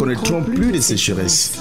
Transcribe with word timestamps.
connaîtront 0.00 0.42
plus 0.42 0.72
de 0.72 0.80
sécheresse. 0.80 1.60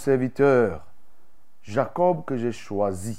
Serviteur, 0.00 0.86
Jacob 1.62 2.24
que 2.24 2.36
j'ai 2.36 2.52
choisi, 2.52 3.18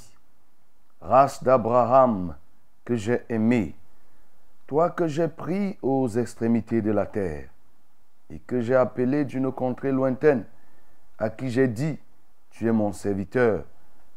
race 1.00 1.44
d'Abraham 1.44 2.36
que 2.84 2.96
j'ai 2.96 3.22
aimé, 3.30 3.76
toi 4.68 4.90
que 4.90 5.08
j'ai 5.08 5.28
pris 5.28 5.78
aux 5.82 6.10
extrémités 6.10 6.82
de 6.82 6.92
la 6.92 7.06
terre, 7.06 7.50
et 8.30 8.40
que 8.40 8.62
j'ai 8.62 8.76
appelé 8.76 9.26
d'une 9.26 9.52
contrée 9.52 9.92
lointaine, 9.92 10.44
à 11.20 11.30
qui 11.30 11.52
j'ai 11.52 11.68
dit, 11.68 12.00
tu 12.50 12.68
es 12.68 12.72
mon 12.72 12.92
serviteur, 12.92 13.64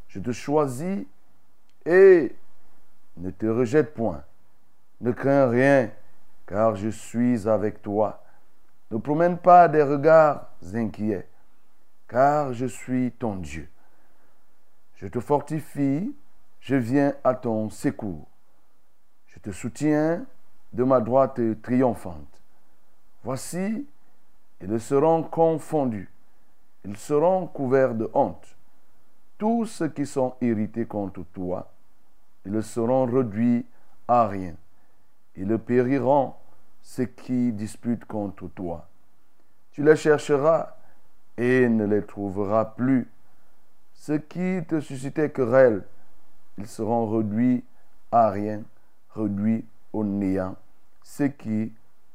je 0.08 0.20
te 0.20 0.32
choisis 0.32 1.04
et 1.84 2.34
ne 3.16 3.30
te 3.30 3.46
rejette 3.46 3.92
point. 3.94 4.22
Ne 5.00 5.12
crains 5.12 5.48
rien, 5.48 5.90
car 6.46 6.76
je 6.76 6.88
suis 6.88 7.46
avec 7.48 7.82
toi. 7.82 8.22
Ne 8.90 8.98
promène 8.98 9.36
pas 9.36 9.68
des 9.68 9.82
regards 9.82 10.48
inquiets, 10.72 11.26
car 12.08 12.52
je 12.52 12.66
suis 12.66 13.12
ton 13.12 13.36
Dieu. 13.36 13.68
Je 14.96 15.06
te 15.06 15.20
fortifie, 15.20 16.14
je 16.60 16.76
viens 16.76 17.14
à 17.24 17.34
ton 17.34 17.68
secours. 17.70 18.26
Je 19.26 19.38
te 19.38 19.50
soutiens 19.50 20.24
de 20.72 20.84
ma 20.84 21.00
droite 21.00 21.40
triomphante. 21.62 22.42
Voici, 23.22 23.86
ils 24.60 24.80
seront 24.80 25.22
confondus, 25.22 26.10
ils 26.84 26.96
seront 26.96 27.46
couverts 27.46 27.94
de 27.94 28.10
honte. 28.14 28.56
Tous 29.36 29.66
ceux 29.66 29.88
qui 29.88 30.06
sont 30.06 30.36
irrités 30.40 30.86
contre 30.86 31.24
toi, 31.32 31.70
ils 32.46 32.62
seront 32.62 33.06
réduits 33.06 33.66
à 34.06 34.28
rien. 34.28 34.54
Ils 35.36 35.58
périront 35.58 36.34
ceux 36.82 37.06
qui 37.06 37.52
disputent 37.52 38.04
contre 38.04 38.48
toi. 38.48 38.86
Tu 39.72 39.82
les 39.82 39.96
chercheras 39.96 40.76
et 41.36 41.68
ne 41.68 41.84
les 41.84 42.02
trouveras 42.02 42.64
plus. 42.64 43.08
Ceux 43.94 44.18
qui 44.18 44.60
te 44.68 44.80
suscitaient 44.80 45.30
querelle, 45.30 45.84
ils 46.58 46.66
seront 46.66 47.08
réduits 47.08 47.64
à 48.12 48.30
rien, 48.30 48.62
réduits 49.14 49.64
au 49.92 50.04
néant. 50.04 50.56
Ceux 51.02 51.28
qui 51.28 51.72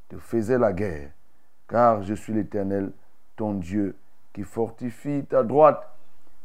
te 0.07 0.17
faisaient 0.17 0.57
la 0.57 0.73
guerre, 0.73 1.11
car 1.67 2.03
je 2.03 2.13
suis 2.13 2.33
l'Éternel, 2.33 2.91
ton 3.35 3.53
Dieu, 3.53 3.95
qui 4.33 4.43
fortifie 4.43 5.25
ta 5.29 5.43
droite, 5.43 5.87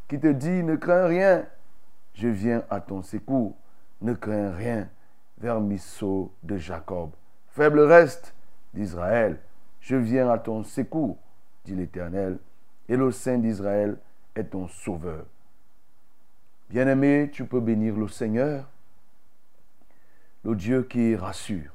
qui 0.08 0.18
te 0.18 0.28
dit, 0.28 0.62
ne 0.62 0.76
crains 0.76 1.06
rien, 1.06 1.46
je 2.14 2.28
viens 2.28 2.62
à 2.70 2.80
ton 2.80 3.02
secours, 3.02 3.54
ne 4.00 4.14
crains 4.14 4.52
rien, 4.52 4.88
vermisseau 5.38 6.32
de 6.42 6.56
Jacob. 6.56 7.10
Faible 7.48 7.80
reste 7.80 8.34
d'Israël, 8.72 9.38
je 9.80 9.96
viens 9.96 10.30
à 10.30 10.38
ton 10.38 10.62
secours, 10.64 11.18
dit 11.64 11.74
l'Éternel, 11.74 12.38
et 12.88 12.96
le 12.96 13.10
Saint 13.10 13.38
d'Israël 13.38 13.98
est 14.34 14.44
ton 14.44 14.68
sauveur. 14.68 15.24
Bien-aimé, 16.70 17.30
tu 17.32 17.44
peux 17.46 17.60
bénir 17.60 17.96
le 17.96 18.08
Seigneur, 18.08 18.68
le 20.44 20.54
Dieu 20.54 20.82
qui 20.82 21.14
rassure. 21.14 21.72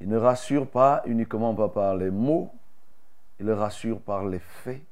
Il 0.00 0.08
ne 0.08 0.16
rassure 0.16 0.68
pas 0.68 1.02
uniquement 1.06 1.54
par 1.54 1.96
les 1.96 2.10
mots, 2.10 2.50
il 3.40 3.50
rassure 3.50 4.00
par 4.00 4.26
les 4.26 4.38
faits, 4.38 4.82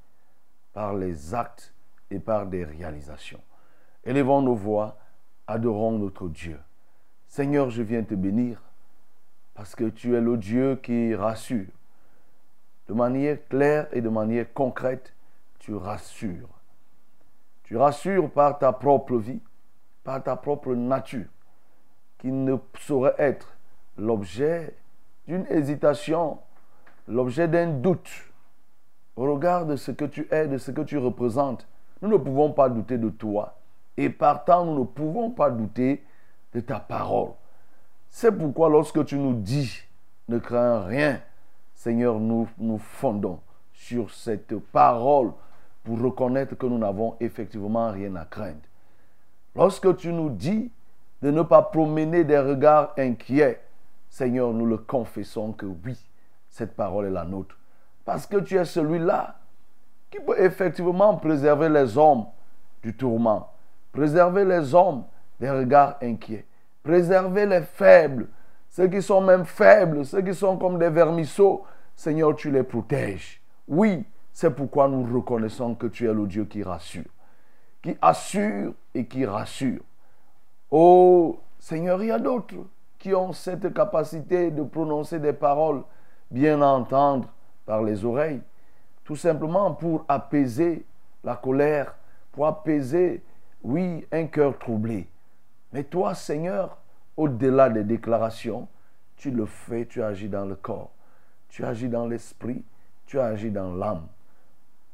par 0.73 0.95
les 0.95 1.35
actes 1.35 1.73
et 2.11 2.19
par 2.19 2.47
des 2.47 2.65
réalisations. 2.65 3.41
Élevons 4.05 4.43
nos 4.43 4.55
voix, 4.55 4.99
adorons 5.47 5.99
notre 5.99 6.29
Dieu. 6.29 6.59
Seigneur, 7.29 7.71
je 7.71 7.83
viens 7.83 8.03
te 8.03 8.15
bénir 8.15 8.63
parce 9.55 9.75
que 9.75 9.85
tu 9.85 10.15
es 10.15 10.21
le 10.21 10.37
Dieu 10.37 10.77
qui 10.83 11.15
rassure 11.15 11.67
de 12.89 12.95
manière 12.95 13.39
claire 13.49 13.89
et 13.93 14.01
de 14.01 14.09
manière 14.09 14.53
concrète, 14.53 15.13
tu 15.59 15.75
rassures. 15.75 16.49
Tu 17.65 17.77
rassures 17.77 18.31
par 18.31 18.59
ta 18.59 18.73
propre 18.73 19.17
vie, 19.17 19.41
par 20.05 20.23
ta 20.23 20.37
propre 20.37 20.75
nature, 20.75 21.27
qui 22.19 22.31
ne 22.31 22.57
saurait 22.79 23.17
être 23.19 23.57
l'objet 23.99 24.75
d'une 25.27 25.47
hésitation, 25.51 26.39
l'objet 27.09 27.49
d'un 27.49 27.67
doute 27.67 28.11
au 29.17 29.33
regard 29.33 29.67
de 29.67 29.77
ce 29.77 29.91
que 29.91 30.05
tu 30.05 30.29
es, 30.31 30.47
de 30.47 30.59
ce 30.59 30.71
que 30.71 30.83
tu 30.83 30.99
représentes. 30.99 31.67
Nous 32.03 32.09
ne 32.09 32.17
pouvons 32.17 32.53
pas 32.53 32.69
douter 32.69 32.99
de 32.99 33.09
toi. 33.09 33.59
Et 33.97 34.11
partant, 34.11 34.65
nous 34.65 34.79
ne 34.79 34.85
pouvons 34.85 35.31
pas 35.31 35.51
douter 35.51 36.05
de 36.53 36.61
ta 36.61 36.79
parole. 36.79 37.31
C'est 38.11 38.33
pourquoi 38.33 38.69
lorsque 38.69 39.05
tu 39.07 39.17
nous 39.17 39.35
dis, 39.35 39.83
ne 40.29 40.39
crains 40.39 40.85
rien, 40.85 41.21
Seigneur, 41.77 42.19
nous 42.19 42.49
nous 42.59 42.79
fondons 42.79 43.39
sur 43.73 44.11
cette 44.11 44.59
parole 44.59 45.31
pour 45.85 46.01
reconnaître 46.01 46.57
que 46.57 46.67
nous 46.67 46.79
n'avons 46.79 47.17
effectivement 47.21 47.93
rien 47.93 48.17
à 48.17 48.25
craindre. 48.25 48.57
Lorsque 49.55 49.97
tu 49.97 50.13
nous 50.13 50.31
dis 50.31 50.73
de 51.23 51.31
ne 51.31 51.43
pas 51.43 51.63
promener 51.63 52.25
des 52.25 52.39
regards 52.39 52.93
inquiets, 52.99 53.61
Seigneur, 54.09 54.53
nous 54.53 54.67
le 54.67 54.79
confessons 54.79 55.53
que 55.53 55.67
oui, 55.67 55.97
cette 56.49 56.75
parole 56.75 57.07
est 57.07 57.11
la 57.11 57.25
nôtre. 57.25 57.59
Parce 58.07 58.27
que 58.27 58.39
tu 58.39 58.57
es 58.57 58.65
celui-là 58.65 59.39
qui 60.11 60.19
peut 60.19 60.41
effectivement 60.41 61.17
préserver 61.17 61.69
les 61.69 61.99
hommes 61.99 62.25
du 62.83 62.97
tourment, 62.97 63.51
préserver 63.93 64.47
les 64.47 64.75
hommes 64.75 65.05
des 65.39 65.51
regards 65.51 65.97
inquiets, 66.03 66.47
préserver 66.83 67.45
les 67.45 67.63
faibles 67.63 68.29
ceux 68.77 68.89
qui 68.89 69.01
sont 69.01 69.23
même 69.23 69.47
faibles, 69.47 70.05
ceux 70.05 70.21
qui 70.21 70.35
sont 70.35 70.59
comme 70.59 70.79
des 70.79 70.91
vermisseaux, 70.91 71.65
Seigneur, 71.95 72.37
tu 72.37 72.51
les 72.51 72.63
protèges. 72.63 73.41
Oui, 73.67 74.05
c'est 74.35 74.55
pourquoi 74.55 74.87
nous 74.87 75.03
reconnaissons 75.15 75.75
que 75.75 75.87
tu 75.87 76.07
es 76.07 76.13
le 76.13 76.27
Dieu 76.27 76.45
qui 76.45 76.63
rassure, 76.63 77.09
qui 77.81 77.97
assure 78.03 78.75
et 78.93 79.07
qui 79.07 79.25
rassure. 79.25 79.81
Oh 80.71 81.41
Seigneur, 81.59 82.03
il 82.03 82.09
y 82.09 82.11
a 82.11 82.19
d'autres 82.19 82.55
qui 82.99 83.15
ont 83.15 83.33
cette 83.33 83.73
capacité 83.73 84.51
de 84.51 84.63
prononcer 84.63 85.21
des 85.21 85.33
paroles 85.33 85.83
bien 86.31 86.61
à 86.61 86.67
entendre 86.67 87.31
par 87.65 87.83
les 87.83 88.05
oreilles, 88.05 88.43
tout 89.05 89.17
simplement 89.17 89.73
pour 89.73 90.05
apaiser 90.07 90.85
la 91.25 91.37
colère, 91.37 91.95
pour 92.31 92.47
apaiser, 92.47 93.25
oui, 93.63 94.07
un 94.13 94.27
cœur 94.27 94.59
troublé. 94.59 95.09
Mais 95.73 95.83
toi, 95.83 96.15
Seigneur, 96.15 96.77
au-delà 97.17 97.71
des 97.71 97.85
déclarations, 97.85 98.69
tu 99.17 99.31
le 99.31 99.47
fais, 99.47 99.87
tu 99.87 100.03
agis 100.03 100.29
dans 100.29 100.45
le 100.45 100.55
corps, 100.55 100.93
tu 101.49 101.65
agis 101.65 101.89
dans 101.89 102.07
l'esprit, 102.07 102.65
tu 103.07 103.19
agis 103.19 103.51
dans 103.51 103.75
l'âme. 103.75 104.07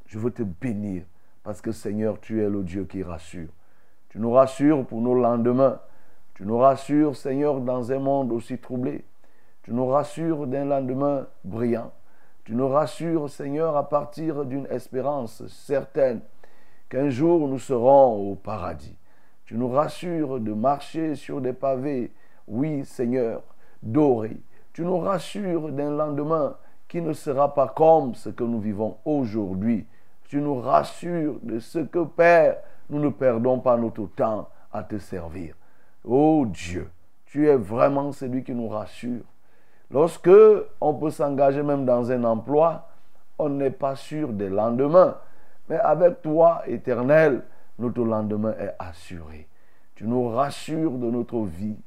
Je 0.05 0.19
veux 0.19 0.31
te 0.31 0.43
bénir 0.43 1.03
parce 1.43 1.61
que 1.61 1.71
Seigneur, 1.71 2.19
tu 2.19 2.41
es 2.41 2.49
le 2.49 2.63
Dieu 2.63 2.85
qui 2.85 3.03
rassure. 3.03 3.49
Tu 4.09 4.19
nous 4.19 4.31
rassures 4.31 4.85
pour 4.85 5.01
nos 5.01 5.15
lendemains. 5.15 5.79
Tu 6.35 6.45
nous 6.45 6.57
rassures, 6.57 7.15
Seigneur, 7.15 7.59
dans 7.59 7.91
un 7.91 7.99
monde 7.99 8.31
aussi 8.31 8.57
troublé. 8.57 9.03
Tu 9.63 9.73
nous 9.73 9.87
rassures 9.87 10.47
d'un 10.47 10.65
lendemain 10.65 11.27
brillant. 11.43 11.91
Tu 12.43 12.53
nous 12.53 12.67
rassures, 12.67 13.29
Seigneur, 13.29 13.75
à 13.75 13.89
partir 13.89 14.45
d'une 14.45 14.67
espérance 14.67 15.45
certaine 15.47 16.21
qu'un 16.89 17.09
jour 17.09 17.47
nous 17.47 17.59
serons 17.59 18.31
au 18.31 18.35
paradis. 18.35 18.95
Tu 19.53 19.59
nous 19.59 19.69
rassures 19.69 20.39
de 20.39 20.51
marcher 20.51 21.13
sur 21.13 21.39
des 21.39 21.53
pavés, 21.53 22.11
oui, 22.47 22.83
Seigneur, 22.85 23.43
dorés. 23.83 24.37
Tu 24.73 24.81
nous 24.81 24.97
rassures 24.97 25.69
d'un 25.69 25.91
lendemain 25.91 26.55
qui 26.87 27.03
ne 27.03 27.13
sera 27.13 27.53
pas 27.53 27.67
comme 27.67 28.15
ce 28.15 28.29
que 28.29 28.43
nous 28.43 28.59
vivons 28.59 28.97
aujourd'hui. 29.05 29.85
Tu 30.27 30.41
nous 30.41 30.59
rassures 30.59 31.35
de 31.43 31.59
ce 31.59 31.77
que, 31.77 32.03
Père, 32.03 32.57
nous 32.89 32.97
ne 32.97 33.09
perdons 33.09 33.59
pas 33.59 33.77
notre 33.77 34.07
temps 34.07 34.49
à 34.71 34.81
te 34.81 34.97
servir. 34.97 35.53
Oh 36.03 36.47
Dieu, 36.47 36.89
tu 37.27 37.47
es 37.47 37.55
vraiment 37.55 38.11
celui 38.11 38.43
qui 38.43 38.55
nous 38.55 38.69
rassure. 38.69 39.21
Lorsque 39.91 40.31
on 40.81 40.95
peut 40.95 41.11
s'engager 41.11 41.61
même 41.61 41.85
dans 41.85 42.11
un 42.11 42.23
emploi, 42.23 42.87
on 43.37 43.49
n'est 43.49 43.69
pas 43.69 43.95
sûr 43.95 44.29
des 44.29 44.49
lendemains. 44.49 45.15
Mais 45.69 45.77
avec 45.77 46.23
toi, 46.23 46.63
éternel, 46.65 47.43
notre 47.79 48.03
lendemain 48.03 48.53
est 48.59 48.75
assuré. 48.79 49.47
Tu 49.95 50.05
nous 50.05 50.27
rassures 50.29 50.91
de 50.91 51.09
notre 51.09 51.41
vie, 51.41 51.77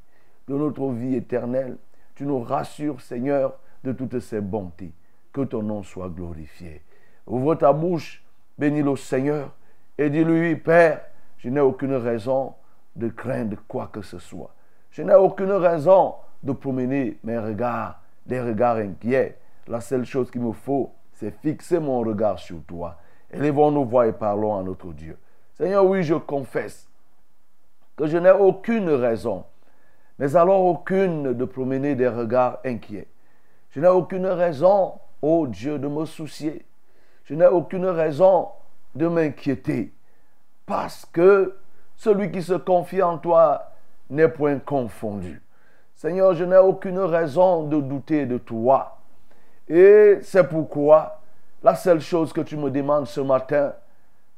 de 0.48 0.54
notre 0.54 0.90
vie 0.90 1.16
éternelle. 1.16 1.76
Tu 2.14 2.24
nous 2.24 2.40
rassures, 2.40 3.00
Seigneur, 3.00 3.58
de 3.84 3.92
toutes 3.92 4.20
ces 4.20 4.40
bontés. 4.40 4.92
Que 5.32 5.42
ton 5.42 5.62
nom 5.62 5.82
soit 5.82 6.08
glorifié. 6.08 6.82
Ouvre 7.26 7.56
ta 7.56 7.72
bouche, 7.72 8.24
bénis 8.58 8.82
le 8.82 8.96
Seigneur 8.96 9.52
et 9.98 10.10
dis-lui, 10.10 10.56
Père, 10.56 11.00
je 11.38 11.48
n'ai 11.48 11.60
aucune 11.60 11.94
raison 11.94 12.54
de 12.94 13.08
craindre 13.08 13.56
quoi 13.66 13.88
que 13.92 14.02
ce 14.02 14.18
soit. 14.18 14.54
Je 14.90 15.02
n'ai 15.02 15.14
aucune 15.14 15.52
raison 15.52 16.14
de 16.42 16.52
promener 16.52 17.18
mes 17.24 17.38
regards, 17.38 18.00
des 18.26 18.40
regards 18.40 18.76
inquiets. 18.76 19.38
La 19.66 19.80
seule 19.80 20.04
chose 20.04 20.30
qu'il 20.30 20.42
me 20.42 20.52
faut, 20.52 20.92
c'est 21.12 21.30
fixer 21.40 21.80
mon 21.80 22.00
regard 22.00 22.38
sur 22.38 22.62
toi. 22.64 22.96
Élevons 23.30 23.70
nos 23.70 23.84
voix 23.84 24.06
et 24.06 24.12
parlons 24.12 24.58
à 24.58 24.62
notre 24.62 24.92
Dieu. 24.92 25.18
Seigneur, 25.56 25.86
oui, 25.86 26.02
je 26.02 26.14
confesse 26.14 26.88
que 27.96 28.06
je 28.06 28.18
n'ai 28.18 28.30
aucune 28.30 28.90
raison, 28.90 29.44
mais 30.18 30.36
alors 30.36 30.64
aucune 30.64 31.32
de 31.32 31.44
promener 31.46 31.94
des 31.94 32.08
regards 32.08 32.58
inquiets. 32.64 33.08
Je 33.70 33.80
n'ai 33.80 33.88
aucune 33.88 34.26
raison, 34.26 34.94
ô 35.22 35.46
Dieu, 35.46 35.78
de 35.78 35.88
me 35.88 36.04
soucier. 36.04 36.64
Je 37.24 37.34
n'ai 37.34 37.46
aucune 37.46 37.86
raison 37.86 38.48
de 38.94 39.08
m'inquiéter. 39.08 39.92
Parce 40.66 41.06
que 41.06 41.56
celui 41.96 42.30
qui 42.30 42.42
se 42.42 42.54
confie 42.54 43.02
en 43.02 43.18
toi 43.18 43.72
n'est 44.10 44.28
point 44.28 44.58
confondu. 44.58 45.42
Seigneur, 45.94 46.34
je 46.34 46.44
n'ai 46.44 46.58
aucune 46.58 46.98
raison 46.98 47.62
de 47.64 47.80
douter 47.80 48.26
de 48.26 48.36
toi. 48.36 48.98
Et 49.68 50.18
c'est 50.22 50.46
pourquoi 50.48 51.20
la 51.62 51.74
seule 51.74 52.00
chose 52.00 52.32
que 52.32 52.42
tu 52.42 52.56
me 52.56 52.70
demandes 52.70 53.06
ce 53.06 53.20
matin, 53.20 53.72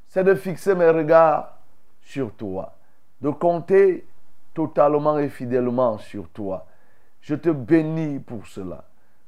c'est 0.09 0.25
de 0.25 0.35
fixer 0.35 0.75
mes 0.75 0.91
regards 0.91 1.59
sur 2.03 2.33
toi, 2.35 2.75
de 3.21 3.31
compter 3.31 4.07
totalement 4.55 5.19
et 5.19 5.29
fidèlement 5.29 5.99
sur 5.99 6.29
toi. 6.31 6.67
Je 7.21 7.35
te 7.35 7.51
bénis 7.51 8.19
pour 8.19 8.47
cela. 8.47 8.85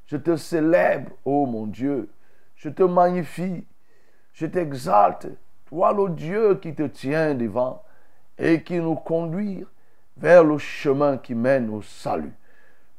Je 0.06 0.16
te 0.16 0.36
célèbre, 0.36 1.12
ô 1.24 1.46
mon 1.46 1.66
Dieu. 1.66 2.08
Je 2.56 2.68
te 2.68 2.82
magnifie. 2.82 3.64
Je 4.32 4.46
t'exalte. 4.46 5.28
Toi, 5.66 5.92
le 5.92 6.10
Dieu 6.10 6.56
qui 6.56 6.74
te 6.74 6.82
tient 6.82 7.34
devant 7.34 7.82
et 8.38 8.62
qui 8.62 8.78
nous 8.78 8.96
conduit 8.96 9.64
vers 10.16 10.42
le 10.42 10.58
chemin 10.58 11.16
qui 11.18 11.34
mène 11.34 11.70
au 11.70 11.82
salut. 11.82 12.32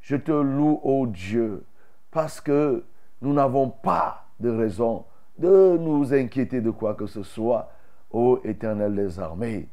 Je 0.00 0.16
te 0.16 0.32
loue, 0.32 0.80
ô 0.82 1.06
Dieu, 1.06 1.64
parce 2.10 2.40
que 2.40 2.84
nous 3.20 3.32
n'avons 3.32 3.68
pas 3.68 4.26
de 4.40 4.50
raison 4.50 5.04
de 5.38 5.76
nous 5.78 6.14
inquiéter 6.14 6.60
de 6.60 6.70
quoi 6.70 6.94
que 6.94 7.06
ce 7.06 7.22
soit, 7.22 7.71
ô 8.12 8.40
Éternel 8.44 8.94
des 8.94 9.18
armées. 9.18 9.68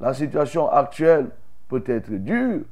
La 0.00 0.14
situation 0.14 0.70
actuelle 0.70 1.28
peut 1.68 1.84
être 1.86 2.10
dure, 2.10 2.62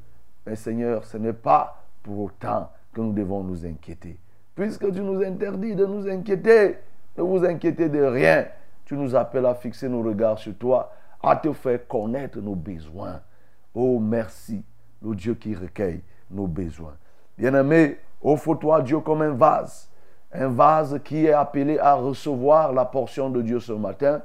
mais 0.47 0.57
Seigneur, 0.57 1.05
ce 1.05 1.17
n'est 1.17 1.33
pas 1.33 1.85
pour 2.03 2.19
autant 2.21 2.71
que 2.93 3.01
nous 3.01 3.13
devons 3.13 3.45
nous 3.45 3.65
inquiéter. 3.65 4.19
Puisque 4.55 4.93
tu 4.93 5.01
nous 5.01 5.23
interdis 5.23 5.75
de 5.75 5.87
nous 5.87 6.09
inquiéter, 6.09 6.79
ne 7.17 7.23
vous 7.23 7.45
inquiétez 7.45 7.89
de 7.89 8.03
rien. 8.03 8.47
Tu 8.85 8.95
nous 8.97 9.15
appelles 9.15 9.47
à 9.47 9.55
fixer 9.55 9.89
nos 9.89 10.03
regards 10.03 10.39
sur 10.39 10.55
toi, 10.57 10.93
à 11.23 11.37
te 11.37 11.53
faire 11.53 11.87
connaître 11.87 12.39
nos 12.41 12.57
besoins. 12.57 13.21
Oh 13.75 14.01
merci, 14.01 14.63
le 15.03 15.15
Dieu 15.15 15.35
qui 15.35 15.55
recueille 15.55 16.03
nos 16.31 16.47
besoins. 16.47 16.97
Bien-aimé, 17.39 17.99
offre-toi 18.23 18.83
Dieu 18.83 19.01
comme 19.01 19.23
un 19.23 19.35
vase 19.35 19.91
un 20.33 20.49
vase 20.49 21.01
qui 21.05 21.27
est 21.27 21.33
appelé 21.33 21.79
à 21.79 21.95
recevoir 21.95 22.73
la 22.73 22.85
portion 22.85 23.31
de 23.31 23.43
Dieu 23.43 23.61
ce 23.61 23.73
matin 23.73 24.23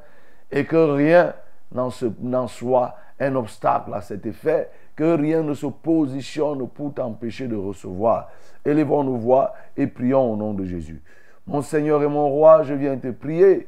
et 0.52 0.66
que 0.66 0.76
rien 0.76 1.34
n'en 1.72 2.48
soit 2.48 2.96
un 3.20 3.36
obstacle 3.36 3.94
à 3.94 4.02
cet 4.02 4.26
effet, 4.26 4.70
que 4.96 5.18
rien 5.18 5.44
ne 5.44 5.54
se 5.54 5.66
positionne 5.66 6.68
pour 6.70 6.94
t'empêcher 6.94 7.48
de 7.48 7.56
recevoir. 7.56 8.30
Élevons 8.64 9.04
nos 9.04 9.18
voix 9.18 9.54
et 9.76 9.88
prions 9.88 10.34
au 10.34 10.36
nom 10.36 10.54
de 10.54 10.66
Jésus. 10.66 11.02
Mon 11.48 11.62
Seigneur 11.62 12.02
et 12.02 12.08
mon 12.08 12.30
roi, 12.30 12.64
je 12.64 12.74
viens 12.74 12.98
te 12.98 13.12
prier 13.12 13.68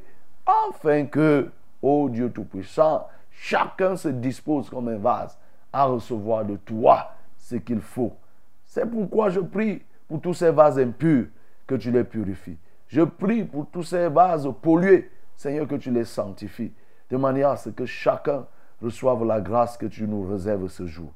afin 0.68 1.06
que, 1.06 1.50
ô 1.82 2.08
Dieu 2.08 2.30
Tout-Puissant, 2.30 3.06
chacun 3.30 3.96
se 3.96 4.08
dispose 4.08 4.68
comme 4.70 4.88
un 4.88 4.96
vase 4.96 5.38
à 5.72 5.84
recevoir 5.84 6.44
de 6.44 6.56
toi 6.56 7.12
ce 7.36 7.56
qu'il 7.56 7.80
faut. 7.80 8.12
C'est 8.66 8.86
pourquoi 8.86 9.30
je 9.30 9.40
prie 9.40 9.82
pour 10.08 10.20
tous 10.20 10.34
ces 10.34 10.50
vases 10.50 10.78
impurs 10.78 11.26
que 11.66 11.74
tu 11.74 11.90
les 11.90 12.04
purifies. 12.04 12.58
Je 12.88 13.02
prie 13.02 13.44
pour 13.44 13.66
tous 13.66 13.82
ces 13.82 14.08
vases 14.08 14.48
pollués, 14.62 15.10
Seigneur, 15.38 15.66
que 15.68 15.76
tu 15.76 15.92
les 15.92 16.04
sanctifies, 16.04 16.72
de 17.10 17.16
manière 17.16 17.50
à 17.50 17.56
ce 17.56 17.70
que 17.70 17.86
chacun 17.86 18.44
reçoive 18.82 19.24
la 19.24 19.40
grâce 19.40 19.76
que 19.76 19.86
tu 19.86 20.02
nous 20.08 20.28
réserves 20.28 20.66
ce 20.66 20.84
jour. 20.84 21.12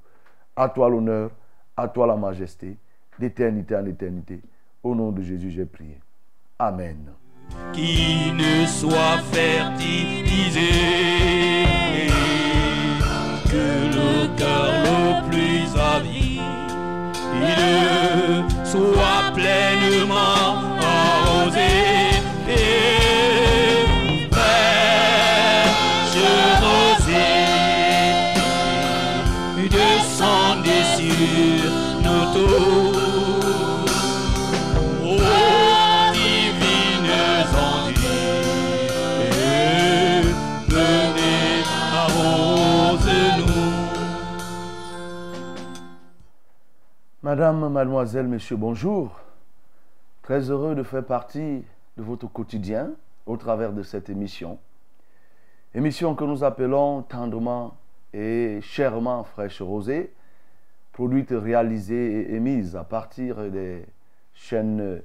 À 0.54 0.68
toi 0.68 0.88
l'honneur, 0.88 1.32
à 1.76 1.88
toi 1.88 2.06
la 2.06 2.14
majesté, 2.14 2.78
d'éternité 3.18 3.74
en 3.74 3.84
éternité. 3.84 4.40
Au 4.84 4.94
nom 4.94 5.10
de 5.10 5.22
Jésus, 5.22 5.50
j'ai 5.50 5.66
prié. 5.66 5.98
Amen. 6.56 7.10
Qui 7.72 8.30
ne 8.32 8.64
soit 8.64 9.18
fertilisé, 9.32 10.70
que 13.50 13.88
le 13.90 14.36
cœur 14.36 14.70
le 14.84 15.28
plus 15.28 15.66
avide, 15.76 16.42
soit 18.64 19.32
pleinement 19.34 20.71
Madame, 47.32 47.66
mademoiselle, 47.70 48.28
monsieur, 48.28 48.56
bonjour. 48.56 49.18
Très 50.20 50.50
heureux 50.50 50.74
de 50.74 50.82
faire 50.82 51.02
partie 51.02 51.64
de 51.96 52.02
votre 52.02 52.26
quotidien 52.26 52.90
au 53.24 53.38
travers 53.38 53.72
de 53.72 53.82
cette 53.82 54.10
émission. 54.10 54.58
Émission 55.74 56.14
que 56.14 56.24
nous 56.24 56.44
appelons 56.44 57.00
tendrement 57.00 57.78
et 58.12 58.58
chèrement 58.60 59.24
Fraîche 59.24 59.62
Rosée. 59.62 60.12
produite, 60.92 61.30
réalisée 61.30 62.20
et 62.20 62.34
émise 62.34 62.76
à 62.76 62.84
partir 62.84 63.50
des 63.50 63.86
chaînes 64.34 65.00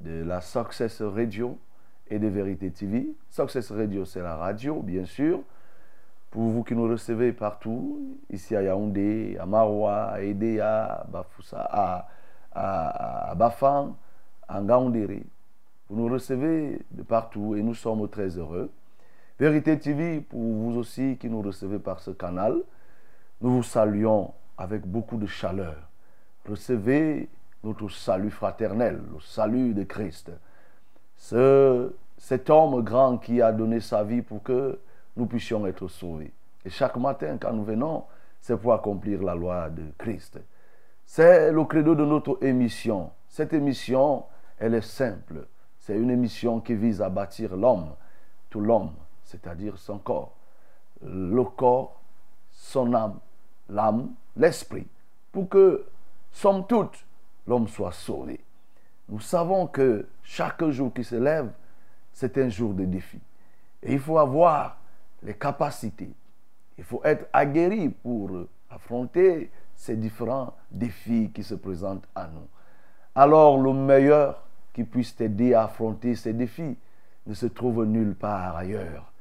de 0.00 0.24
la 0.24 0.40
Success 0.40 1.02
Radio 1.02 1.58
et 2.08 2.18
de 2.18 2.26
Vérité 2.26 2.70
TV. 2.70 3.06
Success 3.28 3.70
Radio, 3.70 4.06
c'est 4.06 4.22
la 4.22 4.36
radio, 4.36 4.80
bien 4.80 5.04
sûr. 5.04 5.40
Pour 6.30 6.42
vous 6.42 6.64
qui 6.64 6.74
nous 6.74 6.88
recevez 6.88 7.32
partout, 7.32 8.18
ici 8.30 8.54
à 8.54 8.62
Yaoundé, 8.62 9.36
à 9.40 9.46
Maroua, 9.46 10.10
à 10.12 10.20
Edea, 10.20 10.84
à 10.84 11.04
Bafoussa, 11.04 11.66
à, 11.70 12.08
à, 12.52 13.34
à 14.48 14.60
Ngaoundéré. 14.60 15.24
Vous 15.88 15.96
nous 15.96 16.12
recevez 16.12 16.82
de 16.90 17.02
partout 17.02 17.54
et 17.54 17.62
nous 17.62 17.74
sommes 17.74 18.08
très 18.08 18.36
heureux. 18.38 18.70
Vérité 19.38 19.78
TV, 19.78 20.20
pour 20.20 20.40
vous 20.40 20.76
aussi 20.78 21.16
qui 21.20 21.28
nous 21.28 21.42
recevez 21.42 21.78
par 21.78 22.00
ce 22.00 22.10
canal, 22.10 22.56
nous 23.40 23.50
vous 23.50 23.62
saluons 23.62 24.32
avec 24.58 24.86
beaucoup 24.86 25.16
de 25.16 25.26
chaleur. 25.26 25.76
Recevez 26.48 27.28
notre 27.62 27.88
salut 27.88 28.30
fraternel, 28.30 29.00
le 29.12 29.20
salut 29.20 29.74
de 29.74 29.84
Christ. 29.84 30.30
Ce, 31.16 31.92
cet 32.18 32.50
homme 32.50 32.82
grand 32.82 33.18
qui 33.18 33.42
a 33.42 33.52
donné 33.52 33.80
sa 33.80 34.04
vie 34.04 34.22
pour 34.22 34.42
que 34.42 34.78
nous 35.16 35.26
puissions 35.26 35.66
être 35.66 35.88
sauvés. 35.88 36.32
Et 36.64 36.70
chaque 36.70 36.96
matin, 36.96 37.38
quand 37.40 37.52
nous 37.52 37.64
venons, 37.64 38.04
c'est 38.40 38.56
pour 38.56 38.72
accomplir 38.72 39.22
la 39.22 39.34
loi 39.34 39.70
de 39.70 39.84
Christ. 39.98 40.38
C'est 41.04 41.52
le 41.52 41.64
credo 41.64 41.94
de 41.94 42.04
notre 42.04 42.42
émission. 42.44 43.10
Cette 43.28 43.52
émission, 43.52 44.24
elle 44.58 44.74
est 44.74 44.80
simple. 44.80 45.46
C'est 45.78 45.96
une 45.96 46.10
émission 46.10 46.60
qui 46.60 46.74
vise 46.74 47.00
à 47.00 47.08
bâtir 47.08 47.56
l'homme, 47.56 47.94
tout 48.50 48.60
l'homme, 48.60 48.92
c'est-à-dire 49.22 49.78
son 49.78 49.98
corps. 49.98 50.36
Le 51.02 51.44
corps, 51.44 52.00
son 52.50 52.92
âme, 52.94 53.18
l'âme, 53.68 54.10
l'esprit, 54.36 54.86
pour 55.30 55.48
que, 55.48 55.86
somme 56.32 56.66
toute, 56.66 57.04
l'homme 57.46 57.68
soit 57.68 57.92
sauvé. 57.92 58.40
Nous 59.08 59.20
savons 59.20 59.68
que 59.68 60.08
chaque 60.22 60.64
jour 60.70 60.92
qui 60.92 61.04
se 61.04 61.14
lève, 61.14 61.52
c'est 62.12 62.38
un 62.38 62.48
jour 62.48 62.74
de 62.74 62.84
défi. 62.84 63.20
Et 63.82 63.92
il 63.92 64.00
faut 64.00 64.18
avoir 64.18 64.78
les 65.26 65.34
capacités. 65.34 66.14
Il 66.78 66.84
faut 66.84 67.00
être 67.04 67.26
aguerri 67.32 67.88
pour 67.88 68.30
affronter 68.70 69.50
ces 69.74 69.96
différents 69.96 70.54
défis 70.70 71.30
qui 71.34 71.42
se 71.42 71.54
présentent 71.54 72.06
à 72.14 72.28
nous. 72.28 72.46
Alors 73.14 73.60
le 73.60 73.72
meilleur 73.72 74.46
qui 74.72 74.84
puisse 74.84 75.16
t'aider 75.16 75.52
à 75.52 75.64
affronter 75.64 76.14
ces 76.14 76.32
défis 76.32 76.76
ne 77.26 77.34
se 77.34 77.46
trouve 77.46 77.84
nulle 77.84 78.14
part 78.14 78.56
ailleurs. 78.56 79.12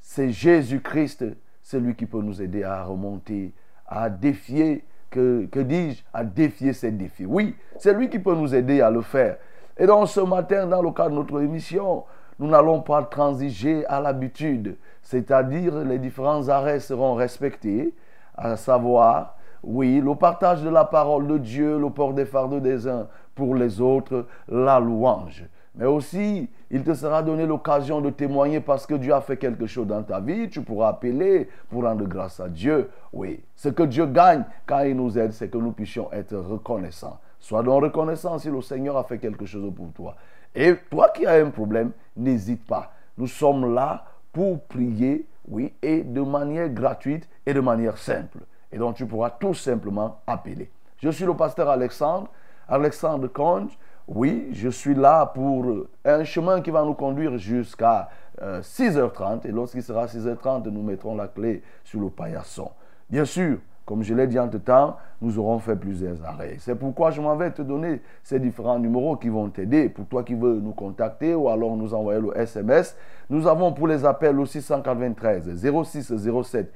C'est 0.00 0.30
Jésus-Christ, 0.30 1.24
celui 1.62 1.94
qui 1.94 2.04
peut 2.06 2.20
nous 2.20 2.42
aider 2.42 2.62
à 2.62 2.84
remonter, 2.84 3.52
à 3.86 4.10
défier, 4.10 4.84
que, 5.10 5.46
que 5.50 5.60
dis-je, 5.60 6.02
à 6.12 6.24
défier 6.24 6.74
ces 6.74 6.90
défis. 6.90 7.24
Oui, 7.24 7.56
c'est 7.78 7.94
lui 7.94 8.10
qui 8.10 8.18
peut 8.18 8.34
nous 8.34 8.54
aider 8.54 8.82
à 8.82 8.90
le 8.90 9.00
faire. 9.00 9.38
Et 9.78 9.86
donc 9.86 10.08
ce 10.08 10.20
matin, 10.20 10.66
dans 10.66 10.82
le 10.82 10.90
cadre 10.90 11.10
de 11.10 11.14
notre 11.14 11.40
émission, 11.40 12.04
nous 12.38 12.48
n'allons 12.48 12.80
pas 12.80 13.02
transiger 13.02 13.84
à 13.86 14.00
l'habitude, 14.00 14.76
c'est-à-dire 15.02 15.84
les 15.84 15.98
différents 15.98 16.48
arrêts 16.48 16.80
seront 16.80 17.14
respectés, 17.14 17.94
à 18.36 18.56
savoir, 18.56 19.36
oui, 19.62 20.00
le 20.00 20.14
partage 20.14 20.62
de 20.62 20.68
la 20.68 20.84
parole 20.84 21.26
de 21.26 21.38
Dieu, 21.38 21.78
le 21.78 21.90
port 21.90 22.14
des 22.14 22.24
fardeaux 22.24 22.60
des 22.60 22.86
uns 22.86 23.08
pour 23.34 23.54
les 23.54 23.80
autres, 23.80 24.26
la 24.48 24.78
louange. 24.78 25.44
Mais 25.74 25.86
aussi, 25.86 26.48
il 26.70 26.82
te 26.82 26.92
sera 26.92 27.22
donné 27.22 27.46
l'occasion 27.46 28.00
de 28.00 28.10
témoigner 28.10 28.60
parce 28.60 28.84
que 28.84 28.94
Dieu 28.94 29.14
a 29.14 29.20
fait 29.20 29.36
quelque 29.36 29.66
chose 29.66 29.86
dans 29.86 30.02
ta 30.02 30.18
vie. 30.18 30.48
Tu 30.50 30.60
pourras 30.60 30.88
appeler 30.88 31.48
pour 31.70 31.84
rendre 31.84 32.04
grâce 32.04 32.40
à 32.40 32.48
Dieu. 32.48 32.90
Oui, 33.12 33.40
ce 33.54 33.68
que 33.68 33.84
Dieu 33.84 34.06
gagne 34.06 34.44
quand 34.66 34.80
il 34.80 34.96
nous 34.96 35.16
aide, 35.16 35.32
c'est 35.32 35.48
que 35.48 35.58
nous 35.58 35.70
puissions 35.70 36.10
être 36.12 36.36
reconnaissants. 36.36 37.18
Sois 37.38 37.62
donc 37.62 37.84
reconnaissant 37.84 38.38
si 38.38 38.50
le 38.50 38.60
Seigneur 38.60 38.96
a 38.96 39.04
fait 39.04 39.18
quelque 39.18 39.46
chose 39.46 39.72
pour 39.72 39.92
toi. 39.92 40.16
Et 40.54 40.74
toi 40.90 41.10
qui 41.10 41.26
as 41.26 41.34
un 41.34 41.50
problème, 41.50 41.92
n'hésite 42.16 42.66
pas. 42.66 42.92
Nous 43.16 43.26
sommes 43.26 43.74
là 43.74 44.04
pour 44.32 44.60
prier, 44.64 45.26
oui, 45.48 45.72
et 45.82 46.02
de 46.02 46.20
manière 46.20 46.68
gratuite 46.68 47.28
et 47.46 47.54
de 47.54 47.60
manière 47.60 47.98
simple. 47.98 48.38
Et 48.70 48.78
donc 48.78 48.96
tu 48.96 49.06
pourras 49.06 49.30
tout 49.30 49.54
simplement 49.54 50.20
appeler. 50.26 50.70
Je 50.98 51.10
suis 51.10 51.24
le 51.24 51.34
pasteur 51.34 51.68
Alexandre, 51.68 52.28
Alexandre 52.68 53.28
Conge. 53.28 53.78
Oui, 54.06 54.48
je 54.52 54.68
suis 54.68 54.94
là 54.94 55.26
pour 55.26 55.86
un 56.04 56.24
chemin 56.24 56.60
qui 56.60 56.70
va 56.70 56.82
nous 56.82 56.94
conduire 56.94 57.36
jusqu'à 57.36 58.08
6h30. 58.40 59.46
Et 59.46 59.52
lorsqu'il 59.52 59.82
sera 59.82 60.06
6h30, 60.06 60.68
nous 60.68 60.82
mettrons 60.82 61.14
la 61.14 61.28
clé 61.28 61.62
sur 61.84 62.00
le 62.00 62.08
paillasson. 62.08 62.70
Bien 63.10 63.24
sûr, 63.24 63.58
comme 63.88 64.02
je 64.02 64.12
l'ai 64.12 64.26
dit 64.26 64.38
entre 64.38 64.58
temps, 64.58 64.98
nous 65.22 65.38
aurons 65.38 65.58
fait 65.60 65.74
plusieurs 65.74 66.22
arrêts. 66.22 66.56
C'est 66.58 66.74
pourquoi 66.74 67.10
je 67.10 67.22
m'en 67.22 67.34
vais 67.36 67.50
te 67.52 67.62
donner 67.62 68.02
ces 68.22 68.38
différents 68.38 68.78
numéros 68.78 69.16
qui 69.16 69.30
vont 69.30 69.48
t'aider. 69.48 69.88
Pour 69.88 70.04
toi 70.04 70.22
qui 70.24 70.34
veux 70.34 70.60
nous 70.60 70.74
contacter 70.74 71.34
ou 71.34 71.48
alors 71.48 71.74
nous 71.74 71.94
envoyer 71.94 72.20
le 72.20 72.36
SMS, 72.36 72.94
nous 73.30 73.46
avons 73.46 73.72
pour 73.72 73.88
les 73.88 74.04
appels 74.04 74.38
au 74.38 74.44
693 74.44 75.66
06 75.84 76.14
07 76.18 76.70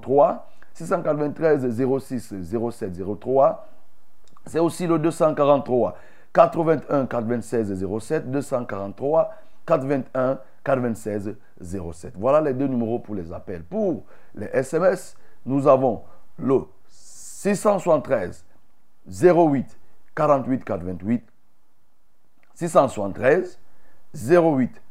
03, 0.00 0.48
693 0.74 1.82
06 1.98 2.34
07 2.70 3.02
03. 3.20 3.66
C'est 4.46 4.60
aussi 4.60 4.86
le 4.86 5.00
243 5.00 5.96
81 6.32 7.06
96 7.06 7.84
07, 7.98 8.30
243 8.30 9.30
81 9.66 10.38
96 10.62 11.34
07. 11.60 12.12
Voilà 12.16 12.40
les 12.40 12.54
deux 12.54 12.68
numéros 12.68 13.00
pour 13.00 13.16
les 13.16 13.32
appels. 13.32 13.64
Pour 13.64 14.04
les 14.36 14.46
SMS, 14.52 15.16
nous 15.44 15.66
avons 15.66 16.02
le 16.38 16.60
673 16.88 18.44
08 19.08 19.78
48 20.14 20.64
428 20.64 21.24
673 22.54 23.58
08 24.14 24.82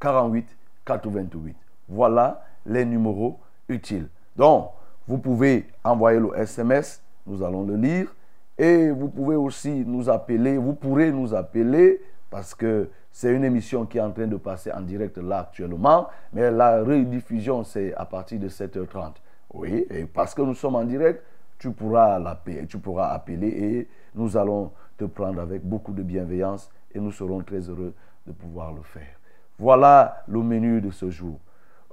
48 0.00 0.56
428. 0.84 1.56
Voilà 1.88 2.44
les 2.66 2.84
numéros 2.84 3.38
utiles. 3.68 4.08
Donc, 4.36 4.70
vous 5.06 5.18
pouvez 5.18 5.68
envoyer 5.84 6.18
le 6.18 6.36
SMS, 6.36 7.02
nous 7.26 7.42
allons 7.42 7.64
le 7.64 7.76
lire. 7.76 8.14
Et 8.58 8.90
vous 8.90 9.08
pouvez 9.08 9.36
aussi 9.36 9.84
nous 9.86 10.10
appeler, 10.10 10.58
vous 10.58 10.74
pourrez 10.74 11.10
nous 11.10 11.34
appeler 11.34 12.00
parce 12.30 12.54
que 12.54 12.90
c'est 13.10 13.32
une 13.32 13.44
émission 13.44 13.86
qui 13.86 13.98
est 13.98 14.00
en 14.00 14.10
train 14.10 14.26
de 14.26 14.36
passer 14.36 14.72
en 14.72 14.80
direct 14.80 15.18
là 15.18 15.40
actuellement, 15.40 16.08
mais 16.32 16.50
la 16.50 16.82
rediffusion 16.82 17.64
c'est 17.64 17.94
à 17.94 18.04
partir 18.04 18.38
de 18.38 18.48
7h30. 18.48 19.12
Oui, 19.54 19.86
et 19.90 20.04
parce 20.04 20.34
que 20.34 20.42
nous 20.42 20.54
sommes 20.54 20.76
en 20.76 20.84
direct, 20.84 21.22
tu 21.58 21.70
pourras 21.70 22.18
l'appeler, 22.18 22.66
tu 22.66 22.78
pourras 22.78 23.08
appeler 23.08 23.48
et 23.48 23.88
nous 24.14 24.36
allons 24.36 24.72
te 24.96 25.04
prendre 25.04 25.40
avec 25.40 25.62
beaucoup 25.62 25.92
de 25.92 26.02
bienveillance 26.02 26.70
et 26.94 27.00
nous 27.00 27.12
serons 27.12 27.42
très 27.42 27.60
heureux 27.68 27.94
de 28.26 28.32
pouvoir 28.32 28.72
le 28.72 28.82
faire. 28.82 29.18
Voilà 29.58 30.24
le 30.26 30.40
menu 30.42 30.80
de 30.80 30.90
ce 30.90 31.10
jour. 31.10 31.38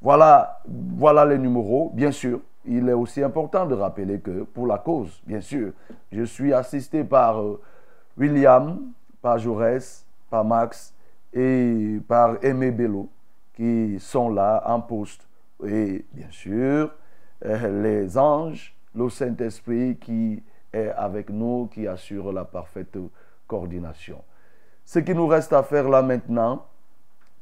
Voilà, 0.00 0.60
voilà 0.66 1.24
les 1.24 1.38
numéros. 1.38 1.90
Bien 1.94 2.12
sûr, 2.12 2.40
il 2.64 2.88
est 2.88 2.92
aussi 2.92 3.22
important 3.22 3.66
de 3.66 3.74
rappeler 3.74 4.20
que 4.20 4.44
pour 4.44 4.66
la 4.66 4.78
cause, 4.78 5.20
bien 5.26 5.40
sûr, 5.40 5.72
je 6.12 6.22
suis 6.22 6.52
assisté 6.52 7.02
par 7.02 7.40
euh, 7.40 7.60
William, 8.16 8.92
par 9.20 9.38
Jaurès, 9.38 10.06
par 10.30 10.44
Max 10.44 10.94
et 11.32 11.98
par 12.06 12.42
Aimé 12.44 12.70
Bello 12.70 13.08
qui 13.54 13.98
sont 13.98 14.28
là 14.30 14.62
en 14.66 14.80
poste. 14.80 15.26
Et 15.66 16.04
bien 16.12 16.30
sûr, 16.30 16.94
euh, 17.44 17.82
les 17.82 18.16
anges, 18.16 18.76
le 18.94 19.08
Saint-Esprit 19.08 19.96
qui 19.96 20.42
est 20.78 20.90
avec 20.90 21.30
nous, 21.30 21.68
qui 21.72 21.86
assure 21.86 22.32
la 22.32 22.44
parfaite 22.44 22.96
coordination. 23.46 24.22
Ce 24.84 24.98
qui 24.98 25.14
nous 25.14 25.26
reste 25.26 25.52
à 25.52 25.62
faire 25.62 25.88
là 25.88 26.02
maintenant, 26.02 26.66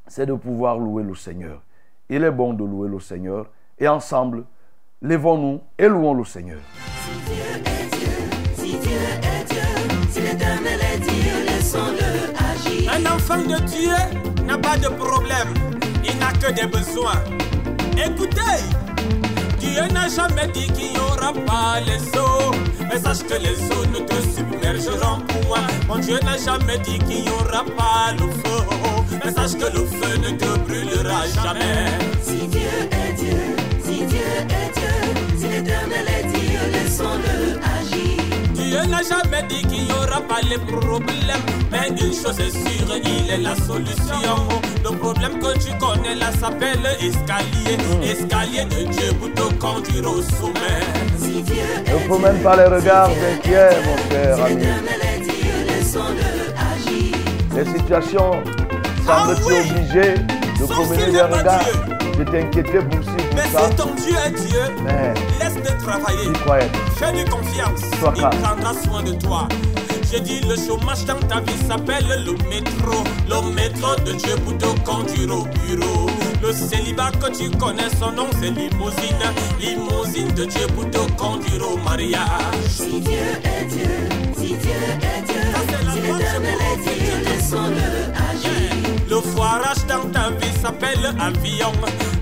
c'est 0.07 0.27
de 0.27 0.35
pouvoir 0.35 0.79
louer 0.79 1.03
le 1.03 1.15
Seigneur. 1.15 1.63
Il 2.09 2.25
est 2.25 2.31
bon 2.31 2.53
de 2.55 2.65
louer 2.65 2.89
le 2.89 3.01
Seigneur. 3.01 3.47
Et 3.79 3.89
ensemble, 3.89 4.45
lèvons-nous 5.03 5.61
et 5.79 5.89
louons 5.89 6.15
le 6.15 6.25
Seigneur. 6.25 6.61
Si 7.05 7.13
Dieu 7.27 7.63
est 7.67 7.89
Dieu, 7.97 8.55
si 8.55 8.79
Dieu 8.79 8.99
est 9.23 9.45
Dieu, 9.45 10.09
si 10.09 10.21
l'éternel 10.21 10.81
est 10.93 10.99
Dieu, 10.99 11.45
laissons-le 11.45 12.11
agir. 12.53 12.93
Un 12.93 13.15
enfant 13.15 13.39
de 13.39 13.61
Dieu 13.67 14.45
n'a 14.45 14.59
pas 14.59 14.77
de 14.79 14.89
problème, 14.89 15.53
il 16.05 16.19
n'a 16.19 16.33
que 16.33 16.53
des 16.53 16.67
besoins. 16.67 17.23
Écoutez, 17.93 18.63
Dieu 19.59 19.83
n'a 19.93 20.09
jamais 20.09 20.47
dit 20.53 20.69
qu'il 20.69 20.93
n'y 20.93 20.99
aura 20.99 21.33
pas 21.33 21.81
les 21.81 22.01
eaux. 22.19 22.76
Mais 22.89 22.99
sache 23.01 23.23
que 23.27 23.35
les 23.35 23.57
eaux 23.73 23.87
ne 23.87 24.01
te 24.01 24.15
submergeront 24.35 25.21
point. 25.27 25.67
Mon 25.89 25.99
Dieu 25.99 26.19
n'a 26.25 26.37
jamais 26.39 26.79
dit 26.79 26.99
qu'il 26.99 27.23
n'y 27.23 27.29
aura 27.29 27.65
pas 27.65 28.13
le 28.13 28.31
feu. 28.31 28.63
Mais 29.25 29.33
sache 29.33 29.55
que 29.55 29.73
le 29.77 29.85
feu 29.87 30.17
ne 30.19 30.37
te 30.37 30.59
brûlera 30.59 31.27
jamais. 31.43 32.16
Dieu 38.77 38.91
n'a 38.91 38.99
jamais 39.03 39.43
dit 39.49 39.63
qu'il 39.67 39.85
n'y 39.85 39.91
aura 39.93 40.21
pas 40.21 40.41
les 40.51 40.59
problèmes. 40.59 41.45
Mais 41.73 41.89
une 41.89 42.13
chose 42.13 42.39
est 42.39 42.51
sûre, 42.51 42.95
il 43.03 43.31
est 43.31 43.39
la 43.39 43.55
solution. 43.55 44.49
Le 44.85 44.91
problème 44.99 45.39
que 45.39 45.57
tu 45.59 45.73
connais 45.79 46.15
là 46.15 46.27
s'appelle 46.39 46.85
escalier. 47.01 47.79
Escalier 48.03 48.65
de 48.65 48.91
Dieu 48.91 49.13
pour 49.19 49.33
te 49.33 49.55
conduire 49.55 50.11
au 50.11 50.21
sommet. 50.21 50.83
Si 51.19 51.41
Dieu 51.43 51.63
Ne 51.89 51.95
est 51.95 52.07
promène 52.07 52.39
pas 52.43 52.57
les 52.57 52.65
regards 52.67 53.09
inquiets, 53.11 53.79
mon 53.87 53.97
cher 54.11 54.37
si 54.37 54.43
ami. 54.53 54.67
Les 57.55 57.65
situations 57.79 58.33
Ah 59.09 59.25
semblent-tu 59.27 59.43
oui. 59.47 59.55
obligées 59.71 60.15
de 60.61 60.65
promener 60.67 61.07
des 61.13 61.23
regards, 61.23 61.65
Dieu. 61.65 62.25
de 62.25 62.31
t'inquiéter 62.31 62.79
pour 62.91 63.03
ci, 63.05 63.16
Mais 63.37 63.45
si 63.45 63.77
ton 63.77 63.95
Dieu 63.95 64.17
est 64.27 64.31
Dieu, 64.49 64.63
Mais 64.83 65.15
laisse-le 65.39 65.79
travailler. 65.85 66.33
Fais-lui 66.97 67.25
confiance, 67.27 67.81
Sois 68.01 68.13
il 68.17 68.23
calme. 68.23 68.41
prendra 68.43 68.73
soin 68.83 69.03
de 69.03 69.13
toi. 69.13 69.47
J'ai 70.11 70.21
dit 70.21 70.41
le 70.41 70.55
chômage 70.57 71.05
dans 71.05 71.19
ta 71.29 71.41
vie 71.41 71.59
s'appelle 71.69 72.07
le 72.25 72.33
métro. 72.49 73.03
Le 73.29 73.53
métro 73.55 73.97
de 74.07 74.13
Dieu 74.13 74.37
pour 74.45 74.57
te 74.57 74.67
conduire 74.89 75.35
au 75.37 75.43
bureau. 75.45 76.07
Le 76.43 76.53
célibat 76.53 77.11
que 77.21 77.37
tu 77.37 77.51
connais, 77.59 77.91
son 77.99 78.13
nom 78.13 78.29
c'est 78.41 78.51
limousine. 78.51 79.27
Limousine 79.61 80.33
de 80.35 80.45
Dieu 80.45 80.67
pour 80.75 80.89
te 80.91 80.99
conduire 81.21 81.69
au 81.73 81.77
mariage. 81.79 82.21
Si 82.69 83.01
Dieu 83.01 83.13
est 83.45 83.65
Dieu, 83.65 84.09
si 84.37 84.47
Dieu 84.55 84.81
est 85.03 85.23
Dieu, 85.27 85.43
c'est 85.69 85.85
la 85.85 85.93
si 85.93 86.01
l'éternel 86.01 86.55
c'est 86.85 86.91
est 86.93 86.95
Dieu, 87.01 87.13
c'est 87.25 87.31
laissons-le 87.31 87.91
agir. 88.31 88.91
Le 89.11 89.21
foirage 89.21 89.85
dans 89.89 90.09
ta 90.11 90.31
vie 90.31 90.46
s'appelle 90.67 91.07
avion. 91.21 91.73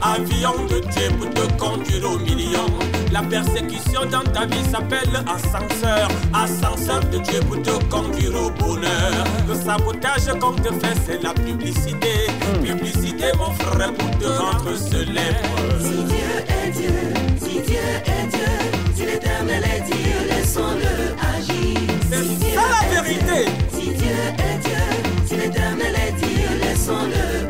Avion 0.02 0.66
de 0.68 0.80
Dieu 0.80 1.08
pour 1.18 1.30
te 1.30 1.52
conduire 1.56 2.10
au 2.10 2.18
million. 2.18 2.66
La 3.10 3.22
persécution 3.22 4.04
dans 4.10 4.24
ta 4.32 4.44
vie 4.44 4.64
s'appelle 4.70 5.14
ascenseur. 5.26 6.08
Ascenseur 6.34 7.00
de 7.10 7.18
Dieu 7.18 7.40
pour 7.48 7.62
te 7.62 7.70
conduire 7.84 8.34
au 8.34 8.50
bonheur. 8.50 9.24
Le 9.48 9.54
sabotage 9.54 10.28
qu'on 10.40 10.52
te 10.52 10.70
fait, 10.74 10.96
c'est 11.06 11.22
la 11.22 11.32
publicité. 11.32 12.12
Publicité, 12.62 13.32
mon 13.38 13.52
frère, 13.52 13.94
pour 13.94 14.10
te 14.18 14.26
rendre 14.26 14.76
célèbre. 14.76 15.56
Si 15.80 16.04
Dieu 16.12 16.32
est 16.48 16.70
Dieu, 16.70 16.98
si 17.38 17.60
Dieu 17.60 17.86
est 18.04 18.26
Dieu, 18.28 18.52
si 18.94 19.06
l'éternel 19.06 19.64
est 19.74 19.82
Dieu, 19.90 20.16
laissons-le 20.28 20.94
agir. 21.34 21.80
C'est 22.10 22.22
Si 22.22 22.34
Dieu 22.36 22.54
ça 22.56 22.94
la 22.94 23.00
vérité. 23.00 23.24
Dieu, 23.24 23.80
Si 23.80 23.86
Dieu 23.88 24.18
est 24.38 24.58
Dieu, 24.66 24.82
si 25.26 25.34
l'éternel 25.36 25.94
est 25.94 26.12
Dieu, 26.12 26.48
laissons-le 26.60 27.14
agir. 27.14 27.43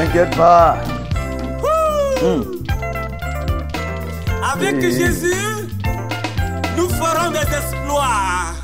T'inquiète 0.00 0.34
pas. 0.36 0.78
Avec 4.52 4.76
Oui. 4.76 4.92
Jésus, 4.92 5.46
nous 6.76 6.88
ferons 6.88 7.30
des 7.30 7.48
exploits. 7.58 8.54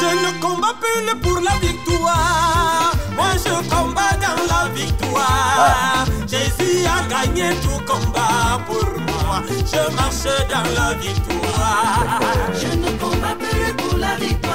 Je 0.00 0.08
ne 0.24 0.40
combats 0.40 0.76
plus 0.82 1.20
pour 1.22 1.40
la 1.40 1.56
victoire. 1.66 2.92
Moi, 3.16 3.30
je 3.44 3.54
combats 3.74 4.16
dans 4.24 4.40
la 4.52 4.68
victoire. 4.74 6.04
Jésus 6.28 6.84
a 6.86 6.98
gagné 7.08 7.48
tout 7.62 7.80
combat 7.90 8.60
pour 8.66 8.88
moi. 9.08 9.42
Je 9.48 9.94
marche 9.96 10.28
dans 10.52 10.68
la 10.78 10.94
victoire. 10.98 12.20
Je 12.60 12.76
ne 12.76 12.90
combats 12.98 13.38
plus 13.38 13.72
pour 13.74 13.98
la 13.98 14.16
victoire. 14.16 14.54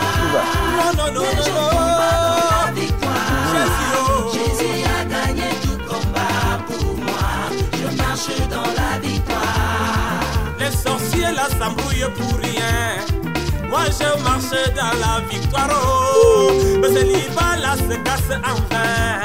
Non, 0.78 0.92
non, 0.98 1.14
non, 1.14 1.22
Mais 1.22 1.52
non, 1.52 2.19
Jésus, 4.34 4.86
a 5.00 5.06
gagné 5.06 5.50
tout 5.64 5.78
combat 5.88 6.60
pour 6.68 6.96
moi. 6.98 7.50
Je 7.74 7.98
marche 7.98 8.30
dans 8.50 8.72
la 8.80 9.00
victoire. 9.00 10.22
Les 10.60 10.72
sorciers 10.72 11.34
là 11.36 11.48
s'embrouillent 11.58 12.14
pour 12.18 12.40
rien. 12.40 12.80
Moi 13.70 13.86
je 13.88 14.24
marche 14.24 14.56
dans 14.76 14.96
la 15.00 15.22
victoire. 15.30 15.70
Oh. 15.72 16.52
Le 16.82 16.88
célibat 16.94 17.58
là 17.62 17.76
se 17.76 17.96
casse 17.98 18.32
en 18.44 18.56
vain. 18.70 19.20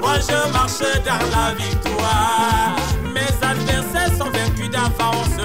Moi 0.00 0.14
je 0.26 0.52
marche 0.52 0.80
dans 1.04 1.24
la 1.36 1.54
victoire. 1.54 2.76
Mes 3.14 3.32
adversaires 3.46 4.16
sont 4.18 4.30
vaincus 4.30 4.70
d'avance. 4.70 5.38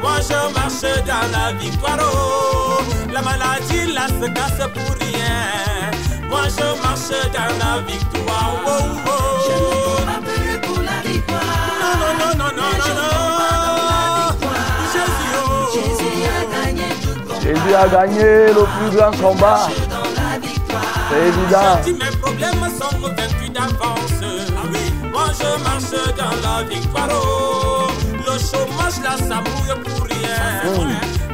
Moi 0.00 0.16
je 0.28 0.54
marche 0.54 1.04
dans 1.06 1.26
la 1.32 1.52
victoire. 1.52 1.98
Oh. 2.00 2.82
La 3.12 3.22
maladie 3.22 3.92
là 3.92 4.06
se 4.08 4.26
casse 4.28 4.68
pour 4.72 4.96
rien. 5.00 5.90
Moi 6.28 6.42
je 6.48 6.66
marche 6.82 7.14
dans 7.32 7.52
la 7.60 7.72
victoire. 7.86 8.52
Oh, 8.66 8.70
oh. 9.06 9.10
Je 9.46 9.52
ne 9.54 9.66
combats 9.84 10.22
plus 10.24 10.56
pour 10.60 10.80
la 10.82 10.98
victoire. 11.08 11.62
Non, 11.80 11.92
non, 12.00 12.12
non, 12.20 12.32
non, 12.38 12.50
non, 12.58 12.70
je 12.84 12.92
non, 12.92 13.12
victoire. 14.28 14.64
Jésus, 14.92 15.32
oh. 15.36 15.46
Jésus 15.74 16.22
a 16.28 16.42
gagné 16.54 16.88
tout 17.02 17.18
combat. 17.26 17.40
Jésus 17.42 17.74
a 17.74 17.88
gagné 17.88 18.28
le 18.48 18.64
plus 18.74 18.90
grand 18.96 19.14
combat. 19.16 19.68
Je. 19.68 19.74
C'est 21.10 21.26
évident. 21.28 21.74
Si 21.84 21.92
mes 21.92 22.16
problèmes 22.20 22.64
sont 22.80 22.96
vaincus 22.98 23.52
d'avance, 23.52 24.20
ah 24.22 24.66
oui, 24.72 24.84
moi 25.12 25.26
je 25.38 25.50
marche 25.62 25.94
dans 26.16 26.36
la 26.42 26.62
victoire. 26.64 27.08
Oh, 27.12 27.86
le 28.10 28.34
chômage 28.38 28.98
là, 29.02 29.16
ça 29.18 29.36
mouille 29.36 29.76
pour 29.84 30.00
rien. 30.06 30.38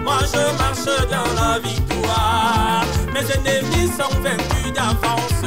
Moi 0.04 0.18
je 0.32 0.42
marche 0.58 1.08
dans 1.10 1.30
la 1.40 1.58
victoire. 1.58 2.84
Mes 3.12 3.20
ennemis 3.34 3.88
sont 3.98 4.14
vaincus 4.22 4.72
d'avance. 4.74 5.42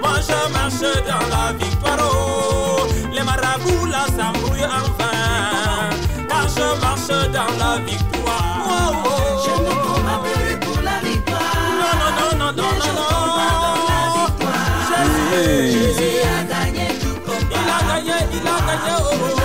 Moi 0.00 0.16
je 0.26 0.52
marche 0.52 0.86
dans 1.06 1.26
la 1.34 1.52
victoire. 1.52 1.98
Oh, 2.00 2.86
les 3.12 3.22
marabouts 3.22 3.86
là, 3.86 4.04
ça 4.16 4.32
mouille 4.38 4.64
en 4.64 4.86
vain. 4.98 5.90
Moi 6.28 6.42
je 6.54 6.66
marche 6.80 7.08
dans 7.32 7.52
la 7.58 7.78
victoire. 7.84 8.58
Oh, 8.66 8.72
oh. 9.04 9.08
Je 9.44 9.52
ne 9.62 10.14
plus 10.24 10.56
pour 10.66 10.80
la 10.82 10.98
victoire. 11.08 11.56
Non, 11.80 11.92
non, 12.00 12.10
non, 12.20 12.32
non, 12.38 12.52
non, 12.52 12.70
Mais 12.80 12.92
non, 12.98 13.08
combats 13.10 13.56
dans 13.64 13.78
la 13.88 13.98
non. 14.08 14.24
victoire. 14.26 14.78
Jésus. 14.90 15.78
Jésus 15.78 16.20
a 16.26 16.44
gagné 16.44 16.86
tout 17.00 17.18
Il 17.50 17.56
a 17.56 17.78
gagné, 17.88 18.16
il 18.32 18.46
a 18.46 18.56
gagné, 18.66 18.92
oh, 18.98 19.02
oh, 19.12 19.16
oh. 19.34 19.37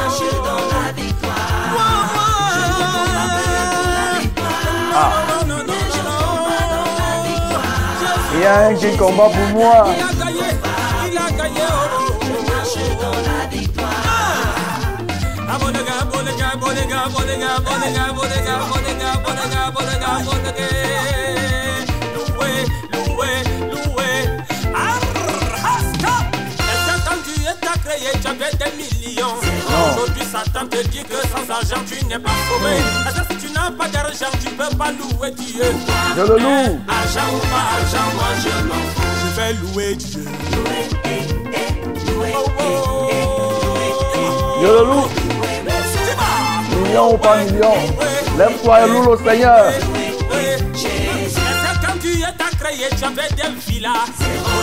Y 8.43 8.45
a 8.45 8.67
un 8.67 8.75
qui 8.75 8.97
combat 8.97 9.29
pour 9.29 9.57
moi. 9.57 9.85
Il 9.87 10.03
a 10.03 10.25
gagné, 10.25 10.39
il 11.11 11.17
a 11.17 11.31
gagné, 11.31 11.63
dit 31.03 31.09
que 31.09 31.27
sans 31.27 31.49
argent, 31.53 31.81
tu 31.87 32.05
n'es 32.05 32.19
pas 32.19 32.29
sauvé. 32.49 32.75
Est-ce 33.07 33.21
que 33.21 33.33
si 33.41 33.47
tu 33.47 33.53
n'as 33.53 33.71
pas 33.71 33.87
d'argent, 33.87 34.31
tu 34.43 34.49
peux 34.51 34.75
pas 34.77 34.91
louer 34.91 35.31
Dieu 35.31 35.63
Je 36.15 36.21
le 36.21 36.37
loue. 36.39 36.79
Argent 36.87 37.27
ou 37.33 37.39
pas 37.47 37.65
argent, 37.77 38.07
moi 38.15 38.29
je 38.43 38.67
m'en 38.67 38.83
fous. 38.95 39.13
Je 39.21 39.41
vais 39.41 39.53
louer 39.53 39.95
Dieu. 39.95 40.25
Eh, 40.25 41.09
eh, 41.09 41.23
Oh, 42.15 42.25
eh, 42.25 42.33
oh, 42.59 43.09
eh, 44.15 44.61
Je 44.61 44.67
le 44.67 44.83
loue. 44.85 45.07
Million 46.85 47.13
ou 47.13 47.17
pas 47.17 47.37
million. 47.37 47.73
Lève-toi 48.37 48.81
et 48.81 48.87
loue 48.89 49.11
le 49.11 49.17
Seigneur. 49.29 49.63
Tu 52.77 52.97
j'avais 52.99 53.29
des 53.35 53.71
villas. 53.71 53.91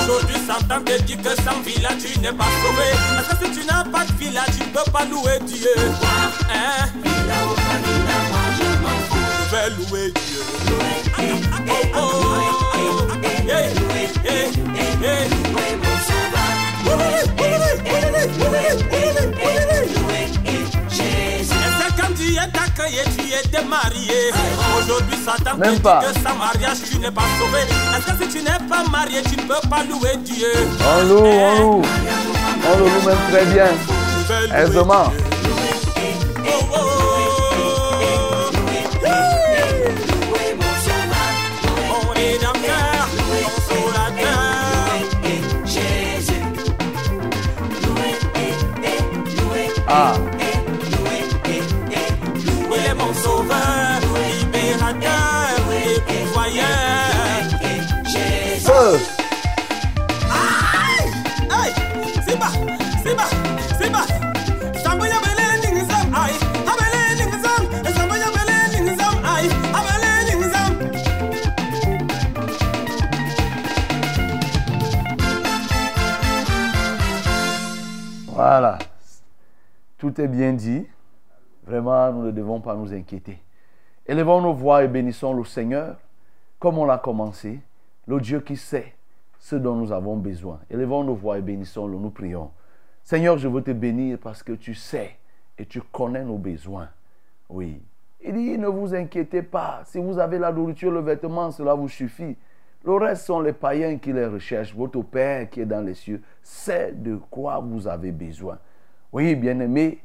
Aujourd'hui, 0.02 0.36
Satan 0.46 0.82
te 0.82 1.00
dit 1.02 1.16
que 1.16 1.30
sans 1.42 1.60
villa, 1.64 1.90
tu 2.00 2.18
n'es 2.18 2.32
pas 2.32 2.44
sauvé. 2.62 2.90
Parce 3.28 3.40
que 3.40 3.58
tu 3.58 3.64
n'as 3.66 3.84
pas 3.84 4.04
de 4.04 4.12
villa, 4.18 4.42
tu 4.46 4.64
peux 4.68 4.90
pas 4.90 5.04
louer 5.04 5.38
Dieu. 5.46 5.68
Hein? 6.52 6.88
Villa 7.02 7.46
ou. 7.46 7.54
Je 9.50 9.56
vais 9.56 9.70
louer 9.70 10.12
Dieu. 10.12 10.42
Louer 10.68 11.00
marié. 23.68 24.30
Aujourd'hui, 24.78 25.16
Satan 25.24 25.58
te 25.58 25.68
dit 25.68 25.80
pas. 25.80 26.00
que 26.00 26.12
sans 26.20 26.36
mariage, 26.36 26.78
tu 26.90 26.98
n'es 26.98 27.10
pas 27.10 27.22
sauvé. 27.38 27.60
Parce 27.90 28.04
que 28.04 28.24
si 28.24 28.28
tu 28.38 28.42
n'es 28.44 28.68
pas 28.68 28.84
marié, 28.90 29.22
tu 29.22 29.36
ne 29.36 29.42
peux 29.42 29.68
pas 29.68 29.82
louer 29.84 30.16
Dieu? 30.24 30.52
On 30.80 31.08
loue, 31.08 31.24
on 31.24 31.60
loue. 31.60 31.82
On 31.82 32.78
le 32.78 32.84
loue 32.84 33.06
même 33.06 33.18
très 33.30 33.44
bien. 33.46 33.66
Je 34.28 34.32
vais 34.32 34.46
louer 34.48 34.58
Aisément. 34.70 35.08
Dieu? 35.10 35.20
Tout 80.10 80.22
est 80.22 80.28
bien 80.28 80.52
dit. 80.52 80.88
Vraiment, 81.64 82.12
nous 82.12 82.24
ne 82.24 82.30
devons 82.32 82.60
pas 82.60 82.74
nous 82.74 82.92
inquiéter. 82.92 83.38
Élevons 84.06 84.40
nos 84.40 84.52
voix 84.52 84.82
et 84.82 84.88
bénissons 84.88 85.32
le 85.34 85.44
Seigneur 85.44 85.98
comme 86.58 86.78
on 86.78 86.84
l'a 86.84 86.98
commencé, 86.98 87.60
le 88.08 88.20
Dieu 88.20 88.40
qui 88.40 88.56
sait 88.56 88.92
ce 89.38 89.54
dont 89.54 89.76
nous 89.76 89.92
avons 89.92 90.16
besoin. 90.16 90.58
Élevons 90.68 91.04
nos 91.04 91.14
voix 91.14 91.38
et 91.38 91.42
bénissons-le, 91.42 91.96
nous 91.96 92.10
prions. 92.10 92.50
Seigneur, 93.04 93.38
je 93.38 93.46
veux 93.46 93.62
te 93.62 93.70
bénir 93.70 94.18
parce 94.20 94.42
que 94.42 94.52
tu 94.52 94.74
sais 94.74 95.16
et 95.56 95.64
tu 95.64 95.80
connais 95.80 96.24
nos 96.24 96.38
besoins. 96.38 96.88
Oui. 97.48 97.80
Il 98.20 98.34
dit, 98.34 98.58
ne 98.58 98.66
vous 98.66 98.92
inquiétez 98.92 99.42
pas. 99.42 99.82
Si 99.84 99.98
vous 99.98 100.18
avez 100.18 100.40
la 100.40 100.50
nourriture, 100.50 100.90
le 100.90 101.00
vêtement, 101.00 101.52
cela 101.52 101.74
vous 101.74 101.88
suffit. 101.88 102.36
Le 102.84 102.94
reste 102.94 103.26
sont 103.26 103.40
les 103.40 103.52
païens 103.52 103.96
qui 103.98 104.12
les 104.12 104.26
recherchent. 104.26 104.74
Votre 104.74 105.02
Père 105.02 105.48
qui 105.48 105.60
est 105.60 105.66
dans 105.66 105.86
les 105.86 105.94
cieux 105.94 106.20
sait 106.42 106.90
de 106.90 107.14
quoi 107.30 107.60
vous 107.60 107.86
avez 107.86 108.10
besoin. 108.10 108.58
Oui, 109.12 109.34
bien-aimé, 109.34 110.02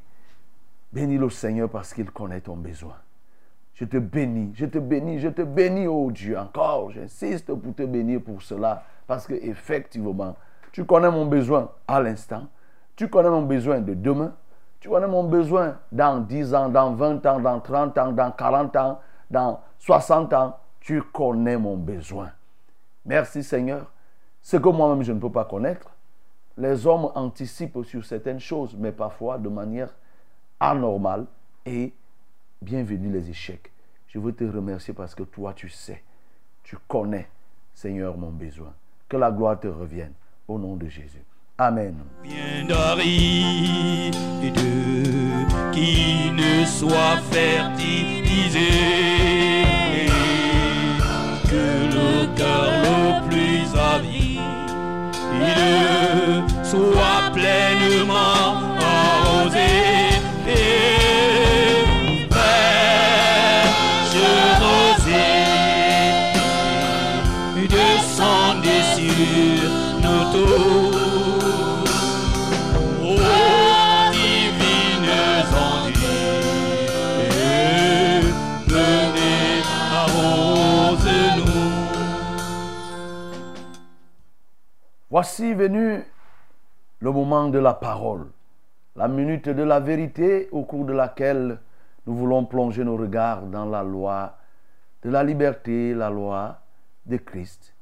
bénis 0.92 1.18
le 1.18 1.30
Seigneur 1.30 1.68
parce 1.68 1.94
qu'il 1.94 2.10
connaît 2.10 2.40
ton 2.40 2.56
besoin. 2.56 2.96
Je 3.74 3.84
te 3.84 3.98
bénis, 3.98 4.52
je 4.54 4.66
te 4.66 4.78
bénis, 4.78 5.20
je 5.20 5.28
te 5.28 5.42
bénis, 5.42 5.86
oh 5.86 6.10
Dieu, 6.10 6.38
encore. 6.38 6.90
J'insiste 6.92 7.52
pour 7.54 7.74
te 7.74 7.82
bénir 7.82 8.22
pour 8.22 8.40
cela, 8.42 8.84
parce 9.06 9.26
que 9.26 9.34
effectivement, 9.34 10.34
tu 10.72 10.84
connais 10.84 11.10
mon 11.10 11.26
besoin 11.26 11.70
à 11.86 12.00
l'instant, 12.00 12.46
tu 12.96 13.08
connais 13.08 13.30
mon 13.30 13.42
besoin 13.42 13.80
de 13.80 13.94
demain, 13.94 14.34
tu 14.80 14.88
connais 14.88 15.06
mon 15.06 15.24
besoin 15.24 15.78
dans 15.92 16.20
10 16.20 16.54
ans, 16.54 16.68
dans 16.68 16.94
20 16.94 17.26
ans, 17.26 17.40
dans 17.40 17.60
30 17.60 17.98
ans, 17.98 18.12
dans 18.12 18.30
40 18.30 18.76
ans, 18.76 19.00
dans 19.30 19.60
60 19.78 20.32
ans. 20.32 20.56
Tu 20.80 21.02
connais 21.02 21.58
mon 21.58 21.76
besoin. 21.76 22.30
Merci 23.04 23.42
Seigneur. 23.42 23.90
Ce 24.40 24.56
que 24.56 24.68
moi-même 24.68 25.02
je 25.02 25.12
ne 25.12 25.18
peux 25.18 25.32
pas 25.32 25.44
connaître, 25.44 25.95
les 26.58 26.86
hommes 26.86 27.10
anticipent 27.14 27.84
sur 27.84 28.04
certaines 28.04 28.40
choses, 28.40 28.74
mais 28.76 28.92
parfois 28.92 29.38
de 29.38 29.48
manière 29.48 29.94
anormale 30.58 31.26
et 31.64 31.92
bienvenue 32.62 33.10
les 33.10 33.28
échecs. 33.28 33.70
Je 34.08 34.18
veux 34.18 34.32
te 34.32 34.44
remercier 34.44 34.94
parce 34.94 35.14
que 35.14 35.22
toi 35.24 35.52
tu 35.54 35.68
sais, 35.68 36.02
tu 36.62 36.76
connais, 36.88 37.28
Seigneur, 37.74 38.16
mon 38.16 38.30
besoin. 38.30 38.72
Que 39.08 39.16
la 39.16 39.30
gloire 39.30 39.60
te 39.60 39.68
revienne 39.68 40.12
au 40.48 40.58
nom 40.58 40.76
de 40.76 40.88
Jésus. 40.88 41.22
Amen. 41.58 41.96
Que 51.48 51.86
le 51.94 52.36
cœur 52.36 52.70
le 52.82 53.28
plus 53.28 53.66
soit 56.76 57.30
pleinement 57.32 58.52
arrosé 58.78 59.72
et 60.46 61.86
fraîche 62.30 64.20
rosée 64.60 65.56
descendez 67.68 68.82
sur 68.94 69.70
nos 70.04 70.24
tours. 70.32 71.84
Ô 73.02 73.14
divines 74.12 75.14
ondes, 75.68 76.12
venez 78.66 79.62
arrose-nous. 79.92 81.72
Voici 85.10 85.54
venu 85.54 86.04
le 87.00 87.10
moment 87.10 87.48
de 87.48 87.58
la 87.58 87.74
parole, 87.74 88.26
la 88.94 89.08
minute 89.08 89.48
de 89.48 89.62
la 89.62 89.80
vérité 89.80 90.48
au 90.52 90.64
cours 90.64 90.84
de 90.84 90.92
laquelle 90.92 91.58
nous 92.06 92.14
voulons 92.14 92.44
plonger 92.44 92.84
nos 92.84 92.96
regards 92.96 93.42
dans 93.42 93.66
la 93.66 93.82
loi 93.82 94.36
de 95.02 95.10
la 95.10 95.22
liberté, 95.22 95.94
la 95.94 96.08
loi 96.08 96.60
de 97.04 97.16
Christ, 97.16 97.74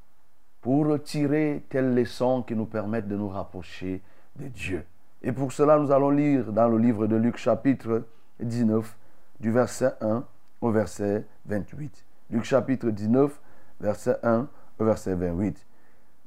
pour 0.60 1.00
tirer 1.02 1.64
telles 1.68 1.94
leçons 1.94 2.42
qui 2.42 2.54
nous 2.54 2.66
permettent 2.66 3.08
de 3.08 3.16
nous 3.16 3.28
rapprocher 3.28 4.02
de 4.36 4.48
Dieu. 4.48 4.84
Et 5.22 5.32
pour 5.32 5.52
cela, 5.52 5.78
nous 5.78 5.90
allons 5.90 6.10
lire 6.10 6.52
dans 6.52 6.68
le 6.68 6.78
livre 6.78 7.06
de 7.06 7.16
Luc 7.16 7.36
chapitre 7.36 8.02
19, 8.40 8.96
du 9.40 9.50
verset 9.50 9.92
1 10.00 10.24
au 10.60 10.70
verset 10.70 11.24
28. 11.46 12.04
Luc 12.30 12.44
chapitre 12.44 12.90
19, 12.90 13.40
verset 13.80 14.16
1 14.22 14.48
au 14.78 14.84
verset 14.84 15.14
28. 15.14 15.66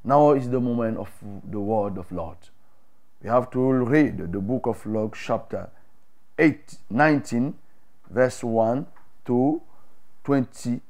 Now 0.05 0.33
is 0.35 0.49
the 0.49 0.59
moment 0.59 0.97
of 0.97 1.11
the 1.51 1.57
word 1.57 1.97
of 1.97 2.09
Lord. 2.11 2.37
We 3.23 3.29
have 3.29 3.49
to 3.51 3.71
read 3.73 4.31
the 4.31 4.39
book 4.39 4.67
of 4.67 4.85
Luke, 4.85 5.15
chapter 5.15 5.69
8, 6.37 6.77
19, 6.89 7.55
verse 8.11 8.43
1 8.43 8.85
to 9.25 9.61
28. 10.23 10.81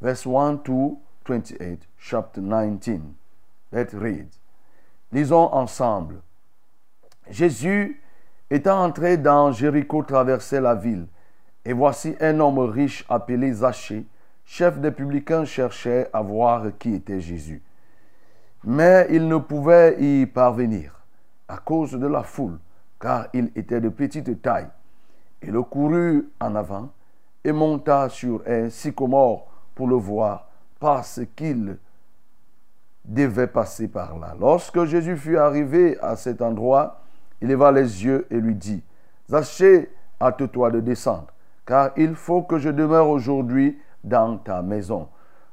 Verse 0.00 0.26
1 0.26 0.62
to 0.62 0.98
28, 1.24 1.78
chapter 1.98 2.40
19. 2.40 3.16
Let's 3.72 3.94
read. 3.94 4.28
Lisons 5.10 5.52
ensemble. 5.52 6.22
Jésus, 7.30 8.00
étant 8.50 8.84
entré 8.84 9.16
dans 9.16 9.50
Jéricho, 9.50 10.02
traversait 10.04 10.60
la 10.60 10.74
ville. 10.74 11.08
Et 11.64 11.72
voici 11.72 12.14
un 12.20 12.38
homme 12.38 12.58
riche 12.60 13.04
appelé 13.08 13.52
Zachée, 13.52 14.04
chef 14.44 14.78
des 14.78 14.90
publicains, 14.92 15.44
cherchait 15.44 16.08
à 16.12 16.20
voir 16.20 16.66
qui 16.78 16.94
était 16.94 17.20
Jésus. 17.20 17.62
Mais 18.64 19.06
il 19.10 19.28
ne 19.28 19.36
pouvait 19.36 19.96
y 20.02 20.26
parvenir 20.26 21.00
à 21.48 21.58
cause 21.58 21.92
de 21.92 22.06
la 22.06 22.22
foule, 22.22 22.58
car 22.98 23.26
il 23.34 23.50
était 23.54 23.80
de 23.80 23.90
petite 23.90 24.40
taille. 24.40 24.68
Il 25.42 25.54
courut 25.60 26.30
en 26.40 26.54
avant 26.54 26.88
et 27.44 27.52
monta 27.52 28.08
sur 28.08 28.42
un 28.46 28.70
sycomore 28.70 29.46
pour 29.74 29.86
le 29.86 29.96
voir, 29.96 30.48
parce 30.80 31.20
qu'il 31.36 31.76
devait 33.04 33.48
passer 33.48 33.88
par 33.88 34.18
là. 34.18 34.34
Lorsque 34.40 34.84
Jésus 34.84 35.16
fut 35.18 35.36
arrivé 35.36 35.98
à 36.00 36.16
cet 36.16 36.40
endroit, 36.40 37.02
il 37.42 37.48
leva 37.48 37.70
les 37.70 38.04
yeux 38.04 38.26
et 38.30 38.40
lui 38.40 38.54
dit, 38.54 38.82
Zachée, 39.28 39.90
hâte-toi 40.20 40.70
de 40.70 40.80
descendre, 40.80 41.26
car 41.66 41.90
il 41.96 42.14
faut 42.14 42.42
que 42.42 42.58
je 42.58 42.70
demeure 42.70 43.10
aujourd'hui 43.10 43.78
dans 44.02 44.38
ta 44.38 44.62
maison. 44.62 45.08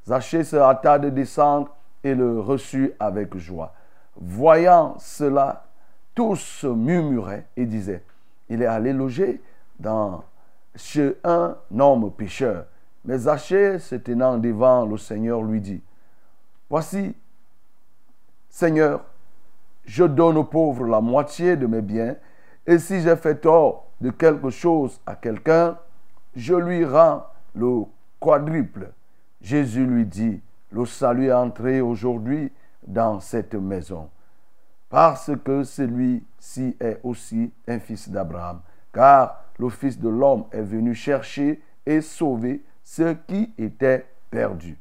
Zachée 0.08 0.46
se 0.46 0.56
hâta 0.56 0.98
de 0.98 1.10
descendre 1.10 1.76
et 2.04 2.16
le 2.16 2.40
reçut 2.40 2.94
avec 3.00 3.38
joie. 3.38 3.74
Voyant 4.16 4.96
cela, 5.00 5.66
tous 6.16 6.66
murmuraient 6.66 7.48
et 7.56 7.66
disaient, 7.66 8.04
il 8.50 8.62
est 8.62 8.68
allé 8.68 8.94
loger 8.94 9.42
dans, 9.80 10.24
chez 10.76 11.18
un 11.24 11.56
homme 11.78 12.12
pécheur. 12.12 12.66
Mais 13.06 13.18
Zachée, 13.18 13.80
se 13.80 13.96
tenant 13.96 14.38
devant 14.38 14.86
le 14.86 14.98
Seigneur, 14.98 15.42
lui 15.42 15.62
dit, 15.62 15.82
Voici, 16.70 17.16
Seigneur, 18.50 19.04
je 19.86 20.04
donne 20.04 20.38
aux 20.38 20.44
pauvres 20.44 20.86
la 20.86 21.02
moitié 21.02 21.56
de 21.56 21.66
mes 21.66 21.82
biens, 21.82 22.16
et 22.68 22.78
si 22.78 23.02
j'ai 23.02 23.16
fait 23.16 23.36
tort 23.36 23.88
de 24.00 24.10
quelque 24.12 24.50
chose 24.50 25.00
à 25.06 25.16
quelqu'un, 25.16 25.78
je 26.36 26.54
lui 26.54 26.86
rends 26.86 27.26
le 27.56 27.84
quadruple. 28.20 28.92
Jésus 29.42 29.86
lui 29.86 30.06
dit, 30.06 30.42
le 30.72 30.86
salut 30.86 31.28
est 31.28 31.34
entré 31.34 31.82
aujourd'hui 31.82 32.52
dans 32.86 33.20
cette 33.20 33.56
maison, 33.56 34.10
parce 34.90 35.32
que 35.44 35.64
celui-ci 35.64 36.76
est 36.80 37.00
aussi 37.04 37.52
un 37.68 37.80
fils 37.80 38.10
d'Abraham, 38.10 38.62
car 38.94 39.42
le 39.62 39.70
Fils 39.70 40.00
de 40.00 40.10
l'homme 40.10 40.46
est 40.52 40.62
venu 40.62 40.96
chercher 40.96 41.62
et 41.86 42.02
sauver 42.02 42.64
ce 42.84 43.14
qui 43.14 43.54
était 43.58 44.08
perdu. 44.32 44.78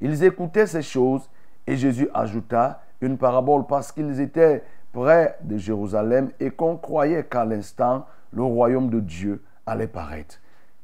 Ils 0.00 0.22
écoutaient 0.22 0.66
ces 0.66 0.82
choses 0.82 1.28
et 1.66 1.76
Jésus 1.76 2.08
ajouta 2.12 2.82
une 3.00 3.16
parabole 3.16 3.66
parce 3.66 3.90
qu'ils 3.90 4.20
étaient 4.20 4.62
près 4.92 5.38
de 5.40 5.56
Jérusalem 5.56 6.30
et 6.38 6.50
qu'on 6.50 6.76
croyait 6.76 7.24
qu'à 7.24 7.44
l'instant 7.44 8.06
le 8.32 8.42
royaume 8.42 8.90
de 8.90 9.00
Dieu 9.00 9.42
allait 9.64 9.86
paraître. 9.86 10.38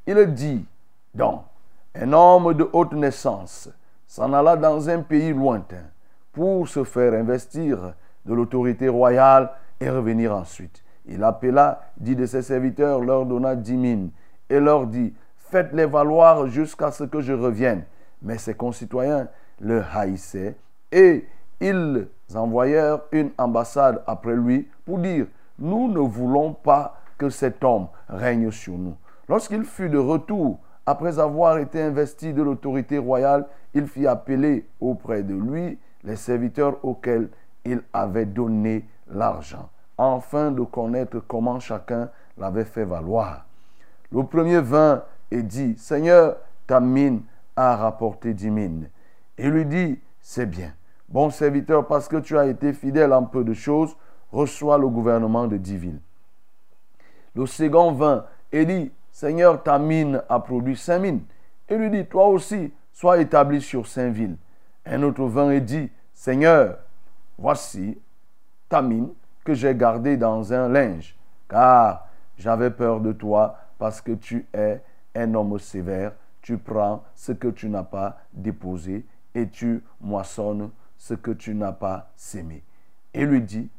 Il 0.06 0.34
dit 0.34 0.64
donc, 1.14 1.42
un 1.94 2.12
homme 2.12 2.54
de 2.54 2.68
haute 2.72 2.92
naissance 2.92 3.68
s'en 4.10 4.32
alla 4.32 4.56
dans 4.56 4.90
un 4.90 5.02
pays 5.02 5.32
lointain 5.32 5.84
pour 6.32 6.66
se 6.66 6.82
faire 6.82 7.14
investir 7.14 7.94
de 8.26 8.34
l'autorité 8.34 8.88
royale 8.88 9.50
et 9.78 9.88
revenir 9.88 10.34
ensuite. 10.34 10.82
Il 11.06 11.22
appela 11.22 11.80
dix 11.96 12.16
de 12.16 12.26
ses 12.26 12.42
serviteurs, 12.42 13.00
leur 13.00 13.24
donna 13.24 13.54
dix 13.54 13.76
mines 13.76 14.10
et 14.48 14.58
leur 14.58 14.88
dit, 14.88 15.14
faites-les 15.36 15.86
valoir 15.86 16.48
jusqu'à 16.48 16.90
ce 16.90 17.04
que 17.04 17.20
je 17.20 17.32
revienne. 17.32 17.84
Mais 18.20 18.36
ses 18.36 18.54
concitoyens 18.54 19.28
le 19.60 19.80
haïssaient 19.94 20.56
et 20.90 21.24
ils 21.60 22.08
envoyèrent 22.34 23.02
une 23.12 23.30
ambassade 23.38 24.02
après 24.08 24.34
lui 24.34 24.68
pour 24.84 24.98
dire, 24.98 25.26
nous 25.56 25.86
ne 25.86 26.00
voulons 26.00 26.52
pas 26.52 27.00
que 27.16 27.30
cet 27.30 27.62
homme 27.62 27.86
règne 28.08 28.50
sur 28.50 28.76
nous. 28.76 28.96
Lorsqu'il 29.28 29.62
fut 29.62 29.88
de 29.88 29.98
retour, 29.98 30.58
après 30.90 31.20
avoir 31.20 31.58
été 31.58 31.80
investi 31.80 32.32
de 32.32 32.42
l'autorité 32.42 32.98
royale, 32.98 33.46
il 33.74 33.86
fit 33.86 34.08
appeler 34.08 34.66
auprès 34.80 35.22
de 35.22 35.34
lui 35.34 35.78
les 36.02 36.16
serviteurs 36.16 36.84
auxquels 36.84 37.28
il 37.64 37.80
avait 37.92 38.26
donné 38.26 38.84
l'argent, 39.08 39.68
afin 39.96 40.50
de 40.50 40.62
connaître 40.62 41.20
comment 41.20 41.60
chacun 41.60 42.10
l'avait 42.36 42.64
fait 42.64 42.84
valoir. 42.84 43.46
Le 44.10 44.24
premier 44.24 44.60
vint 44.60 45.04
et 45.30 45.44
dit, 45.44 45.78
Seigneur, 45.78 46.36
ta 46.66 46.80
mine 46.80 47.22
a 47.54 47.76
rapporté 47.76 48.34
dix 48.34 48.50
mines. 48.50 48.88
Et 49.38 49.48
lui 49.48 49.66
dit, 49.66 50.00
c'est 50.20 50.46
bien. 50.46 50.72
Bon 51.08 51.30
serviteur, 51.30 51.86
parce 51.86 52.08
que 52.08 52.16
tu 52.16 52.36
as 52.36 52.46
été 52.46 52.72
fidèle 52.72 53.12
en 53.12 53.22
peu 53.22 53.44
de 53.44 53.54
choses, 53.54 53.96
reçois 54.32 54.76
le 54.76 54.88
gouvernement 54.88 55.46
de 55.46 55.56
dix 55.56 55.76
villes. 55.76 56.00
Le 57.36 57.46
second 57.46 57.92
vint 57.92 58.24
et 58.50 58.64
dit, 58.64 58.90
Seigneur, 59.12 59.62
ta 59.62 59.78
mine 59.78 60.22
a 60.28 60.40
produit 60.40 60.76
cinq 60.76 61.00
mines. 61.00 61.22
Et 61.68 61.76
lui 61.76 61.90
dit, 61.90 62.06
toi 62.06 62.28
aussi, 62.28 62.72
sois 62.92 63.20
établi 63.20 63.60
sur 63.60 63.86
cinq 63.86 64.10
villes. 64.12 64.36
Un 64.86 65.02
autre 65.02 65.24
vint 65.24 65.50
et 65.50 65.60
dit, 65.60 65.90
Seigneur, 66.14 66.78
voici 67.38 67.98
ta 68.68 68.82
mine 68.82 69.08
que 69.44 69.54
j'ai 69.54 69.74
gardée 69.74 70.16
dans 70.16 70.52
un 70.52 70.68
linge, 70.68 71.16
car 71.48 72.06
j'avais 72.36 72.70
peur 72.70 73.00
de 73.00 73.12
toi 73.12 73.56
parce 73.78 74.00
que 74.00 74.12
tu 74.12 74.46
es 74.52 74.82
un 75.14 75.34
homme 75.34 75.58
sévère. 75.58 76.12
Tu 76.42 76.56
prends 76.56 77.04
ce 77.14 77.32
que 77.32 77.48
tu 77.48 77.68
n'as 77.68 77.82
pas 77.82 78.18
déposé 78.32 79.04
et 79.34 79.48
tu 79.48 79.82
moissonnes 80.00 80.70
ce 80.96 81.14
que 81.14 81.30
tu 81.30 81.54
n'as 81.54 81.72
pas 81.72 82.10
sémé. 82.16 82.62
Et 83.12 83.24
lui 83.24 83.42
dit, 83.42 83.70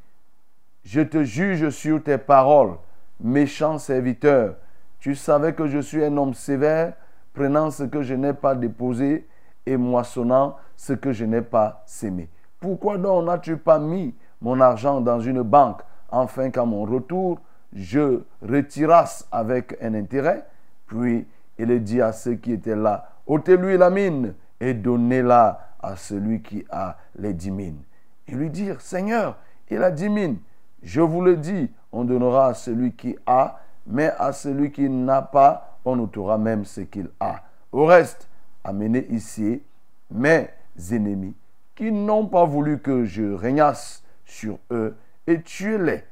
je 0.83 1.01
te 1.01 1.23
juge 1.23 1.69
sur 1.69 2.03
tes 2.03 2.17
paroles, 2.17 2.75
méchant 3.19 3.77
serviteur. 3.77 4.55
Tu 5.01 5.15
savais 5.15 5.53
que 5.53 5.65
je 5.65 5.79
suis 5.79 6.05
un 6.05 6.15
homme 6.15 6.35
sévère, 6.35 6.93
prenant 7.33 7.71
ce 7.71 7.83
que 7.83 8.03
je 8.03 8.13
n'ai 8.13 8.33
pas 8.33 8.53
déposé 8.53 9.27
et 9.65 9.75
moissonnant 9.75 10.57
ce 10.77 10.93
que 10.93 11.11
je 11.11 11.25
n'ai 11.25 11.41
pas 11.41 11.81
sémé. 11.87 12.29
Pourquoi 12.59 12.99
donc 12.99 13.25
n'as-tu 13.25 13.57
pas 13.57 13.79
mis 13.79 14.13
mon 14.41 14.61
argent 14.61 15.01
dans 15.01 15.19
une 15.19 15.41
banque, 15.41 15.81
afin 16.11 16.51
qu'à 16.51 16.65
mon 16.65 16.83
retour, 16.83 17.39
je 17.73 18.21
retirasse 18.43 19.27
avec 19.31 19.75
un 19.81 19.95
intérêt? 19.95 20.45
Puis 20.85 21.27
il 21.57 21.83
dit 21.83 21.99
à 21.99 22.11
ceux 22.11 22.35
qui 22.35 22.51
étaient 22.51 22.75
là, 22.75 23.09
ôtez-lui 23.25 23.77
la 23.77 23.89
mine 23.89 24.35
et 24.59 24.75
donnez-la 24.75 25.67
à 25.81 25.95
celui 25.95 26.43
qui 26.43 26.63
a 26.69 26.97
les 27.17 27.33
dix 27.33 27.49
mines. 27.49 27.81
Et 28.27 28.33
lui 28.33 28.51
dire, 28.51 28.79
Seigneur, 28.81 29.37
il 29.71 29.81
a 29.81 29.89
dix 29.89 30.09
mines. 30.09 30.37
Je 30.83 31.01
vous 31.01 31.21
le 31.21 31.37
dis, 31.37 31.71
on 31.91 32.03
donnera 32.03 32.49
à 32.49 32.53
celui 32.53 32.93
qui 32.93 33.17
a, 33.25 33.57
mais 33.85 34.11
à 34.17 34.31
celui 34.31 34.71
qui 34.71 34.89
n'a 34.89 35.21
pas, 35.21 35.79
on 35.85 35.99
ôtera 35.99 36.37
même 36.37 36.65
ce 36.65 36.81
qu'il 36.81 37.09
a. 37.19 37.43
Au 37.71 37.85
reste, 37.85 38.29
amenez 38.63 39.07
ici 39.09 39.61
mes 40.09 40.49
ennemis 40.91 41.35
qui 41.75 41.91
n'ont 41.91 42.27
pas 42.27 42.45
voulu 42.45 42.79
que 42.79 43.05
je 43.05 43.33
régnasse 43.33 44.03
sur 44.25 44.59
eux 44.71 44.95
et 45.27 45.41
tuez-les 45.41 46.03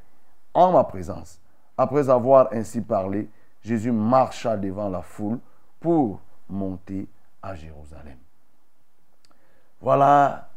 en 0.54 0.72
ma 0.72 0.84
présence. 0.84 1.40
Après 1.78 2.10
avoir 2.10 2.50
ainsi 2.52 2.82
parlé, 2.82 3.30
Jésus 3.62 3.92
marcha 3.92 4.58
devant 4.58 4.90
la 4.90 5.02
foule 5.02 5.40
pour 5.80 6.22
monter 6.50 7.08
à 7.42 7.56
Jérusalem. 7.56 8.18
Voilà 9.82 10.50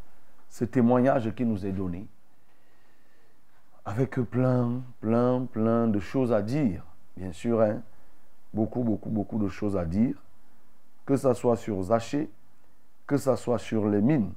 ce 0.49 0.65
témoignage 0.65 1.33
qui 1.35 1.45
nous 1.45 1.65
est 1.65 1.73
donné 1.73 2.07
avec 3.85 4.15
plein, 4.21 4.83
plein, 5.01 5.47
plein 5.47 5.89
de 5.89 5.99
choses 5.99 6.33
à 6.33 6.43
dire. 6.43 6.85
Bien 7.17 7.33
sûr, 7.33 7.61
hein, 7.61 7.83
beaucoup, 8.53 8.83
beaucoup, 8.83 9.11
beaucoup 9.11 9.39
de 9.39 9.49
choses 9.49 9.77
à 9.77 9.85
dire. 9.85 10.17
Que 11.05 11.17
ce 11.17 11.33
soit 11.35 11.57
sur 11.57 11.83
Zaché, 11.83 12.31
que 13.07 13.17
ce 13.17 13.35
soit 13.37 13.59
sur 13.59 13.89
les 13.89 14.01
mines. 14.01 14.33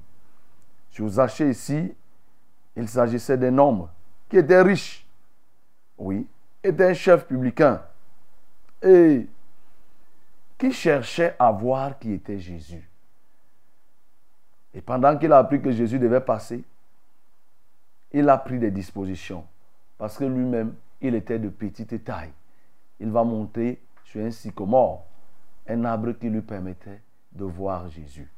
Sur 0.92 1.08
Zaché 1.10 1.50
ici, 1.50 1.94
il 2.76 2.90
s'agissait 2.90 3.38
d'un 3.38 3.58
homme 3.58 3.88
qui 4.30 4.38
était 4.38 4.62
riche. 4.62 5.06
Oui, 5.98 6.28
était 6.64 6.86
un 6.86 6.94
chef 6.94 7.26
publicain. 7.26 7.82
Et 8.82 9.28
qui 10.58 10.72
cherchait 10.72 11.36
à 11.38 11.52
voir 11.52 12.00
qui 12.00 12.14
était 12.14 12.40
Jésus. 12.40 12.90
Et 14.74 14.82
pendant 14.82 15.18
qu'il 15.18 15.32
a 15.32 15.38
appris 15.38 15.62
que 15.62 15.72
Jésus 15.72 16.00
devait 16.00 16.22
passer, 16.22 16.64
il 18.12 18.28
a 18.30 18.38
pris 18.38 18.60
des 18.60 18.72
dispositions. 18.72 19.46
Parce 19.98 20.18
que 20.18 20.26
lui-même, 20.26 20.74
il 21.02 21.16
était 21.16 21.40
de 21.40 21.50
petite 21.50 22.04
taille. 22.04 22.32
Il 23.00 23.12
va 23.12 23.24
monter 23.24 23.82
sur 24.04 24.24
un 24.24 24.32
sycomore, 24.32 25.06
un 25.68 25.84
arbre 25.86 26.14
qui 26.14 26.30
lui 26.30 26.42
permettait 26.42 27.02
de 27.32 27.44
voir 27.44 27.90
Jésus. 27.90 28.30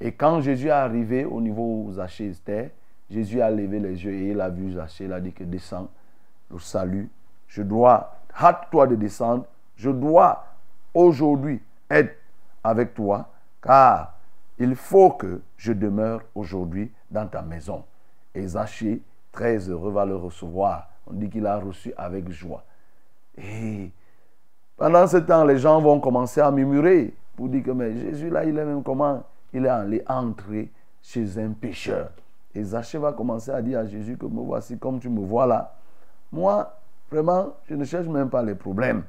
Et 0.00 0.12
quand 0.12 0.40
Jésus 0.40 0.68
est 0.68 0.70
arrivé 0.70 1.24
au 1.24 1.40
niveau 1.40 1.84
où 1.84 1.92
Zachée 1.92 2.30
était, 2.30 2.72
Jésus 3.10 3.40
a 3.40 3.50
levé 3.50 3.80
les 3.80 4.04
yeux 4.04 4.12
et 4.12 4.30
il 4.30 4.40
a 4.40 4.48
vu 4.48 4.72
Zachée. 4.72 5.04
Il 5.04 5.12
a 5.12 5.20
dit 5.20 5.32
que 5.32 5.44
descends, 5.44 5.88
le 6.50 6.58
salut. 6.58 7.10
Je 7.46 7.62
dois, 7.62 8.16
hâte-toi 8.38 8.86
de 8.86 8.96
descendre. 8.96 9.46
Je 9.76 9.90
dois 9.90 10.46
aujourd'hui 10.92 11.60
être 11.90 12.16
avec 12.62 12.94
toi, 12.94 13.30
car 13.62 14.14
il 14.58 14.74
faut 14.74 15.10
que 15.10 15.40
je 15.56 15.72
demeure 15.72 16.22
aujourd'hui 16.34 16.92
dans 17.10 17.26
ta 17.26 17.42
maison. 17.42 17.84
Et 18.34 18.46
Zachée, 18.46 19.00
très 19.32 19.68
heureux, 19.68 19.92
va 19.92 20.04
le 20.04 20.16
recevoir. 20.16 20.90
On 21.06 21.14
dit 21.14 21.30
qu'il 21.30 21.46
a 21.46 21.58
reçu 21.58 21.92
avec 21.96 22.28
joie. 22.28 22.64
Et 23.38 23.90
pendant 24.76 25.06
ce 25.06 25.18
temps, 25.18 25.44
les 25.44 25.58
gens 25.58 25.80
vont 25.80 26.00
commencer 26.00 26.40
à 26.40 26.50
murmurer 26.50 27.14
pour 27.36 27.48
dire 27.48 27.62
que 27.62 27.92
Jésus, 27.92 28.30
là, 28.30 28.44
il 28.44 28.58
est 28.58 28.64
même 28.64 28.82
comment? 28.82 29.22
Il 29.52 29.64
est 29.64 29.68
allé 29.68 30.02
entrer 30.06 30.70
chez 31.02 31.38
un 31.38 31.50
pécheur. 31.50 32.10
Et 32.54 32.62
Zachée 32.62 32.98
va 32.98 33.12
commencer 33.12 33.50
à 33.50 33.62
dire 33.62 33.78
à 33.78 33.86
Jésus 33.86 34.16
que 34.16 34.26
me 34.26 34.40
voici 34.40 34.78
comme 34.78 34.98
tu 34.98 35.08
me 35.08 35.20
vois 35.20 35.46
là. 35.46 35.74
Moi, 36.32 36.70
vraiment, 37.10 37.54
je 37.68 37.74
ne 37.74 37.84
cherche 37.84 38.06
même 38.06 38.28
pas 38.28 38.42
les 38.42 38.54
problèmes. 38.54 39.04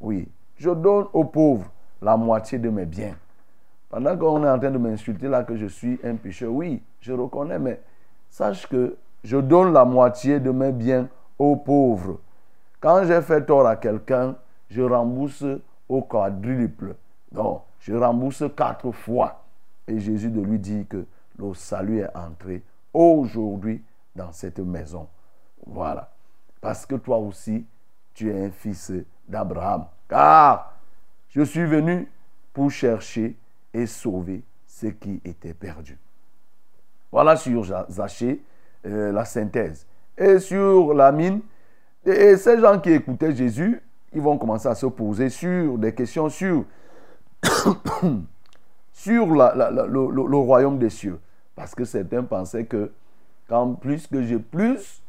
Oui, 0.00 0.28
je 0.56 0.70
donne 0.70 1.06
aux 1.12 1.24
pauvres 1.24 1.70
la 2.00 2.16
moitié 2.16 2.58
de 2.58 2.68
mes 2.68 2.86
biens. 2.86 3.14
Pendant 3.88 4.16
qu'on 4.16 4.44
est 4.44 4.48
en 4.48 4.58
train 4.58 4.70
de 4.70 4.78
m'insulter 4.78 5.28
là 5.28 5.44
que 5.44 5.56
je 5.56 5.66
suis 5.66 5.98
un 6.02 6.16
pécheur, 6.16 6.52
oui, 6.52 6.82
je 7.00 7.12
reconnais, 7.12 7.58
mais 7.58 7.80
sache 8.30 8.66
que 8.66 8.96
je 9.22 9.36
donne 9.36 9.72
la 9.72 9.84
moitié 9.84 10.40
de 10.40 10.50
mes 10.50 10.72
biens 10.72 11.08
aux 11.38 11.56
pauvres. 11.56 12.18
Quand 12.80 13.04
j'ai 13.04 13.22
fait 13.22 13.44
tort 13.44 13.66
à 13.66 13.76
quelqu'un, 13.76 14.36
je 14.68 14.82
rembourse 14.82 15.44
au 15.88 16.02
quadruple. 16.02 16.94
Donc, 17.32 17.62
je 17.80 17.94
rembourse 17.94 18.44
quatre 18.56 18.90
fois. 18.92 19.44
Et 19.86 19.98
Jésus 20.00 20.30
de 20.30 20.40
lui 20.40 20.58
dit 20.58 20.86
que 20.86 21.06
le 21.38 21.54
salut 21.54 22.00
est 22.00 22.16
entré 22.16 22.62
aujourd'hui 22.92 23.82
dans 24.14 24.32
cette 24.32 24.58
maison. 24.58 25.08
Voilà. 25.66 26.10
Parce 26.60 26.86
que 26.86 26.96
toi 26.96 27.18
aussi, 27.18 27.66
tu 28.14 28.30
es 28.30 28.46
un 28.46 28.50
fils 28.50 28.92
d'Abraham. 29.28 29.86
Car 30.08 30.74
je 31.28 31.42
suis 31.42 31.64
venu 31.64 32.10
pour 32.52 32.70
chercher 32.70 33.36
et 33.72 33.86
sauver 33.86 34.42
ce 34.66 34.86
qui 34.86 35.20
était 35.24 35.54
perdu. 35.54 35.98
Voilà 37.12 37.36
sur 37.36 37.64
Zachée 37.90 38.42
euh, 38.86 39.12
la 39.12 39.24
synthèse. 39.24 39.86
Et 40.16 40.38
sur 40.38 40.94
la 40.94 41.12
mine, 41.12 41.40
et, 42.06 42.36
ces 42.36 42.60
gens 42.60 42.78
qui 42.78 42.92
écoutaient 42.92 43.34
Jésus, 43.34 43.82
ils 44.12 44.20
vont 44.20 44.38
commencer 44.38 44.68
à 44.68 44.74
se 44.74 44.86
poser 44.86 45.28
sur 45.28 45.76
des 45.78 45.94
questions 45.94 46.28
sur, 46.28 46.64
sur 48.92 49.26
le- 49.26 50.26
le 50.28 50.36
royaume 50.36 50.78
des 50.78 50.90
cieux. 50.90 51.18
Parce 51.54 51.74
que 51.74 51.84
certains 51.84 52.22
pensaient 52.22 52.64
que 52.64 52.92
quand 53.48 53.74
plus 53.74 54.06
que 54.06 54.22
j'ai 54.22 54.38
plus, 54.38 55.02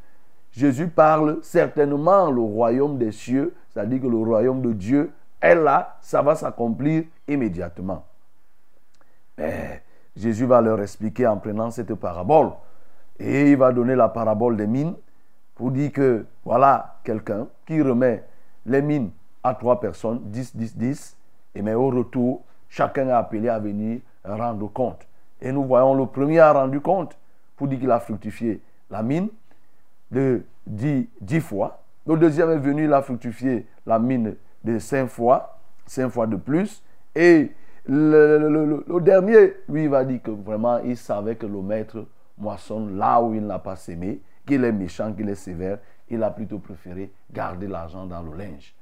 Jésus 0.51 0.87
parle 0.87 1.39
certainement 1.43 2.31
le 2.31 2.41
royaume 2.41 2.97
des 2.97 3.11
cieux, 3.11 3.53
c'est-à-dire 3.69 4.01
que 4.01 4.07
le 4.07 4.17
royaume 4.17 4.61
de 4.61 4.73
Dieu 4.73 5.11
est 5.41 5.55
là, 5.55 5.97
ça 6.01 6.21
va 6.21 6.35
s'accomplir 6.35 7.03
immédiatement. 7.27 8.05
Mais 9.37 9.83
Jésus 10.15 10.45
va 10.45 10.61
leur 10.61 10.81
expliquer 10.81 11.27
en 11.27 11.37
prenant 11.37 11.69
cette 11.69 11.93
parabole. 11.93 12.51
Et 13.19 13.51
il 13.51 13.57
va 13.57 13.71
donner 13.71 13.95
la 13.95 14.09
parabole 14.09 14.57
des 14.57 14.67
mines 14.67 14.95
pour 15.57 15.71
dire 15.71 15.91
que 15.91 16.25
voilà 16.45 16.99
quelqu'un 17.03 17.47
qui 17.65 17.81
remet 17.81 18.23
les 18.65 18.81
mines 18.81 19.09
à 19.43 19.55
trois 19.55 19.79
personnes, 19.79 20.21
10, 20.25 20.55
10, 20.55 20.77
10, 20.77 21.17
et 21.55 21.61
mais 21.61 21.73
au 21.73 21.89
retour, 21.89 22.43
chacun 22.69 23.07
est 23.07 23.11
appelé 23.11 23.49
à 23.49 23.59
venir 23.59 23.99
rendre 24.23 24.67
compte. 24.71 25.07
Et 25.41 25.51
nous 25.51 25.63
voyons 25.63 25.95
le 25.95 26.05
premier 26.05 26.39
a 26.39 26.53
rendu 26.53 26.79
compte 26.79 27.17
pour 27.55 27.67
dire 27.67 27.79
qu'il 27.79 27.91
a 27.91 27.99
fructifié 27.99 28.61
la 28.89 29.01
mine 29.01 29.29
de 30.11 30.43
10, 30.67 31.07
10 31.21 31.39
fois. 31.41 31.81
Le 32.05 32.17
deuxième 32.17 32.51
est 32.51 32.57
venu, 32.57 32.85
il 32.85 32.93
a 32.93 33.01
fructifié 33.01 33.65
la 33.85 33.99
mine 33.99 34.35
de 34.63 34.79
5 34.79 35.07
fois, 35.07 35.57
5 35.87 36.09
fois 36.09 36.27
de 36.27 36.35
plus. 36.35 36.83
Et 37.15 37.51
le 37.87 38.99
dernier, 39.01 39.55
lui, 39.69 39.83
il 39.83 39.89
va 39.89 40.03
dire 40.03 40.21
que 40.21 40.31
vraiment, 40.31 40.79
il 40.79 40.97
savait 40.97 41.35
que 41.35 41.45
le 41.45 41.61
maître 41.61 42.05
moissonne 42.37 42.97
là 42.97 43.21
où 43.21 43.33
il 43.33 43.45
n'a 43.45 43.59
pas 43.59 43.75
sémé, 43.75 44.19
qu'il 44.47 44.63
est 44.63 44.71
méchant, 44.71 45.13
qu'il 45.13 45.29
est 45.29 45.35
sévère. 45.35 45.77
Il 46.09 46.23
a 46.23 46.31
plutôt 46.31 46.57
préféré 46.57 47.11
garder 47.31 47.67
l'argent 47.67 48.07
dans 48.07 48.23
le 48.23 48.35
linge. 48.35 48.73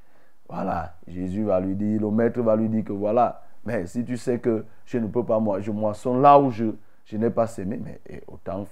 Voilà, 0.48 0.94
Jésus 1.08 1.44
va 1.44 1.60
lui 1.60 1.76
dire, 1.76 2.00
le 2.00 2.12
maître 2.12 2.40
va 2.42 2.56
lui 2.56 2.70
dire 2.70 2.84
que 2.84 2.94
voilà, 2.94 3.42
mais 3.66 3.88
si 3.88 4.06
tu 4.06 4.16
sais 4.16 4.38
que 4.40 4.64
je 4.86 5.00
ne 5.00 5.08
peux 5.08 5.26
pas, 5.26 5.40
moi, 5.40 5.60
je 5.60 5.72
moissonne 5.72 6.22
là 6.22 6.40
où 6.40 6.52
je, 6.52 6.66
je 7.06 7.18
n'ai 7.18 7.32
pas 7.32 7.48
sémé, 7.48 7.82
mais 7.84 8.00
autant 8.28 8.64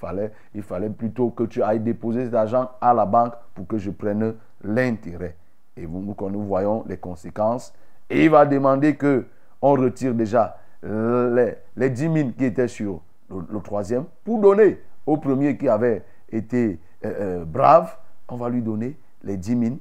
il 0.53 0.61
fallait, 0.61 0.89
plutôt 0.89 1.31
que 1.31 1.43
tu 1.43 1.63
ailles 1.63 1.79
déposer 1.79 2.25
cet 2.25 2.35
argent 2.35 2.69
à 2.79 2.93
la 2.93 3.07
banque 3.07 3.33
pour 3.55 3.65
que 3.65 3.79
je 3.79 3.89
prenne 3.89 4.35
l'intérêt. 4.63 5.35
Et 5.75 5.87
vous, 5.87 6.01
nous, 6.01 6.13
quand 6.13 6.29
nous 6.29 6.43
voyons 6.43 6.83
les 6.87 6.97
conséquences, 6.97 7.73
et 8.07 8.25
il 8.25 8.29
va 8.29 8.45
demander 8.45 8.95
que 8.95 9.25
on 9.59 9.71
retire 9.71 10.13
déjà 10.13 10.57
les, 10.83 11.55
les 11.75 11.89
10 11.89 12.13
000 12.13 12.29
qui 12.37 12.45
étaient 12.45 12.67
sur 12.67 13.01
le 13.29 13.59
troisième 13.61 14.05
pour 14.23 14.39
donner 14.39 14.79
au 15.05 15.17
premier 15.17 15.57
qui 15.57 15.67
avait 15.67 16.03
été 16.33 16.79
euh, 17.05 17.41
euh, 17.41 17.45
brave, 17.45 17.95
on 18.29 18.37
va 18.37 18.49
lui 18.49 18.61
donner 18.61 18.97
les 19.23 19.37
10 19.37 19.59
000. 19.59 19.75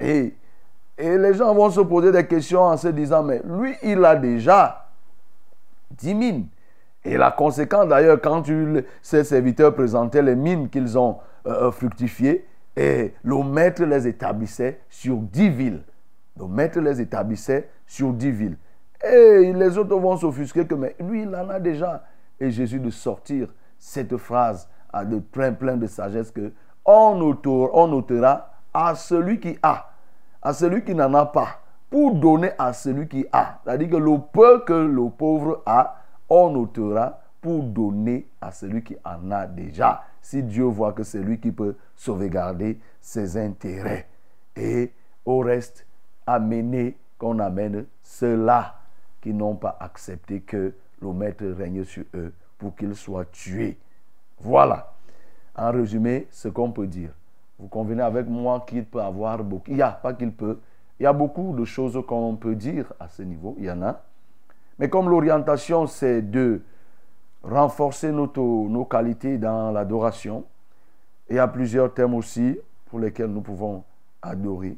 Et, 0.00 0.34
et 0.98 1.18
les 1.18 1.34
gens 1.34 1.54
vont 1.54 1.70
se 1.70 1.80
poser 1.80 2.12
des 2.12 2.26
questions 2.26 2.62
en 2.62 2.76
se 2.76 2.88
disant, 2.88 3.22
mais 3.22 3.40
lui, 3.44 3.74
il 3.82 4.04
a 4.04 4.16
déjà 4.16 4.88
10 5.98 6.06
000. 6.18 6.38
Et 7.04 7.16
la 7.16 7.30
conséquence, 7.32 7.88
d'ailleurs, 7.88 8.20
quand 8.20 8.42
tu- 8.42 8.84
ces 9.02 9.24
serviteurs 9.24 9.74
présentaient 9.74 10.22
les 10.22 10.36
mines 10.36 10.68
qu'ils 10.68 10.96
ont 10.98 11.18
euh, 11.46 11.70
fructifiées, 11.72 12.46
et 12.76 13.12
le 13.22 13.42
maître 13.42 13.84
les 13.84 14.06
établissait 14.08 14.80
sur 14.88 15.16
10 15.16 15.50
villes. 15.50 15.82
Le 16.38 16.46
maître 16.46 16.80
les 16.80 17.00
établissait 17.00 17.68
sur 17.86 18.12
10 18.12 18.30
villes. 18.30 18.56
Et 19.04 19.52
les 19.52 19.76
autres 19.76 19.96
vont 19.96 20.16
s'offusquer 20.16 20.64
que, 20.66 20.74
mais 20.74 20.94
lui, 21.00 21.22
il 21.24 21.34
en 21.34 21.50
a 21.50 21.58
déjà. 21.60 22.04
Et 22.40 22.50
Jésus 22.50 22.78
de 22.80 22.88
sortir 22.90 23.48
cette 23.78 24.16
phrase 24.16 24.68
de 25.04 25.18
plein, 25.18 25.52
plein 25.52 25.76
de 25.76 25.86
sagesse 25.86 26.30
que 26.30 26.52
on 26.84 27.20
ôtera 27.20 28.50
à 28.74 28.94
celui 28.94 29.38
qui 29.40 29.56
a, 29.62 29.90
à 30.40 30.52
celui 30.52 30.84
qui 30.84 30.94
n'en 30.94 31.14
a 31.14 31.26
pas, 31.26 31.60
pour 31.90 32.14
donner 32.14 32.50
à 32.58 32.72
celui 32.72 33.06
qui 33.08 33.26
a. 33.32 33.60
C'est-à-dire 33.64 33.90
que 33.90 33.96
le 33.96 34.18
peu 34.32 34.64
que 34.64 34.72
le 34.72 35.10
pauvre 35.10 35.62
a, 35.66 35.96
on 36.28 36.54
ôtera 36.54 37.20
pour 37.40 37.62
donner 37.62 38.28
à 38.40 38.50
celui 38.50 38.82
qui 38.82 38.96
en 39.04 39.30
a 39.30 39.46
déjà. 39.46 40.04
Si 40.20 40.42
Dieu 40.42 40.64
voit 40.64 40.92
que 40.92 41.02
c'est 41.02 41.20
lui 41.20 41.38
qui 41.38 41.52
peut 41.52 41.76
sauvegarder 41.96 42.80
ses 43.00 43.36
intérêts. 43.36 44.08
Et 44.56 44.92
au 45.24 45.40
reste, 45.40 45.86
amener 46.26 46.96
qu'on 47.18 47.38
amène 47.40 47.86
ceux-là 48.02 48.76
qui 49.20 49.34
n'ont 49.34 49.56
pas 49.56 49.76
accepté 49.80 50.40
que 50.40 50.74
le 51.00 51.12
maître 51.12 51.44
règne 51.44 51.84
sur 51.84 52.04
eux 52.14 52.32
pour 52.58 52.74
qu'ils 52.76 52.96
soient 52.96 53.24
tués. 53.26 53.78
Voilà. 54.42 54.92
En 55.56 55.70
résumé, 55.70 56.26
ce 56.30 56.48
qu'on 56.48 56.72
peut 56.72 56.86
dire. 56.86 57.10
Vous 57.58 57.68
convenez 57.68 58.02
avec 58.02 58.26
moi 58.26 58.64
qu'il 58.66 58.84
peut 58.84 59.00
avoir 59.00 59.42
beaucoup. 59.44 59.70
Il 59.70 59.76
y 59.76 59.82
a, 59.82 59.90
pas 59.90 60.14
qu'il 60.14 60.32
peut. 60.32 60.58
Il 60.98 61.04
y 61.04 61.06
a 61.06 61.12
beaucoup 61.12 61.54
de 61.54 61.64
choses 61.64 62.00
qu'on 62.06 62.36
peut 62.36 62.54
dire 62.54 62.92
à 62.98 63.08
ce 63.08 63.22
niveau. 63.22 63.54
Il 63.58 63.64
y 63.64 63.70
en 63.70 63.82
a. 63.82 64.02
Mais 64.78 64.88
comme 64.88 65.08
l'orientation, 65.08 65.86
c'est 65.86 66.22
de 66.22 66.62
renforcer 67.42 68.12
nos 68.12 68.84
qualités 68.84 69.38
dans 69.38 69.70
l'adoration, 69.70 70.44
il 71.28 71.36
y 71.36 71.38
a 71.38 71.48
plusieurs 71.48 71.92
thèmes 71.92 72.14
aussi 72.14 72.58
pour 72.86 73.00
lesquels 73.00 73.30
nous 73.30 73.40
pouvons 73.40 73.84
adorer. 74.20 74.76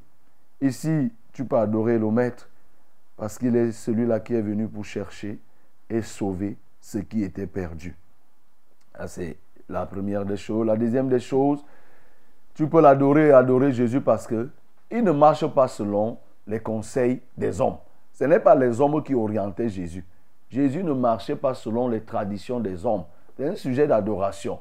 Ici, 0.61 1.13
tu 1.33 1.45
peux 1.45 1.59
adorer 1.59 1.99
le 1.99 2.11
Maître 2.11 2.49
parce 3.17 3.39
qu'il 3.39 3.57
est 3.57 3.73
celui-là 3.73 4.21
qui 4.21 4.35
est 4.35 4.43
venu 4.43 4.69
pour 4.69 4.85
chercher 4.85 5.39
et 5.91 6.03
sauver 6.03 6.57
ce 6.81 6.99
qui 6.99 7.23
était 7.23 7.47
perdu. 7.47 7.97
C'est 9.07 9.37
la 9.69 9.87
première 9.87 10.25
des 10.25 10.37
choses. 10.37 10.67
La 10.67 10.77
deuxième 10.77 11.09
des 11.09 11.21
choses, 11.21 11.65
tu 12.55 12.69
peux 12.69 12.81
l'adorer 12.81 13.29
et 13.29 13.33
adorer 13.33 13.73
Jésus 13.73 14.01
parce 14.01 14.27
que 14.27 14.49
il 14.91 15.03
ne 15.03 15.13
marche 15.13 15.47
pas 15.47 15.69
selon 15.69 16.19
les 16.47 16.61
conseils 16.61 17.21
des 17.37 17.61
hommes. 17.61 17.77
Ce 18.13 18.25
n'est 18.25 18.39
pas 18.39 18.55
les 18.55 18.81
hommes 18.81 19.03
qui 19.03 19.15
orientaient 19.15 19.69
Jésus. 19.69 20.05
Jésus 20.51 20.85
ne 20.85 20.93
marchait 20.93 21.37
pas 21.37 21.55
selon 21.55 21.89
les 21.89 22.03
traditions 22.03 22.61
des 22.61 22.87
hommes. 22.87 23.05
C'est 23.37 23.49
un 23.49 23.57
sujet 23.57 23.89
d'adoration. 23.89 24.61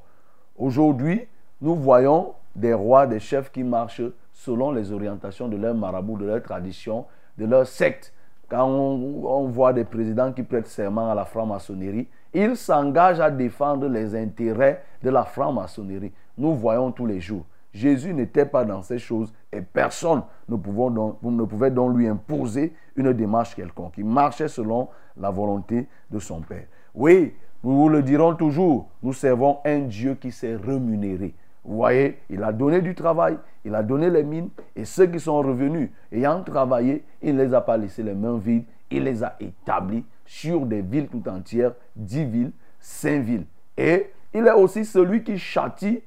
Aujourd'hui, 0.57 1.27
nous 1.61 1.75
voyons 1.75 2.33
des 2.55 2.73
rois, 2.73 3.05
des 3.05 3.19
chefs 3.19 3.51
qui 3.51 3.63
marchent 3.63 4.01
selon 4.31 4.71
les 4.71 4.91
orientations 4.91 5.47
de 5.47 5.57
leurs 5.57 5.75
marabouts, 5.75 6.17
de 6.17 6.25
leurs 6.25 6.41
traditions, 6.41 7.05
de 7.37 7.45
leur 7.45 7.67
secte. 7.67 8.13
Quand 8.49 8.67
on, 8.67 9.23
on 9.25 9.47
voit 9.47 9.73
des 9.73 9.83
présidents 9.83 10.31
qui 10.33 10.43
prêtent 10.43 10.67
serment 10.67 11.11
à 11.11 11.15
la 11.15 11.25
franc-maçonnerie, 11.25 12.07
ils 12.33 12.55
s'engagent 12.55 13.19
à 13.19 13.29
défendre 13.29 13.87
les 13.87 14.15
intérêts 14.15 14.83
de 15.01 15.09
la 15.09 15.23
franc-maçonnerie. 15.23 16.11
Nous 16.37 16.55
voyons 16.55 16.91
tous 16.91 17.05
les 17.05 17.21
jours. 17.21 17.45
Jésus 17.73 18.13
n'était 18.13 18.45
pas 18.45 18.65
dans 18.65 18.83
ces 18.83 18.99
choses 18.99 19.33
et 19.51 19.61
personne 19.61 20.21
ne 20.47 20.55
pouvait, 20.55 20.93
donc, 20.93 21.17
ne 21.23 21.43
pouvait 21.43 21.71
donc 21.71 21.97
lui 21.97 22.07
imposer 22.07 22.73
une 22.95 23.13
démarche 23.13 23.55
quelconque. 23.55 23.93
Il 23.97 24.05
marchait 24.05 24.47
selon 24.47 24.89
la 25.17 25.31
volonté 25.31 25.87
de 26.11 26.19
son 26.19 26.41
Père. 26.41 26.65
Oui, 26.93 27.33
nous 27.63 27.75
vous 27.75 27.89
le 27.89 28.03
dirons 28.03 28.35
toujours, 28.35 28.89
nous 29.01 29.13
servons 29.13 29.59
un 29.65 29.79
Dieu 29.79 30.15
qui 30.15 30.31
s'est 30.31 30.55
rémunéré. 30.55 31.33
Vous 31.65 31.77
voyez, 31.77 32.19
il 32.29 32.43
a 32.43 32.51
donné 32.51 32.81
du 32.81 32.93
travail, 32.93 33.37
il 33.63 33.73
a 33.73 33.81
donné 33.81 34.09
les 34.09 34.23
mines, 34.23 34.49
et 34.75 34.85
ceux 34.85 35.07
qui 35.07 35.19
sont 35.19 35.37
revenus 35.37 35.89
ayant 36.11 36.43
travaillé, 36.43 37.03
il 37.21 37.35
ne 37.35 37.43
les 37.43 37.53
a 37.53 37.61
pas 37.61 37.77
laissés 37.77 38.03
les 38.03 38.13
mains 38.13 38.37
vides, 38.37 38.65
il 38.91 39.03
les 39.03 39.23
a 39.23 39.35
établis 39.39 40.03
sur 40.25 40.65
des 40.65 40.81
villes 40.81 41.07
tout 41.07 41.23
entières, 41.27 41.73
dix 41.95 42.25
villes, 42.25 42.51
cinq 42.79 43.23
villes. 43.23 43.45
Et 43.77 44.11
il 44.33 44.47
est 44.47 44.53
aussi 44.53 44.85
celui 44.85 45.23
qui 45.23 45.37
châtie 45.37 46.01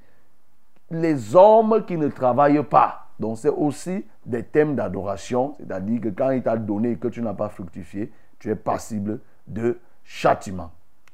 les 0.90 1.34
hommes 1.34 1.84
qui 1.86 1.96
ne 1.96 2.08
travaillent 2.08 2.62
pas. 2.62 3.08
Donc 3.18 3.38
c'est 3.38 3.48
aussi 3.48 4.04
des 4.24 4.42
thèmes 4.42 4.74
d'adoration, 4.76 5.54
c'est-à-dire 5.58 6.00
que 6.00 6.08
quand 6.08 6.30
il 6.30 6.42
t'a 6.42 6.56
donné 6.56 6.92
et 6.92 6.96
que 6.96 7.08
tu 7.08 7.22
n'as 7.22 7.34
pas 7.34 7.48
fructifié, 7.48 8.12
tu 8.38 8.50
es 8.50 8.54
passible 8.54 9.20
de 9.46 9.78
châtiment. 10.04 10.70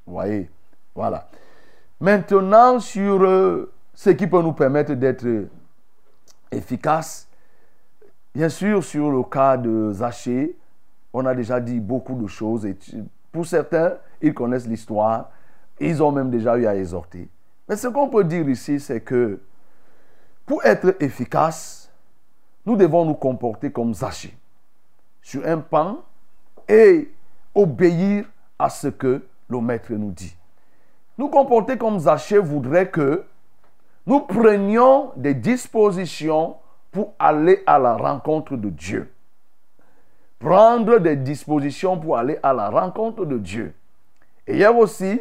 Vous 0.06 0.14
voyez? 0.14 0.50
Voilà. 0.94 1.28
Maintenant, 2.00 2.80
sur 2.80 3.22
euh, 3.22 3.72
ce 3.94 4.10
qui 4.10 4.26
peut 4.26 4.42
nous 4.42 4.52
permettre 4.52 4.94
d'être 4.94 5.46
efficaces, 6.50 7.28
bien 8.34 8.48
sûr, 8.48 8.82
sur 8.82 9.10
le 9.10 9.22
cas 9.22 9.56
de 9.56 9.92
Zachée, 9.92 10.56
on 11.12 11.26
a 11.26 11.34
déjà 11.34 11.60
dit 11.60 11.80
beaucoup 11.80 12.14
de 12.14 12.26
choses. 12.26 12.66
Et 12.66 12.76
pour 13.30 13.46
certains, 13.46 13.94
ils 14.20 14.34
connaissent 14.34 14.66
l'histoire, 14.66 15.30
ils 15.80 16.02
ont 16.02 16.12
même 16.12 16.30
déjà 16.30 16.56
eu 16.56 16.66
à 16.66 16.76
exhorter. 16.76 17.28
Mais 17.68 17.76
ce 17.76 17.88
qu'on 17.88 18.08
peut 18.08 18.24
dire 18.24 18.48
ici, 18.48 18.80
c'est 18.80 19.00
que 19.00 19.40
pour 20.46 20.64
être 20.64 20.96
efficace, 21.00 21.90
nous 22.66 22.76
devons 22.76 23.04
nous 23.04 23.14
comporter 23.14 23.70
comme 23.70 23.94
Zachée, 23.94 24.36
sur 25.20 25.46
un 25.46 25.58
pan, 25.58 25.98
et 26.68 27.12
obéir 27.54 28.24
à 28.58 28.70
ce 28.70 28.88
que 28.88 29.22
le 29.48 29.60
maître 29.60 29.92
nous 29.92 30.10
dit. 30.10 30.36
Nous 31.18 31.28
comporter 31.28 31.76
comme 31.76 31.98
Zachée 31.98 32.38
voudrait 32.38 32.90
que 32.90 33.24
nous 34.06 34.20
prenions 34.20 35.12
des 35.16 35.34
dispositions 35.34 36.56
pour 36.90 37.14
aller 37.18 37.62
à 37.66 37.78
la 37.78 37.96
rencontre 37.96 38.56
de 38.56 38.68
Dieu. 38.70 39.12
Prendre 40.42 40.98
des 40.98 41.14
dispositions 41.14 41.98
pour 41.98 42.18
aller 42.18 42.36
à 42.42 42.52
la 42.52 42.68
rencontre 42.68 43.24
de 43.24 43.38
Dieu. 43.38 43.74
Et 44.44 44.56
hier 44.56 44.76
aussi, 44.76 45.20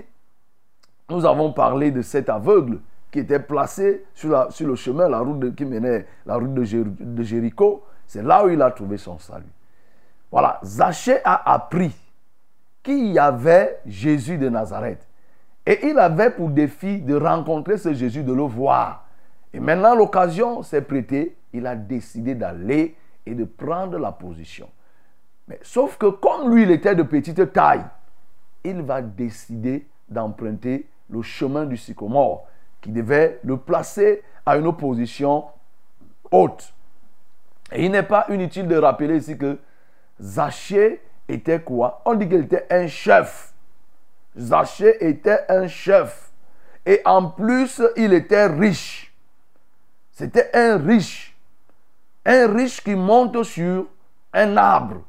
nous 1.10 1.26
avons 1.26 1.54
parlé 1.54 1.92
de 1.92 2.02
cet 2.02 2.28
aveugle 2.28 2.80
qui 3.12 3.20
était 3.20 3.40
placé 3.40 4.04
sur, 4.16 4.50
le 4.62 4.76
chemin, 4.76 5.08
la 5.08 5.20
route 5.20 5.54
qui 5.54 5.64
menait 5.64 6.08
la 6.26 6.38
route 6.38 6.56
de, 6.56 6.64
de 6.64 7.24
Jéricho. 7.24 7.84
C'est 8.08 8.24
là 8.24 8.44
où 8.44 8.50
il 8.50 8.60
a 8.64 8.72
trouvé 8.72 8.98
son 8.98 9.20
salut. 9.20 9.46
Voilà, 10.32 10.60
Zachée 10.64 11.20
a 11.24 11.54
appris 11.54 11.96
qu'il 12.82 13.12
y 13.12 13.20
avait 13.20 13.80
Jésus 13.86 14.40
de 14.40 14.50
Nazareth. 14.50 15.08
Et 15.68 15.88
il 15.88 16.00
avait 16.00 16.32
pour 16.32 16.50
défi 16.50 17.00
de 17.00 17.16
rencontrer 17.16 17.78
ce 17.78 17.94
Jésus, 17.94 18.24
de 18.24 18.34
le 18.34 18.42
voir. 18.42 19.06
Et 19.54 19.60
maintenant, 19.60 19.94
l'occasion 19.94 20.64
s'est 20.64 20.82
prêtée. 20.82 21.36
Il 21.54 21.68
a 21.68 21.76
décidé 21.76 22.34
d'aller 22.34 22.96
et 23.26 23.36
de 23.36 23.44
prendre 23.44 24.00
la 24.00 24.12
position. 24.12 24.68
Sauf 25.62 25.98
que 25.98 26.08
comme 26.08 26.54
lui, 26.54 26.64
il 26.64 26.72
était 26.72 26.96
de 26.96 27.04
petite 27.04 27.52
taille, 27.54 27.86
il 28.64 28.82
va 28.82 29.02
décider 29.02 29.88
d'emprunter 30.10 30.88
le 31.10 31.22
chemin 31.22 31.66
du 31.66 31.78
sycomore 31.78 32.48
qui 32.80 32.92
devait 32.92 33.40
le 33.44 33.58
placer 33.58 34.24
à 34.46 34.58
une 34.58 34.76
position 34.76 35.46
haute. 36.32 36.74
Et 37.72 37.86
il 37.86 37.92
n'est 37.92 38.04
pas 38.04 38.26
inutile 38.30 38.68
de 38.68 38.76
rappeler 38.76 39.18
ici 39.18 39.38
que 39.38 39.58
Zachée 40.20 41.02
était 41.28 41.62
quoi? 41.62 42.02
On 42.06 42.16
dit 42.16 42.28
qu'il 42.28 42.42
était 42.42 42.68
un 42.70 42.88
chef. 42.88 43.54
Zachée 44.38 44.98
était 45.06 45.46
un 45.50 45.68
chef. 45.68 46.32
Et 46.86 47.02
en 47.06 47.30
plus, 47.30 47.82
il 47.96 48.14
était 48.14 48.48
riche. 48.48 49.14
C'était 50.12 50.50
un 50.54 50.78
riche. 50.78 51.36
Un 52.26 52.54
riche 52.54 52.84
qui 52.84 52.96
monte 52.96 53.44
sur 53.44 53.88
un 54.34 54.58
arbre. 54.58 55.02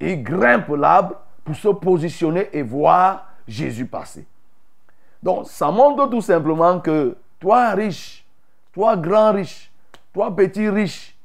Il 0.00 0.22
grimpe 0.22 0.68
l'arbre 0.68 1.16
pour 1.44 1.54
se 1.56 1.68
positionner 1.68 2.48
et 2.52 2.62
voir 2.62 3.26
Jésus 3.46 3.86
passer. 3.86 4.26
Donc, 5.22 5.46
ça 5.46 5.70
montre 5.70 6.08
tout 6.10 6.20
simplement 6.20 6.80
que 6.80 7.16
toi 7.40 7.70
riche, 7.70 8.26
toi 8.72 8.96
grand 8.96 9.32
riche, 9.32 9.70
toi 10.12 10.34
petit 10.34 10.68
riche, 10.68 11.16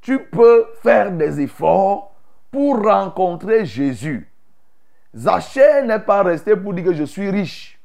tu 0.00 0.18
peux 0.24 0.66
faire 0.82 1.12
des 1.12 1.40
efforts 1.40 2.14
pour 2.50 2.82
rencontrer 2.82 3.64
Jésus. 3.64 4.30
Zachée 5.14 5.82
n'est 5.84 6.00
pas 6.00 6.22
resté 6.22 6.56
pour 6.56 6.72
dire 6.72 6.84
que 6.84 6.94
je 6.94 7.04
suis 7.04 7.30
riche. 7.30 7.80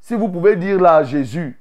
Si 0.00 0.14
vous 0.14 0.28
pouvez 0.28 0.56
dire 0.56 0.80
là 0.80 0.96
à 0.96 1.02
Jésus 1.04 1.60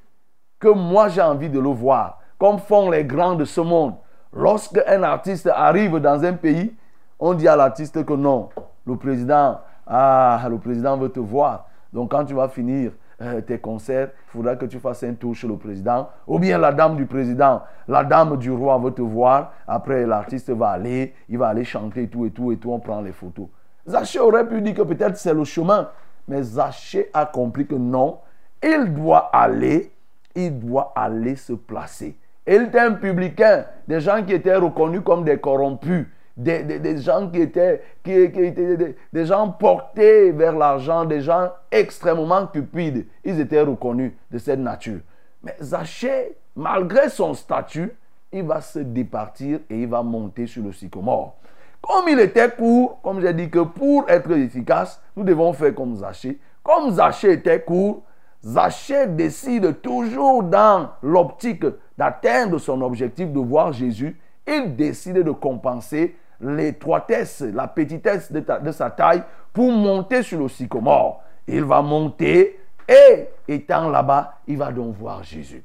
que 0.60 0.70
moi 0.70 1.10
j'ai 1.10 1.22
envie 1.22 1.50
de 1.50 1.60
le 1.60 1.70
voir, 1.70 2.20
comme 2.38 2.60
font 2.60 2.90
les 2.90 3.04
grands 3.04 3.36
de 3.36 3.46
ce 3.46 3.62
monde. 3.62 3.96
Lorsque 4.34 4.80
un 4.88 5.04
artiste 5.04 5.48
arrive 5.54 5.98
dans 5.98 6.24
un 6.24 6.34
pays, 6.34 6.76
on 7.20 7.34
dit 7.34 7.48
à 7.48 7.56
l'artiste 7.56 8.06
que 8.06 8.14
non, 8.14 8.50
le 8.86 8.96
président, 8.96 9.60
ah, 9.86 10.46
le 10.50 10.58
président 10.58 10.98
veut 10.98 11.10
te 11.10 11.20
voir. 11.20 11.68
Donc 11.94 12.12
quand 12.12 12.26
tu 12.26 12.34
vas 12.34 12.50
finir 12.50 12.92
euh, 13.22 13.42
tes 13.42 13.58
concerts, 13.58 14.10
il 14.28 14.32
faudra 14.38 14.56
que 14.56 14.66
tu 14.66 14.80
fasses 14.80 15.04
un 15.04 15.14
tour 15.14 15.34
chez 15.34 15.48
le 15.48 15.58
président. 15.58 16.10
Ou 16.28 16.38
bien 16.38 16.58
la 16.58 16.72
dame 16.72 16.96
du 16.96 17.06
président, 17.06 17.62
la 17.88 18.04
dame 18.04 18.38
du 18.38 18.52
roi 18.52 18.78
veut 18.78 18.92
te 18.92 19.02
voir. 19.02 19.54
Après, 19.68 20.06
l'artiste 20.06 20.50
va 20.52 20.70
aller, 20.70 21.14
il 21.30 21.38
va 21.38 21.48
aller 21.48 21.64
chanter 21.64 22.04
et 22.04 22.08
tout 22.08 22.26
et 22.26 22.32
tout 22.32 22.52
et 22.52 22.58
tout, 22.58 22.72
on 22.72 22.80
prend 22.80 23.02
les 23.02 23.14
photos. 23.14 23.48
Zachée 23.88 24.20
aurait 24.20 24.48
pu 24.48 24.62
dire 24.62 24.76
que 24.76 24.82
peut-être 24.82 25.18
c'est 25.18 25.34
le 25.34 25.44
chemin. 25.46 25.90
Mais 26.28 26.44
Zachée 26.44 27.10
a 27.14 27.26
compris 27.26 27.66
que 27.66 27.76
non, 27.76 28.20
il 28.62 28.94
doit 28.94 29.30
aller, 29.34 29.92
il 30.36 30.60
doit 30.60 30.92
aller 30.96 31.36
se 31.38 31.54
placer. 31.54 32.18
Il 32.46 32.64
était 32.64 32.80
un 32.80 32.94
publicain, 32.94 33.66
des 33.88 34.00
gens 34.00 34.24
qui 34.24 34.34
étaient 34.34 34.56
reconnus 34.56 35.02
comme 35.04 35.24
des 35.24 35.38
corrompus, 35.38 36.06
des, 36.38 36.64
des- 36.64 36.98
gens 37.00 37.28
qui 37.30 37.42
étaient, 37.42 37.82
qui, 38.04 38.12
étaient 38.14 38.78
des, 38.78 38.96
des 39.12 39.26
gens 39.26 39.50
portés 39.50 40.32
vers 40.32 40.56
l'argent, 40.56 41.04
des 41.04 41.20
gens 41.22 41.52
extrêmement 41.72 42.46
cupides. 42.48 43.08
Ils 43.26 43.40
étaient 43.40 43.62
reconnus 43.62 44.14
de 44.32 44.38
cette 44.38 44.60
nature. 44.60 45.00
Mais 45.44 45.56
Zachée, 45.62 46.38
malgré 46.56 47.10
son 47.10 47.34
statut, 47.34 47.92
il 48.32 48.44
va 48.44 48.62
se 48.62 48.80
départir 48.80 49.60
et 49.70 49.82
il 49.82 49.88
va 49.88 50.04
monter 50.04 50.46
sur 50.48 50.64
le 50.64 50.72
sycomore. 50.72 51.36
Comme 51.82 52.08
il 52.10 52.20
était 52.20 52.50
court, 52.52 53.00
comme 53.02 53.22
j'ai 53.22 53.34
dit 53.34 53.50
que 53.50 53.60
pour 53.60 54.10
être 54.10 54.32
efficace, 54.32 55.02
nous 55.16 55.24
devons 55.24 55.54
faire 55.54 55.74
comme 55.74 55.96
Zachée. 55.96 56.38
Comme 56.62 56.92
Zachée 56.92 57.34
était 57.34 57.62
court, 57.62 58.04
Zachée 58.44 59.08
décide 59.08 59.82
toujours 59.82 60.44
dans 60.44 60.90
l'optique 61.02 61.66
d'atteindre 61.98 62.58
son 62.60 62.82
objectif 62.82 63.32
de 63.32 63.40
voir 63.40 63.72
Jésus. 63.74 64.20
Il 64.46 64.76
décide 64.76 65.24
de 65.24 65.32
compenser 65.32 66.16
l'étroitesse, 66.42 67.42
la 67.42 67.68
petitesse 67.68 68.32
de, 68.32 68.72
sa 68.72 68.90
taille 68.90 69.24
pour 69.54 69.72
monter 69.72 70.24
sur 70.24 70.40
le 70.40 70.50
sycomore. 70.50 71.24
Il 71.48 71.64
va 71.64 71.82
monter 71.82 72.60
et 72.88 73.28
étant 73.48 73.90
là-bas, 73.90 74.36
il 74.48 74.58
va 74.58 74.72
donc 74.72 74.96
voir 74.96 75.24
Jésus. 75.24 75.64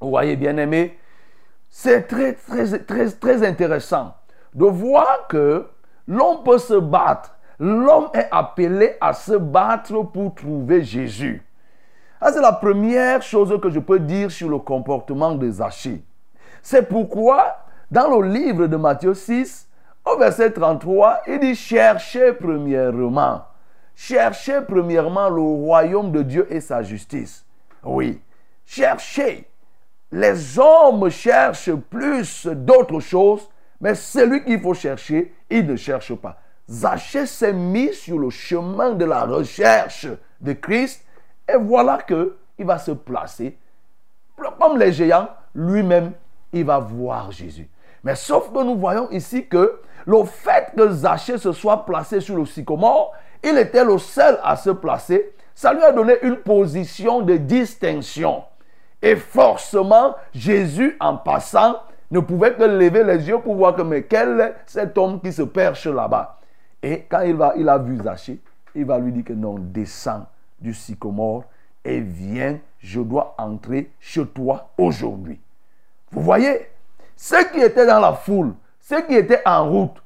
Vous 0.00 0.10
voyez, 0.10 0.36
bien 0.36 0.56
aimé, 0.56 0.98
c'est 1.68 2.06
très, 2.06 2.34
très, 2.34 2.78
très, 2.78 3.10
très 3.10 3.46
intéressant 3.46 4.14
de 4.54 4.66
voir 4.66 5.26
que 5.28 5.66
l'on 6.06 6.38
peut 6.38 6.58
se 6.58 6.74
battre. 6.74 7.36
L'homme 7.58 8.08
est 8.14 8.28
appelé 8.30 8.96
à 9.00 9.12
se 9.12 9.34
battre 9.34 10.02
pour 10.02 10.34
trouver 10.34 10.82
Jésus. 10.82 11.42
C'est 12.20 12.40
la 12.40 12.52
première 12.52 13.22
chose 13.22 13.58
que 13.60 13.70
je 13.70 13.78
peux 13.78 13.98
dire 13.98 14.30
sur 14.30 14.48
le 14.48 14.58
comportement 14.58 15.34
de 15.34 15.50
Zachée. 15.50 16.02
C'est 16.62 16.88
pourquoi, 16.88 17.58
dans 17.90 18.08
le 18.08 18.26
livre 18.26 18.66
de 18.66 18.76
Matthieu 18.76 19.12
6, 19.12 19.68
au 20.04 20.16
verset 20.18 20.52
33, 20.52 21.22
il 21.26 21.40
dit 21.40 21.54
Cherchez 21.54 22.32
premièrement, 22.32 23.44
cherchez 23.94 24.60
premièrement 24.66 25.28
le 25.28 25.40
royaume 25.40 26.12
de 26.12 26.22
Dieu 26.22 26.46
et 26.50 26.60
sa 26.60 26.82
justice. 26.82 27.44
Oui, 27.82 28.20
cherchez. 28.64 29.48
Les 30.12 30.58
hommes 30.58 31.10
cherchent 31.10 31.74
plus 31.74 32.46
d'autres 32.46 33.00
choses, 33.00 33.48
mais 33.80 33.94
celui 33.94 34.44
qu'il 34.44 34.60
faut 34.60 34.74
chercher, 34.74 35.34
il 35.50 35.66
ne 35.66 35.76
cherche 35.76 36.14
pas. 36.14 36.38
Zachée 36.70 37.26
s'est 37.26 37.52
mis 37.52 37.92
sur 37.92 38.18
le 38.18 38.30
chemin 38.30 38.92
de 38.92 39.04
la 39.04 39.24
recherche 39.24 40.06
de 40.40 40.52
Christ 40.52 41.04
et 41.52 41.56
voilà 41.58 41.98
que 41.98 42.36
il 42.58 42.64
va 42.64 42.78
se 42.78 42.92
placer 42.92 43.58
comme 44.58 44.78
les 44.78 44.92
géants, 44.92 45.28
lui-même, 45.54 46.12
il 46.52 46.64
va 46.64 46.78
voir 46.78 47.30
Jésus. 47.32 47.68
Mais 48.02 48.14
sauf 48.14 48.52
que 48.52 48.62
nous 48.62 48.76
voyons 48.76 49.10
ici 49.10 49.46
que 49.46 49.80
le 50.06 50.24
fait 50.24 50.72
que 50.76 50.90
Zachée 50.90 51.38
se 51.38 51.52
soit 51.52 51.84
placé 51.84 52.20
sur 52.20 52.36
le 52.36 52.46
sycomore, 52.46 53.12
il 53.42 53.56
était 53.58 53.84
le 53.84 53.98
seul 53.98 54.38
à 54.42 54.56
se 54.56 54.70
placer, 54.70 55.32
ça 55.54 55.72
lui 55.72 55.82
a 55.82 55.92
donné 55.92 56.14
une 56.22 56.36
position 56.36 57.20
de 57.22 57.36
distinction. 57.36 58.44
Et 59.00 59.16
forcément, 59.16 60.14
Jésus, 60.32 60.96
en 61.00 61.16
passant, 61.16 61.76
ne 62.10 62.20
pouvait 62.20 62.54
que 62.54 62.62
lever 62.62 63.04
les 63.04 63.28
yeux 63.28 63.38
pour 63.38 63.54
voir 63.56 63.74
que, 63.74 63.82
mais 63.82 64.04
quel 64.04 64.40
est 64.40 64.54
cet 64.66 64.96
homme 64.96 65.20
qui 65.20 65.32
se 65.32 65.42
perche 65.42 65.86
là-bas? 65.86 66.38
Et 66.82 67.04
quand 67.08 67.20
il, 67.20 67.34
va, 67.34 67.54
il 67.56 67.68
a 67.68 67.78
vu 67.78 67.98
Zachée, 68.02 68.40
il 68.74 68.84
va 68.84 68.98
lui 68.98 69.12
dire 69.12 69.24
que 69.24 69.32
non, 69.32 69.56
descends 69.58 70.26
du 70.60 70.74
sycomore 70.74 71.44
et 71.84 72.00
viens, 72.00 72.58
je 72.78 73.00
dois 73.00 73.34
entrer 73.38 73.90
chez 74.00 74.26
toi 74.26 74.70
aujourd'hui. 74.78 75.40
Vous 76.10 76.22
voyez, 76.22 76.68
ceux 77.16 77.44
qui 77.50 77.60
étaient 77.60 77.86
dans 77.86 78.00
la 78.00 78.12
foule, 78.12 78.54
ceux 78.86 79.00
qui 79.06 79.14
étaient 79.14 79.42
en 79.46 79.66
route, 79.68 79.96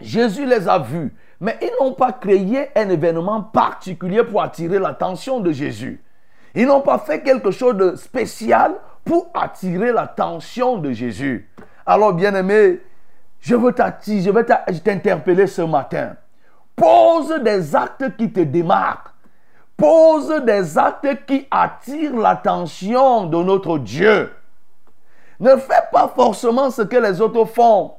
Jésus 0.00 0.46
les 0.46 0.66
a 0.66 0.78
vus, 0.78 1.14
mais 1.40 1.58
ils 1.60 1.70
n'ont 1.80 1.92
pas 1.92 2.12
créé 2.12 2.68
un 2.74 2.88
événement 2.88 3.42
particulier 3.42 4.24
pour 4.24 4.42
attirer 4.42 4.78
l'attention 4.78 5.40
de 5.40 5.52
Jésus. 5.52 6.02
Ils 6.54 6.66
n'ont 6.66 6.80
pas 6.80 6.98
fait 6.98 7.22
quelque 7.22 7.50
chose 7.50 7.76
de 7.76 7.94
spécial 7.96 8.74
pour 9.04 9.28
attirer 9.34 9.92
l'attention 9.92 10.78
de 10.78 10.92
Jésus. 10.92 11.50
Alors, 11.84 12.14
bien-aimé, 12.14 12.80
je 13.40 13.54
veux 13.54 13.72
t'attirer, 13.72 14.22
je 14.22 14.30
t'a- 14.40 14.64
t'interpeller 14.84 15.46
ce 15.46 15.62
matin. 15.62 16.16
Pose 16.74 17.40
des 17.42 17.76
actes 17.76 18.16
qui 18.16 18.32
te 18.32 18.40
démarquent. 18.40 19.10
Pose 19.76 20.42
des 20.44 20.78
actes 20.78 21.26
qui 21.26 21.46
attirent 21.50 22.16
l'attention 22.16 23.26
de 23.26 23.42
notre 23.42 23.78
Dieu. 23.78 24.30
Ne 25.42 25.56
fais 25.56 25.82
pas 25.90 26.06
forcément 26.06 26.70
ce 26.70 26.82
que 26.82 26.96
les 26.96 27.20
autres 27.20 27.44
font. 27.46 27.94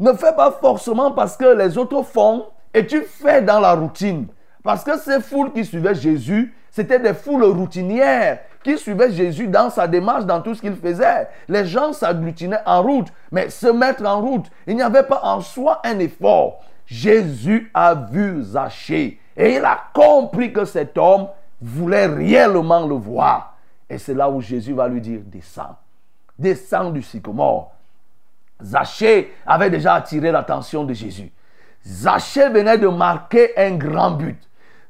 Ne 0.00 0.12
fais 0.14 0.32
pas 0.32 0.50
forcément 0.50 1.12
parce 1.12 1.36
que 1.36 1.56
les 1.56 1.78
autres 1.78 2.02
font 2.02 2.46
et 2.74 2.84
tu 2.84 3.02
fais 3.02 3.40
dans 3.40 3.60
la 3.60 3.74
routine. 3.74 4.26
Parce 4.64 4.82
que 4.82 4.98
ces 4.98 5.20
foules 5.20 5.52
qui 5.52 5.64
suivaient 5.64 5.94
Jésus, 5.94 6.52
c'était 6.72 6.98
des 6.98 7.14
foules 7.14 7.44
routinières 7.44 8.40
qui 8.64 8.76
suivaient 8.78 9.12
Jésus 9.12 9.46
dans 9.46 9.70
sa 9.70 9.86
démarche, 9.86 10.24
dans 10.24 10.40
tout 10.40 10.56
ce 10.56 10.60
qu'il 10.60 10.74
faisait. 10.74 11.28
Les 11.46 11.66
gens 11.66 11.92
s'agglutinaient 11.92 12.58
en 12.66 12.82
route, 12.82 13.12
mais 13.30 13.48
se 13.48 13.68
mettre 13.68 14.04
en 14.04 14.20
route, 14.20 14.46
il 14.66 14.74
n'y 14.74 14.82
avait 14.82 15.04
pas 15.04 15.20
en 15.22 15.40
soi 15.42 15.80
un 15.84 16.00
effort. 16.00 16.58
Jésus 16.84 17.70
a 17.74 17.94
vu 17.94 18.42
Zachée 18.42 19.20
et 19.36 19.54
il 19.54 19.64
a 19.64 19.78
compris 19.94 20.52
que 20.52 20.64
cet 20.64 20.98
homme 20.98 21.28
voulait 21.62 22.06
réellement 22.06 22.84
le 22.88 22.96
voir. 22.96 23.54
Et 23.88 23.98
c'est 23.98 24.14
là 24.14 24.28
où 24.28 24.40
Jésus 24.40 24.72
va 24.72 24.88
lui 24.88 25.00
dire, 25.00 25.20
descends, 25.24 25.76
descends 26.38 26.90
du 26.90 27.02
sycomore. 27.02 27.72
Zachée 28.62 29.34
avait 29.46 29.70
déjà 29.70 29.94
attiré 29.94 30.30
l'attention 30.32 30.84
de 30.84 30.94
Jésus. 30.94 31.30
Zachée 31.86 32.48
venait 32.48 32.78
de 32.78 32.88
marquer 32.88 33.52
un 33.56 33.76
grand 33.76 34.12
but. 34.12 34.38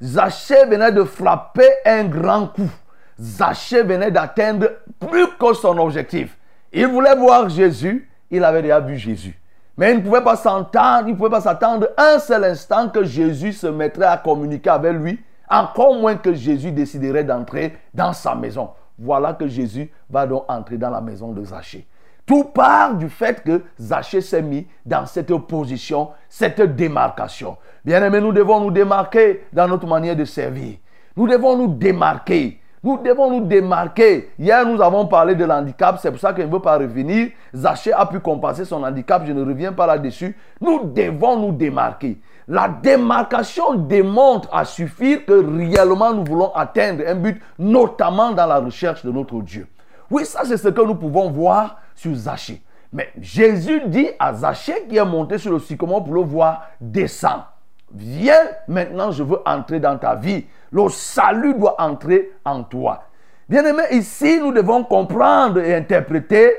Zachée 0.02 0.64
venait 0.66 0.92
de 0.92 1.04
frapper 1.04 1.68
un 1.84 2.04
grand 2.04 2.48
coup. 2.48 2.70
Zachée 3.18 3.82
venait 3.82 4.10
d'atteindre 4.10 4.68
plus 5.00 5.26
que 5.38 5.54
son 5.54 5.78
objectif. 5.78 6.36
Il 6.72 6.86
voulait 6.86 7.16
voir 7.16 7.48
Jésus, 7.48 8.08
il 8.30 8.44
avait 8.44 8.62
déjà 8.62 8.80
vu 8.80 8.96
Jésus. 8.96 9.38
Mais 9.76 9.92
il 9.92 9.98
ne 9.98 10.02
pouvait 10.02 10.22
pas 10.22 10.36
s'entendre, 10.36 11.08
il 11.08 11.12
ne 11.12 11.16
pouvait 11.16 11.30
pas 11.30 11.40
s'attendre 11.40 11.88
un 11.96 12.18
seul 12.18 12.44
instant 12.44 12.88
que 12.88 13.04
Jésus 13.04 13.52
se 13.52 13.66
mettrait 13.66 14.06
à 14.06 14.16
communiquer 14.16 14.70
avec 14.70 14.94
lui, 14.94 15.20
encore 15.48 15.94
moins 15.94 16.16
que 16.16 16.34
Jésus 16.34 16.72
déciderait 16.72 17.24
d'entrer 17.24 17.76
dans 17.92 18.12
sa 18.12 18.34
maison. 18.34 18.70
Voilà 18.98 19.34
que 19.34 19.46
Jésus 19.46 19.90
va 20.08 20.26
donc 20.26 20.44
entrer 20.48 20.78
dans 20.78 20.90
la 20.90 21.00
maison 21.00 21.32
de 21.32 21.44
Zachée. 21.44 21.86
Tout 22.24 22.44
part 22.44 22.94
du 22.94 23.08
fait 23.08 23.42
que 23.44 23.62
Zachée 23.80 24.20
s'est 24.20 24.42
mis 24.42 24.66
dans 24.84 25.06
cette 25.06 25.32
position, 25.46 26.10
cette 26.28 26.60
démarcation. 26.60 27.56
Bien 27.84 28.02
aimé, 28.02 28.20
nous 28.20 28.32
devons 28.32 28.60
nous 28.60 28.72
démarquer 28.72 29.44
dans 29.52 29.68
notre 29.68 29.86
manière 29.86 30.16
de 30.16 30.24
servir. 30.24 30.74
Nous 31.16 31.28
devons 31.28 31.56
nous 31.56 31.68
démarquer. 31.68 32.60
Nous 32.82 32.98
devons 32.98 33.30
nous 33.30 33.46
démarquer. 33.46 34.30
Hier, 34.38 34.66
nous 34.66 34.80
avons 34.82 35.06
parlé 35.06 35.34
de 35.34 35.44
l'handicap. 35.44 35.98
C'est 36.00 36.10
pour 36.10 36.20
ça 36.20 36.32
que 36.32 36.42
je 36.42 36.46
ne 36.46 36.52
veux 36.52 36.60
pas 36.60 36.78
revenir. 36.78 37.30
Zachée 37.54 37.92
a 37.92 38.06
pu 38.06 38.20
compenser 38.20 38.64
son 38.64 38.82
handicap. 38.82 39.22
Je 39.24 39.32
ne 39.32 39.44
reviens 39.44 39.72
pas 39.72 39.86
là-dessus. 39.86 40.36
Nous 40.60 40.84
devons 40.84 41.38
nous 41.38 41.52
démarquer. 41.52 42.18
La 42.48 42.68
démarcation 42.68 43.74
démontre 43.74 44.48
à 44.54 44.64
suffire 44.64 45.24
que 45.24 45.32
réellement 45.32 46.12
nous 46.12 46.24
voulons 46.24 46.54
atteindre 46.54 47.02
un 47.06 47.16
but, 47.16 47.42
notamment 47.58 48.32
dans 48.32 48.46
la 48.46 48.58
recherche 48.58 49.04
de 49.04 49.10
notre 49.10 49.40
Dieu. 49.40 49.66
Oui, 50.10 50.24
ça 50.24 50.42
c'est 50.44 50.56
ce 50.56 50.68
que 50.68 50.80
nous 50.80 50.94
pouvons 50.94 51.30
voir 51.30 51.78
sur 51.94 52.14
Zachée. 52.14 52.62
Mais 52.92 53.10
Jésus 53.20 53.82
dit 53.86 54.08
à 54.18 54.32
Zachée 54.32 54.86
qui 54.88 54.96
est 54.96 55.04
monté 55.04 55.38
sur 55.38 55.50
le 55.50 55.58
sycomore 55.58 56.04
pour 56.04 56.14
le 56.14 56.22
voir, 56.22 56.68
descends. 56.80 57.44
Viens 57.92 58.44
maintenant, 58.68 59.10
je 59.10 59.22
veux 59.22 59.38
entrer 59.44 59.80
dans 59.80 59.98
ta 59.98 60.14
vie. 60.14 60.44
Le 60.70 60.88
salut 60.88 61.54
doit 61.54 61.80
entrer 61.80 62.32
en 62.44 62.62
toi. 62.62 63.04
Bien 63.48 63.64
aimé, 63.64 63.82
ici, 63.92 64.40
nous 64.40 64.52
devons 64.52 64.84
comprendre 64.84 65.60
et 65.60 65.74
interpréter 65.74 66.52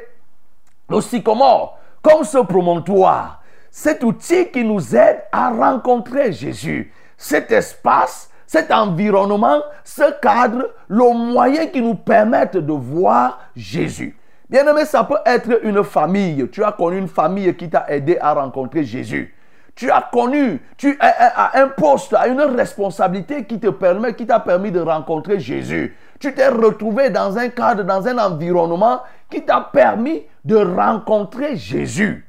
le 0.89 1.01
sycomore 1.01 1.77
comme 2.01 2.23
ce 2.23 2.37
promontoire, 2.37 3.41
cet 3.77 4.03
outil 4.03 4.47
qui 4.49 4.63
nous 4.63 4.95
aide 4.95 5.21
à 5.31 5.51
rencontrer 5.51 6.31
Jésus, 6.31 6.91
cet 7.15 7.51
espace, 7.51 8.31
cet 8.47 8.71
environnement, 8.71 9.61
ce 9.83 10.19
cadre, 10.19 10.73
le 10.87 11.13
moyen 11.13 11.67
qui 11.67 11.79
nous 11.83 11.93
permettent 11.93 12.57
de 12.57 12.73
voir 12.73 13.39
Jésus. 13.55 14.17
Bien 14.49 14.65
aimé, 14.65 14.83
ça 14.83 15.03
peut 15.03 15.19
être 15.23 15.63
une 15.63 15.83
famille. 15.83 16.49
Tu 16.51 16.63
as 16.63 16.71
connu 16.71 16.97
une 16.97 17.07
famille 17.07 17.55
qui 17.55 17.69
t'a 17.69 17.85
aidé 17.89 18.17
à 18.19 18.33
rencontrer 18.33 18.83
Jésus 18.83 19.35
tu 19.75 19.91
as 19.91 20.09
connu, 20.11 20.59
tu 20.75 20.97
as 20.99 21.51
un 21.61 21.67
poste, 21.67 22.15
une 22.27 22.41
responsabilité 22.41 23.45
qui 23.45 23.59
t'a 23.59 24.39
permis 24.39 24.71
de 24.71 24.79
rencontrer 24.79 25.39
Jésus. 25.39 25.95
Tu 26.19 26.33
t'es 26.33 26.47
retrouvé 26.47 27.11
dans 27.11 27.37
un 27.37 27.49
cadre, 27.49 27.83
dans 27.83 28.07
un 28.07 28.17
environnement 28.17 29.03
qui 29.29 29.45
t'a 29.45 29.61
permis 29.71 30.23
de 30.43 30.55
rencontrer 30.55 31.57
Jésus. 31.57 32.25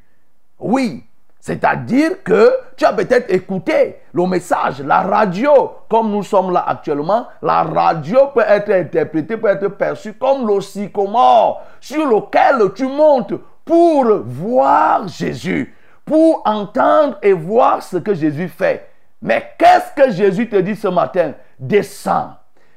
Oui, 0.58 1.07
c'est-à-dire 1.48 2.22
que 2.22 2.52
tu 2.76 2.84
as 2.84 2.92
peut-être 2.92 3.32
écouté 3.32 3.96
le 4.12 4.26
message, 4.26 4.82
la 4.82 5.00
radio, 5.00 5.72
comme 5.88 6.10
nous 6.10 6.22
sommes 6.22 6.52
là 6.52 6.62
actuellement. 6.68 7.26
La 7.40 7.62
radio 7.62 8.26
peut 8.34 8.44
être 8.46 8.70
interprétée, 8.70 9.38
peut 9.38 9.48
être 9.48 9.68
perçue 9.68 10.12
comme 10.12 10.46
le 10.46 10.60
sycomore 10.60 11.62
sur 11.80 12.06
lequel 12.06 12.74
tu 12.74 12.84
montes 12.84 13.32
pour 13.64 14.04
voir 14.26 15.08
Jésus 15.08 15.74
pour 16.04 16.42
entendre 16.44 17.16
et 17.22 17.32
voir 17.32 17.82
ce 17.82 17.96
que 17.96 18.12
Jésus 18.12 18.48
fait. 18.48 18.86
Mais 19.22 19.52
qu'est-ce 19.58 19.94
que 19.94 20.10
Jésus 20.10 20.50
te 20.50 20.56
dit 20.56 20.76
ce 20.76 20.88
matin? 20.88 21.32
Descends. 21.58 22.32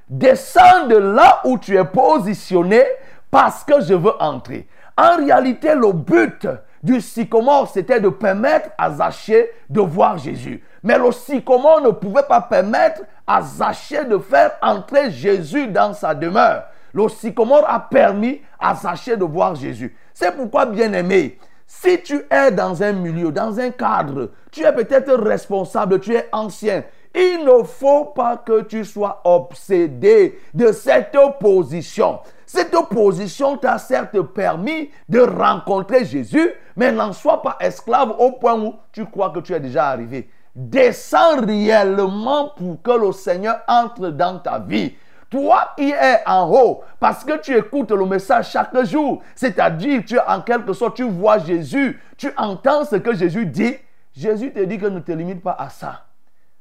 Descends 0.07 0.87
de 0.87 0.95
là 0.95 1.41
où 1.43 1.57
tu 1.57 1.77
es 1.77 1.83
positionné 1.83 2.83
parce 3.29 3.65
que 3.65 3.81
je 3.81 3.93
veux 3.93 4.13
entrer. 4.21 4.65
En 4.97 5.17
réalité, 5.17 5.75
le 5.75 5.91
but 5.91 6.47
du 6.83 6.99
sycomore, 7.01 7.69
c'était 7.69 7.99
de 7.99 8.09
permettre 8.09 8.69
à 8.77 8.91
Zachée 8.91 9.51
de 9.69 9.81
voir 9.81 10.17
Jésus. 10.17 10.63
Mais 10.83 10.97
le 10.97 11.11
sycomore 11.11 11.81
ne 11.81 11.91
pouvait 11.91 12.23
pas 12.23 12.41
permettre 12.41 13.01
à 13.27 13.41
Zachée 13.41 14.05
de 14.05 14.17
faire 14.17 14.51
entrer 14.61 15.11
Jésus 15.11 15.67
dans 15.67 15.93
sa 15.93 16.15
demeure. 16.15 16.63
Le 16.93 17.07
sycomore 17.07 17.65
a 17.67 17.79
permis 17.79 18.41
à 18.59 18.75
Zachée 18.75 19.15
de 19.15 19.23
voir 19.23 19.55
Jésus. 19.55 19.95
C'est 20.13 20.35
pourquoi, 20.35 20.65
bien 20.65 20.91
aimé, 20.93 21.37
si 21.67 22.01
tu 22.01 22.25
es 22.29 22.51
dans 22.51 22.83
un 22.83 22.91
milieu, 22.91 23.31
dans 23.31 23.59
un 23.59 23.69
cadre, 23.71 24.31
tu 24.51 24.63
es 24.63 24.73
peut-être 24.73 25.13
responsable, 25.13 25.99
tu 25.99 26.13
es 26.13 26.27
ancien. 26.31 26.83
Il 27.15 27.45
ne 27.45 27.63
faut 27.63 28.05
pas 28.05 28.37
que 28.37 28.61
tu 28.63 28.83
sois 28.83 29.21
obsédé 29.23 30.39
de 30.53 30.71
cette 30.71 31.17
position. 31.39 32.19
Cette 32.53 32.75
position 32.89 33.55
t'a 33.55 33.77
certes 33.77 34.19
permis 34.23 34.89
de 35.07 35.21
rencontrer 35.21 36.03
Jésus, 36.03 36.51
mais 36.75 36.91
n'en 36.91 37.13
sois 37.13 37.41
pas 37.41 37.55
esclave 37.61 38.13
au 38.19 38.33
point 38.33 38.59
où 38.59 38.75
tu 38.91 39.05
crois 39.05 39.29
que 39.29 39.39
tu 39.39 39.53
es 39.53 39.59
déjà 39.61 39.87
arrivé. 39.87 40.29
Descends 40.53 41.45
réellement 41.45 42.49
pour 42.49 42.81
que 42.81 42.91
le 42.91 43.13
Seigneur 43.13 43.61
entre 43.69 44.09
dans 44.09 44.37
ta 44.39 44.59
vie. 44.59 44.93
Toi 45.29 45.69
qui 45.77 45.91
es 45.91 46.19
en 46.25 46.51
haut, 46.51 46.81
parce 46.99 47.23
que 47.23 47.37
tu 47.37 47.55
écoutes 47.55 47.91
le 47.91 48.05
message 48.05 48.51
chaque 48.51 48.83
jour, 48.83 49.21
c'est-à-dire 49.33 50.03
tu 50.05 50.19
en 50.19 50.41
quelque 50.41 50.73
sorte, 50.73 50.97
tu 50.97 51.03
vois 51.03 51.37
Jésus, 51.37 52.01
tu 52.17 52.33
entends 52.35 52.83
ce 52.83 52.97
que 52.97 53.13
Jésus 53.13 53.45
dit, 53.45 53.77
Jésus 54.13 54.51
te 54.51 54.59
dit 54.59 54.77
que 54.77 54.87
ne 54.87 54.99
te 54.99 55.13
limite 55.13 55.41
pas 55.41 55.55
à 55.57 55.69
ça. 55.69 56.03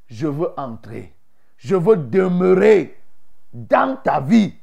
Je 0.07 0.29
veux 0.29 0.53
entrer, 0.57 1.13
je 1.57 1.75
veux 1.75 1.97
demeurer 1.97 2.97
dans 3.53 3.97
ta 3.97 4.21
vie. 4.21 4.55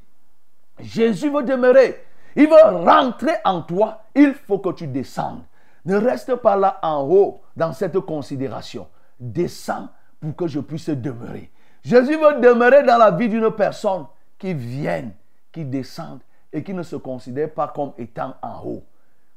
Jésus 0.80 1.30
veut 1.30 1.42
demeurer, 1.42 2.04
il 2.36 2.48
veut 2.48 2.84
rentrer 2.84 3.32
en 3.44 3.62
toi, 3.62 4.04
il 4.14 4.34
faut 4.34 4.58
que 4.58 4.72
tu 4.72 4.86
descendes. 4.86 5.42
Ne 5.84 5.96
reste 5.96 6.34
pas 6.36 6.56
là 6.56 6.78
en 6.82 7.02
haut 7.02 7.40
dans 7.56 7.72
cette 7.72 7.98
considération. 8.00 8.88
Descends 9.18 9.88
pour 10.20 10.36
que 10.36 10.46
je 10.46 10.60
puisse 10.60 10.90
demeurer. 10.90 11.50
Jésus 11.82 12.16
veut 12.16 12.40
demeurer 12.40 12.82
dans 12.82 12.98
la 12.98 13.10
vie 13.10 13.28
d'une 13.28 13.50
personne 13.50 14.06
qui 14.38 14.54
vienne, 14.54 15.12
qui 15.52 15.64
descende 15.64 16.20
et 16.52 16.62
qui 16.62 16.74
ne 16.74 16.82
se 16.82 16.96
considère 16.96 17.52
pas 17.52 17.68
comme 17.68 17.92
étant 17.98 18.34
en 18.42 18.62
haut. 18.64 18.84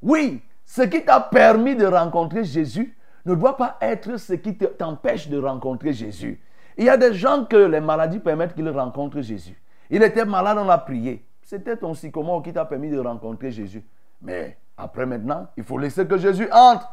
Oui, 0.01 0.41
ce 0.65 0.81
qui 0.83 1.03
t'a 1.03 1.19
permis 1.19 1.75
de 1.75 1.85
rencontrer 1.85 2.43
Jésus 2.43 2.97
ne 3.25 3.35
doit 3.35 3.57
pas 3.57 3.77
être 3.81 4.17
ce 4.17 4.33
qui 4.33 4.57
t'empêche 4.57 5.29
de 5.29 5.37
rencontrer 5.37 5.93
Jésus. 5.93 6.41
Il 6.77 6.85
y 6.85 6.89
a 6.89 6.97
des 6.97 7.13
gens 7.13 7.45
que 7.45 7.57
les 7.57 7.81
maladies 7.81 8.19
permettent 8.19 8.55
qu'ils 8.55 8.69
rencontrent 8.69 9.21
Jésus. 9.21 9.61
Il 9.89 10.01
était 10.03 10.25
malade, 10.25 10.57
on 10.59 10.65
l'a 10.65 10.77
prié. 10.77 11.23
C'était 11.51 11.75
ton 11.75 11.93
sycomore 11.93 12.41
qui 12.43 12.53
t'a 12.53 12.63
permis 12.63 12.89
de 12.89 12.97
rencontrer 12.97 13.51
Jésus. 13.51 13.83
Mais 14.21 14.57
après 14.77 15.05
maintenant, 15.05 15.47
il 15.57 15.65
faut 15.65 15.77
laisser 15.77 16.07
que 16.07 16.17
Jésus 16.17 16.47
entre. 16.49 16.89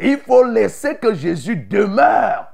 Il 0.00 0.18
faut 0.18 0.42
laisser 0.42 0.96
que 0.96 1.14
Jésus 1.14 1.54
demeure 1.54 2.48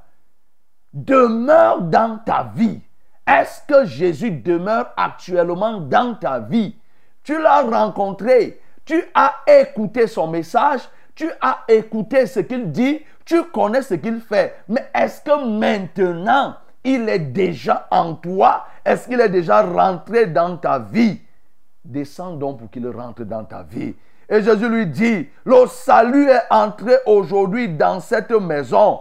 demeure 0.92 1.80
dans 1.80 2.18
ta 2.18 2.52
vie. 2.54 2.82
Est-ce 3.26 3.62
que 3.66 3.86
Jésus 3.86 4.32
demeure 4.32 4.92
actuellement 4.98 5.80
dans 5.80 6.14
ta 6.16 6.40
vie? 6.40 6.76
Tu 7.22 7.40
l'as 7.40 7.62
rencontré, 7.62 8.61
tu 8.84 9.02
as 9.14 9.36
écouté 9.46 10.09
son 10.09 10.26
message, 10.26 10.82
tu 11.14 11.30
as 11.40 11.61
écouté 11.68 12.26
ce 12.26 12.40
qu'il 12.40 12.70
dit, 12.70 13.00
tu 13.24 13.42
connais 13.44 13.80
ce 13.80 13.94
qu'il 13.94 14.20
fait. 14.20 14.57
Mais 14.68 14.90
est-ce 14.94 15.22
que 15.22 15.59
maintenant, 15.59 16.57
il 16.84 17.09
est 17.09 17.18
déjà 17.18 17.88
en 17.90 18.14
toi? 18.14 18.66
Est-ce 18.84 19.09
qu'il 19.09 19.22
est 19.22 19.30
déjà 19.30 19.62
rentré 19.62 20.26
dans 20.26 20.59
ta 20.59 20.78
vie? 20.78 21.22
Descends 21.87 22.32
donc 22.32 22.59
pour 22.59 22.70
qu'il 22.70 22.87
rentre 22.89 23.22
dans 23.22 23.45
ta 23.45 23.62
vie. 23.62 23.95
Et 24.28 24.43
Jésus 24.43 24.68
lui 24.68 24.87
dit, 24.89 25.28
le 25.45 25.66
salut 25.68 26.28
est 26.28 26.43
entré 26.51 26.95
aujourd'hui 27.07 27.68
dans 27.68 28.01
cette 28.01 28.32
maison. 28.32 29.01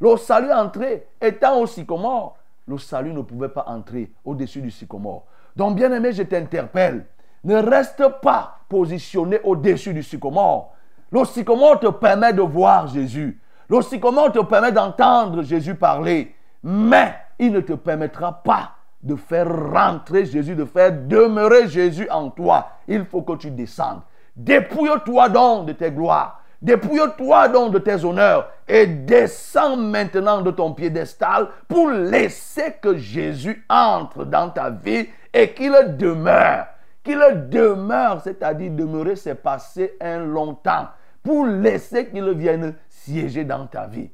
Le 0.00 0.16
salut 0.16 0.50
entré 0.50 1.06
étant 1.20 1.60
au 1.60 1.66
sycomore, 1.66 2.38
le 2.66 2.78
salut 2.78 3.12
ne 3.12 3.20
pouvait 3.20 3.50
pas 3.50 3.64
entrer 3.68 4.10
au-dessus 4.24 4.62
du 4.62 4.70
sycomore. 4.70 5.24
Donc, 5.54 5.76
bien 5.76 5.92
aimé, 5.92 6.12
je 6.12 6.22
t'interpelle. 6.22 7.04
Ne 7.44 7.56
reste 7.56 8.02
pas 8.22 8.60
positionné 8.68 9.40
au-dessus 9.44 9.92
du 9.92 10.02
sycomore. 10.02 10.72
Le 11.10 11.26
sycomore 11.26 11.80
te 11.80 11.88
permet 11.88 12.32
de 12.32 12.40
voir 12.40 12.86
Jésus. 12.86 13.40
Le 13.68 13.82
sycomore 13.82 14.32
te 14.32 14.38
permet 14.38 14.72
d'entendre 14.72 15.42
Jésus 15.42 15.74
parler. 15.74 16.34
Mais 16.62 17.14
il 17.38 17.52
ne 17.52 17.60
te 17.60 17.74
permettra 17.74 18.42
pas 18.42 18.70
de 19.02 19.16
faire 19.16 19.48
rentrer 19.72 20.24
Jésus, 20.24 20.54
de 20.54 20.64
faire 20.64 20.92
demeurer 20.92 21.68
Jésus 21.68 22.08
en 22.10 22.30
toi. 22.30 22.68
Il 22.86 23.04
faut 23.04 23.22
que 23.22 23.36
tu 23.36 23.50
descendes. 23.50 24.02
Dépouille-toi 24.36 25.28
donc 25.28 25.66
de 25.66 25.72
tes 25.72 25.90
gloires. 25.90 26.42
Dépouille-toi 26.62 27.48
donc 27.48 27.72
de 27.72 27.78
tes 27.80 28.04
honneurs 28.04 28.48
et 28.68 28.86
descends 28.86 29.76
maintenant 29.76 30.42
de 30.42 30.52
ton 30.52 30.72
piédestal 30.72 31.48
pour 31.66 31.90
laisser 31.90 32.76
que 32.80 32.96
Jésus 32.96 33.64
entre 33.68 34.24
dans 34.24 34.48
ta 34.48 34.70
vie 34.70 35.08
et 35.34 35.52
qu'il 35.52 35.74
demeure. 35.98 36.66
Qu'il 37.02 37.18
demeure, 37.50 38.20
c'est-à-dire 38.22 38.70
demeurer, 38.70 39.16
c'est 39.16 39.34
passer 39.34 39.96
un 40.00 40.18
long 40.18 40.54
temps 40.54 40.86
pour 41.24 41.46
laisser 41.46 42.08
qu'il 42.08 42.30
vienne 42.30 42.76
siéger 42.88 43.44
dans 43.44 43.66
ta 43.66 43.88
vie. 43.88 44.10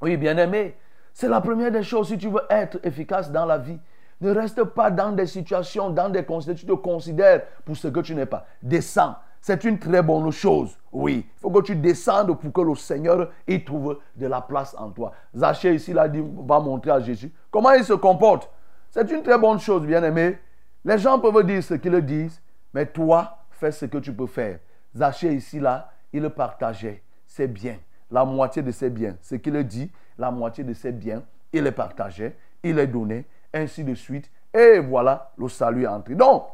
Oui, 0.00 0.16
bien-aimé, 0.16 0.76
C'est 1.12 1.28
la 1.28 1.40
première 1.40 1.72
des 1.72 1.82
choses 1.82 2.08
si 2.08 2.18
tu 2.18 2.28
veux 2.28 2.42
être 2.48 2.78
efficace 2.84 3.32
dans 3.32 3.46
la 3.46 3.58
vie. 3.58 3.78
Ne 4.20 4.30
reste 4.30 4.64
pas 4.64 4.90
dans 4.90 5.12
des 5.12 5.26
situations, 5.26 5.90
dans 5.90 6.08
des 6.08 6.24
considérations, 6.24 6.66
tu 6.66 6.72
te 6.72 6.80
considères 6.80 7.42
pour 7.64 7.76
ce 7.76 7.88
que 7.88 8.00
tu 8.00 8.14
n'es 8.14 8.26
pas. 8.26 8.46
Descends. 8.62 9.16
C'est 9.40 9.62
une 9.64 9.78
très 9.78 10.02
bonne 10.02 10.30
chose. 10.32 10.76
Oui, 10.90 11.24
il 11.24 11.40
faut 11.40 11.50
que 11.50 11.60
tu 11.62 11.76
descendes 11.76 12.36
pour 12.36 12.52
que 12.52 12.60
le 12.60 12.74
Seigneur 12.74 13.30
y 13.46 13.62
trouve 13.62 13.98
de 14.16 14.26
la 14.26 14.40
place 14.40 14.74
en 14.76 14.90
toi. 14.90 15.12
Zachée 15.36 15.74
ici 15.74 15.92
là, 15.92 16.08
dit, 16.08 16.20
va 16.20 16.58
montrer 16.58 16.90
à 16.90 17.00
Jésus 17.00 17.32
comment 17.50 17.70
il 17.70 17.84
se 17.84 17.92
comporte? 17.92 18.50
C'est 18.90 19.08
une 19.10 19.22
très 19.22 19.38
bonne 19.38 19.60
chose, 19.60 19.86
bien 19.86 20.02
aimé. 20.02 20.38
Les 20.84 20.98
gens 20.98 21.20
peuvent 21.20 21.44
dire 21.44 21.62
ce 21.62 21.74
qu'ils 21.74 22.00
disent, 22.04 22.40
mais 22.72 22.86
toi, 22.86 23.38
fais 23.50 23.70
ce 23.70 23.86
que 23.86 23.98
tu 23.98 24.12
peux 24.12 24.26
faire. 24.26 24.58
Zachée 24.96 25.34
ici 25.34 25.60
là, 25.60 25.92
il 26.12 26.28
partageait 26.30 27.02
ses 27.26 27.46
biens, 27.46 27.76
la 28.10 28.24
moitié 28.24 28.62
de 28.62 28.70
ses 28.72 28.90
biens. 28.90 29.16
Ce 29.20 29.34
qu'il 29.36 29.62
dit, 29.64 29.90
la 30.18 30.30
moitié 30.30 30.64
de 30.64 30.72
ses 30.72 30.92
biens, 30.92 31.22
il 31.52 31.62
les 31.62 31.72
partageait, 31.72 32.36
il 32.62 32.74
les 32.74 32.86
donnait, 32.86 33.26
ainsi 33.56 33.84
de 33.84 33.94
suite. 33.94 34.30
Et 34.54 34.78
voilà, 34.78 35.32
le 35.36 35.48
salut 35.48 35.84
est 35.84 35.88
entré. 35.88 36.14
Donc, 36.14 36.44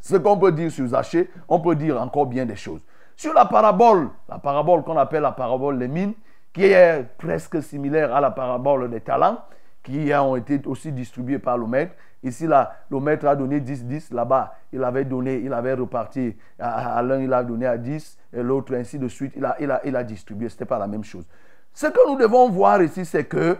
ce 0.00 0.16
qu'on 0.16 0.38
peut 0.38 0.52
dire 0.52 0.70
sur 0.70 0.86
Zachée, 0.86 1.30
on 1.48 1.60
peut 1.60 1.74
dire 1.74 2.00
encore 2.00 2.26
bien 2.26 2.46
des 2.46 2.56
choses. 2.56 2.80
Sur 3.16 3.34
la 3.34 3.46
parabole, 3.46 4.10
la 4.28 4.38
parabole 4.38 4.82
qu'on 4.84 4.96
appelle 4.96 5.22
la 5.22 5.32
parabole 5.32 5.78
des 5.78 5.88
mines, 5.88 6.14
qui 6.52 6.64
est 6.64 7.04
presque 7.18 7.62
similaire 7.62 8.14
à 8.14 8.20
la 8.20 8.30
parabole 8.30 8.90
des 8.90 9.00
talents, 9.00 9.38
qui 9.82 10.12
ont 10.14 10.36
été 10.36 10.60
aussi 10.66 10.92
distribués 10.92 11.38
par 11.38 11.58
le 11.58 11.66
maître. 11.66 11.94
Ici, 12.22 12.46
là, 12.46 12.76
le 12.90 13.00
maître 13.00 13.26
a 13.26 13.36
donné 13.36 13.60
10, 13.60 13.84
10. 13.84 14.10
Là-bas, 14.12 14.54
il 14.72 14.82
avait 14.82 15.04
donné, 15.04 15.36
il 15.36 15.52
avait 15.52 15.74
reparti. 15.74 16.36
À, 16.58 17.02
l'un, 17.02 17.20
il 17.20 17.32
a 17.32 17.42
donné 17.42 17.66
à 17.66 17.78
10, 17.78 18.18
et 18.34 18.42
l'autre, 18.42 18.74
ainsi 18.74 18.98
de 18.98 19.08
suite. 19.08 19.32
Il 19.36 19.44
a, 19.44 19.56
il 19.60 19.70
a, 19.70 19.80
il 19.84 19.96
a 19.96 20.04
distribué. 20.04 20.48
Ce 20.48 20.54
n'était 20.54 20.64
pas 20.64 20.78
la 20.78 20.86
même 20.86 21.04
chose. 21.04 21.24
Ce 21.72 21.86
que 21.86 22.08
nous 22.08 22.16
devons 22.16 22.50
voir 22.50 22.82
ici, 22.82 23.04
c'est 23.04 23.24
que 23.24 23.56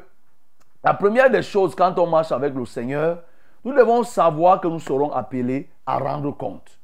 la 0.84 0.94
première 0.94 1.30
des 1.30 1.42
choses, 1.42 1.74
quand 1.74 1.98
on 1.98 2.06
marche 2.06 2.32
avec 2.32 2.54
le 2.54 2.64
Seigneur, 2.64 3.22
nous 3.64 3.74
devons 3.74 4.02
savoir 4.04 4.60
que 4.60 4.68
nous 4.68 4.78
serons 4.78 5.12
appelés 5.12 5.68
à 5.84 5.98
rendre 5.98 6.30
compte. 6.30 6.78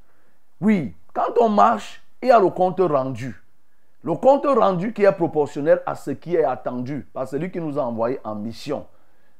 Oui, 0.61 0.95
quand 1.13 1.39
on 1.41 1.49
marche, 1.49 2.03
il 2.21 2.29
y 2.29 2.31
a 2.33 2.41
le 2.41 2.51
compte 2.51 2.81
rendu. 2.81 3.41
Le 4.03 4.15
compte 4.15 4.47
rendu 4.47 4.93
qui 4.93 5.05
est 5.05 5.13
proportionnel 5.13 5.81
à 5.87 5.95
ce 5.95 6.11
qui 6.11 6.37
est 6.37 6.45
attendu 6.45 7.09
par 7.13 7.27
celui 7.27 7.51
qui 7.51 7.61
nous 7.61 7.79
a 7.79 7.83
envoyés 7.83 8.21
en 8.25 8.35
mission. 8.35 8.87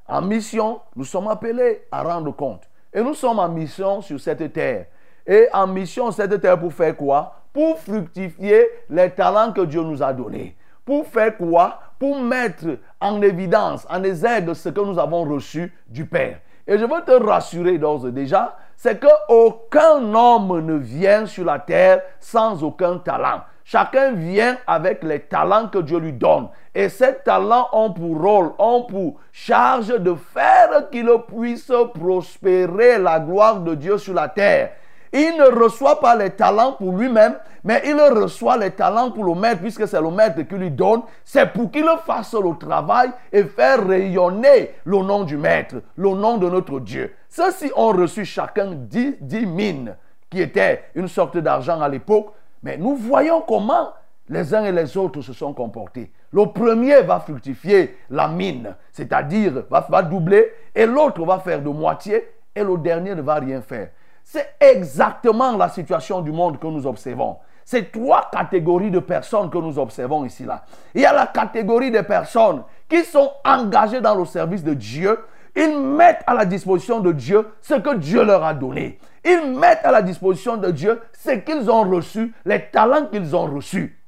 En 0.07 0.21
mission, 0.21 0.79
nous 0.95 1.03
sommes 1.03 1.27
appelés 1.27 1.85
à 1.91 2.03
rendre 2.03 2.31
compte. 2.35 2.63
Et 2.93 3.01
nous 3.01 3.13
sommes 3.13 3.39
en 3.39 3.49
mission 3.49 4.01
sur 4.01 4.19
cette 4.19 4.53
terre. 4.53 4.85
Et 5.27 5.47
en 5.53 5.67
mission 5.67 6.05
sur 6.11 6.23
cette 6.23 6.39
terre 6.41 6.59
pour 6.59 6.73
faire 6.73 6.95
quoi? 6.95 7.41
Pour 7.51 7.77
fructifier 7.79 8.67
les 8.89 9.09
talents 9.11 9.51
que 9.51 9.61
Dieu 9.61 9.81
nous 9.81 10.01
a 10.01 10.13
donnés. 10.13 10.55
Pour 10.83 11.05
faire 11.05 11.35
quoi? 11.37 11.79
Pour 11.99 12.19
mettre 12.19 12.79
en 12.99 13.21
évidence, 13.21 13.87
en 13.89 14.03
exergue 14.03 14.53
ce 14.53 14.69
que 14.69 14.81
nous 14.81 14.99
avons 14.99 15.23
reçu 15.23 15.73
du 15.87 16.05
Père. 16.05 16.39
Et 16.67 16.77
je 16.77 16.83
veux 16.83 17.01
te 17.05 17.23
rassurer 17.23 17.77
d'ores 17.77 18.07
et 18.07 18.11
déjà, 18.11 18.57
c'est 18.75 18.99
qu'aucun 18.99 20.13
homme 20.13 20.65
ne 20.65 20.75
vient 20.75 21.25
sur 21.25 21.45
la 21.45 21.59
terre 21.59 22.01
sans 22.19 22.63
aucun 22.63 22.97
talent. 22.97 23.41
Chacun 23.63 24.11
vient 24.11 24.57
avec 24.67 25.03
les 25.03 25.21
talents 25.21 25.67
que 25.67 25.79
Dieu 25.79 25.97
lui 25.97 26.13
donne. 26.13 26.49
Et 26.73 26.87
ces 26.87 27.15
talents 27.25 27.67
ont 27.71 27.91
pour 27.91 28.21
rôle, 28.21 28.51
ont 28.59 28.83
pour 28.83 29.15
charge 29.31 29.87
de 29.87 30.13
faire 30.13 30.89
qu'il 30.91 31.09
puisse 31.27 31.71
prospérer 31.95 32.99
la 32.99 33.19
gloire 33.19 33.61
de 33.61 33.73
Dieu 33.73 33.97
sur 33.97 34.13
la 34.13 34.27
terre. 34.27 34.71
Il 35.17 35.37
ne 35.37 35.63
reçoit 35.63 36.01
pas 36.01 36.13
les 36.17 36.31
talents 36.31 36.73
pour 36.73 36.91
lui-même, 36.91 37.35
mais 37.63 37.81
il 37.85 37.95
reçoit 37.95 38.57
les 38.57 38.71
talents 38.71 39.11
pour 39.11 39.23
le 39.23 39.33
maître, 39.33 39.61
puisque 39.61 39.87
c'est 39.87 40.01
le 40.01 40.11
maître 40.11 40.41
qui 40.41 40.55
lui 40.55 40.69
donne. 40.69 41.03
C'est 41.23 41.53
pour 41.53 41.71
qu'il 41.71 41.87
fasse 42.05 42.33
le 42.33 42.57
travail 42.57 43.11
et 43.31 43.45
faire 43.45 43.87
rayonner 43.87 44.71
le 44.83 44.97
nom 44.97 45.23
du 45.23 45.37
maître, 45.37 45.77
le 45.95 46.09
nom 46.09 46.35
de 46.37 46.49
notre 46.49 46.81
Dieu. 46.81 47.15
Ceux-ci 47.29 47.71
ont 47.77 47.93
reçu 47.93 48.25
chacun 48.25 48.73
dix, 48.75 49.15
dix 49.21 49.45
mines, 49.45 49.95
qui 50.29 50.41
étaient 50.41 50.83
une 50.95 51.07
sorte 51.07 51.37
d'argent 51.37 51.79
à 51.79 51.87
l'époque. 51.87 52.33
Mais 52.61 52.77
nous 52.77 52.97
voyons 52.97 53.39
comment 53.39 53.93
les 54.27 54.53
uns 54.53 54.65
et 54.65 54.73
les 54.73 54.97
autres 54.97 55.21
se 55.21 55.31
sont 55.31 55.53
comportés. 55.53 56.11
Le 56.33 56.47
premier 56.47 57.03
va 57.03 57.21
fructifier 57.21 57.97
la 58.09 58.27
mine, 58.27 58.75
c'est-à-dire 58.91 59.63
va, 59.69 59.87
va 59.87 60.01
doubler, 60.01 60.51
et 60.75 60.85
l'autre 60.85 61.23
va 61.23 61.39
faire 61.39 61.61
de 61.61 61.69
moitié, 61.69 62.27
et 62.53 62.63
le 62.63 62.77
dernier 62.77 63.15
ne 63.15 63.21
va 63.21 63.35
rien 63.35 63.61
faire. 63.61 63.91
C'est 64.27 64.55
exactement 64.59 65.55
la 65.55 65.69
situation 65.69 66.19
du 66.19 66.31
monde 66.31 66.59
que 66.59 66.65
nous 66.65 66.87
observons. 66.87 67.37
C'est 67.63 67.91
trois 67.91 68.27
catégories 68.31 68.89
de 68.89 68.97
personnes 68.97 69.51
que 69.51 69.57
nous 69.59 69.77
observons 69.77 70.25
ici 70.25 70.45
là. 70.45 70.65
Il 70.95 71.01
y 71.01 71.05
a 71.05 71.13
la 71.13 71.27
catégorie 71.27 71.91
des 71.91 72.01
personnes 72.01 72.63
qui 72.89 73.03
sont 73.03 73.31
engagées 73.45 74.01
dans 74.01 74.15
le 74.15 74.25
service 74.25 74.63
de 74.63 74.73
Dieu. 74.73 75.19
Ils 75.55 75.79
mettent 75.79 76.23
à 76.25 76.33
la 76.33 76.45
disposition 76.45 77.01
de 77.01 77.11
Dieu 77.11 77.47
ce 77.61 77.75
que 77.75 77.95
Dieu 77.95 78.23
leur 78.23 78.43
a 78.43 78.55
donné. 78.55 78.97
Ils 79.23 79.55
mettent 79.57 79.85
à 79.85 79.91
la 79.91 80.01
disposition 80.01 80.57
de 80.57 80.71
Dieu 80.71 81.01
ce 81.13 81.31
qu'ils 81.31 81.69
ont 81.69 81.87
reçu, 81.87 82.33
les 82.45 82.65
talents 82.71 83.05
qu'ils 83.05 83.35
ont 83.35 83.45
reçus. 83.45 84.01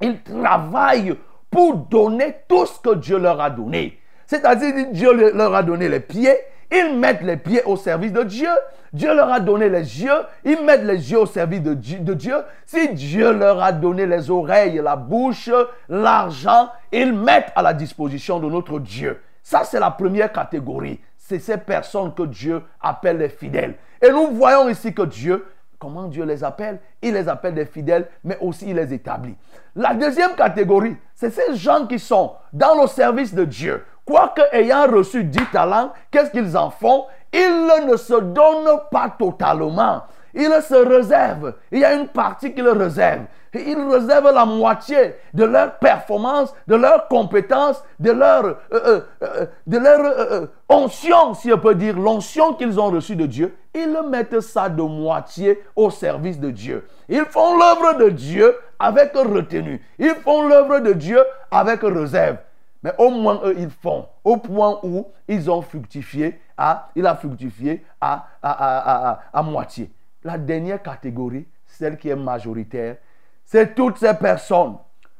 Ils 0.00 0.22
travaillent 0.22 1.16
pour 1.50 1.76
donner 1.76 2.34
tout 2.48 2.66
ce 2.66 2.80
que 2.80 2.96
Dieu 2.96 3.18
leur 3.18 3.40
a 3.40 3.50
donné. 3.50 4.00
C'est-à-dire 4.26 4.74
que 4.74 4.92
Dieu 4.92 5.12
leur 5.12 5.54
a 5.54 5.62
donné 5.62 5.88
les 5.88 6.00
pieds, 6.00 6.36
ils 6.70 6.96
mettent 6.98 7.22
les 7.22 7.36
pieds 7.36 7.62
au 7.64 7.76
service 7.76 8.12
de 8.12 8.22
Dieu. 8.22 8.48
Dieu 8.92 9.14
leur 9.14 9.30
a 9.30 9.40
donné 9.40 9.68
les 9.68 10.02
yeux, 10.02 10.24
ils 10.44 10.62
mettent 10.64 10.84
les 10.84 11.10
yeux 11.10 11.18
au 11.20 11.26
service 11.26 11.60
de 11.62 11.74
Dieu. 12.14 12.36
Si 12.64 12.94
Dieu 12.94 13.32
leur 13.32 13.62
a 13.62 13.72
donné 13.72 14.06
les 14.06 14.30
oreilles, 14.30 14.80
la 14.82 14.96
bouche, 14.96 15.50
l'argent, 15.88 16.70
ils 16.92 17.12
mettent 17.12 17.52
à 17.54 17.62
la 17.62 17.74
disposition 17.74 18.38
de 18.38 18.48
notre 18.48 18.78
Dieu. 18.78 19.20
Ça, 19.42 19.64
c'est 19.64 19.80
la 19.80 19.90
première 19.90 20.32
catégorie. 20.32 21.00
C'est 21.16 21.40
ces 21.40 21.58
personnes 21.58 22.14
que 22.14 22.22
Dieu 22.22 22.62
appelle 22.80 23.18
les 23.18 23.28
fidèles. 23.28 23.74
Et 24.00 24.10
nous 24.10 24.28
voyons 24.28 24.68
ici 24.68 24.94
que 24.94 25.02
Dieu, 25.02 25.44
comment 25.78 26.04
Dieu 26.04 26.24
les 26.24 26.42
appelle? 26.42 26.78
Il 27.02 27.14
les 27.14 27.28
appelle 27.28 27.54
des 27.54 27.66
fidèles, 27.66 28.08
mais 28.24 28.38
aussi 28.40 28.70
il 28.70 28.76
les 28.76 28.94
établit. 28.94 29.34
La 29.74 29.92
deuxième 29.92 30.34
catégorie, 30.36 30.96
c'est 31.14 31.30
ces 31.30 31.54
gens 31.56 31.86
qui 31.86 31.98
sont 31.98 32.32
dans 32.52 32.80
le 32.80 32.86
service 32.86 33.34
de 33.34 33.44
Dieu. 33.44 33.84
Quoique 34.06 34.42
ayant 34.52 34.86
reçu 34.86 35.24
dix 35.24 35.44
talents, 35.52 35.92
qu'est-ce 36.12 36.30
qu'ils 36.30 36.56
en 36.56 36.70
font? 36.70 37.06
Ils 37.32 37.86
ne 37.86 37.96
se 37.96 38.14
donnent 38.14 38.80
pas 38.90 39.12
totalement. 39.18 40.04
Ils 40.32 40.62
se 40.62 40.74
réservent. 40.74 41.54
Il 41.72 41.80
y 41.80 41.84
a 41.84 41.94
une 41.94 42.06
partie 42.06 42.54
qu'ils 42.54 42.68
réservent. 42.68 43.24
Ils 43.54 43.88
réservent 43.90 44.32
la 44.32 44.44
moitié 44.44 45.14
de 45.34 45.44
leur 45.44 45.78
performance, 45.78 46.54
de 46.68 46.76
leur 46.76 47.08
compétence, 47.08 47.82
de 47.98 48.12
leur, 48.12 48.44
euh, 48.44 48.56
euh, 48.72 49.00
euh, 49.22 49.46
de 49.66 49.78
leur 49.78 50.48
onction, 50.68 51.34
si 51.34 51.52
on 51.52 51.58
peut 51.58 51.74
dire, 51.74 51.98
l'onction 51.98 52.52
qu'ils 52.52 52.78
ont 52.78 52.90
reçue 52.90 53.16
de 53.16 53.26
Dieu. 53.26 53.56
Ils 53.74 53.98
mettent 54.08 54.40
ça 54.40 54.68
de 54.68 54.82
moitié 54.82 55.62
au 55.74 55.90
service 55.90 56.38
de 56.38 56.50
Dieu. 56.50 56.86
Ils 57.08 57.24
font 57.24 57.58
l'œuvre 57.58 57.98
de 57.98 58.10
Dieu 58.10 58.54
avec 58.78 59.14
retenue. 59.14 59.82
Ils 59.98 60.14
font 60.22 60.46
l'œuvre 60.46 60.80
de 60.80 60.92
Dieu 60.92 61.22
avec 61.50 61.80
réserve. 61.82 62.36
Mais 62.82 62.92
au 62.98 63.10
moins, 63.10 63.40
eux, 63.44 63.54
ils 63.58 63.70
font. 63.70 64.06
Au 64.22 64.36
point 64.36 64.78
où 64.82 65.06
ils 65.28 65.50
ont 65.50 65.62
fructifié, 65.62 66.40
à, 66.56 66.90
il 66.94 67.06
a 67.06 67.14
fructifié 67.16 67.84
à, 68.00 68.26
à, 68.42 69.12
à, 69.12 69.20
à 69.32 69.42
moitié. 69.42 69.90
La 70.22 70.38
dernière 70.38 70.82
catégorie, 70.82 71.46
celle 71.66 71.98
qui 71.98 72.08
est 72.08 72.16
majoritaire, 72.16 72.96
c'est 73.44 73.74
toutes 73.74 73.98
ces 73.98 74.14
personnes, 74.14 74.76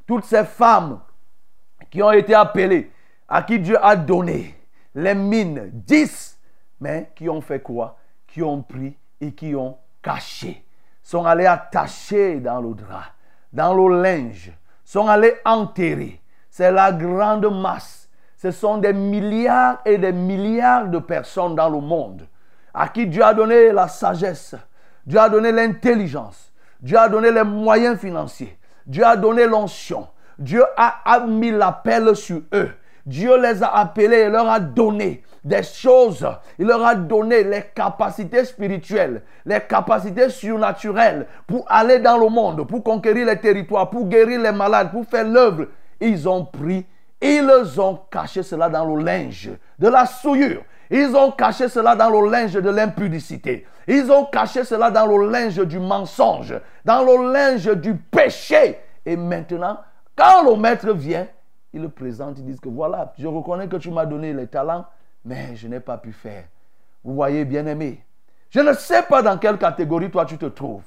toutes 0.06 0.24
ces 0.24 0.44
femmes 0.44 1.00
qui 1.90 2.02
ont 2.02 2.12
été 2.12 2.34
appelées, 2.34 2.90
à 3.28 3.42
qui 3.42 3.58
Dieu 3.58 3.84
a 3.84 3.96
donné 3.96 4.54
les 4.94 5.14
mines, 5.14 5.70
10, 5.72 6.38
mais 6.80 7.10
qui 7.14 7.28
ont 7.28 7.40
fait 7.40 7.60
quoi? 7.60 7.98
Qui 8.26 8.42
ont 8.42 8.62
pris 8.62 8.96
et 9.20 9.32
qui 9.32 9.54
ont 9.54 9.76
caché. 10.02 10.64
Sont 11.02 11.24
allés 11.24 11.46
attacher 11.46 12.40
dans 12.40 12.60
le 12.60 12.74
drap, 12.74 13.12
dans 13.52 13.74
le 13.74 14.02
linge, 14.02 14.52
sont 14.84 15.06
allés 15.06 15.34
enterrer. 15.44 16.20
C'est 16.56 16.72
la 16.72 16.90
grande 16.90 17.44
masse. 17.52 18.08
Ce 18.38 18.50
sont 18.50 18.78
des 18.78 18.94
milliards 18.94 19.82
et 19.84 19.98
des 19.98 20.12
milliards 20.12 20.88
de 20.88 20.98
personnes 20.98 21.54
dans 21.54 21.68
le 21.68 21.80
monde 21.80 22.26
à 22.72 22.88
qui 22.88 23.06
Dieu 23.06 23.22
a 23.22 23.34
donné 23.34 23.72
la 23.72 23.88
sagesse, 23.88 24.54
Dieu 25.06 25.18
a 25.18 25.28
donné 25.28 25.52
l'intelligence, 25.52 26.50
Dieu 26.80 26.96
a 26.96 27.10
donné 27.10 27.30
les 27.30 27.44
moyens 27.44 27.98
financiers, 27.98 28.56
Dieu 28.86 29.04
a 29.04 29.18
donné 29.18 29.44
l'onction, 29.46 30.08
Dieu 30.38 30.64
a, 30.78 31.20
mis 31.26 31.50
l'appel 31.50 32.16
sur 32.16 32.40
eux. 32.54 32.70
Dieu 33.04 33.38
les 33.38 33.62
a 33.62 33.76
appelés 33.76 34.16
et 34.16 34.30
leur 34.30 34.48
a 34.48 34.58
donné 34.58 35.24
des 35.44 35.62
choses. 35.62 36.26
Il 36.58 36.68
leur 36.68 36.86
a 36.86 36.94
donné 36.94 37.44
les 37.44 37.64
capacités 37.74 38.46
spirituelles, 38.46 39.20
les 39.44 39.60
capacités 39.60 40.30
surnaturelles 40.30 41.26
pour 41.46 41.66
aller 41.68 41.98
dans 41.98 42.16
le 42.16 42.30
monde, 42.30 42.66
pour 42.66 42.82
conquérir 42.82 43.26
les 43.26 43.38
territoires, 43.38 43.90
pour 43.90 44.06
guérir 44.06 44.40
les 44.40 44.52
malades, 44.52 44.90
pour 44.90 45.04
faire 45.04 45.28
l'œuvre. 45.28 45.66
Ils 46.00 46.28
ont 46.28 46.44
pris, 46.44 46.86
ils 47.20 47.80
ont 47.80 48.00
caché 48.10 48.42
cela 48.42 48.68
dans 48.68 48.84
le 48.84 49.02
linge 49.02 49.50
de 49.78 49.88
la 49.88 50.06
souillure. 50.06 50.62
Ils 50.90 51.16
ont 51.16 51.32
caché 51.32 51.68
cela 51.68 51.96
dans 51.96 52.10
le 52.10 52.30
linge 52.30 52.52
de 52.52 52.70
l'impudicité. 52.70 53.66
Ils 53.88 54.10
ont 54.10 54.24
caché 54.26 54.64
cela 54.64 54.90
dans 54.90 55.06
le 55.06 55.30
linge 55.30 55.58
du 55.58 55.78
mensonge, 55.78 56.54
dans 56.84 57.02
le 57.02 57.32
linge 57.32 57.66
du 57.76 57.94
péché. 57.94 58.78
Et 59.04 59.16
maintenant, 59.16 59.78
quand 60.14 60.48
le 60.48 60.56
maître 60.56 60.92
vient, 60.92 61.26
ils 61.72 61.82
le 61.82 61.88
présentent, 61.88 62.38
ils 62.38 62.44
disent 62.44 62.60
que 62.60 62.68
voilà, 62.68 63.12
je 63.18 63.26
reconnais 63.26 63.68
que 63.68 63.76
tu 63.76 63.90
m'as 63.90 64.06
donné 64.06 64.32
les 64.32 64.46
talents, 64.46 64.86
mais 65.24 65.56
je 65.56 65.68
n'ai 65.68 65.80
pas 65.80 65.98
pu 65.98 66.12
faire. 66.12 66.44
Vous 67.04 67.14
voyez, 67.14 67.44
bien-aimé, 67.44 68.02
je 68.50 68.60
ne 68.60 68.72
sais 68.72 69.02
pas 69.02 69.22
dans 69.22 69.38
quelle 69.38 69.58
catégorie 69.58 70.10
toi 70.10 70.24
tu 70.24 70.38
te 70.38 70.46
trouves. 70.46 70.84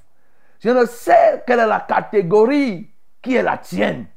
Je 0.60 0.70
ne 0.70 0.86
sais 0.86 1.44
quelle 1.46 1.60
est 1.60 1.68
la 1.68 1.80
catégorie 1.80 2.90
qui 3.22 3.36
est 3.36 3.44
la 3.44 3.58
tienne. 3.58 4.08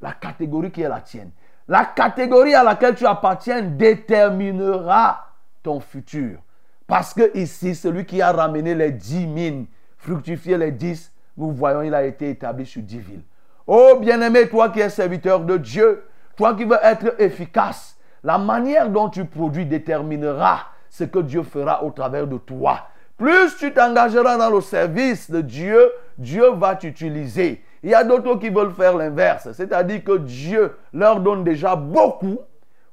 La 0.00 0.12
catégorie 0.12 0.70
qui 0.70 0.82
est 0.82 0.88
la 0.88 1.00
tienne. 1.00 1.30
La 1.68 1.84
catégorie 1.84 2.54
à 2.54 2.64
laquelle 2.64 2.94
tu 2.94 3.06
appartiens 3.06 3.62
déterminera 3.62 5.28
ton 5.62 5.80
futur. 5.80 6.38
Parce 6.86 7.14
que 7.14 7.36
ici, 7.36 7.74
celui 7.74 8.04
qui 8.04 8.20
a 8.20 8.32
ramené 8.32 8.74
les 8.74 8.90
dix 8.90 9.26
mines, 9.26 9.66
fructifié 9.96 10.58
les 10.58 10.72
dix, 10.72 11.12
nous 11.36 11.52
voyons, 11.52 11.82
il 11.82 11.94
a 11.94 12.04
été 12.04 12.30
établi 12.30 12.66
sur 12.66 12.82
dix 12.82 12.98
villes. 12.98 13.22
Oh 13.66 13.98
bien-aimé, 14.00 14.48
toi 14.48 14.70
qui 14.70 14.80
es 14.80 14.88
serviteur 14.88 15.40
de 15.40 15.56
Dieu, 15.56 16.04
toi 16.36 16.54
qui 16.54 16.64
veux 16.64 16.78
être 16.82 17.14
efficace, 17.20 17.96
la 18.24 18.38
manière 18.38 18.88
dont 18.88 19.08
tu 19.08 19.24
produis 19.24 19.66
déterminera 19.66 20.66
ce 20.88 21.04
que 21.04 21.20
Dieu 21.20 21.44
fera 21.44 21.84
au 21.84 21.90
travers 21.90 22.26
de 22.26 22.38
toi. 22.38 22.88
Plus 23.16 23.56
tu 23.58 23.72
t'engageras 23.72 24.38
dans 24.38 24.50
le 24.50 24.60
service 24.60 25.30
de 25.30 25.40
Dieu, 25.40 25.92
Dieu 26.18 26.50
va 26.50 26.74
t'utiliser. 26.74 27.62
Il 27.82 27.90
y 27.90 27.94
a 27.94 28.04
d'autres 28.04 28.36
qui 28.36 28.50
veulent 28.50 28.74
faire 28.74 28.96
l'inverse, 28.96 29.52
c'est-à-dire 29.52 30.04
que 30.04 30.18
Dieu 30.18 30.76
leur 30.92 31.20
donne 31.20 31.44
déjà 31.44 31.76
beaucoup 31.76 32.38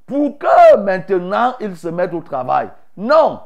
pour 0.06 0.38
que 0.38 0.76
maintenant 0.78 1.54
ils 1.60 1.76
se 1.76 1.88
mettent 1.88 2.14
au 2.14 2.22
travail. 2.22 2.70
Non, 2.96 3.40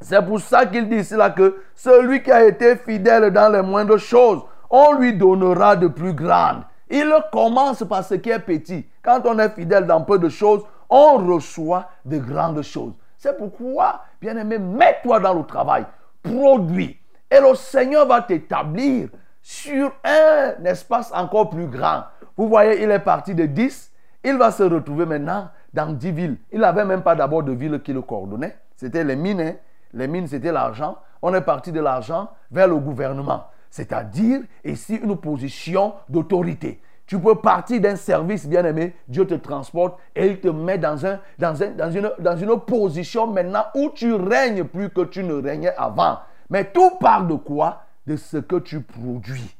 c'est 0.00 0.24
pour 0.24 0.40
ça 0.40 0.66
qu'il 0.66 0.88
dit 0.88 1.06
là 1.14 1.30
que 1.30 1.62
celui 1.74 2.22
qui 2.22 2.30
a 2.30 2.44
été 2.44 2.76
fidèle 2.76 3.30
dans 3.30 3.52
les 3.52 3.62
moindres 3.62 3.98
choses, 3.98 4.42
on 4.68 4.92
lui 4.94 5.14
donnera 5.14 5.76
de 5.76 5.88
plus 5.88 6.12
grandes. 6.12 6.62
Il 6.88 7.12
commence 7.32 7.84
par 7.84 8.04
ce 8.04 8.14
qui 8.14 8.30
est 8.30 8.38
petit. 8.40 8.86
Quand 9.02 9.22
on 9.24 9.38
est 9.38 9.50
fidèle 9.50 9.86
dans 9.86 10.02
peu 10.02 10.18
de 10.18 10.28
choses, 10.28 10.62
on 10.88 11.18
reçoit 11.18 11.88
de 12.04 12.18
grandes 12.18 12.62
choses. 12.62 12.92
C'est 13.16 13.36
pourquoi, 13.36 14.00
bien-aimé, 14.20 14.58
mets-toi 14.58 15.20
dans 15.20 15.34
le 15.34 15.44
travail, 15.44 15.84
produis. 16.22 16.98
Et 17.30 17.38
le 17.38 17.54
Seigneur 17.54 18.06
va 18.06 18.22
t'établir 18.22 19.08
sur 19.50 19.92
un 20.04 20.64
espace 20.64 21.10
encore 21.12 21.50
plus 21.50 21.66
grand. 21.66 22.04
Vous 22.36 22.48
voyez, 22.48 22.84
il 22.84 22.90
est 22.92 23.00
parti 23.00 23.34
de 23.34 23.46
10, 23.46 23.92
il 24.22 24.38
va 24.38 24.52
se 24.52 24.62
retrouver 24.62 25.06
maintenant 25.06 25.48
dans 25.74 25.92
10 25.92 26.12
villes. 26.12 26.36
Il 26.52 26.60
n'avait 26.60 26.84
même 26.84 27.02
pas 27.02 27.16
d'abord 27.16 27.42
de 27.42 27.50
ville 27.50 27.80
qui 27.82 27.92
le 27.92 28.00
coordonnait. 28.00 28.56
C'était 28.76 29.02
les 29.02 29.16
mines. 29.16 29.40
Hein. 29.40 29.54
Les 29.92 30.06
mines, 30.06 30.28
c'était 30.28 30.52
l'argent. 30.52 30.98
On 31.20 31.34
est 31.34 31.40
parti 31.40 31.72
de 31.72 31.80
l'argent 31.80 32.30
vers 32.52 32.68
le 32.68 32.76
gouvernement. 32.76 33.46
C'est-à-dire 33.70 34.42
ici 34.64 35.00
une 35.02 35.16
position 35.16 35.94
d'autorité. 36.08 36.80
Tu 37.08 37.18
peux 37.18 37.34
partir 37.34 37.80
d'un 37.80 37.96
service, 37.96 38.46
bien-aimé, 38.46 38.94
Dieu 39.08 39.26
te 39.26 39.34
transporte 39.34 39.98
et 40.14 40.28
il 40.28 40.38
te 40.38 40.46
met 40.46 40.78
dans, 40.78 41.04
un, 41.04 41.18
une, 41.40 42.12
dans 42.20 42.36
une 42.36 42.60
position 42.60 43.26
maintenant 43.26 43.64
où 43.74 43.90
tu 43.90 44.14
règnes 44.14 44.62
plus 44.62 44.90
que 44.90 45.00
tu 45.00 45.24
ne 45.24 45.34
régnais 45.34 45.74
avant. 45.76 46.20
Mais 46.48 46.70
tout 46.70 46.90
part 47.00 47.26
de 47.26 47.34
quoi? 47.34 47.82
De 48.10 48.16
ce 48.16 48.38
que 48.38 48.56
tu 48.56 48.80
produis. 48.80 49.54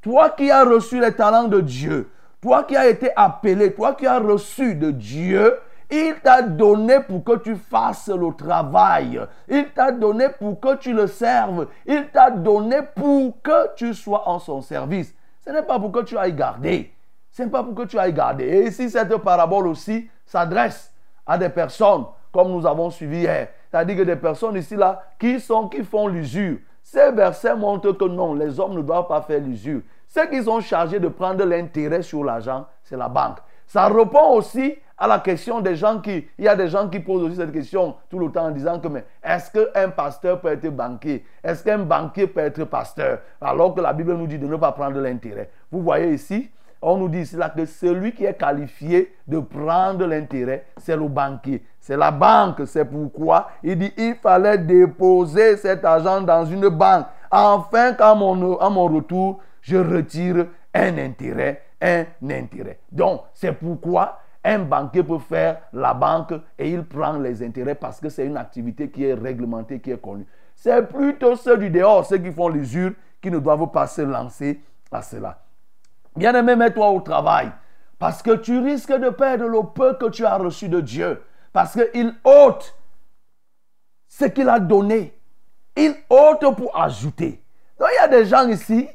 Toi 0.00 0.30
qui 0.30 0.50
as 0.50 0.64
reçu 0.64 0.98
les 0.98 1.12
talents 1.12 1.46
de 1.46 1.60
Dieu, 1.60 2.10
toi 2.40 2.64
qui 2.64 2.74
as 2.74 2.88
été 2.88 3.12
appelé, 3.14 3.74
toi 3.74 3.94
qui 3.94 4.08
as 4.08 4.18
reçu 4.18 4.74
de 4.74 4.90
Dieu, 4.90 5.56
il 5.88 6.16
t'a 6.20 6.42
donné 6.42 6.98
pour 6.98 7.22
que 7.22 7.36
tu 7.36 7.54
fasses 7.54 8.08
le 8.08 8.34
travail. 8.34 9.20
Il 9.46 9.68
t'a 9.70 9.92
donné 9.92 10.30
pour 10.30 10.58
que 10.58 10.74
tu 10.78 10.92
le 10.92 11.06
serves. 11.06 11.68
Il 11.86 12.08
t'a 12.08 12.32
donné 12.32 12.78
pour 12.96 13.40
que 13.40 13.72
tu 13.76 13.94
sois 13.94 14.28
en 14.28 14.40
son 14.40 14.62
service. 14.62 15.14
Ce 15.46 15.50
n'est 15.50 15.62
pas 15.62 15.78
pour 15.78 15.92
que 15.92 16.02
tu 16.02 16.18
ailles 16.18 16.34
garder. 16.34 16.92
Ce 17.30 17.44
n'est 17.44 17.50
pas 17.50 17.62
pour 17.62 17.76
que 17.76 17.84
tu 17.84 18.00
ailles 18.00 18.12
garder. 18.12 18.46
Et 18.46 18.66
ici, 18.66 18.90
cette 18.90 19.16
parabole 19.18 19.68
aussi 19.68 20.10
s'adresse 20.26 20.92
à 21.24 21.38
des 21.38 21.50
personnes, 21.50 22.06
comme 22.32 22.50
nous 22.50 22.66
avons 22.66 22.90
suivi 22.90 23.18
hier. 23.18 23.46
C'est-à-dire 23.70 23.98
que 23.98 24.02
des 24.02 24.16
personnes 24.16 24.56
ici, 24.56 24.74
là, 24.74 25.04
qui, 25.20 25.38
sont, 25.38 25.68
qui 25.68 25.84
font 25.84 26.08
l'usure. 26.08 26.58
Ces 26.82 27.12
versets 27.12 27.56
montrent 27.56 27.92
que 27.92 28.04
non, 28.04 28.34
les 28.34 28.58
hommes 28.58 28.74
ne 28.74 28.82
doivent 28.82 29.06
pas 29.06 29.22
faire 29.22 29.40
l'usure. 29.40 29.80
Ceux 30.08 30.26
qui 30.26 30.42
sont 30.42 30.60
chargés 30.60 31.00
de 31.00 31.08
prendre 31.08 31.44
l'intérêt 31.44 32.02
sur 32.02 32.22
l'argent, 32.22 32.66
c'est 32.82 32.96
la 32.96 33.08
banque. 33.08 33.38
Ça 33.66 33.86
répond 33.88 34.34
aussi 34.34 34.74
à 34.98 35.06
la 35.06 35.18
question 35.18 35.60
des 35.60 35.74
gens 35.74 36.00
qui... 36.00 36.26
Il 36.38 36.44
y 36.44 36.48
a 36.48 36.54
des 36.54 36.68
gens 36.68 36.88
qui 36.88 37.00
posent 37.00 37.22
aussi 37.22 37.36
cette 37.36 37.52
question 37.52 37.96
tout 38.10 38.18
le 38.18 38.30
temps 38.30 38.44
en 38.44 38.50
disant 38.50 38.78
que 38.78 38.88
mais 38.88 39.04
est-ce 39.24 39.50
qu'un 39.50 39.88
pasteur 39.88 40.40
peut 40.40 40.48
être 40.48 40.68
banquier? 40.68 41.24
Est-ce 41.42 41.64
qu'un 41.64 41.78
banquier 41.78 42.26
peut 42.26 42.40
être 42.40 42.64
pasteur? 42.64 43.20
Alors 43.40 43.74
que 43.74 43.80
la 43.80 43.94
Bible 43.94 44.14
nous 44.14 44.26
dit 44.26 44.38
de 44.38 44.46
ne 44.46 44.56
pas 44.56 44.72
prendre 44.72 45.00
l'intérêt. 45.00 45.50
Vous 45.70 45.80
voyez 45.80 46.12
ici, 46.12 46.50
on 46.82 46.98
nous 46.98 47.08
dit 47.08 47.20
ici 47.20 47.36
là 47.36 47.48
que 47.48 47.64
celui 47.64 48.12
qui 48.12 48.24
est 48.24 48.34
qualifié 48.34 49.16
de 49.26 49.38
prendre 49.38 50.04
l'intérêt, 50.04 50.66
c'est 50.76 50.96
le 50.96 51.08
banquier. 51.08 51.64
C'est 51.82 51.96
la 51.96 52.12
banque. 52.12 52.62
C'est 52.66 52.84
pourquoi 52.84 53.50
il 53.60 53.76
dit 53.76 53.92
il 53.98 54.14
fallait 54.14 54.56
déposer 54.56 55.56
cet 55.56 55.84
argent 55.84 56.20
dans 56.20 56.44
une 56.44 56.68
banque. 56.68 57.06
Enfin, 57.28 57.94
qu'à 57.94 58.14
mon, 58.14 58.56
à 58.58 58.70
mon 58.70 58.86
retour, 58.86 59.40
je 59.60 59.76
retire 59.76 60.46
un 60.72 60.98
intérêt, 60.98 61.64
un 61.80 62.04
intérêt. 62.30 62.78
Donc, 62.90 63.22
c'est 63.34 63.50
pourquoi 63.50 64.20
un 64.44 64.60
banquier 64.60 65.02
peut 65.02 65.18
faire 65.18 65.58
la 65.72 65.92
banque 65.92 66.34
et 66.56 66.70
il 66.70 66.84
prend 66.84 67.14
les 67.14 67.42
intérêts 67.42 67.74
parce 67.74 67.98
que 67.98 68.08
c'est 68.08 68.26
une 68.26 68.36
activité 68.36 68.88
qui 68.88 69.04
est 69.04 69.14
réglementée, 69.14 69.80
qui 69.80 69.90
est 69.90 70.00
connue. 70.00 70.26
C'est 70.54 70.88
plutôt 70.88 71.34
ceux 71.34 71.58
du 71.58 71.68
dehors, 71.68 72.06
ceux 72.06 72.18
qui 72.18 72.30
font 72.30 72.48
l'usure, 72.48 72.92
qui 73.20 73.28
ne 73.28 73.40
doivent 73.40 73.72
pas 73.72 73.88
se 73.88 74.02
lancer 74.02 74.60
à 74.92 75.02
cela. 75.02 75.40
Bien-aimé, 76.14 76.54
mets-toi 76.54 76.90
au 76.90 77.00
travail 77.00 77.50
parce 77.98 78.22
que 78.22 78.36
tu 78.36 78.60
risques 78.60 78.96
de 78.96 79.10
perdre 79.10 79.46
le 79.46 79.62
peu 79.74 79.94
que 79.94 80.10
tu 80.10 80.24
as 80.24 80.36
reçu 80.36 80.68
de 80.68 80.80
Dieu. 80.80 81.20
Parce 81.52 81.72
qu'il 81.72 82.14
ôte 82.24 82.74
ce 84.08 84.26
qu'il 84.26 84.48
a 84.48 84.58
donné. 84.58 85.18
Il 85.76 85.94
ôte 86.08 86.54
pour 86.56 86.78
ajouter. 86.78 87.42
Donc 87.78 87.88
il 87.92 87.96
y 87.96 88.04
a 88.04 88.08
des 88.08 88.26
gens 88.26 88.46
ici 88.48 88.88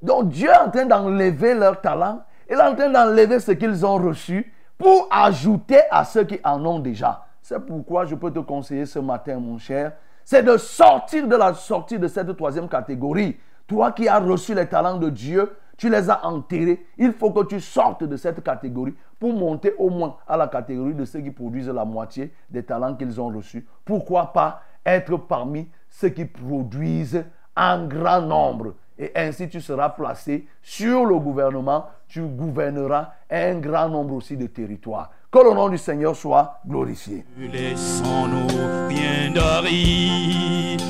dont 0.00 0.22
Dieu 0.22 0.48
est 0.48 0.56
en 0.56 0.70
train 0.70 0.86
d'enlever 0.86 1.54
leur 1.54 1.80
talent. 1.80 2.22
Il 2.48 2.56
est 2.56 2.62
en 2.62 2.74
train 2.74 2.88
d'enlever 2.88 3.40
ce 3.40 3.52
qu'ils 3.52 3.84
ont 3.84 3.96
reçu 3.96 4.52
pour 4.78 5.08
ajouter 5.10 5.80
à 5.90 6.04
ceux 6.04 6.24
qui 6.24 6.40
en 6.42 6.64
ont 6.64 6.78
déjà. 6.78 7.26
C'est 7.42 7.60
pourquoi 7.60 8.06
je 8.06 8.14
peux 8.14 8.32
te 8.32 8.38
conseiller 8.38 8.86
ce 8.86 8.98
matin, 8.98 9.38
mon 9.38 9.58
cher, 9.58 9.92
c'est 10.24 10.42
de 10.42 10.56
sortir 10.56 11.26
de 11.26 11.36
la 11.36 11.54
sortie 11.54 11.98
de 11.98 12.08
cette 12.08 12.36
troisième 12.36 12.68
catégorie. 12.68 13.38
Toi 13.66 13.92
qui 13.92 14.08
as 14.08 14.18
reçu 14.18 14.54
les 14.54 14.66
talents 14.66 14.96
de 14.96 15.10
Dieu, 15.10 15.52
tu 15.80 15.88
les 15.88 16.10
as 16.10 16.26
enterrés. 16.26 16.84
Il 16.98 17.14
faut 17.14 17.30
que 17.30 17.42
tu 17.46 17.58
sortes 17.58 18.04
de 18.04 18.14
cette 18.18 18.44
catégorie 18.44 18.94
pour 19.18 19.32
monter 19.32 19.74
au 19.78 19.88
moins 19.88 20.16
à 20.28 20.36
la 20.36 20.46
catégorie 20.46 20.92
de 20.92 21.06
ceux 21.06 21.20
qui 21.20 21.30
produisent 21.30 21.70
la 21.70 21.86
moitié 21.86 22.34
des 22.50 22.62
talents 22.62 22.94
qu'ils 22.94 23.18
ont 23.18 23.30
reçus. 23.30 23.66
Pourquoi 23.82 24.30
pas 24.30 24.60
être 24.84 25.16
parmi 25.16 25.70
ceux 25.88 26.10
qui 26.10 26.26
produisent 26.26 27.24
en 27.56 27.86
grand 27.86 28.20
nombre? 28.20 28.74
Et 28.98 29.10
ainsi 29.16 29.48
tu 29.48 29.62
seras 29.62 29.88
placé 29.88 30.46
sur 30.60 31.06
le 31.06 31.18
gouvernement, 31.18 31.86
tu 32.08 32.20
gouverneras 32.20 33.12
un 33.30 33.58
grand 33.58 33.88
nombre 33.88 34.16
aussi 34.16 34.36
de 34.36 34.48
territoires. 34.48 35.10
Que 35.32 35.38
le 35.38 35.54
nom 35.54 35.70
du 35.70 35.78
Seigneur 35.78 36.14
soit 36.14 36.60
glorifié. 36.68 37.24
Laissons-nous 37.38 38.88
bien 38.90 39.32
d'arides 39.32 40.82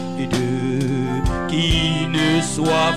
qui 1.46 2.08
ne 2.08 2.40
soient 2.40 2.96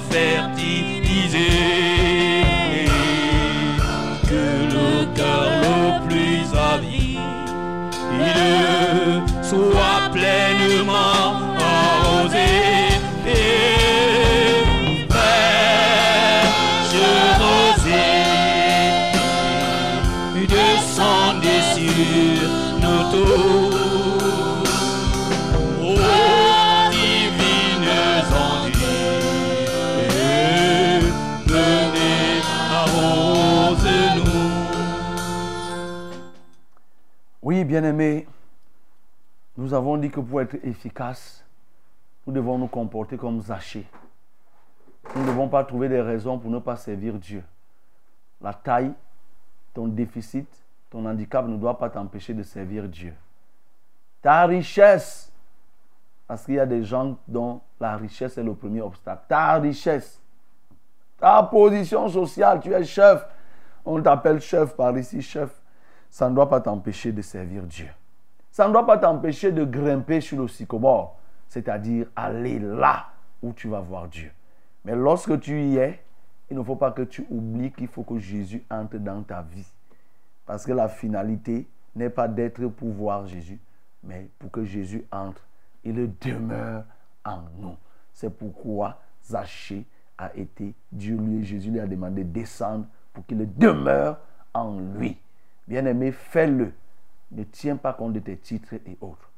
Que 4.29 4.45
le 4.75 5.05
cœur 5.15 5.45
le 5.61 6.07
plus 6.07 6.45
avide 6.57 7.19
soit 9.43 10.09
pleinement 10.11 11.32
Oui, 37.53 37.65
bien-aimés, 37.65 38.27
nous 39.57 39.75
avons 39.75 39.95
dit 39.97 40.09
que 40.09 40.19
pour 40.19 40.41
être 40.41 40.55
efficace, 40.63 41.45
nous 42.25 42.33
devons 42.33 42.57
nous 42.57 42.65
comporter 42.65 43.15
comme 43.15 43.39
Zachée. 43.41 43.85
Nous 45.15 45.21
ne 45.21 45.27
devons 45.27 45.47
pas 45.47 45.63
trouver 45.63 45.87
des 45.87 46.01
raisons 46.01 46.39
pour 46.39 46.49
ne 46.49 46.57
pas 46.57 46.77
servir 46.77 47.13
Dieu. 47.13 47.43
La 48.41 48.55
taille, 48.55 48.91
ton 49.71 49.85
déficit, 49.85 50.47
ton 50.89 51.05
handicap 51.05 51.45
ne 51.45 51.55
doit 51.55 51.77
pas 51.77 51.91
t'empêcher 51.91 52.33
de 52.33 52.41
servir 52.41 52.89
Dieu. 52.89 53.13
Ta 54.23 54.47
richesse, 54.47 55.31
parce 56.27 56.45
qu'il 56.45 56.55
y 56.55 56.59
a 56.59 56.65
des 56.65 56.83
gens 56.83 57.19
dont 57.27 57.61
la 57.79 57.97
richesse 57.97 58.35
est 58.39 58.43
le 58.43 58.55
premier 58.55 58.81
obstacle. 58.81 59.25
Ta 59.27 59.59
richesse, 59.59 60.19
ta 61.19 61.43
position 61.43 62.09
sociale, 62.09 62.61
tu 62.61 62.73
es 62.73 62.83
chef 62.83 63.23
on 63.85 64.01
t'appelle 64.01 64.39
chef 64.39 64.75
par 64.75 64.97
ici, 64.97 65.21
chef. 65.21 65.49
Ça 66.13 66.29
ne 66.29 66.35
doit 66.35 66.47
pas 66.47 66.61
t'empêcher 66.61 67.11
de 67.11 67.23
servir 67.23 67.63
Dieu. 67.63 67.87
Ça 68.51 68.67
ne 68.67 68.71
doit 68.71 68.85
pas 68.85 68.99
t'empêcher 68.99 69.51
de 69.51 69.65
grimper 69.65 70.21
sur 70.21 70.39
le 70.39 70.47
sycomore, 70.47 71.17
c'est-à-dire 71.49 72.05
aller 72.15 72.59
là 72.59 73.07
où 73.41 73.51
tu 73.51 73.67
vas 73.67 73.79
voir 73.79 74.07
Dieu. 74.07 74.31
Mais 74.85 74.95
lorsque 74.95 75.39
tu 75.39 75.59
y 75.59 75.77
es, 75.77 76.03
il 76.51 76.57
ne 76.57 76.61
faut 76.61 76.75
pas 76.75 76.91
que 76.91 77.01
tu 77.01 77.25
oublies 77.31 77.71
qu'il 77.71 77.87
faut 77.87 78.03
que 78.03 78.19
Jésus 78.19 78.63
entre 78.69 78.99
dans 78.99 79.23
ta 79.23 79.41
vie. 79.41 79.65
Parce 80.45 80.67
que 80.67 80.71
la 80.71 80.87
finalité 80.87 81.67
n'est 81.95 82.11
pas 82.11 82.27
d'être 82.27 82.63
pour 82.67 82.89
voir 82.89 83.25
Jésus, 83.25 83.59
mais 84.03 84.29
pour 84.37 84.51
que 84.51 84.63
Jésus 84.63 85.03
entre. 85.11 85.41
Il 85.83 86.15
demeure 86.19 86.83
en 87.25 87.39
nous. 87.57 87.75
C'est 88.13 88.29
pourquoi 88.29 88.99
Zachée 89.25 89.83
a 90.19 90.31
été, 90.35 90.75
Dieu 90.91 91.17
lui, 91.17 91.43
Jésus 91.43 91.71
lui 91.71 91.79
a 91.79 91.87
demandé 91.87 92.23
de 92.23 92.29
descendre 92.29 92.85
pour 93.11 93.25
qu'il 93.25 93.51
demeure 93.57 94.19
en 94.53 94.77
lui. 94.79 95.17
Bien-aimé, 95.67 96.11
fais-le. 96.11 96.73
Ne 97.31 97.43
tiens 97.43 97.77
pas 97.77 97.93
compte 97.93 98.13
de 98.13 98.19
tes 98.19 98.37
titres 98.37 98.73
et 98.73 98.97
autres. 99.01 99.29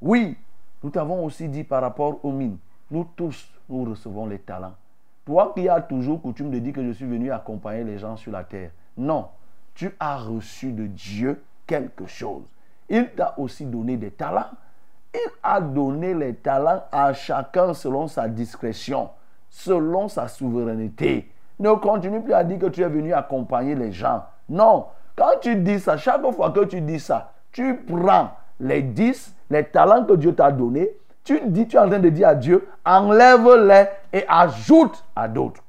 Oui, 0.00 0.36
nous 0.82 0.90
t'avons 0.90 1.24
aussi 1.24 1.48
dit 1.48 1.64
par 1.64 1.82
rapport 1.82 2.24
aux 2.24 2.32
mines, 2.32 2.58
nous 2.90 3.08
tous, 3.16 3.48
nous 3.68 3.84
recevons 3.84 4.26
les 4.26 4.38
talents. 4.38 4.74
Toi 5.24 5.52
qui 5.54 5.68
as 5.68 5.80
toujours 5.80 6.22
coutume 6.22 6.50
de 6.50 6.58
dire 6.58 6.72
que 6.72 6.84
je 6.84 6.92
suis 6.92 7.06
venu 7.06 7.32
accompagner 7.32 7.84
les 7.84 7.98
gens 7.98 8.16
sur 8.16 8.32
la 8.32 8.44
terre. 8.44 8.70
Non, 8.96 9.28
tu 9.74 9.90
as 9.98 10.16
reçu 10.18 10.72
de 10.72 10.86
Dieu 10.86 11.42
quelque 11.66 12.06
chose. 12.06 12.44
Il 12.88 13.10
t'a 13.10 13.34
aussi 13.38 13.66
donné 13.66 13.96
des 13.96 14.10
talents. 14.12 14.50
Il 15.12 15.30
a 15.42 15.60
donné 15.60 16.14
les 16.14 16.34
talents 16.34 16.84
à 16.92 17.12
chacun 17.12 17.74
selon 17.74 18.06
sa 18.06 18.28
discrétion, 18.28 19.10
selon 19.50 20.08
sa 20.08 20.28
souveraineté. 20.28 21.32
Ne 21.58 21.72
continue 21.72 22.20
plus 22.20 22.34
à 22.34 22.44
dire 22.44 22.58
que 22.58 22.66
tu 22.66 22.82
es 22.82 22.88
venu 22.88 23.12
accompagner 23.12 23.74
les 23.74 23.92
gens. 23.92 24.24
Non, 24.48 24.86
quand 25.16 25.40
tu 25.40 25.56
dis 25.56 25.80
ça, 25.80 25.96
chaque 25.96 26.22
fois 26.32 26.50
que 26.50 26.64
tu 26.64 26.80
dis 26.80 27.00
ça, 27.00 27.32
tu 27.50 27.74
prends 27.74 28.30
les 28.60 28.82
10, 28.82 29.34
les 29.50 29.64
talents 29.64 30.04
que 30.04 30.14
Dieu 30.14 30.34
t'a 30.34 30.52
donnés, 30.52 30.90
tu 31.24 31.40
dis, 31.46 31.66
tu 31.66 31.76
es 31.76 31.80
en 31.80 31.88
train 31.88 31.98
de 31.98 32.08
dire 32.08 32.28
à 32.28 32.34
Dieu, 32.34 32.68
enlève-les 32.84 33.86
et 34.12 34.24
ajoute 34.28 35.04
à 35.16 35.26
d'autres. 35.26 35.62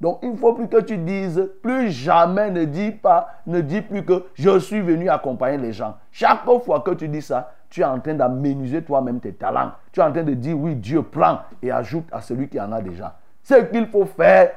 Donc 0.00 0.18
il 0.22 0.32
ne 0.32 0.36
faut 0.36 0.54
plus 0.54 0.68
que 0.68 0.80
tu 0.80 0.98
dises, 0.98 1.50
plus 1.62 1.90
jamais 1.90 2.50
ne 2.50 2.64
dis 2.64 2.90
pas, 2.90 3.28
ne 3.46 3.60
dis 3.60 3.80
plus 3.80 4.04
que 4.04 4.24
je 4.34 4.58
suis 4.58 4.80
venu 4.80 5.08
accompagner 5.08 5.58
les 5.58 5.72
gens. 5.72 5.96
Chaque 6.10 6.44
fois 6.44 6.80
que 6.80 6.90
tu 6.92 7.08
dis 7.08 7.22
ça, 7.22 7.52
tu 7.70 7.80
es 7.80 7.84
en 7.84 8.00
train 8.00 8.14
d'aménuser 8.14 8.82
toi-même 8.82 9.20
tes 9.20 9.32
talents. 9.32 9.72
Tu 9.92 10.00
es 10.00 10.02
en 10.02 10.12
train 10.12 10.22
de 10.22 10.34
dire, 10.34 10.58
oui, 10.58 10.74
Dieu 10.74 11.02
prend 11.02 11.40
et 11.62 11.70
ajoute 11.70 12.06
à 12.12 12.20
celui 12.20 12.48
qui 12.48 12.60
en 12.60 12.72
a 12.72 12.80
déjà. 12.80 13.16
Ce 13.42 13.54
qu'il 13.54 13.86
faut 13.86 14.06
faire, 14.06 14.50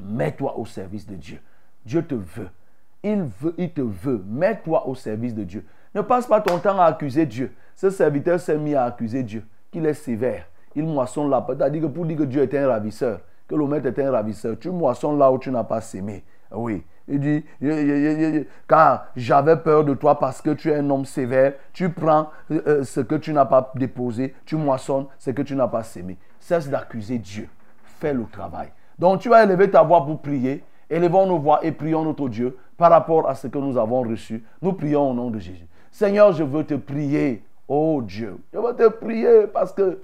mets-toi 0.00 0.58
au 0.58 0.66
service 0.66 1.06
de 1.06 1.14
Dieu. 1.14 1.40
Dieu 1.84 2.04
te 2.04 2.14
veut. 2.14 2.48
Il 3.02 3.28
te 3.72 3.80
veut. 3.80 4.24
Mets-toi 4.26 4.86
au 4.86 4.94
service 4.94 5.34
de 5.34 5.44
Dieu. 5.44 5.64
Ne 5.94 6.02
passe 6.02 6.26
pas 6.26 6.40
ton 6.40 6.58
temps 6.58 6.78
à 6.80 6.84
accuser 6.84 7.26
Dieu. 7.26 7.52
Ce 7.74 7.90
serviteur 7.90 8.38
s'est 8.38 8.58
mis 8.58 8.74
à 8.74 8.84
accuser 8.84 9.22
Dieu, 9.22 9.44
qu'il 9.70 9.84
est 9.86 9.94
sévère. 9.94 10.46
Il 10.74 10.84
moissonne 10.84 11.28
là. 11.28 11.44
C'est-à-dire 11.46 11.82
que 11.82 11.86
pour 11.86 12.06
dire 12.06 12.18
que 12.18 12.22
Dieu 12.22 12.42
est 12.42 12.54
un 12.54 12.68
ravisseur, 12.68 13.20
que 13.48 13.54
le 13.54 13.66
maître 13.66 13.86
est 13.86 13.98
un 13.98 14.10
ravisseur, 14.10 14.56
tu 14.58 14.70
moissonnes 14.70 15.18
là 15.18 15.30
où 15.30 15.38
tu 15.38 15.50
n'as 15.50 15.64
pas 15.64 15.80
sémé. 15.80 16.24
Oui. 16.50 16.84
Il 17.08 17.18
dit, 17.18 17.44
car 18.68 19.06
j'avais 19.16 19.56
peur 19.56 19.84
de 19.84 19.94
toi 19.94 20.18
parce 20.18 20.40
que 20.40 20.50
tu 20.50 20.70
es 20.70 20.76
un 20.76 20.88
homme 20.88 21.04
sévère, 21.04 21.54
tu 21.72 21.90
prends 21.90 22.30
euh, 22.50 22.84
ce 22.84 23.00
que 23.00 23.16
tu 23.16 23.32
n'as 23.32 23.44
pas 23.44 23.72
déposé, 23.74 24.34
tu 24.46 24.56
moissonnes 24.56 25.06
ce 25.18 25.30
que 25.32 25.42
tu 25.42 25.56
n'as 25.56 25.66
pas 25.66 25.82
sémé. 25.82 26.16
Cesse 26.38 26.70
d'accuser 26.70 27.18
Dieu. 27.18 27.48
Fais 27.98 28.14
le 28.14 28.24
travail. 28.30 28.68
Donc 28.98 29.20
tu 29.20 29.28
vas 29.28 29.42
élever 29.42 29.68
ta 29.68 29.82
voix 29.82 30.04
pour 30.04 30.20
prier. 30.20 30.62
Élevons 30.92 31.26
nos 31.26 31.38
voix 31.38 31.64
et 31.64 31.72
prions 31.72 32.04
notre 32.04 32.28
Dieu 32.28 32.58
par 32.76 32.90
rapport 32.90 33.26
à 33.26 33.34
ce 33.34 33.46
que 33.46 33.56
nous 33.56 33.78
avons 33.78 34.02
reçu. 34.02 34.44
Nous 34.60 34.74
prions 34.74 35.10
au 35.10 35.14
nom 35.14 35.30
de 35.30 35.38
Jésus. 35.38 35.66
Seigneur, 35.90 36.32
je 36.32 36.42
veux 36.42 36.64
te 36.64 36.74
prier, 36.74 37.42
oh 37.66 38.02
Dieu. 38.04 38.36
Je 38.52 38.58
veux 38.58 38.76
te 38.76 38.86
prier 38.90 39.46
parce 39.46 39.72
que 39.72 40.02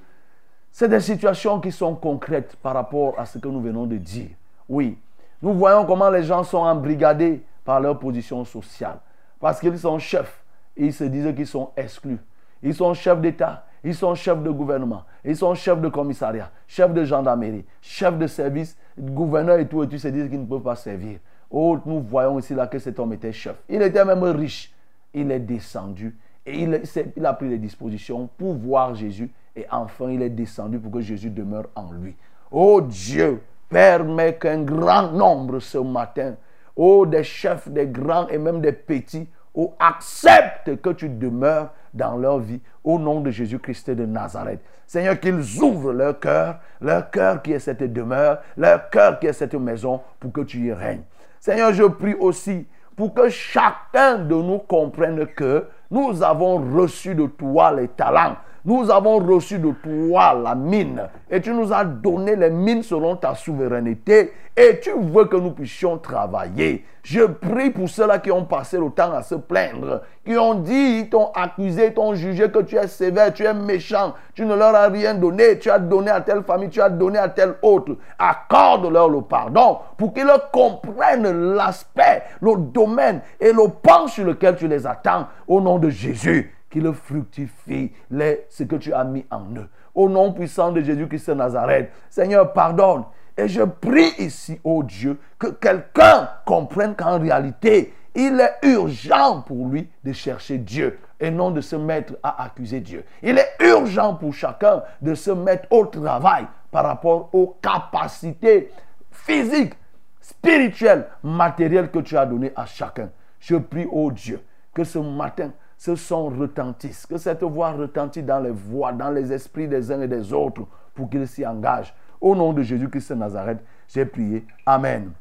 c'est 0.72 0.88
des 0.88 1.00
situations 1.00 1.60
qui 1.60 1.72
sont 1.72 1.94
concrètes 1.94 2.56
par 2.62 2.72
rapport 2.72 3.20
à 3.20 3.26
ce 3.26 3.36
que 3.36 3.48
nous 3.48 3.60
venons 3.60 3.84
de 3.84 3.98
dire. 3.98 4.30
Oui, 4.66 4.96
nous 5.42 5.52
voyons 5.52 5.84
comment 5.84 6.08
les 6.08 6.22
gens 6.22 6.42
sont 6.42 6.56
embrigadés 6.56 7.42
par 7.66 7.80
leur 7.80 7.98
position 7.98 8.42
sociale. 8.46 8.98
Parce 9.40 9.60
qu'ils 9.60 9.78
sont 9.78 9.98
chefs 9.98 10.42
et 10.74 10.86
ils 10.86 10.94
se 10.94 11.04
disent 11.04 11.34
qu'ils 11.34 11.46
sont 11.46 11.68
exclus. 11.76 12.18
Ils 12.62 12.74
sont 12.74 12.94
chefs 12.94 13.20
d'État, 13.20 13.66
ils 13.84 13.94
sont 13.94 14.14
chefs 14.14 14.42
de 14.42 14.50
gouvernement, 14.50 15.04
ils 15.24 15.36
sont 15.36 15.54
chefs 15.54 15.80
de 15.80 15.88
commissariat, 15.88 16.50
chefs 16.66 16.92
de 16.92 17.04
gendarmerie, 17.04 17.64
chefs 17.80 18.18
de 18.18 18.26
service, 18.26 18.76
gouverneurs 18.98 19.58
et 19.58 19.66
tout, 19.66 19.82
et 19.82 19.88
tu 19.88 19.98
se 19.98 20.08
disent 20.08 20.28
qu'ils 20.28 20.40
ne 20.40 20.46
peuvent 20.46 20.62
pas 20.62 20.76
servir. 20.76 21.18
Oh, 21.50 21.78
nous 21.86 22.00
voyons 22.00 22.38
ici 22.38 22.54
là 22.54 22.66
que 22.66 22.78
cet 22.78 22.98
homme 22.98 23.12
était 23.12 23.32
chef. 23.32 23.56
Il 23.68 23.80
était 23.82 24.04
même 24.04 24.22
riche. 24.24 24.72
Il 25.14 25.30
est 25.32 25.40
descendu 25.40 26.14
et 26.48 26.62
il, 26.62 26.82
il 27.16 27.26
a 27.26 27.32
pris 27.34 27.48
les 27.48 27.58
dispositions 27.58 28.28
pour 28.38 28.54
voir 28.54 28.94
Jésus. 28.94 29.30
Et 29.54 29.66
enfin, 29.70 30.10
il 30.10 30.22
est 30.22 30.30
descendu 30.30 30.78
pour 30.78 30.92
que 30.92 31.00
Jésus 31.00 31.30
demeure 31.30 31.66
en 31.74 31.92
lui. 31.92 32.14
Oh 32.50 32.80
Dieu, 32.80 33.42
permets 33.68 34.36
qu'un 34.36 34.62
grand 34.62 35.12
nombre 35.12 35.58
ce 35.58 35.78
matin, 35.78 36.36
oh 36.76 37.04
des 37.04 37.24
chefs, 37.24 37.68
des 37.68 37.86
grands 37.86 38.28
et 38.28 38.38
même 38.38 38.60
des 38.60 38.72
petits, 38.72 39.28
oh 39.58 39.74
acceptent 39.80 40.80
que 40.80 40.90
tu 40.90 41.08
demeures 41.08 41.70
dans 41.92 42.16
leur 42.16 42.38
vie 42.38 42.60
au 42.84 42.98
nom 42.98 43.20
de 43.20 43.30
Jésus-Christ 43.30 43.90
de 43.90 44.06
Nazareth. 44.06 44.60
Seigneur, 44.86 45.18
qu'ils 45.18 45.60
ouvrent 45.60 45.92
leur 45.92 46.18
cœur, 46.20 46.60
leur 46.80 47.10
cœur 47.10 47.42
qui 47.42 47.52
est 47.52 47.58
cette 47.58 47.82
demeure, 47.92 48.40
leur 48.56 48.88
cœur 48.88 49.18
qui 49.18 49.26
est 49.26 49.32
cette 49.32 49.54
maison 49.54 50.00
pour 50.20 50.32
que 50.32 50.42
tu 50.42 50.58
y 50.60 50.72
règnes. 50.72 51.02
Seigneur, 51.40 51.72
je 51.72 51.84
prie 51.84 52.14
aussi 52.14 52.66
pour 52.96 53.12
que 53.14 53.28
chacun 53.28 54.18
de 54.18 54.34
nous 54.34 54.58
comprenne 54.58 55.26
que 55.26 55.66
nous 55.90 56.22
avons 56.22 56.56
reçu 56.74 57.14
de 57.14 57.26
toi 57.26 57.72
les 57.72 57.88
talents. 57.88 58.36
Nous 58.68 58.90
avons 58.90 59.16
reçu 59.16 59.58
de 59.58 59.72
toi 59.82 60.34
la 60.34 60.54
mine. 60.54 61.08
Et 61.30 61.40
tu 61.40 61.54
nous 61.54 61.72
as 61.72 61.84
donné 61.84 62.36
les 62.36 62.50
mines 62.50 62.82
selon 62.82 63.16
ta 63.16 63.34
souveraineté. 63.34 64.30
Et 64.54 64.78
tu 64.78 64.90
veux 64.94 65.24
que 65.24 65.36
nous 65.36 65.52
puissions 65.52 65.96
travailler. 65.96 66.84
Je 67.02 67.22
prie 67.22 67.70
pour 67.70 67.88
ceux-là 67.88 68.18
qui 68.18 68.30
ont 68.30 68.44
passé 68.44 68.76
le 68.76 68.90
temps 68.90 69.14
à 69.14 69.22
se 69.22 69.36
plaindre. 69.36 70.02
Qui 70.22 70.36
ont 70.36 70.56
dit, 70.56 71.08
t'ont 71.08 71.30
accusé, 71.34 71.94
t'ont 71.94 72.12
jugé 72.12 72.50
que 72.50 72.58
tu 72.58 72.76
es 72.76 72.86
sévère, 72.88 73.32
tu 73.32 73.44
es 73.44 73.54
méchant. 73.54 74.12
Tu 74.34 74.44
ne 74.44 74.54
leur 74.54 74.74
as 74.74 74.88
rien 74.88 75.14
donné. 75.14 75.58
Tu 75.58 75.70
as 75.70 75.78
donné 75.78 76.10
à 76.10 76.20
telle 76.20 76.42
famille, 76.42 76.68
tu 76.68 76.82
as 76.82 76.90
donné 76.90 77.18
à 77.18 77.30
telle 77.30 77.54
autre. 77.62 77.96
Accorde-leur 78.18 79.08
le 79.08 79.22
pardon 79.22 79.78
pour 79.96 80.12
qu'ils 80.12 80.30
comprennent 80.52 81.54
l'aspect, 81.54 82.22
le 82.42 82.54
domaine 82.58 83.22
et 83.40 83.50
le 83.50 83.68
pan 83.82 84.08
sur 84.08 84.26
lequel 84.26 84.56
tu 84.56 84.68
les 84.68 84.86
attends. 84.86 85.26
Au 85.46 85.58
nom 85.58 85.78
de 85.78 85.88
Jésus 85.88 86.52
qu'il 86.70 86.92
fructifie 86.92 87.92
les, 88.10 88.46
ce 88.48 88.64
que 88.64 88.76
tu 88.76 88.92
as 88.92 89.04
mis 89.04 89.24
en 89.30 89.44
eux. 89.56 89.68
Au 89.94 90.08
nom 90.08 90.32
puissant 90.32 90.72
de 90.72 90.80
Jésus-Christ 90.80 91.30
de 91.30 91.34
Nazareth, 91.34 91.90
Seigneur, 92.10 92.52
pardonne. 92.52 93.04
Et 93.36 93.48
je 93.48 93.62
prie 93.62 94.12
ici, 94.18 94.60
ô 94.64 94.82
Dieu, 94.82 95.18
que 95.38 95.46
quelqu'un 95.46 96.28
comprenne 96.44 96.94
qu'en 96.94 97.18
réalité, 97.18 97.94
il 98.14 98.40
est 98.40 98.66
urgent 98.68 99.42
pour 99.42 99.68
lui 99.68 99.88
de 100.02 100.12
chercher 100.12 100.58
Dieu 100.58 100.98
et 101.20 101.30
non 101.30 101.50
de 101.50 101.60
se 101.60 101.76
mettre 101.76 102.14
à 102.22 102.44
accuser 102.44 102.80
Dieu. 102.80 103.04
Il 103.22 103.38
est 103.38 103.50
urgent 103.60 104.14
pour 104.14 104.34
chacun 104.34 104.82
de 105.00 105.14
se 105.14 105.30
mettre 105.30 105.68
au 105.70 105.86
travail 105.86 106.46
par 106.70 106.84
rapport 106.84 107.30
aux 107.32 107.56
capacités 107.62 108.70
physiques, 109.10 109.74
spirituelles, 110.20 111.06
matérielles 111.22 111.90
que 111.90 112.00
tu 112.00 112.16
as 112.16 112.26
données 112.26 112.52
à 112.56 112.66
chacun. 112.66 113.10
Je 113.40 113.56
prie, 113.56 113.86
ô 113.90 114.10
Dieu, 114.10 114.42
que 114.74 114.84
ce 114.84 114.98
matin, 114.98 115.52
ce 115.78 115.94
son 115.94 116.28
retentisse, 116.28 117.06
que 117.06 117.16
cette 117.16 117.44
voix 117.44 117.70
retentit 117.70 118.24
dans 118.24 118.40
les 118.40 118.50
voix, 118.50 118.92
dans 118.92 119.10
les 119.10 119.32
esprits 119.32 119.68
des 119.68 119.92
uns 119.92 120.00
et 120.00 120.08
des 120.08 120.32
autres, 120.32 120.66
pour 120.92 121.08
qu'ils 121.08 121.28
s'y 121.28 121.46
engagent. 121.46 121.94
Au 122.20 122.34
nom 122.34 122.52
de 122.52 122.62
Jésus-Christ 122.62 123.12
de 123.12 123.14
Nazareth, 123.14 123.60
j'ai 123.86 124.04
prié. 124.04 124.44
Amen. 124.66 125.12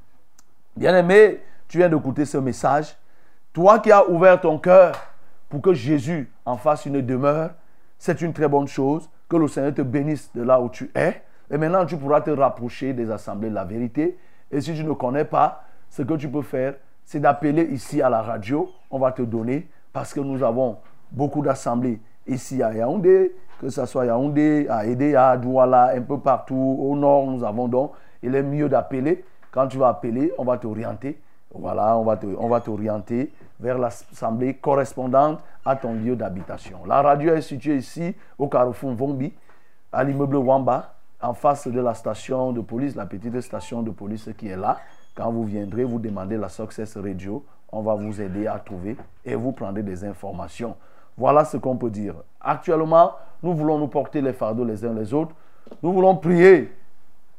Bien-aimé, 0.76 1.41
tu 1.68 1.78
viens 1.78 1.89
d'écouter 1.89 2.26
ce 2.26 2.39
message. 2.39 2.97
Toi 3.53 3.78
qui 3.78 3.91
as 3.91 4.10
ouvert 4.10 4.41
ton 4.41 4.58
cœur 4.58 4.95
pour 5.47 5.62
que 5.62 5.74
Jésus 5.74 6.32
en 6.43 6.58
fasse 6.58 6.88
une 6.88 7.01
demeure, 7.05 7.51
c'est 7.99 8.22
une 8.22 8.34
très 8.34 8.47
bonne 8.47 8.68
chose. 8.68 9.08
Que 9.30 9.38
le 9.38 9.47
Seigneur 9.47 9.76
te 9.76 9.84
bénisse 9.84 10.32
de 10.34 10.41
là 10.41 10.60
où 10.60 10.70
tu 10.70 10.89
es. 10.95 11.22
Et 11.51 11.58
maintenant, 11.58 11.86
tu 11.86 11.97
pourras 11.97 12.22
te 12.22 12.32
rapprocher 12.32 12.93
des 12.93 13.12
assemblées 13.12 13.49
de 13.49 13.55
la 13.55 13.66
vérité. 13.66 14.18
Et 14.51 14.60
si 14.60 14.74
tu 14.74 14.84
ne 14.84 14.93
connais 14.93 15.26
pas, 15.26 15.66
ce 15.89 16.01
que 16.01 16.16
tu 16.16 16.30
peux 16.30 16.41
faire, 16.41 16.76
c'est 17.05 17.20
d'appeler 17.20 17.64
ici 17.66 18.01
à 18.01 18.10
la 18.10 18.22
radio. 18.22 18.72
On 18.89 18.97
va 18.97 19.12
te 19.12 19.22
donner 19.22 19.68
parce 19.97 20.13
que 20.13 20.19
nous 20.19 20.43
avons 20.43 20.77
beaucoup 21.11 21.41
d'assemblées 21.41 21.99
ici 22.27 22.61
à 22.61 22.71
Yaoundé, 22.71 23.35
que 23.59 23.67
ce 23.67 23.83
soit 23.87 24.05
Yaoundé, 24.05 24.67
à 24.69 24.85
Edea, 24.85 25.31
à 25.31 25.37
Douala, 25.37 25.93
un 25.95 26.01
peu 26.01 26.19
partout. 26.19 26.77
Au 26.79 26.95
nord, 26.95 27.25
nous 27.25 27.43
avons 27.43 27.67
donc. 27.67 27.93
Il 28.21 28.35
est 28.35 28.43
mieux 28.43 28.69
d'appeler. 28.69 29.25
Quand 29.49 29.67
tu 29.67 29.79
vas 29.79 29.87
appeler, 29.87 30.31
on 30.37 30.43
va 30.43 30.59
t'orienter. 30.59 31.19
Voilà, 31.51 31.97
on 31.97 32.03
va, 32.03 32.19
on 32.37 32.47
va 32.47 32.61
t'orienter 32.61 33.33
vers 33.59 33.79
l'assemblée 33.79 34.53
correspondante 34.53 35.39
à 35.65 35.75
ton 35.75 35.93
lieu 35.93 36.15
d'habitation. 36.15 36.85
La 36.85 37.01
radio 37.01 37.33
est 37.33 37.41
située 37.41 37.77
ici, 37.77 38.13
au 38.37 38.47
carrefour 38.47 38.93
Vombi, 38.93 39.33
à 39.91 40.03
l'immeuble 40.03 40.35
Wamba, 40.35 40.93
en 41.19 41.33
face 41.33 41.67
de 41.67 41.79
la 41.79 41.95
station 41.95 42.51
de 42.51 42.61
police, 42.61 42.95
la 42.95 43.07
petite 43.07 43.41
station 43.41 43.81
de 43.81 43.89
police 43.89 44.29
qui 44.37 44.47
est 44.47 44.57
là. 44.57 44.77
Quand 45.15 45.31
vous 45.31 45.45
viendrez, 45.45 45.85
vous 45.85 45.97
demandez 45.97 46.37
la 46.37 46.49
Success 46.49 46.95
Radio. 46.97 47.43
On 47.72 47.82
va 47.82 47.95
vous 47.95 48.22
aider 48.22 48.47
à 48.47 48.59
trouver 48.59 48.95
et 49.26 49.36
vous 49.36 49.51
prendrez 49.51 49.84
des 49.84 50.03
informations. 50.05 50.76
Voilà 51.18 51.43
ce 51.45 51.57
qu'on 51.57 51.76
peut 51.76 51.89
dire. 51.89 52.15
Actuellement, 52.39 53.11
nous 53.43 53.53
voulons 53.53 53.78
nous 53.80 53.88
porter 53.88 54.22
les 54.22 54.34
fardeaux 54.34 54.63
les 54.65 54.86
uns 54.86 54.93
les 54.93 55.13
autres. 55.13 55.36
Nous 55.84 55.91
voulons 55.91 56.15
prier 56.15 56.72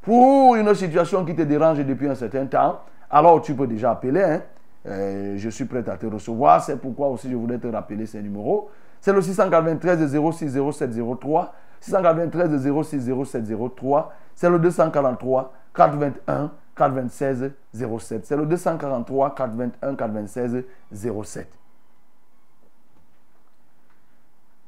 pour 0.01 0.55
une 0.55 0.73
situation 0.75 1.25
qui 1.25 1.35
te 1.35 1.41
dérange 1.41 1.79
depuis 1.85 2.07
un 2.07 2.15
certain 2.15 2.45
temps. 2.45 2.79
Alors 3.09 3.41
tu 3.41 3.53
peux 3.55 3.67
déjà 3.67 3.91
appeler. 3.91 4.21
hein. 4.23 4.41
Euh, 4.85 5.33
je 5.37 5.49
suis 5.49 5.65
prêt 5.65 5.87
à 5.89 5.97
te 5.97 6.05
recevoir. 6.05 6.63
C'est 6.63 6.77
pourquoi 6.77 7.07
aussi 7.09 7.29
je 7.29 7.35
voulais 7.35 7.57
te 7.57 7.67
rappeler 7.67 8.05
ces 8.05 8.21
numéros. 8.21 8.69
C'est 9.01 9.11
le 9.13 9.21
693 9.21 10.15
06 10.31 10.57
07 10.73 10.91
03. 11.19 11.53
693 11.81 12.71
06 12.83 13.11
07 13.25 13.43
03. 13.75 14.13
C'est 14.35 14.49
le 14.49 14.59
243 14.59 15.53
421 15.73 16.51
426 16.79 17.51
07. 17.73 18.25
C'est 18.25 18.37
le 18.37 18.45
243 18.45 19.35
421 19.35 19.95
426 19.95 20.63
07. 20.93 21.49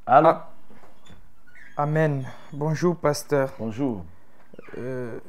Allô? 0.06 0.28
Ah. 0.28 0.50
Amen. 1.78 2.26
Bonjour, 2.52 2.98
pasteur. 2.98 3.54
Bonjour. 3.58 4.04
Euh, 4.78 5.20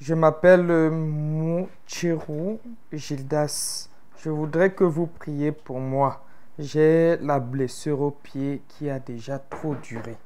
je 0.00 0.14
m'appelle 0.14 0.70
euh, 0.70 0.90
Mouchirou 0.90 2.60
Gildas. 2.92 3.88
Je 4.18 4.30
voudrais 4.30 4.72
que 4.72 4.84
vous 4.84 5.08
priez 5.08 5.50
pour 5.50 5.80
moi. 5.80 6.22
J'ai 6.60 7.16
la 7.16 7.40
blessure 7.40 8.00
au 8.00 8.12
pied 8.12 8.62
qui 8.68 8.88
a 8.88 9.00
déjà 9.00 9.40
trop 9.40 9.74
duré. 9.74 10.16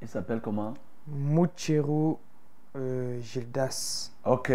Il 0.00 0.08
s'appelle 0.08 0.40
comment? 0.40 0.72
Mouchirou 1.06 2.18
euh, 2.76 3.20
Gildas. 3.20 4.10
Ok. 4.24 4.52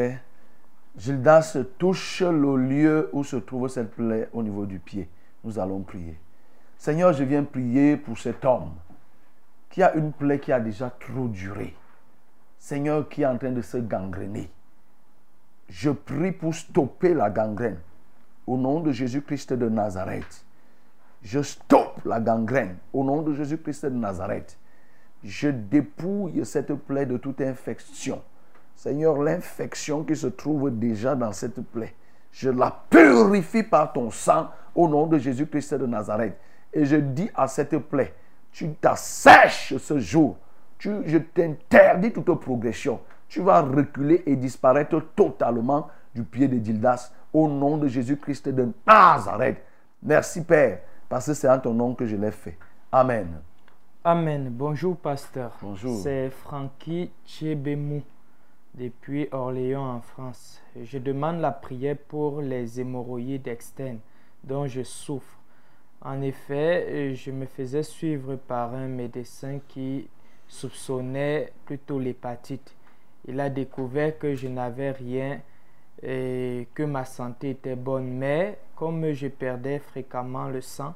Gildas 0.97 1.57
touche 1.78 2.22
le 2.22 2.55
lieu 2.55 3.09
où 3.13 3.24
se 3.24 3.36
trouve 3.36 3.68
cette 3.68 3.91
plaie 3.91 4.30
au 4.34 4.41
niveau 4.41 4.65
du 4.65 4.80
pied. 4.80 5.07
Nous 5.43 5.59
allons 5.59 5.82
prier. 5.82 6.18
Seigneur, 6.78 7.13
je 7.13 7.24
viens 7.24 7.43
prier 7.43 7.97
pour 7.97 8.18
cet 8.18 8.45
homme 8.45 8.72
qui 9.70 9.84
a 9.84 9.93
une 9.93 10.11
plaie 10.11 10.39
qui 10.39 10.51
a 10.51 10.59
déjà 10.59 10.89
trop 10.89 11.28
duré. 11.28 11.76
Seigneur, 12.57 13.07
qui 13.07 13.22
est 13.22 13.26
en 13.26 13.38
train 13.38 13.51
de 13.51 13.61
se 13.61 13.78
gangréner. 13.78 14.49
Je 15.70 15.91
prie 15.91 16.32
pour 16.32 16.55
stopper 16.55 17.13
la 17.13 17.30
gangrène. 17.30 17.78
Au 18.47 18.57
nom 18.57 18.80
de 18.80 18.91
Jésus-Christ 18.91 19.53
de 19.53 19.70
Nazareth. 19.70 20.45
Je 21.22 21.41
stoppe 21.41 22.03
la 22.05 22.20
gangrène. 22.20 22.78
Au 22.93 23.03
nom 23.03 23.22
de 23.22 23.34
Jésus-Christ 23.34 23.86
de 23.86 23.95
Nazareth. 23.95 24.57
Je 25.28 25.49
dépouille 25.49 26.45
cette 26.45 26.73
plaie 26.73 27.05
de 27.05 27.17
toute 27.17 27.41
infection. 27.41 28.21
Seigneur, 28.78 29.21
l'infection 29.21 30.05
qui 30.05 30.15
se 30.15 30.28
trouve 30.28 30.71
déjà 30.71 31.15
dans 31.15 31.34
cette 31.34 31.59
plaie, 31.61 31.93
je 32.32 32.49
la 32.49 32.84
purifie 32.89 33.63
par 33.63 33.91
ton 33.91 34.09
sang 34.09 34.47
au 34.73 34.88
nom 34.88 35.05
de 35.05 35.17
Jésus-Christ 35.17 35.73
de 35.73 35.86
Nazareth. 35.86 36.38
Et 36.71 36.86
je 36.86 36.95
dis 36.95 37.30
à 37.36 37.49
cette 37.49 37.78
plaie, 37.78 38.13
tu 38.53 38.69
t'assèches 38.75 39.75
ce 39.75 39.99
jour. 39.99 40.38
Je 40.80 41.17
t'interdis 41.17 42.13
toute 42.13 42.34
progression. 42.39 43.01
Tu 43.28 43.41
vas 43.41 43.61
reculer 43.61 44.23
et 44.25 44.38
disparaître 44.38 44.97
totalement 45.13 45.89
du 46.15 46.23
pied 46.23 46.47
de 46.47 46.63
Gildas 46.63 47.11
au 47.34 47.49
nom 47.49 47.78
de 47.78 47.89
Jésus-Christ 47.89 48.47
de 48.47 48.69
Nazareth. 48.86 49.57
Merci 50.01 50.41
Père, 50.45 50.80
parce 51.09 51.25
que 51.25 51.34
c'est 51.34 51.49
en 51.49 51.59
ton 51.59 51.73
nom 51.73 51.95
que 51.95 52.05
je 52.05 52.15
l'ai 52.15 52.32
fait. 52.32 52.57
Amen. 52.93 53.41
Amen. 54.09 54.47
Bonjour, 54.49 54.95
pasteur. 54.95 55.57
Bonjour. 55.61 55.99
C'est 56.01 56.29
Francky 56.29 57.11
Tchébemou 57.25 58.01
depuis 58.73 59.27
Orléans 59.33 59.95
en 59.95 59.99
France. 59.99 60.61
Je 60.81 60.97
demande 60.97 61.41
la 61.41 61.51
prière 61.51 61.97
pour 62.07 62.39
les 62.39 62.79
hémorroïdes 62.79 63.49
externes 63.49 63.99
dont 64.45 64.65
je 64.65 64.81
souffre. 64.83 65.37
En 66.01 66.21
effet, 66.21 67.15
je 67.15 67.31
me 67.31 67.45
faisais 67.45 67.83
suivre 67.83 68.37
par 68.37 68.73
un 68.73 68.87
médecin 68.87 69.59
qui 69.67 70.07
soupçonnait 70.47 71.51
plutôt 71.65 71.99
l'hépatite. 71.99 72.77
Il 73.27 73.37
a 73.41 73.49
découvert 73.49 74.17
que 74.17 74.35
je 74.35 74.47
n'avais 74.47 74.91
rien 74.91 75.41
et 76.01 76.69
que 76.73 76.83
ma 76.83 77.03
santé 77.03 77.49
était 77.49 77.75
bonne, 77.75 78.07
mais 78.07 78.57
comme 78.73 79.11
je 79.11 79.27
perdais 79.27 79.79
fréquemment 79.79 80.47
le 80.47 80.61
sang, 80.61 80.95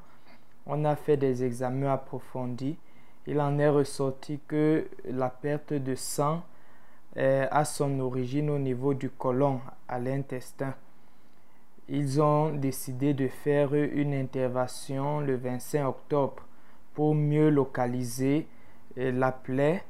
on 0.64 0.86
a 0.86 0.96
fait 0.96 1.18
des 1.18 1.44
examens 1.44 1.92
approfondis. 1.92 2.78
Il 3.26 3.40
en 3.40 3.58
est 3.58 3.68
ressorti 3.68 4.40
que 4.48 4.88
la 5.04 5.30
perte 5.30 5.72
de 5.72 5.94
sang 5.94 6.42
euh, 7.16 7.46
a 7.50 7.64
son 7.64 8.00
origine 8.00 8.50
au 8.50 8.58
niveau 8.58 8.94
du 8.94 9.10
côlon, 9.10 9.60
à 9.88 9.98
l'intestin. 9.98 10.74
Ils 11.88 12.20
ont 12.20 12.50
décidé 12.50 13.14
de 13.14 13.28
faire 13.28 13.74
une 13.74 14.14
intervention 14.14 15.20
le 15.20 15.36
25 15.36 15.86
octobre 15.86 16.42
pour 16.94 17.14
mieux 17.14 17.50
localiser 17.50 18.46
euh, 18.98 19.12
la 19.12 19.30
plaie 19.30 19.84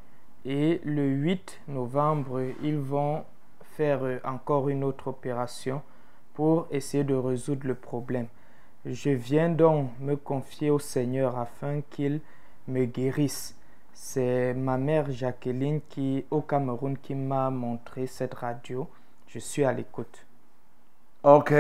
et 0.45 0.81
le 0.85 1.07
8 1.07 1.61
novembre, 1.69 2.43
ils 2.63 2.79
vont 2.79 3.25
faire 3.77 4.05
euh, 4.05 4.19
encore 4.25 4.69
une 4.69 4.85
autre 4.85 5.09
opération 5.09 5.83
pour 6.35 6.67
essayer 6.71 7.05
de 7.05 7.15
résoudre 7.15 7.67
le 7.67 7.75
problème. 7.75 8.27
Je 8.85 9.11
viens 9.11 9.49
donc 9.49 9.91
me 10.01 10.17
confier 10.17 10.71
au 10.71 10.79
Seigneur 10.79 11.39
afin 11.39 11.83
qu'il 11.91 12.21
me 12.69 12.85
guérisse. 12.85 13.57
C'est 13.93 14.55
ma 14.55 14.79
mère 14.79 15.11
Jacqueline 15.11 15.81
qui, 15.89 16.25
au 16.31 16.41
Cameroun, 16.41 16.97
qui 16.97 17.15
m'a 17.15 17.51
montré 17.51 18.07
cette 18.07 18.35
radio. 18.35 18.89
Je 19.27 19.39
suis 19.39 19.65
à 19.65 19.73
l'écoute. 19.73 20.27
Ok. 21.23 21.55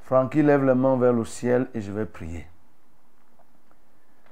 Francky 0.00 0.42
lève 0.42 0.64
les 0.64 0.74
mains 0.74 0.96
vers 0.96 1.12
le 1.12 1.24
ciel 1.24 1.68
et 1.74 1.80
je 1.80 1.92
vais 1.92 2.06
prier. 2.06 2.46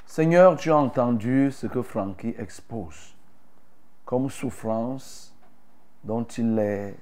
Seigneur, 0.06 0.56
tu 0.56 0.70
as 0.70 0.76
entendu 0.76 1.50
ce 1.50 1.66
que 1.66 1.82
Francky 1.82 2.34
expose 2.38 3.14
comme 4.04 4.30
souffrance 4.30 5.34
dont 6.04 6.24
il, 6.24 6.58
est, 6.58 6.94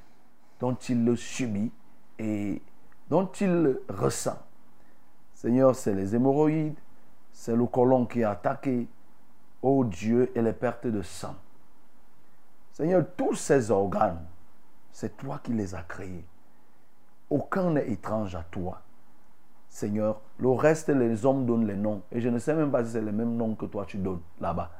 dont 0.60 0.74
il 0.74 1.04
le 1.04 1.16
subit 1.16 1.72
et 2.18 2.62
dont 3.10 3.26
il 3.40 3.78
ressent. 3.88 4.38
Seigneur, 5.34 5.74
c'est 5.74 5.94
les 5.94 6.14
hémorroïdes, 6.14 6.78
c'est 7.42 7.56
le 7.56 7.66
côlon 7.66 8.06
qui 8.06 8.20
est 8.20 8.24
attaqué, 8.24 8.86
ô 9.62 9.82
Dieu, 9.82 10.30
et 10.36 10.40
les 10.40 10.52
pertes 10.52 10.86
de 10.86 11.02
sang. 11.02 11.34
Seigneur, 12.70 13.04
tous 13.16 13.34
ces 13.34 13.72
organes, 13.72 14.24
c'est 14.92 15.16
toi 15.16 15.40
qui 15.42 15.52
les 15.52 15.74
as 15.74 15.82
créés. 15.82 16.24
Aucun 17.28 17.70
n'est 17.70 17.90
étrange 17.90 18.36
à 18.36 18.44
toi. 18.48 18.80
Seigneur, 19.68 20.20
le 20.38 20.50
reste, 20.50 20.90
les 20.90 21.26
hommes 21.26 21.44
donnent 21.44 21.66
les 21.66 21.74
noms. 21.74 22.02
Et 22.12 22.20
je 22.20 22.28
ne 22.28 22.38
sais 22.38 22.54
même 22.54 22.70
pas 22.70 22.84
si 22.84 22.92
c'est 22.92 23.02
les 23.02 23.10
mêmes 23.10 23.34
noms 23.36 23.56
que 23.56 23.66
toi 23.66 23.86
tu 23.86 23.96
donnes 23.98 24.22
là-bas. 24.40 24.70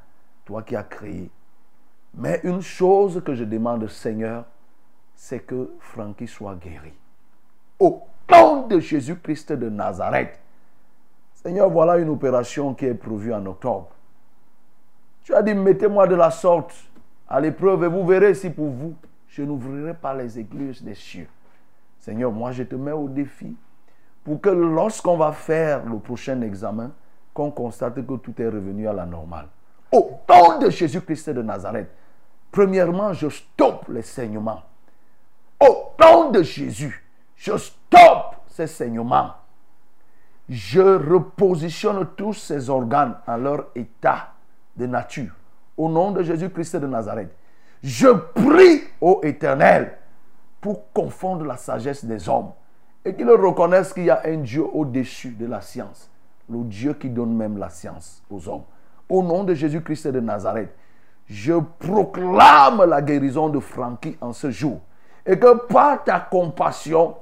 Toi 0.45 0.63
qui 0.63 0.77
as 0.77 0.85
créé. 0.85 1.33
Mais 2.15 2.39
une 2.45 2.61
chose 2.61 3.21
que 3.25 3.35
je 3.35 3.43
demande, 3.43 3.89
Seigneur, 3.89 4.45
c'est 5.17 5.41
que 5.41 5.75
Francky 5.81 6.29
soit 6.29 6.55
guéri. 6.55 6.93
Au 7.81 8.05
nom 8.31 8.69
de 8.69 8.79
Jésus-Christ 8.79 9.51
de 9.51 9.69
Nazareth. 9.69 10.41
Seigneur, 11.43 11.68
voilà 11.70 11.99
une 11.99 12.09
opération 12.09 12.72
qui 12.74 12.86
est 12.86 12.95
prévue 12.95 13.34
en 13.34 13.45
octobre. 13.47 13.88
Tu 15.24 15.34
as 15.34 15.43
dit, 15.43 15.55
mettez-moi 15.55 16.07
de 16.07 16.14
la 16.14 16.30
sorte 16.30 16.72
à 17.28 17.40
l'épreuve 17.40 17.84
et 17.84 17.88
vous 17.88 18.07
verrez 18.07 18.34
si 18.34 18.51
pour 18.51 18.70
vous, 18.70 18.95
je 19.28 19.43
n'ouvrirai 19.43 19.95
pas 19.95 20.14
les 20.14 20.38
églises 20.38 20.82
des 20.82 20.95
cieux. 20.95 21.28
Seigneur, 21.99 22.30
moi 22.30 22.53
je 22.53 22.64
te 22.64 22.74
mets 22.74 22.93
au 22.93 23.09
défi 23.09 23.57
pour 24.24 24.40
que 24.40 24.51
lorsqu'on 24.51 25.16
va 25.16 25.32
faire 25.32 25.84
le 25.84 25.99
prochain 25.99 26.40
examen, 26.43 26.93
qu'on 27.34 27.51
constate 27.51 28.07
que 28.07 28.14
tout 28.16 28.40
est 28.40 28.49
revenu 28.49 28.86
à 28.86 28.93
la 28.93 29.07
normale. 29.07 29.47
Au 29.90 30.20
nom 30.28 30.59
de 30.59 30.70
Jésus-Christ 30.70 31.30
de 31.30 31.43
Nazareth, 31.43 31.88
premièrement, 32.51 33.12
je 33.12 33.28
stoppe 33.28 33.88
les 33.88 34.03
saignements. 34.03 34.62
Au 35.61 35.93
nom 36.01 36.30
de 36.30 36.43
Jésus, 36.43 37.05
je 37.36 37.57
stoppe 37.57 38.36
ces 38.49 38.66
saignements. 38.66 39.32
Je 40.49 40.80
repositionne 40.80 42.07
tous 42.16 42.34
ces 42.34 42.68
organes 42.68 43.16
en 43.26 43.36
leur 43.36 43.66
état 43.74 44.32
de 44.76 44.86
nature. 44.86 45.32
Au 45.76 45.88
nom 45.88 46.11
de 46.11 46.22
Jésus-Christ 46.22 46.76
de 46.76 46.86
Nazareth, 46.86 47.34
je 47.82 48.09
prie 48.09 48.82
au 49.01 49.20
Éternel 49.22 49.97
pour 50.61 50.93
confondre 50.93 51.45
la 51.45 51.57
sagesse 51.57 52.05
des 52.05 52.28
hommes 52.28 52.53
et 53.05 53.14
qu'ils 53.14 53.30
reconnaissent 53.30 53.93
qu'il 53.93 54.05
y 54.05 54.11
a 54.11 54.22
un 54.24 54.38
Dieu 54.38 54.64
au-dessus 54.72 55.30
de 55.30 55.47
la 55.47 55.61
science, 55.61 56.11
le 56.49 56.62
Dieu 56.64 56.95
qui 56.95 57.09
donne 57.09 57.34
même 57.34 57.59
la 57.59 57.68
science 57.68 58.22
aux 58.30 58.49
hommes. 58.49 58.62
Au 59.09 59.22
nom 59.22 59.45
de 59.45 59.55
Jésus-Christ 59.55 60.09
de 60.09 60.20
Nazareth, 60.20 60.72
je 61.26 61.55
proclame 61.78 62.84
la 62.84 63.03
guérison 63.03 63.49
de 63.49 63.59
Francky 63.59 64.16
en 64.20 64.32
ce 64.32 64.51
jour. 64.51 64.80
Et 65.24 65.38
que 65.38 65.66
par 65.66 66.05
ta 66.05 66.20
compassion, 66.20 67.16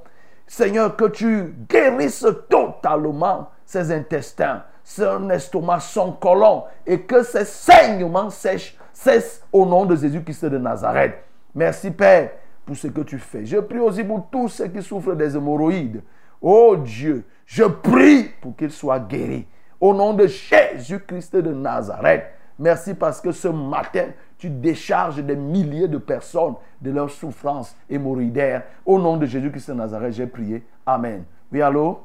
Seigneur, 0.51 0.97
que 0.97 1.05
tu 1.05 1.55
guérisses 1.69 2.27
totalement 2.49 3.47
ses 3.63 3.89
intestins, 3.89 4.63
son 4.83 5.29
estomac, 5.29 5.79
son 5.79 6.11
colon, 6.11 6.65
et 6.85 6.99
que 7.03 7.23
ces 7.23 7.45
saignements 7.45 8.29
sèchent, 8.29 8.77
cessent 8.91 9.41
au 9.53 9.65
nom 9.65 9.85
de 9.85 9.95
Jésus-Christ 9.95 10.47
de 10.47 10.57
Nazareth. 10.57 11.13
Merci 11.55 11.89
Père, 11.89 12.31
pour 12.65 12.75
ce 12.75 12.87
que 12.87 12.99
tu 12.99 13.17
fais. 13.17 13.45
Je 13.45 13.59
prie 13.59 13.79
aussi 13.79 14.03
pour 14.03 14.27
tous 14.29 14.49
ceux 14.49 14.67
qui 14.67 14.83
souffrent 14.83 15.15
des 15.15 15.37
hémorroïdes. 15.37 16.03
Oh 16.41 16.75
Dieu, 16.75 17.23
je 17.45 17.63
prie 17.63 18.31
pour 18.41 18.53
qu'ils 18.57 18.71
soient 18.71 18.99
guéris. 18.99 19.47
Au 19.79 19.93
nom 19.93 20.11
de 20.13 20.27
Jésus-Christ 20.27 21.33
de 21.33 21.53
Nazareth. 21.53 22.25
Merci 22.59 22.93
parce 22.93 23.21
que 23.21 23.31
ce 23.31 23.47
matin, 23.47 24.09
tu 24.41 24.49
décharges 24.49 25.23
des 25.23 25.35
milliers 25.35 25.87
de 25.87 25.99
personnes 25.99 26.55
de 26.81 26.89
leur 26.89 27.11
souffrance 27.11 27.77
hémorroïdaire. 27.87 28.63
Au 28.87 28.97
nom 28.97 29.17
de 29.17 29.27
Jésus-Christ 29.27 29.69
de 29.69 29.75
Nazareth, 29.75 30.13
j'ai 30.13 30.25
prié. 30.25 30.63
Amen. 30.83 31.25
Oui, 31.51 31.61
allô? 31.61 31.99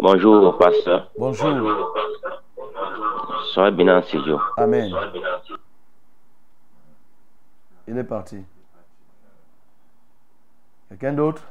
Bonjour, 0.00 0.56
pasteur. 0.56 1.10
Bonjour. 1.18 1.94
Soyez 3.52 3.70
béni 3.70 3.90
en. 3.90 4.02
Amen. 4.56 4.90
Il 7.86 7.98
est 7.98 8.04
parti. 8.04 8.42
Quelqu'un 10.88 11.12
d'autre? 11.12 11.42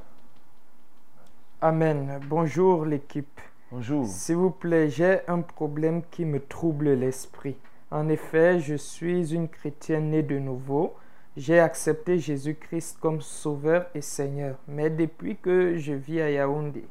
Amen. 1.62 2.20
Bonjour 2.26 2.86
l'équipe. 2.86 3.40
Bonjour. 3.72 4.08
S'il 4.08 4.38
vous 4.38 4.50
plaît, 4.50 4.90
j'ai 4.90 5.20
un 5.28 5.42
problème 5.42 6.02
qui 6.10 6.26
me 6.26 6.40
trouble 6.40 6.90
l'esprit. 6.94 7.56
En 7.92 8.08
effet, 8.08 8.60
je 8.60 8.76
suis 8.76 9.34
une 9.34 9.48
chrétienne 9.50 10.12
née 10.12 10.22
de 10.22 10.38
nouveau. 10.38 10.94
J'ai 11.36 11.60
accepté 11.60 12.20
Jésus-Christ 12.20 13.00
comme 13.00 13.22
Sauveur 13.22 13.88
et 13.96 14.02
Seigneur. 14.02 14.58
Mais 14.68 14.90
depuis 14.90 15.38
que 15.38 15.76
je 15.78 15.94
vis 15.94 16.22
à 16.22 16.30
Yaoundé, 16.30 16.86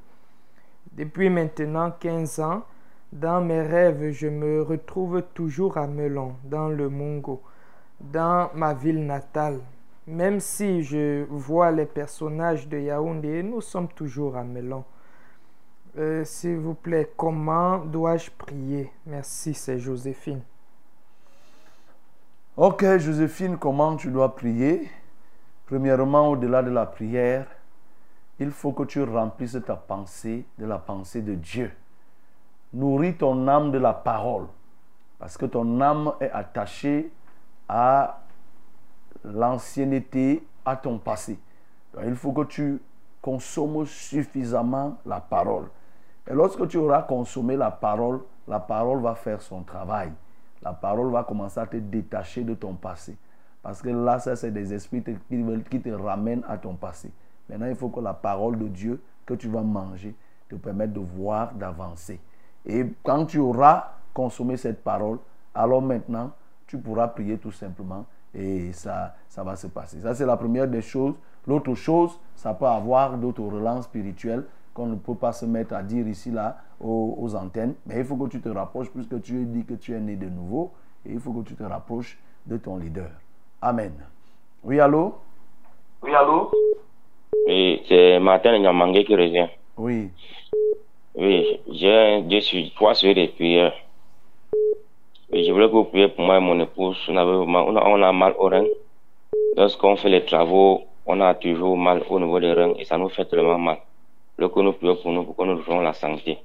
depuis 0.93 1.31
maintenant 1.31 1.93
15 1.93 2.41
ans, 2.41 2.63
dans 3.13 3.41
mes 3.41 3.63
rêves, 3.63 4.11
je 4.11 4.27
me 4.27 4.63
retrouve 4.63 5.23
toujours 5.35 5.79
à 5.79 5.87
Melon, 5.87 6.35
dans 6.45 6.69
le 6.69 6.91
Mungo, 6.91 7.43
dans 8.01 8.51
ma 8.55 8.75
ville 8.75 9.07
natale. 9.07 9.61
Même 10.07 10.41
si 10.41 10.83
je 10.83 11.25
vois 11.31 11.71
les 11.71 11.87
personnages 11.87 12.69
de 12.69 12.79
Yaoundé, 12.79 13.43
nous 13.43 13.61
sommes 13.61 13.89
toujours 13.89 14.37
à 14.37 14.43
Melon. 14.43 14.85
Euh, 15.97 16.25
S'il 16.25 16.57
vous 16.57 16.75
plaît, 16.75 17.11
comment 17.17 17.79
dois-je 17.79 18.31
prier? 18.37 18.91
Merci, 19.07 19.55
c'est 19.55 19.79
Joséphine. 19.79 20.43
Ok, 22.61 22.85
Joséphine, 22.99 23.57
comment 23.57 23.95
tu 23.95 24.11
dois 24.11 24.35
prier? 24.35 24.91
Premièrement, 25.67 26.31
au-delà 26.31 26.61
de 26.61 26.71
la 26.71 26.87
prière, 26.87 27.47
il 28.41 28.51
faut 28.51 28.73
que 28.73 28.83
tu 28.83 29.01
remplisses 29.01 29.57
ta 29.65 29.77
pensée 29.77 30.45
de 30.59 30.67
la 30.67 30.79
pensée 30.79 31.23
de 31.23 31.37
Dieu. 31.37 31.71
Nourris 32.73 33.15
ton 33.15 33.47
âme 33.47 33.71
de 33.71 33.79
la 33.79 33.93
parole, 33.93 34.49
parce 35.21 35.37
que 35.37 35.47
ton 35.47 35.81
âme 35.81 36.11
est 36.21 36.33
attachée 36.33 37.13
à 37.69 38.23
l'ancienneté, 39.23 40.45
à 40.65 40.75
ton 40.75 40.99
passé. 40.99 41.39
Il 42.05 42.17
faut 42.17 42.33
que 42.33 42.43
tu 42.43 42.83
consommes 43.23 43.87
suffisamment 43.87 44.99
la 45.07 45.21
parole. 45.21 45.69
Et 46.29 46.35
lorsque 46.35 46.67
tu 46.67 46.79
auras 46.79 47.03
consommé 47.03 47.55
la 47.55 47.71
parole, 47.71 48.21
la 48.49 48.59
parole 48.59 49.01
va 49.01 49.15
faire 49.15 49.43
son 49.43 49.63
travail. 49.63 50.11
La 50.63 50.73
parole 50.73 51.11
va 51.11 51.25
commencer 51.25 51.61
à 51.61 51.67
te 51.67 51.77
détacher 51.77 52.45
de 52.45 52.55
ton 52.55 52.75
passé. 52.75 53.17
Parce 53.63 53.83
que 53.83 53.89
là, 53.89 54.19
ça, 54.19 54.37
c'est 54.37 54.51
des 54.51 54.73
esprits 54.73 55.03
qui, 55.03 55.45
qui 55.71 55.81
te 55.81 55.89
ramènent 55.91 56.45
à 56.49 56.59
ton 56.59 56.75
passé. 56.75 57.11
Maintenant, 57.49 57.67
il 57.67 57.77
faut 57.77 57.89
que 57.89 58.01
la 58.01 58.15
parole 58.15 58.59
de 58.59 58.69
Dieu 58.69 59.01
que 59.27 59.35
tu 59.35 59.49
vas 59.49 59.63
manger 59.63 60.15
te 60.49 60.55
permette 60.55 60.93
de 60.93 61.01
voir, 61.01 61.53
d'avancer. 61.55 62.21
Et 62.65 62.87
quand 63.03 63.27
tu 63.27 63.39
auras 63.39 63.93
consommé 64.13 64.57
cette 64.57 64.83
parole, 64.83 65.19
alors 65.55 65.83
maintenant, 65.83 66.33
tu 66.67 66.79
pourras 66.79 67.09
prier 67.09 67.39
tout 67.39 67.53
simplement 67.53 68.05
et 68.35 68.73
ça, 68.73 69.15
ça 69.29 69.43
va 69.43 69.57
se 69.57 69.67
passer. 69.67 70.01
Ça, 70.01 70.15
c'est 70.15 70.27
la 70.27 70.37
première 70.37 70.69
des 70.69 70.83
choses. 70.83 71.15
L'autre 71.47 71.75
chose, 71.75 72.19
ça 72.35 72.53
peut 72.55 72.67
avoir 72.67 73.17
d'autres 73.17 73.43
relances 73.43 73.85
spirituelles 73.85 74.45
qu'on 74.79 74.87
ne 74.87 74.95
peut 74.95 75.17
pas 75.17 75.33
se 75.33 75.45
mettre 75.45 75.75
à 75.75 75.83
dire 75.83 76.07
ici, 76.07 76.31
là, 76.31 76.57
aux, 76.81 77.17
aux 77.19 77.35
antennes. 77.35 77.75
Mais 77.85 77.99
il 77.99 78.05
faut 78.05 78.15
que 78.15 78.29
tu 78.31 78.41
te 78.41 78.49
rapproches, 78.49 78.91
puisque 78.91 79.21
tu 79.23 79.45
dis 79.45 79.65
que 79.65 79.75
tu 79.75 79.93
es 79.93 79.99
né 79.99 80.15
de 80.15 80.27
nouveau, 80.27 80.71
et 81.05 81.11
il 81.13 81.19
faut 81.19 81.33
que 81.33 81.49
tu 81.49 81.55
te 81.57 81.65
rapproches 81.65 82.17
de 82.47 82.59
ton 82.59 82.77
leader. 82.77 83.11
Amen. 83.61 83.93
Oui, 84.63 84.79
allô? 84.79 85.15
Oui, 86.01 86.15
allô? 86.15 86.53
Oui, 87.49 87.83
c'est 87.89 88.21
Martin 88.21 88.57
Nyamangé 88.61 89.05
qui 89.05 89.17
revient. 89.17 89.49
Oui. 89.77 90.11
Oui, 91.17 91.61
j'ai 91.73 92.23
deux 92.23 92.41
trois 92.77 92.95
sujets 92.95 93.15
de 93.15 93.33
prière. 93.33 93.73
Oui, 95.33 95.45
je 95.45 95.51
voulais 95.53 95.67
que 95.67 95.73
vous 95.73 95.85
priez 95.85 96.07
pour 96.07 96.25
moi 96.25 96.37
et 96.37 96.41
mon 96.41 96.61
épouse. 96.61 96.97
On, 97.09 97.17
avait, 97.17 97.33
on, 97.33 97.77
a, 97.77 97.85
on 97.85 98.01
a 98.01 98.13
mal 98.13 98.35
au 98.39 98.47
rein. 98.47 98.65
Lorsqu'on 99.57 99.97
fait 99.97 100.09
les 100.09 100.25
travaux, 100.25 100.83
on 101.05 101.21
a 101.21 101.35
toujours 101.35 101.77
mal 101.77 102.05
au 102.09 102.21
niveau 102.21 102.39
des 102.39 102.53
reins 102.53 102.75
et 102.79 102.85
ça 102.85 102.97
nous 102.97 103.09
fait 103.09 103.25
tellement 103.25 103.59
mal. 103.59 103.79
Voulais 104.39 104.53
que 104.53 104.61
nous 104.61 104.73
prions 104.73 104.95
pour 104.95 105.11
nous, 105.11 105.25
pour 105.25 105.37
que 105.37 105.43
nous 105.43 105.57
retrouvions 105.57 105.81
la 105.81 105.93
santé. 105.93 106.39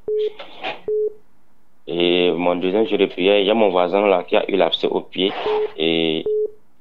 Et 1.85 2.31
mon 2.31 2.55
deuxième 2.55 2.85
sujet 2.85 2.97
de 2.97 3.05
prière, 3.05 3.39
il 3.39 3.45
y 3.45 3.51
a 3.51 3.53
mon 3.53 3.69
voisin 3.69 4.07
là 4.07 4.23
qui 4.23 4.35
a 4.35 4.49
eu 4.49 4.55
l'abcès 4.55 4.87
au 4.87 5.01
pied. 5.01 5.31
Et 5.77 6.23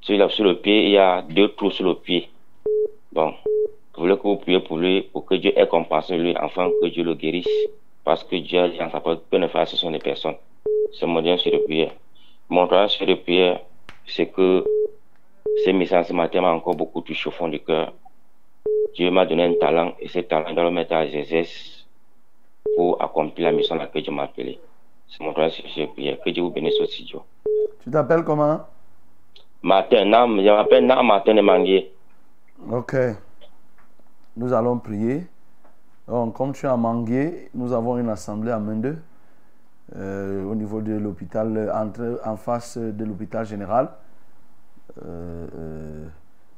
sur 0.01 0.43
le 0.43 0.53
pied, 0.55 0.85
il 0.85 0.89
y 0.89 0.97
a 0.97 1.21
deux 1.21 1.49
trous 1.49 1.69
sur 1.69 1.85
le 1.85 1.93
pied. 1.93 2.29
Bon, 3.11 3.31
je 3.95 4.01
voulais 4.01 4.17
que 4.17 4.23
vous 4.23 4.37
priez 4.37 4.59
pour 4.59 4.77
lui, 4.77 5.03
pour 5.03 5.25
que 5.25 5.35
Dieu 5.35 5.53
ait 5.55 5.67
de 5.67 6.15
lui, 6.15 6.33
afin 6.35 6.71
que 6.81 6.87
Dieu 6.87 7.03
le 7.03 7.13
guérisse. 7.13 7.47
Parce 8.03 8.23
que 8.23 8.35
Dieu, 8.37 8.69
dans 8.79 8.89
sa 8.89 8.99
propre 8.99 9.21
peine 9.29 9.47
faire, 9.49 9.67
ce 9.67 9.77
sont 9.77 9.91
des 9.91 9.99
personnes. 9.99 10.37
C'est 10.93 11.05
mon 11.05 11.19
deuxième 11.19 11.37
sujet 11.37 11.57
de 11.57 11.63
prière. 11.63 11.91
Mon 12.49 12.65
troisième 12.65 12.89
sujet 12.89 13.05
de 13.05 13.13
prière, 13.13 13.59
c'est 14.07 14.25
que 14.25 14.65
ces 15.63 15.73
messages 15.73 16.07
ce 16.07 16.13
matin 16.13 16.41
m'a 16.41 16.53
encore 16.53 16.73
beaucoup 16.73 17.01
touché 17.01 17.27
au 17.29 17.31
fond 17.31 17.49
du 17.49 17.59
cœur. 17.59 17.93
Dieu 18.95 19.09
m'a 19.11 19.25
donné 19.25 19.43
un 19.45 19.53
talent 19.59 19.93
et 19.99 20.07
ce 20.07 20.19
talent, 20.19 20.49
je 20.49 20.53
dois 20.55 20.63
le 20.65 20.71
mettre 20.71 20.93
à 20.93 21.05
exercice 21.05 21.85
pour 22.75 23.01
accomplir 23.01 23.49
la 23.49 23.57
mission 23.57 23.75
à 23.75 23.79
laquelle 23.79 24.03
Dieu 24.03 24.11
m'a 24.13 24.23
appelé. 24.23 24.59
C'est 25.07 25.23
mon 25.23 25.31
troisième 25.31 25.67
sujet 25.67 25.87
de 25.87 25.91
prière. 25.91 26.17
Que 26.23 26.29
Dieu 26.29 26.43
vous 26.43 26.49
bénisse 26.49 26.79
au 26.79 26.85
studio. 26.85 27.23
Tu 27.83 27.91
t'appelles 27.91 28.23
comment? 28.23 28.61
Martin, 29.61 30.05
Nam, 30.05 30.37
je 30.41 30.49
m'appelle 30.49 30.85
Nam 30.85 31.07
Martin 31.07 31.35
de 31.35 31.41
Manguier. 31.41 31.93
Ok. 32.71 32.95
Nous 34.37 34.53
allons 34.53 34.79
prier. 34.79 35.27
Donc, 36.07 36.33
comme 36.33 36.53
tu 36.53 36.65
es 36.65 36.69
à 36.69 36.75
Manguier, 36.75 37.49
nous 37.53 37.71
avons 37.71 37.97
une 37.97 38.09
assemblée 38.09 38.51
à 38.51 38.59
Mende, 38.59 38.97
euh, 39.95 40.43
au 40.43 40.55
niveau 40.55 40.81
de 40.81 40.93
l'hôpital, 40.93 41.71
en 42.25 42.35
face 42.35 42.77
de 42.77 43.05
l'hôpital 43.05 43.45
général. 43.45 43.89
Euh, 45.03 45.47
euh, 45.55 46.07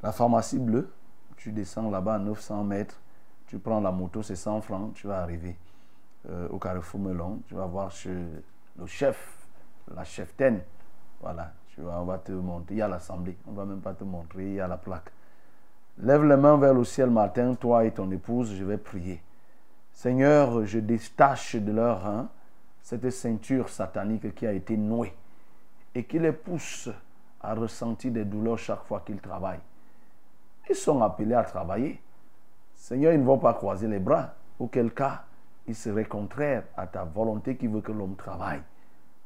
la 0.02 0.12
pharmacie 0.12 0.60
bleue, 0.60 0.90
tu 1.38 1.52
descends 1.52 1.90
là-bas 1.90 2.16
à 2.16 2.20
900 2.20 2.64
mètres, 2.64 3.00
tu 3.48 3.60
prends 3.60 3.80
la 3.80 3.92
moto, 3.92 4.24
c'est 4.24 4.36
100 4.36 4.62
francs, 4.62 4.94
tu 4.96 5.08
vas 5.08 5.22
arriver 5.22 5.56
euh, 6.30 6.48
au 6.50 6.58
carrefour 6.58 7.00
Melon. 7.00 7.42
Tu 7.48 7.54
vas 7.54 7.66
voir 7.66 7.92
le 8.78 8.86
chef, 8.88 9.48
la 9.94 10.04
cheftaine. 10.04 10.62
Voilà, 11.22 11.54
tu 11.68 11.82
vas, 11.82 12.02
on 12.02 12.06
va 12.06 12.18
te 12.18 12.32
montrer. 12.32 12.76
Il 12.76 12.78
y 12.78 12.82
a 12.82 12.88
l'assemblée, 12.88 13.38
on 13.48 13.52
ne 13.52 13.58
va 13.58 13.66
même 13.66 13.82
pas 13.82 13.94
te 13.94 14.04
montrer, 14.04 14.46
il 14.46 14.54
y 14.56 14.60
a 14.60 14.68
la 14.68 14.78
plaque. 14.78 15.12
Lève 16.00 16.26
les 16.26 16.36
mains 16.36 16.58
vers 16.58 16.74
le 16.74 16.84
ciel 16.84 17.10
matin, 17.10 17.54
toi 17.56 17.86
et 17.86 17.92
ton 17.92 18.10
épouse, 18.12 18.54
je 18.54 18.64
vais 18.64 18.78
prier. 18.78 19.22
Seigneur, 19.94 20.66
je 20.66 20.80
détache 20.80 21.56
de 21.56 21.72
leur 21.72 22.02
rein 22.04 22.28
cette 22.82 23.10
ceinture 23.10 23.70
satanique 23.70 24.36
qui 24.36 24.46
a 24.46 24.52
été 24.52 24.76
nouée 24.76 25.14
et 25.94 26.04
qui 26.04 26.20
les 26.20 26.34
pousse 26.34 26.90
à 27.40 27.54
ressentir 27.54 28.12
des 28.12 28.26
douleurs 28.26 28.58
chaque 28.58 28.84
fois 28.84 29.02
qu'ils 29.06 29.22
travaillent. 29.22 29.62
Ils 30.70 30.76
sont 30.76 31.02
appelés 31.02 31.36
à 31.36 31.44
travailler. 31.44 32.02
Seigneur, 32.74 33.14
ils 33.14 33.20
ne 33.20 33.26
vont 33.26 33.38
pas 33.38 33.54
croiser 33.54 33.88
les 33.88 34.00
bras. 34.00 34.34
Auquel 34.60 34.92
cas, 34.92 35.24
ils 35.68 35.76
seraient 35.76 36.06
contraires 36.06 36.64
à 36.78 36.88
ta 36.88 37.04
volonté 37.04 37.56
qui 37.56 37.68
veut 37.68 37.82
que 37.82 37.92
l'homme 37.92 38.16
travaille. 38.16 38.62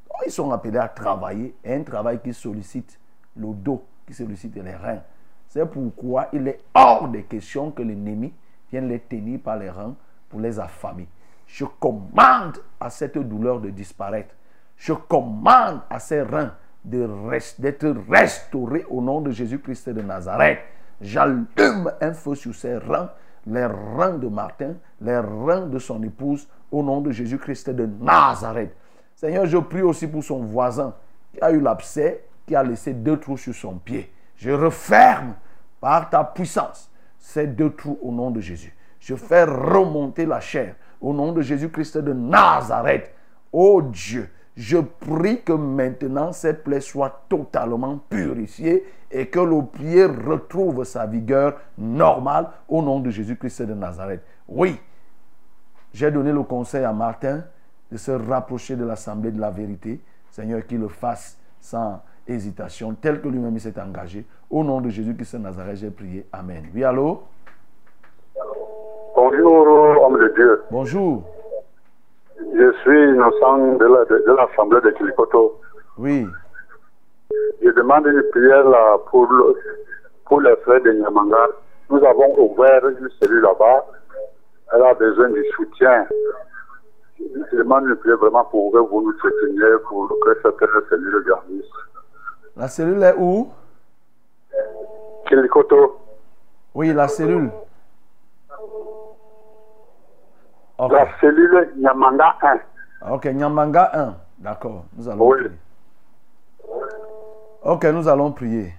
Donc, 0.07 0.21
Ils 0.25 0.31
sont 0.31 0.51
appelés 0.51 0.77
à 0.77 0.87
travailler, 0.87 1.55
un 1.65 1.83
travail 1.83 2.19
qui 2.21 2.33
sollicite 2.33 2.99
le 3.35 3.53
dos, 3.53 3.83
qui 4.07 4.13
sollicite 4.13 4.55
les 4.55 4.75
reins. 4.75 5.01
C'est 5.47 5.65
pourquoi 5.65 6.29
il 6.33 6.47
est 6.47 6.59
hors 6.73 7.07
de 7.07 7.19
question 7.21 7.71
que 7.71 7.81
l'ennemi 7.81 8.33
vienne 8.71 8.87
les 8.87 8.99
tenir 8.99 9.39
par 9.39 9.57
les 9.57 9.69
reins 9.69 9.95
pour 10.29 10.39
les 10.39 10.59
affamer. 10.59 11.07
Je 11.47 11.65
commande 11.65 12.59
à 12.79 12.89
cette 12.89 13.17
douleur 13.17 13.59
de 13.59 13.69
disparaître. 13.69 14.35
Je 14.77 14.93
commande 14.93 15.81
à 15.89 15.99
ces 15.99 16.21
reins 16.21 16.53
d'être 16.85 17.95
restaurés 18.09 18.85
au 18.89 19.01
nom 19.01 19.21
de 19.21 19.31
Jésus-Christ 19.31 19.89
de 19.89 20.01
Nazareth. 20.01 20.59
J'allume 21.01 21.45
un 22.01 22.13
feu 22.13 22.35
sur 22.35 22.53
ces 22.53 22.77
reins, 22.77 23.09
les 23.47 23.65
reins 23.65 24.17
de 24.17 24.27
Martin, 24.27 24.75
les 25.01 25.17
reins 25.17 25.65
de 25.65 25.79
son 25.79 26.01
épouse, 26.03 26.47
au 26.71 26.83
nom 26.83 27.01
de 27.01 27.11
Jésus-Christ 27.11 27.69
de 27.69 27.85
Nazareth. 27.85 28.75
Seigneur, 29.15 29.45
je 29.45 29.57
prie 29.57 29.81
aussi 29.81 30.07
pour 30.07 30.23
son 30.23 30.39
voisin 30.39 30.93
qui 31.33 31.41
a 31.41 31.51
eu 31.51 31.59
l'abcès, 31.59 32.25
qui 32.45 32.55
a 32.55 32.63
laissé 32.63 32.93
deux 32.93 33.17
trous 33.17 33.37
sur 33.37 33.53
son 33.53 33.77
pied. 33.77 34.11
Je 34.35 34.51
referme 34.51 35.35
par 35.79 36.09
ta 36.09 36.23
puissance 36.23 36.91
ces 37.17 37.47
deux 37.47 37.71
trous 37.71 37.99
au 38.01 38.11
nom 38.11 38.31
de 38.31 38.39
Jésus. 38.39 38.75
Je 38.99 39.15
fais 39.15 39.43
remonter 39.43 40.25
la 40.25 40.39
chair 40.39 40.75
au 41.01 41.13
nom 41.13 41.31
de 41.31 41.41
Jésus-Christ 41.41 41.97
de 41.97 42.13
Nazareth. 42.13 43.13
Oh 43.51 43.81
Dieu, 43.81 44.29
Je 44.59 44.77
prie 44.77 45.41
que 45.41 45.53
maintenant 45.53 46.33
ces 46.33 46.53
plaies 46.53 46.81
soient 46.81 47.21
totalement 47.29 47.97
purifiées 48.09 48.83
et 49.09 49.27
que 49.27 49.39
le 49.39 49.63
pied 49.63 50.03
retrouve 50.03 50.83
sa 50.83 51.05
vigueur 51.05 51.53
normale 51.77 52.49
au 52.67 52.81
nom 52.81 52.99
de 52.99 53.09
Jésus-Christ 53.09 53.61
de 53.61 53.73
Nazareth. 53.73 54.19
Oui, 54.49 54.77
j'ai 55.93 56.11
donné 56.11 56.33
le 56.33 56.43
conseil 56.43 56.83
à 56.83 56.91
Martin 56.91 57.45
de 57.89 57.95
se 57.95 58.11
rapprocher 58.11 58.75
de 58.75 58.83
l'assemblée 58.83 59.31
de 59.31 59.39
la 59.39 59.49
vérité. 59.49 60.01
Seigneur, 60.29 60.67
qu'il 60.67 60.81
le 60.81 60.89
fasse 60.89 61.39
sans 61.61 62.01
hésitation, 62.27 62.93
tel 62.95 63.21
que 63.21 63.29
lui-même 63.29 63.53
il 63.53 63.61
s'est 63.61 63.79
engagé. 63.79 64.25
Au 64.49 64.65
nom 64.65 64.81
de 64.81 64.89
Jésus-Christ 64.89 65.37
de 65.37 65.41
Nazareth, 65.41 65.77
j'ai 65.77 65.89
prié. 65.89 66.27
Amen. 66.33 66.65
Oui, 66.75 66.83
allô? 66.83 67.23
Bonjour, 69.15 70.03
homme 70.03 70.19
de 70.19 70.33
Dieu. 70.35 70.63
Bonjour. 70.69 71.23
Je 72.39 72.71
suis 72.81 73.09
innocent 73.11 73.75
de 73.77 73.85
la- 73.85 74.05
de- 74.05 74.23
de 74.25 74.33
l'Assemblée 74.33 74.81
de 74.81 74.89
Kilikoto. 74.91 75.59
Oui. 75.97 76.27
Je 77.61 77.69
demande 77.71 78.05
une 78.07 78.23
prière 78.31 78.67
là, 78.69 78.97
pour, 79.09 79.31
le- 79.31 79.55
pour 80.25 80.41
les 80.41 80.55
frères 80.57 80.81
de 80.81 80.91
Nyamanga. 80.91 81.47
Nous 81.89 82.03
avons 82.03 82.33
ouvert 82.39 82.87
une 82.87 83.09
cellule 83.21 83.41
là-bas. 83.41 83.85
Elle 84.73 84.83
a 84.83 84.93
besoin 84.93 85.29
du 85.29 85.43
soutien. 85.55 86.05
Je 87.19 87.57
demande 87.57 87.85
une 87.87 87.95
prière 87.97 88.17
vraiment 88.17 88.45
pour 88.45 88.71
que 88.71 88.77
vous 88.77 89.01
nous 89.01 89.13
souteniez 89.19 89.77
pour 89.87 90.07
que 90.23 90.37
cette 90.41 90.69
cellule 90.89 91.23
grandisse. 91.27 91.65
La 92.55 92.67
cellule 92.67 93.03
est 93.03 93.15
où? 93.17 93.49
Kilikoto, 95.27 95.97
Oui, 96.75 96.93
la 96.93 97.07
cellule. 97.07 97.49
La 100.87 101.07
cellule 101.19 101.73
Nyamanga 101.77 102.35
1. 103.01 103.11
ok, 103.11 103.25
Nyamanga 103.25 103.89
1. 103.93 104.15
D'accord, 104.39 104.85
nous 104.95 105.09
allons 105.09 105.27
Oui. 105.27 105.37
prier. 105.37 105.57
Ok, 107.63 107.83
nous 107.85 108.07
allons 108.07 108.31
prier. 108.31 108.73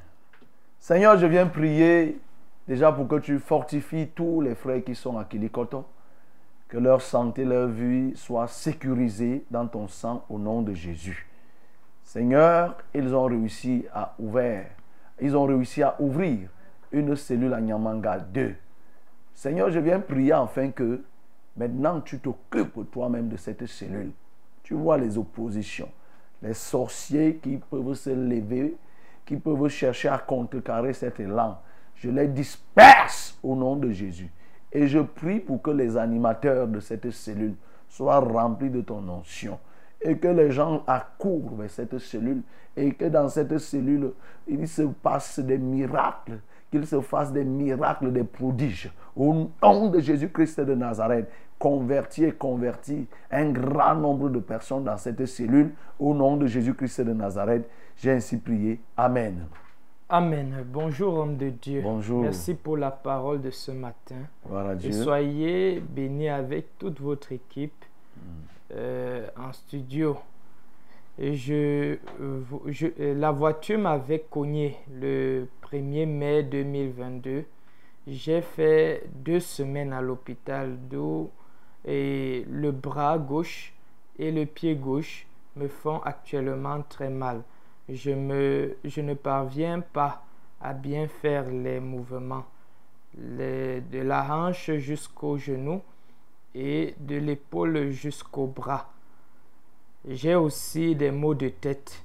Seigneur, 0.78 1.18
je 1.18 1.26
viens 1.26 1.46
prier 1.46 2.18
déjà 2.66 2.90
pour 2.92 3.06
que 3.06 3.16
tu 3.16 3.38
fortifies 3.38 4.08
tous 4.08 4.40
les 4.40 4.54
frères 4.54 4.82
qui 4.82 4.94
sont 4.94 5.18
à 5.18 5.24
Kilikoto. 5.24 5.84
Que 6.68 6.78
leur 6.78 7.02
santé, 7.02 7.44
leur 7.44 7.66
vie 7.66 8.12
soit 8.16 8.46
sécurisée 8.46 9.44
dans 9.50 9.66
ton 9.66 9.86
sang 9.88 10.24
au 10.30 10.38
nom 10.38 10.62
de 10.62 10.72
Jésus. 10.72 11.26
Seigneur, 12.02 12.76
ils 12.94 13.14
ont 13.14 13.24
réussi 13.24 13.86
à 13.92 14.14
ouvrir, 14.18 14.62
ils 15.20 15.36
ont 15.36 15.44
réussi 15.44 15.82
à 15.82 15.96
ouvrir 16.00 16.48
une 16.92 17.14
cellule 17.16 17.52
à 17.52 17.60
Nyamanga 17.60 18.18
2. 18.20 18.54
Seigneur, 19.34 19.70
je 19.70 19.78
viens 19.80 20.00
prier 20.00 20.32
afin 20.32 20.70
que 20.70 21.02
maintenant 21.56 22.00
tu 22.00 22.18
t'occupes 22.18 22.90
toi-même 22.90 23.28
de 23.28 23.36
cette 23.36 23.66
cellule. 23.66 24.12
Tu 24.62 24.74
vois 24.74 24.98
les 24.98 25.18
oppositions, 25.18 25.88
les 26.42 26.54
sorciers 26.54 27.36
qui 27.42 27.56
peuvent 27.56 27.94
se 27.94 28.10
lever, 28.10 28.76
qui 29.24 29.36
peuvent 29.36 29.68
chercher 29.68 30.08
à 30.08 30.18
contrecarrer 30.18 30.92
cet 30.92 31.20
élan. 31.20 31.58
Je 31.94 32.08
les 32.08 32.28
disperse 32.28 33.38
au 33.42 33.54
nom 33.54 33.76
de 33.76 33.90
Jésus. 33.90 34.30
Et 34.72 34.86
je 34.86 35.00
prie 35.00 35.40
pour 35.40 35.60
que 35.60 35.70
les 35.70 35.96
animateurs 35.96 36.68
de 36.68 36.80
cette 36.80 37.10
cellule 37.10 37.54
soient 37.88 38.20
remplis 38.20 38.70
de 38.70 38.80
ton 38.80 39.06
onction. 39.08 39.58
Et 40.00 40.16
que 40.16 40.28
les 40.28 40.50
gens 40.50 40.82
accourent 40.86 41.56
vers 41.56 41.70
cette 41.70 41.98
cellule. 41.98 42.42
Et 42.76 42.94
que 42.94 43.06
dans 43.06 43.28
cette 43.28 43.58
cellule, 43.58 44.12
il 44.46 44.66
se 44.66 44.82
passe 44.82 45.40
des 45.40 45.58
miracles. 45.58 46.38
Qu'il 46.70 46.86
se 46.86 47.00
fasse 47.00 47.32
des 47.32 47.44
miracles, 47.44 48.12
des 48.12 48.22
prodiges. 48.24 48.92
Au 49.16 49.48
nom 49.62 49.90
de 49.90 49.98
Jésus-Christ 49.98 50.60
de 50.60 50.74
Nazareth, 50.74 51.28
convertis 51.58 52.24
et 52.24 52.32
convertis 52.32 53.06
un 53.30 53.50
grand 53.50 53.94
nombre 53.96 54.28
de 54.28 54.38
personnes 54.38 54.84
dans 54.84 54.96
cette 54.96 55.26
cellule. 55.26 55.72
Au 55.98 56.14
nom 56.14 56.36
de 56.36 56.46
Jésus-Christ 56.46 57.00
de 57.02 57.12
Nazareth, 57.12 57.68
j'ai 57.96 58.12
ainsi 58.12 58.38
prié. 58.38 58.80
Amen. 58.96 59.46
Amen. 60.08 60.64
Bonjour, 60.72 61.14
homme 61.18 61.36
de 61.36 61.50
Dieu. 61.50 61.82
Bonjour. 61.82 62.22
Merci 62.22 62.54
pour 62.54 62.76
la 62.76 62.90
parole 62.90 63.40
de 63.42 63.50
ce 63.50 63.70
matin. 63.72 64.16
Gloire 64.46 64.66
à 64.68 64.72
Et 64.74 64.76
Dieu. 64.76 64.92
soyez 64.92 65.80
bénis 65.80 66.28
avec 66.28 66.78
toute 66.78 67.00
votre 67.00 67.30
équipe 67.32 67.84
euh, 68.72 69.26
en 69.36 69.52
studio. 69.52 70.16
Euh, 71.22 71.96
euh, 72.20 73.14
la 73.14 73.30
voiture 73.30 73.78
m'avait 73.78 74.24
cogné 74.30 74.78
le 74.90 75.48
1er 75.70 76.06
mai 76.06 76.42
2022. 76.44 77.44
J'ai 78.06 78.40
fait 78.40 79.02
deux 79.16 79.40
semaines 79.40 79.92
à 79.92 80.00
l'hôpital 80.00 80.78
d'où 80.88 81.28
et 81.84 82.46
le 82.48 82.70
bras 82.70 83.18
gauche 83.18 83.74
et 84.18 84.30
le 84.30 84.46
pied 84.46 84.74
gauche 84.74 85.26
me 85.56 85.68
font 85.68 86.00
actuellement 86.00 86.80
très 86.88 87.10
mal. 87.10 87.42
Je, 87.90 88.10
ne 88.12 89.14
parviens 89.14 89.80
pas 89.80 90.22
à 90.60 90.72
bien 90.72 91.06
faire 91.06 91.50
les 91.50 91.80
mouvements 91.80 92.46
de 93.14 93.98
la 93.98 94.24
hanche 94.34 94.70
jusqu'au 94.76 95.36
genou 95.36 95.82
et 96.54 96.94
de 96.98 97.16
l'épaule 97.16 97.90
jusqu'au 97.90 98.46
bras. 98.46 98.90
J'ai 100.08 100.34
aussi 100.34 100.94
des 100.94 101.10
maux 101.10 101.34
de 101.34 101.48
tête. 101.48 102.02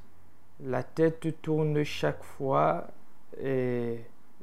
La 0.59 0.84
tête 0.84 1.41
tourne 1.41 1.84
chaque 1.84 2.23
fois 2.23 2.88
et 3.39 3.99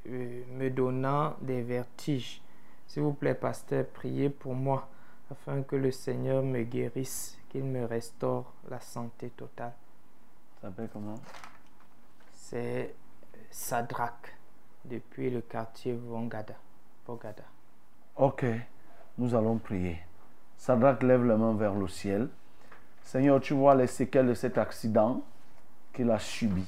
euh, 0.08 0.42
me 0.52 0.70
donnant 0.70 1.34
des 1.40 1.62
vertiges. 1.62 2.42
S'il 2.86 3.02
vous 3.02 3.12
plaît, 3.12 3.34
pasteur, 3.34 3.86
priez 3.86 4.30
pour 4.30 4.54
moi 4.54 4.88
afin 5.30 5.62
que 5.62 5.76
le 5.76 5.90
Seigneur 5.90 6.42
me 6.42 6.62
guérisse, 6.62 7.38
qu'il 7.48 7.64
me 7.64 7.84
restaure 7.84 8.52
la 8.70 8.80
santé 8.80 9.30
totale. 9.30 9.72
Ça 10.60 10.68
s'appelle 10.68 10.88
comment? 10.92 11.18
C'est 12.34 12.94
Sadrak 13.50 14.36
depuis 14.84 15.30
le 15.30 15.40
quartier 15.40 15.94
Vongada. 15.94 16.54
Bogada. 17.06 17.44
Ok, 18.16 18.44
nous 19.18 19.34
allons 19.34 19.58
prier. 19.58 19.98
Sadrach 20.56 21.02
lève 21.02 21.24
la 21.24 21.36
main 21.36 21.54
vers 21.54 21.74
le 21.74 21.88
ciel. 21.88 22.28
Seigneur, 23.04 23.40
tu 23.40 23.54
vois 23.54 23.74
les 23.74 23.86
séquelles 23.86 24.28
de 24.28 24.34
cet 24.34 24.58
accident 24.58 25.22
qu'il 25.92 26.10
a 26.10 26.18
subi. 26.18 26.64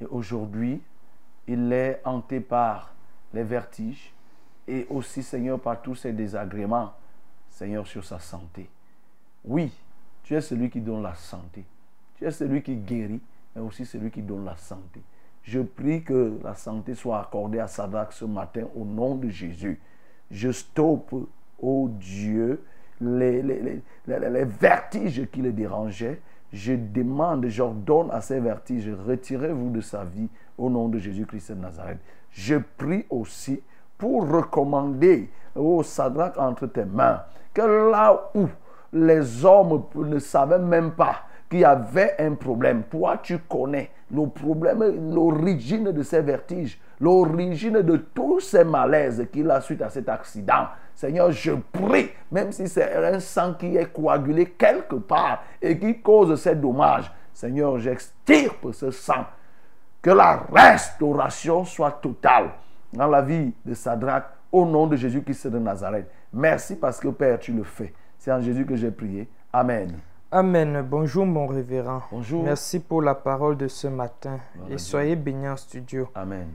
Et 0.00 0.06
aujourd'hui, 0.06 0.80
il 1.46 1.72
est 1.72 2.00
hanté 2.04 2.40
par 2.40 2.94
les 3.32 3.42
vertiges 3.42 4.12
et 4.68 4.86
aussi, 4.88 5.22
Seigneur, 5.22 5.58
par 5.58 5.82
tous 5.82 5.96
ces 5.96 6.12
désagréments, 6.12 6.92
Seigneur, 7.48 7.86
sur 7.86 8.04
sa 8.04 8.18
santé. 8.18 8.68
Oui, 9.44 9.72
tu 10.22 10.36
es 10.36 10.40
celui 10.40 10.70
qui 10.70 10.80
donne 10.80 11.02
la 11.02 11.14
santé. 11.14 11.64
Tu 12.16 12.24
es 12.24 12.30
celui 12.30 12.62
qui 12.62 12.76
guérit, 12.76 13.20
mais 13.54 13.62
aussi 13.62 13.84
celui 13.84 14.10
qui 14.10 14.22
donne 14.22 14.44
la 14.44 14.56
santé. 14.56 15.02
Je 15.42 15.60
prie 15.60 16.04
que 16.04 16.38
la 16.44 16.54
santé 16.54 16.94
soit 16.94 17.20
accordée 17.20 17.58
à 17.58 17.66
Sadrach 17.66 18.12
ce 18.12 18.24
matin 18.24 18.66
au 18.76 18.84
nom 18.84 19.16
de 19.16 19.28
Jésus. 19.28 19.80
Je 20.30 20.52
stoppe, 20.52 21.14
oh 21.60 21.88
Dieu, 21.90 22.62
les, 23.00 23.82
vertiges 24.44 25.28
qui 25.30 25.42
le 25.42 25.52
dérangeaient. 25.52 26.20
Je 26.52 26.72
demande, 26.72 27.46
j'ordonne 27.46 28.10
à 28.10 28.20
ces 28.20 28.40
vertiges, 28.40 28.90
retirez-vous 29.06 29.70
de 29.70 29.80
sa 29.80 30.04
vie 30.04 30.28
au 30.58 30.68
nom 30.68 30.88
de 30.88 30.98
Jésus-Christ 30.98 31.52
de 31.52 31.60
Nazareth. 31.60 31.98
Je 32.30 32.56
prie 32.56 33.06
aussi 33.08 33.62
pour 33.96 34.28
recommander, 34.28 35.30
oh 35.54 35.82
Sadrach, 35.82 36.36
entre 36.38 36.66
tes 36.66 36.84
mains, 36.84 37.22
que 37.54 37.90
là 37.90 38.30
où 38.34 38.48
les 38.92 39.44
hommes 39.44 39.84
ne 39.94 40.18
savaient 40.18 40.58
même 40.58 40.92
pas 40.92 41.22
qu'il 41.50 41.60
y 41.60 41.64
avait 41.64 42.14
un 42.20 42.34
problème. 42.34 42.84
Toi, 42.84 43.18
tu 43.22 43.38
connais 43.40 43.90
le 44.14 44.26
problème, 44.28 45.12
l'origine 45.12 45.90
de 45.90 46.02
ces 46.02 46.22
vertiges, 46.22 46.80
l'origine 47.00 47.82
de 47.82 47.96
tous 47.96 48.40
ces 48.40 48.64
malaises 48.64 49.26
qu'il 49.32 49.50
a 49.50 49.60
suite 49.60 49.82
à 49.82 49.90
cet 49.90 50.08
accident. 50.08 50.68
Seigneur, 50.94 51.32
je 51.32 51.52
prie, 51.52 52.10
même 52.30 52.52
si 52.52 52.68
c'est 52.68 52.94
un 52.94 53.18
sang 53.20 53.54
qui 53.54 53.76
est 53.76 53.92
coagulé 53.92 54.46
quelque 54.46 54.96
part 54.96 55.42
et 55.60 55.78
qui 55.78 56.00
cause 56.00 56.40
ces 56.40 56.54
dommages, 56.54 57.10
Seigneur, 57.32 57.78
j'extirpe 57.78 58.72
ce 58.72 58.90
sang. 58.90 59.26
Que 60.02 60.10
la 60.10 60.46
restauration 60.50 61.64
soit 61.64 62.00
totale 62.00 62.50
dans 62.92 63.06
la 63.06 63.20
vie 63.20 63.52
de 63.64 63.74
Sadrach 63.74 64.24
au 64.50 64.64
nom 64.64 64.86
de 64.86 64.96
Jésus-Christ 64.96 65.48
de 65.48 65.58
Nazareth. 65.58 66.10
Merci 66.32 66.76
parce 66.76 66.98
que 66.98 67.08
Père, 67.08 67.38
tu 67.38 67.52
le 67.52 67.64
fais. 67.64 67.92
C'est 68.18 68.32
en 68.32 68.40
Jésus 68.40 68.64
que 68.64 68.76
j'ai 68.76 68.90
prié. 68.90 69.28
Amen. 69.52 69.98
Amen. 70.32 70.86
Bonjour 70.88 71.26
mon 71.26 71.46
révérend. 71.46 72.02
Bonjour. 72.12 72.44
Merci 72.44 72.78
pour 72.78 73.02
la 73.02 73.14
parole 73.16 73.56
de 73.56 73.66
ce 73.66 73.88
matin 73.88 74.38
et 74.68 74.78
soyez 74.78 75.16
bénis 75.16 75.48
en 75.48 75.56
studio. 75.56 76.08
Amen. 76.14 76.48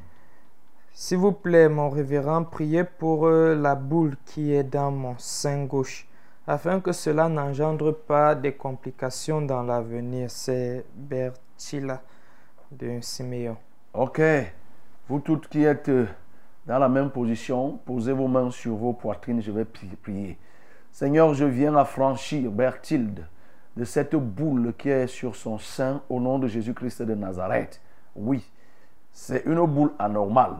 S'il 0.93 1.17
vous 1.17 1.33
plaît, 1.33 1.67
mon 1.67 1.89
révérend, 1.89 2.45
priez 2.45 2.85
pour 2.85 3.27
euh, 3.27 3.53
la 3.53 3.75
boule 3.75 4.15
qui 4.25 4.53
est 4.53 4.63
dans 4.63 4.91
mon 4.91 5.15
sein 5.17 5.65
gauche 5.65 6.07
afin 6.47 6.79
que 6.79 6.93
cela 6.93 7.27
n'engendre 7.27 7.91
pas 7.91 8.33
des 8.33 8.53
complications 8.53 9.41
dans 9.41 9.61
l'avenir. 9.63 10.31
C'est 10.31 10.85
Bertila 10.95 12.01
de 12.71 12.99
Siméon. 13.01 13.57
Ok. 13.93 14.21
Vous 15.09 15.19
toutes 15.19 15.49
qui 15.49 15.65
êtes 15.65 15.89
euh, 15.89 16.07
dans 16.65 16.79
la 16.79 16.87
même 16.87 17.09
position, 17.09 17.77
posez 17.85 18.13
vos 18.13 18.29
mains 18.29 18.51
sur 18.51 18.75
vos 18.75 18.93
poitrines, 18.93 19.41
je 19.41 19.51
vais 19.51 19.65
pri- 19.65 19.95
prier. 20.01 20.37
Seigneur, 20.93 21.33
je 21.33 21.43
viens 21.43 21.75
affranchir 21.75 22.49
Berthilde 22.49 23.27
de 23.75 23.83
cette 23.83 24.15
boule 24.15 24.73
qui 24.77 24.89
est 24.89 25.07
sur 25.07 25.35
son 25.35 25.57
sein 25.57 26.01
au 26.09 26.19
nom 26.19 26.39
de 26.39 26.47
Jésus-Christ 26.47 27.01
de 27.01 27.13
Nazareth. 27.13 27.81
Oui, 28.15 28.49
c'est 29.11 29.45
une 29.45 29.65
boule 29.65 29.91
anormale. 29.99 30.57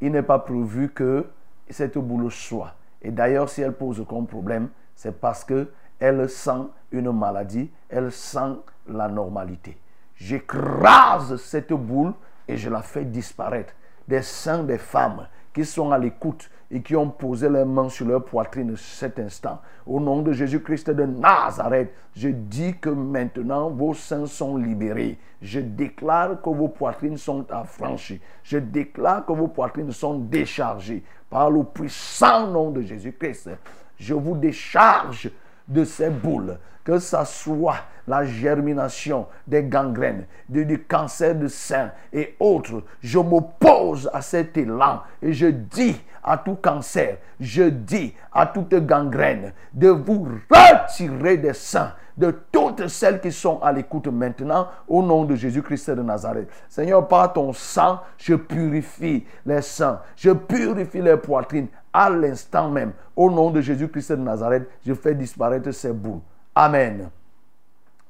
Il 0.00 0.12
n'est 0.12 0.22
pas 0.22 0.38
prévu 0.38 0.90
que 0.90 1.26
cette 1.68 1.98
boule 1.98 2.30
soit. 2.30 2.74
Et 3.02 3.10
d'ailleurs, 3.10 3.48
si 3.48 3.60
elle 3.60 3.72
pose 3.72 4.04
comme 4.08 4.26
problème, 4.26 4.68
c'est 4.94 5.20
parce 5.20 5.44
que 5.44 5.70
elle 5.98 6.28
sent 6.28 6.68
une 6.90 7.12
maladie, 7.12 7.70
elle 7.88 8.10
sent 8.10 8.56
la 8.88 9.08
normalité. 9.08 9.78
J'écrase 10.16 11.36
cette 11.36 11.72
boule 11.72 12.14
et 12.48 12.56
je 12.56 12.70
la 12.70 12.82
fais 12.82 13.04
disparaître 13.04 13.74
des 14.06 14.22
seins 14.22 14.64
des 14.64 14.78
femmes 14.78 15.28
qui 15.52 15.64
sont 15.64 15.92
à 15.92 15.98
l'écoute 15.98 16.50
et 16.74 16.82
qui 16.82 16.96
ont 16.96 17.08
posé 17.08 17.48
leurs 17.48 17.66
mains 17.66 17.88
sur 17.88 18.04
leur 18.04 18.24
poitrine 18.24 18.76
cet 18.76 19.20
instant. 19.20 19.60
Au 19.86 20.00
nom 20.00 20.22
de 20.22 20.32
Jésus-Christ 20.32 20.90
de 20.90 21.04
Nazareth, 21.04 21.94
je 22.16 22.28
dis 22.28 22.74
que 22.80 22.90
maintenant 22.90 23.70
vos 23.70 23.94
seins 23.94 24.26
sont 24.26 24.56
libérés. 24.56 25.16
Je 25.40 25.60
déclare 25.60 26.42
que 26.42 26.50
vos 26.50 26.66
poitrines 26.66 27.16
sont 27.16 27.46
affranchies. 27.52 28.20
Je 28.42 28.58
déclare 28.58 29.24
que 29.24 29.32
vos 29.32 29.46
poitrines 29.46 29.92
sont 29.92 30.18
déchargées 30.18 31.04
par 31.30 31.48
le 31.48 31.62
puissant 31.62 32.48
nom 32.48 32.72
de 32.72 32.80
Jésus-Christ. 32.80 33.50
Je 33.96 34.14
vous 34.14 34.34
décharge 34.34 35.30
de 35.68 35.84
ces 35.84 36.10
boules, 36.10 36.58
que 36.84 36.98
ce 36.98 37.24
soit 37.24 37.78
la 38.06 38.24
germination 38.24 39.26
des 39.46 39.62
gangrènes, 39.64 40.26
du, 40.48 40.66
du 40.66 40.82
cancer 40.82 41.34
de 41.34 41.48
sein 41.48 41.90
et 42.12 42.36
autres. 42.38 42.82
Je 43.00 43.18
m'oppose 43.18 44.10
à 44.12 44.20
cet 44.20 44.56
élan 44.56 45.02
et 45.22 45.32
je 45.32 45.46
dis 45.46 46.00
à 46.22 46.38
tout 46.38 46.56
cancer, 46.56 47.18
je 47.40 47.64
dis 47.64 48.14
à 48.32 48.46
toute 48.46 48.74
gangrène 48.74 49.52
de 49.72 49.88
vous 49.88 50.28
retirer 50.50 51.36
des 51.36 51.54
seins 51.54 51.92
de 52.16 52.30
toutes 52.52 52.86
celles 52.88 53.20
qui 53.20 53.32
sont 53.32 53.60
à 53.62 53.72
l'écoute 53.72 54.06
maintenant 54.06 54.68
au 54.88 55.02
nom 55.02 55.24
de 55.24 55.34
Jésus-Christ 55.34 55.90
de 55.90 56.02
Nazareth. 56.02 56.48
Seigneur, 56.68 57.06
par 57.08 57.32
ton 57.32 57.52
sang, 57.52 58.00
je 58.16 58.34
purifie 58.34 59.26
les 59.44 59.62
seins, 59.62 60.00
je 60.16 60.30
purifie 60.30 61.02
les 61.02 61.16
poitrines 61.16 61.68
à 61.92 62.10
l'instant 62.10 62.70
même. 62.70 62.92
Au 63.16 63.30
nom 63.30 63.50
de 63.50 63.60
Jésus-Christ 63.60 64.12
de 64.12 64.16
Nazareth, 64.16 64.68
je 64.86 64.94
fais 64.94 65.14
disparaître 65.14 65.70
ces 65.72 65.92
boules. 65.92 66.20
Amen. 66.54 67.10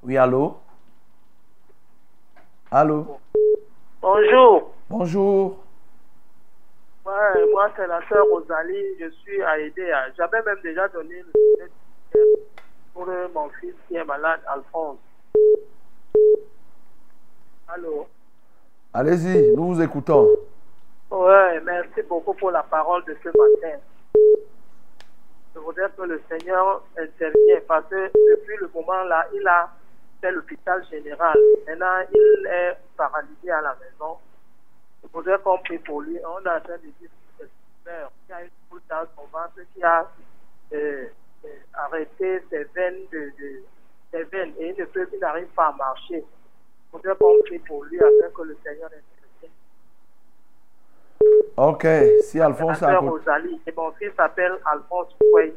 Oui, 0.03 0.17
allô? 0.19 0.59
Allô? 2.71 3.19
Bonjour. 4.03 4.75
Bonjour. 4.91 5.59
Ouais, 7.07 7.53
moi, 7.53 7.71
c'est 7.77 7.87
la 7.87 8.01
sœur 8.09 8.25
Rosalie. 8.31 8.99
Je 8.99 9.11
suis 9.11 9.43
à. 9.43 9.57
J'avais 10.17 10.43
même 10.43 10.59
déjà 10.63 10.89
donné 10.89 11.23
le 11.23 11.69
pour 12.95 13.07
mon 13.35 13.49
fils 13.61 13.75
qui 13.89 13.97
est 13.97 14.05
malade, 14.05 14.41
Alphonse. 14.47 14.99
Allô? 17.69 18.07
Allez-y, 18.93 19.55
nous 19.57 19.75
vous 19.75 19.83
écoutons. 19.83 20.29
Ouais, 21.11 21.61
merci 21.61 22.03
beaucoup 22.09 22.35
pour 22.35 22.53
la 22.53 22.63
parole 22.63 23.05
de 23.05 23.17
ce 23.23 23.29
matin. 23.29 23.79
Je 25.55 25.59
voudrais 25.59 25.91
que 25.97 26.03
le 26.03 26.23
Seigneur 26.29 26.85
intervienne 26.97 27.63
parce 27.67 27.87
que 27.89 28.07
depuis 28.07 28.57
le 28.61 28.71
moment 28.73 29.03
là, 29.05 29.27
il 29.35 29.47
a 29.47 29.71
fait 30.21 30.31
l'hôpital 30.31 30.85
général. 30.91 31.37
Maintenant, 31.67 32.05
il 32.13 32.47
est 32.47 32.77
paralysé 32.97 33.51
à 33.51 33.61
la 33.61 33.77
maison. 33.77 34.17
Je 35.03 35.09
voudrais 35.13 35.39
qu'on 35.41 35.59
prie 35.59 35.79
pour 35.79 36.03
lui. 36.03 36.19
On 36.25 36.45
est 36.45 36.57
en 36.57 36.61
train 36.61 36.77
de 36.77 36.91
dire 37.01 37.11
que 37.39 37.45
c'est 37.45 37.49
père 37.85 38.11
qui 38.27 38.33
a 38.33 38.43
une 38.43 38.51
boule 38.71 38.81
dans 38.89 39.05
son 39.17 39.27
ventre 39.33 39.61
qui 39.75 39.83
a 39.83 40.09
euh, 40.73 41.07
arrêté 41.75 42.43
ses 42.51 42.65
veines, 42.75 43.03
de, 43.13 43.19
de- 43.39 43.63
ses 44.13 44.23
veines 44.25 44.53
et 44.59 44.69
il 44.71 44.81
ne 44.81 44.85
peut, 44.87 45.09
il 45.13 45.19
n'arrive 45.19 45.47
pas 45.49 45.69
à 45.69 45.73
marcher. 45.77 46.25
Je 46.93 46.97
voudrais 46.97 47.17
qu'on 47.17 47.43
prie 47.45 47.59
pour 47.61 47.85
lui 47.85 47.99
afin 47.99 48.31
que 48.35 48.43
le 48.43 48.57
Seigneur 48.65 48.87
intervienne. 48.87 49.51
Ok, 51.57 51.87
si 52.23 52.41
Alphonse 52.41 52.83
a 52.83 52.99
Rosalie 52.99 53.61
et 53.67 53.73
mon 53.77 53.91
fils 53.93 54.13
s'appelle 54.17 54.53
Alphonse 54.65 55.15
Pouey. 55.19 55.55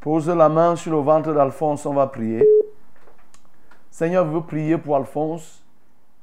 Pose 0.00 0.28
la 0.28 0.48
main 0.48 0.76
sur 0.76 0.92
le 0.92 0.98
ventre 0.98 1.32
d'Alphonse, 1.32 1.86
on 1.86 1.94
va 1.94 2.06
prier. 2.06 2.46
Seigneur, 3.90 4.26
je 4.26 4.30
veux 4.30 4.42
prier 4.42 4.76
pour 4.76 4.96
Alphonse 4.96 5.62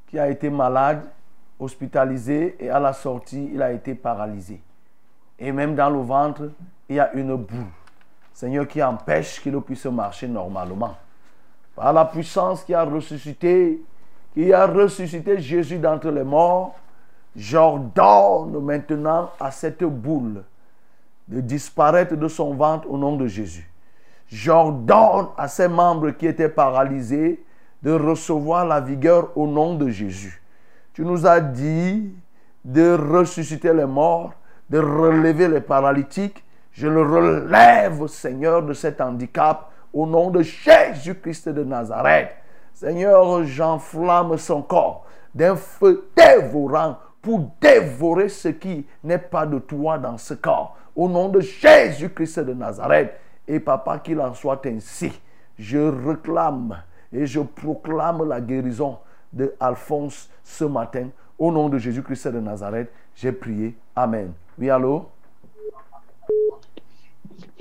qui 0.07 0.19
a 0.19 0.29
été 0.29 0.49
malade, 0.49 1.09
hospitalisé 1.59 2.55
et 2.59 2.69
à 2.69 2.79
la 2.79 2.93
sortie, 2.93 3.49
il 3.53 3.61
a 3.61 3.71
été 3.71 3.95
paralysé. 3.95 4.61
Et 5.39 5.51
même 5.51 5.73
dans 5.75 5.89
le 5.89 5.99
ventre, 5.99 6.51
il 6.89 6.97
y 6.97 6.99
a 6.99 7.11
une 7.13 7.35
boule. 7.35 7.65
Seigneur, 8.33 8.67
qui 8.67 8.81
empêche 8.81 9.41
qu'il 9.41 9.59
puisse 9.61 9.85
marcher 9.85 10.27
normalement. 10.27 10.95
Par 11.75 11.93
la 11.93 12.05
puissance 12.05 12.63
qui 12.63 12.73
a 12.73 12.83
ressuscité, 12.83 13.81
qui 14.33 14.53
a 14.53 14.65
ressuscité 14.67 15.39
Jésus 15.39 15.77
d'entre 15.77 16.09
les 16.09 16.23
morts, 16.23 16.75
j'ordonne 17.35 18.59
maintenant 18.63 19.31
à 19.39 19.51
cette 19.51 19.83
boule 19.83 20.43
de 21.27 21.41
disparaître 21.41 22.15
de 22.15 22.27
son 22.27 22.53
ventre 22.53 22.89
au 22.89 22.97
nom 22.97 23.15
de 23.15 23.27
Jésus. 23.27 23.69
J'ordonne 24.27 25.27
à 25.37 25.47
ses 25.47 25.67
membres 25.67 26.11
qui 26.11 26.27
étaient 26.27 26.49
paralysés 26.49 27.43
de 27.81 27.91
recevoir 27.91 28.65
la 28.65 28.79
vigueur 28.79 29.35
au 29.35 29.47
nom 29.47 29.75
de 29.75 29.89
Jésus. 29.89 30.41
Tu 30.93 31.03
nous 31.03 31.25
as 31.25 31.39
dit 31.39 32.13
de 32.63 32.93
ressusciter 32.93 33.73
les 33.73 33.85
morts, 33.85 34.33
de 34.69 34.79
relever 34.79 35.47
les 35.47 35.61
paralytiques. 35.61 36.43
Je 36.71 36.87
le 36.87 37.01
relève, 37.01 38.07
Seigneur, 38.07 38.63
de 38.63 38.73
cet 38.73 39.01
handicap 39.01 39.71
au 39.93 40.05
nom 40.05 40.29
de 40.29 40.41
Jésus-Christ 40.41 41.49
de 41.49 41.63
Nazareth. 41.63 42.31
Seigneur, 42.73 43.43
j'enflamme 43.43 44.37
son 44.37 44.61
corps 44.61 45.05
d'un 45.35 45.55
feu 45.55 46.09
dévorant 46.15 46.97
pour 47.21 47.51
dévorer 47.59 48.29
ce 48.29 48.47
qui 48.47 48.85
n'est 49.03 49.17
pas 49.17 49.45
de 49.45 49.59
toi 49.59 49.97
dans 49.97 50.17
ce 50.17 50.33
corps. 50.33 50.77
Au 50.95 51.07
nom 51.07 51.29
de 51.29 51.39
Jésus-Christ 51.39 52.39
de 52.39 52.53
Nazareth. 52.53 53.13
Et 53.47 53.59
papa, 53.59 53.99
qu'il 53.99 54.19
en 54.19 54.33
soit 54.33 54.65
ainsi. 54.65 55.11
Je 55.57 55.77
réclame 55.77 56.81
et 57.11 57.25
je 57.25 57.41
proclame 57.41 58.27
la 58.27 58.39
guérison 58.39 58.97
de 59.31 59.53
Alphonse 59.59 60.29
ce 60.43 60.63
matin. 60.63 61.09
Au 61.37 61.51
nom 61.51 61.69
de 61.69 61.77
Jésus-Christ 61.77 62.29
de 62.29 62.39
Nazareth, 62.39 62.91
j'ai 63.15 63.31
prié. 63.31 63.75
Amen. 63.95 64.31
Oui, 64.57 64.69
allô? 64.69 65.09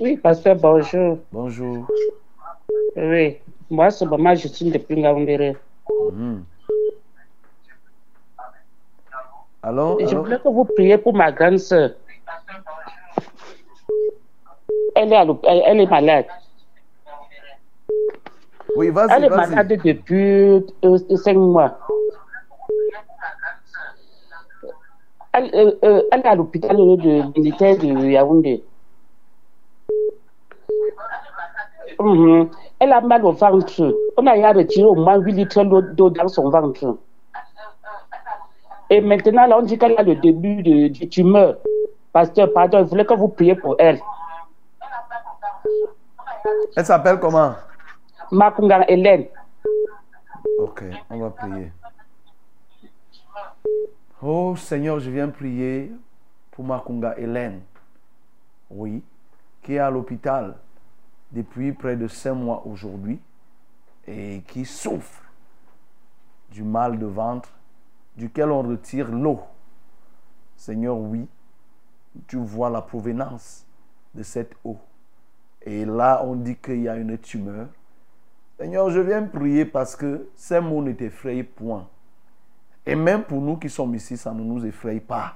Oui, 0.01 0.17
pasteur, 0.17 0.55
bonjour. 0.55 1.19
Bonjour. 1.31 1.85
Oui, 2.95 3.37
moi, 3.69 3.91
c'est 3.91 4.05
maman 4.07 4.33
Justine 4.33 4.71
depuis 4.71 4.95
Ngaoundéré. 4.99 5.55
Mhm. 6.11 6.43
Allô? 9.61 9.99
Je 9.99 10.15
voulais 10.15 10.39
que 10.39 10.47
vous 10.49 10.65
priez 10.65 10.97
pour 10.97 11.13
ma 11.13 11.31
grande 11.31 11.59
sœur. 11.59 11.91
Elle 14.95 15.13
est, 15.13 15.15
à 15.15 15.21
elle, 15.43 15.61
elle 15.67 15.79
est 15.81 15.85
malade. 15.85 16.25
Oui, 18.75 18.87
Elle 18.87 18.93
vas-y, 18.93 19.23
est 19.25 19.29
vas-y. 19.29 19.49
malade 19.51 19.67
depuis 19.85 20.65
euh, 20.83 20.97
cinq 21.17 21.35
mois. 21.35 21.77
Elle, 25.33 25.51
euh, 25.53 25.71
euh, 25.83 26.01
elle 26.11 26.21
est 26.21 26.25
à 26.27 26.35
l'hôpital 26.35 26.75
de 26.75 27.37
militaire 27.39 27.77
de 27.77 27.85
Yaoundé. 27.85 28.63
Mhm. 31.99 32.49
Elle 32.79 32.93
a 32.93 33.01
mal 33.01 33.25
au 33.25 33.31
ventre. 33.31 33.95
On 34.17 34.25
a 34.27 34.31
à 34.31 34.53
retirer 34.53 34.85
au 34.85 34.95
moins 34.95 35.17
8 35.17 35.31
litres 35.33 35.63
d'eau 35.63 35.81
d'eau 35.81 36.09
dans 36.09 36.27
son 36.27 36.49
ventre. 36.49 36.97
Et 38.89 38.99
maintenant, 39.01 39.47
là, 39.47 39.57
on 39.57 39.61
dit 39.61 39.77
qu'elle 39.77 39.97
a 39.97 40.03
le 40.03 40.15
début 40.15 40.61
de, 40.63 40.87
de 40.89 41.05
tumeur. 41.05 41.57
Pasteur, 42.11 42.51
pardon, 42.53 42.79
je 42.79 42.89
voulais 42.89 43.05
que 43.05 43.13
vous 43.13 43.29
priez 43.29 43.55
pour 43.55 43.75
elle. 43.79 43.99
Elle 46.75 46.85
s'appelle 46.85 47.19
comment? 47.19 47.53
Makunga 48.31 48.85
Hélène. 48.87 49.27
Ok, 50.59 50.83
on 51.09 51.19
va 51.19 51.29
prier. 51.29 51.71
Oh 54.21 54.55
Seigneur, 54.55 54.99
je 54.99 55.09
viens 55.09 55.29
prier 55.29 55.91
pour 56.51 56.65
Makunga 56.65 57.15
Hélène. 57.17 57.61
Oui, 58.69 59.03
qui 59.63 59.75
est 59.75 59.79
à 59.79 59.89
l'hôpital 59.89 60.55
depuis 61.31 61.73
près 61.73 61.95
de 61.95 62.07
cinq 62.07 62.35
mois 62.35 62.65
aujourd'hui 62.65 63.19
et 64.07 64.43
qui 64.47 64.65
souffre 64.65 65.23
du 66.51 66.63
mal 66.63 66.99
de 66.99 67.05
ventre 67.05 67.49
duquel 68.17 68.51
on 68.51 68.61
retire 68.61 69.09
l'eau. 69.09 69.41
Seigneur, 70.55 70.97
oui, 70.97 71.27
tu 72.27 72.37
vois 72.37 72.69
la 72.69 72.81
provenance 72.81 73.65
de 74.13 74.23
cette 74.23 74.53
eau. 74.63 74.77
Et 75.61 75.85
là, 75.85 76.21
on 76.25 76.35
dit 76.35 76.55
qu'il 76.57 76.81
y 76.81 76.89
a 76.89 76.95
une 76.95 77.17
tumeur. 77.17 77.67
Seigneur, 78.59 78.89
je 78.89 78.99
viens 78.99 79.23
prier 79.23 79.65
parce 79.65 79.95
que 79.95 80.29
ces 80.35 80.59
mots 80.59 80.81
ne 80.81 80.91
t'effrayent 80.91 81.43
point. 81.43 81.87
Et 82.85 82.95
même 82.95 83.23
pour 83.23 83.41
nous 83.41 83.57
qui 83.57 83.69
sommes 83.69 83.95
ici, 83.95 84.17
ça 84.17 84.33
ne 84.33 84.43
nous 84.43 84.65
effraie 84.65 84.99
pas. 84.99 85.35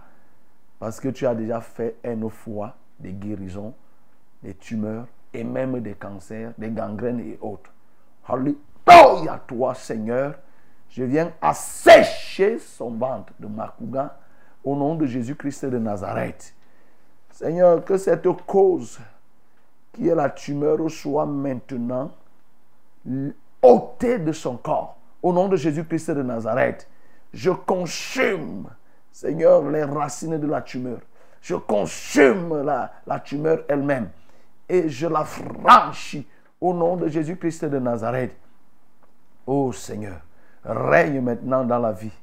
Parce 0.80 1.00
que 1.00 1.10
tu 1.10 1.26
as 1.26 1.36
déjà 1.36 1.62
fait 1.62 1.96
une 2.04 2.30
fois 2.30 2.76
des 3.00 3.14
guérisons, 3.14 3.74
des 4.44 4.54
tumeurs 4.54 5.08
et 5.36 5.44
même 5.44 5.80
des 5.80 5.94
cancers, 5.94 6.52
des 6.58 6.70
gangrènes 6.70 7.20
et 7.20 7.38
autres. 7.42 7.72
Alléluia, 8.28 9.40
toi, 9.48 9.74
Seigneur. 9.76 10.36
Je 10.90 11.04
viens 11.04 11.32
assécher 11.42 12.58
son 12.60 12.92
ventre 12.92 13.34
de 13.40 13.48
Makouga 13.48 14.18
au 14.64 14.76
nom 14.76 14.96
de 14.96 15.06
Jésus-Christ 15.06 15.66
de 15.66 15.78
Nazareth. 15.78 16.54
Seigneur, 17.32 17.84
que 17.84 17.98
cette 17.98 18.28
cause 18.46 19.00
qui 19.92 20.08
est 20.08 20.16
la 20.16 20.30
tumeur 20.30 20.90
soit 20.90 21.26
maintenant 21.26 22.12
ôtée 23.62 24.20
de 24.20 24.32
son 24.32 24.58
corps. 24.58 24.98
Au 25.22 25.34
nom 25.34 25.48
de 25.48 25.56
Jésus-Christ 25.56 26.12
de 26.12 26.24
Nazareth, 26.24 26.88
je 27.34 27.52
consume, 27.52 28.70
Seigneur, 29.12 29.70
les 29.70 29.84
racines 29.84 30.38
de 30.38 30.48
la 30.48 30.62
tumeur. 30.62 31.00
Je 31.42 31.56
consume 31.56 32.64
la 32.64 33.20
tumeur 33.24 33.60
elle-même 33.68 34.10
et 34.68 34.90
je 34.90 35.08
la 35.08 35.24
franchis 35.24 36.28
au 36.60 36.74
nom 36.74 36.96
de 36.96 37.08
Jésus-Christ 37.08 37.66
de 37.66 37.80
Nazareth. 37.80 38.36
Oh 39.46 39.72
Seigneur, 39.72 40.22
règne 40.64 41.22
maintenant 41.22 41.64
dans 41.64 41.80
la 41.80 41.92
vie. 41.92 42.14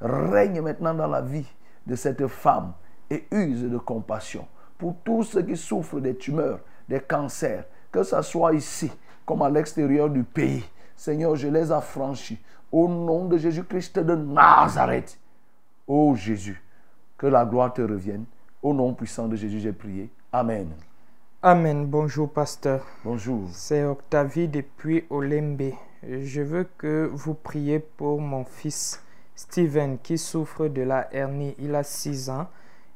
Règne 0.00 0.60
maintenant 0.60 0.94
dans 0.94 1.08
la 1.08 1.20
vie 1.20 1.46
de 1.86 1.94
cette 1.94 2.26
femme 2.28 2.72
et 3.10 3.26
use 3.30 3.64
de 3.64 3.78
compassion 3.78 4.46
pour 4.76 4.94
tous 5.02 5.24
ceux 5.24 5.42
qui 5.42 5.56
souffrent 5.56 6.00
des 6.00 6.16
tumeurs, 6.16 6.60
des 6.88 7.00
cancers, 7.00 7.64
que 7.90 8.02
ce 8.02 8.22
soit 8.22 8.54
ici 8.54 8.90
comme 9.26 9.42
à 9.42 9.50
l'extérieur 9.50 10.08
du 10.08 10.22
pays. 10.22 10.64
Seigneur, 10.96 11.36
je 11.36 11.48
les 11.48 11.72
affranchis 11.72 12.38
au 12.70 12.88
nom 12.88 13.26
de 13.26 13.38
Jésus-Christ 13.38 13.98
de 13.98 14.14
Nazareth. 14.14 15.18
Oh 15.86 16.14
Jésus, 16.14 16.62
que 17.16 17.26
la 17.26 17.44
gloire 17.44 17.72
te 17.72 17.82
revienne. 17.82 18.24
Au 18.62 18.74
nom 18.74 18.94
puissant 18.94 19.28
de 19.28 19.36
Jésus, 19.36 19.60
j'ai 19.60 19.72
prié. 19.72 20.10
Amen. 20.32 20.68
Amen. 21.42 21.86
Bonjour, 21.86 22.30
pasteur. 22.32 22.84
Bonjour. 23.04 23.48
C'est 23.52 23.84
Octavie 23.84 24.48
depuis 24.48 25.04
Olembe. 25.10 25.72
Je 26.02 26.40
veux 26.42 26.66
que 26.78 27.08
vous 27.12 27.34
priez 27.34 27.78
pour 27.78 28.20
mon 28.20 28.44
fils 28.44 29.02
Steven 29.36 29.98
qui 29.98 30.18
souffre 30.18 30.66
de 30.68 30.82
la 30.82 31.12
hernie. 31.14 31.54
Il 31.58 31.74
a 31.74 31.82
6 31.84 32.30
ans. 32.30 32.48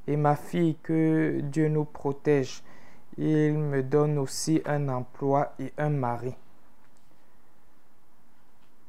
Et 0.08 0.16
ma 0.16 0.34
fille, 0.34 0.76
que 0.82 1.40
Dieu 1.42 1.68
nous 1.68 1.84
protège. 1.84 2.62
Il 3.16 3.54
me 3.58 3.82
donne 3.82 4.18
aussi 4.18 4.60
un 4.66 4.88
emploi 4.88 5.52
et 5.60 5.72
un 5.78 5.90
mari. 5.90 6.34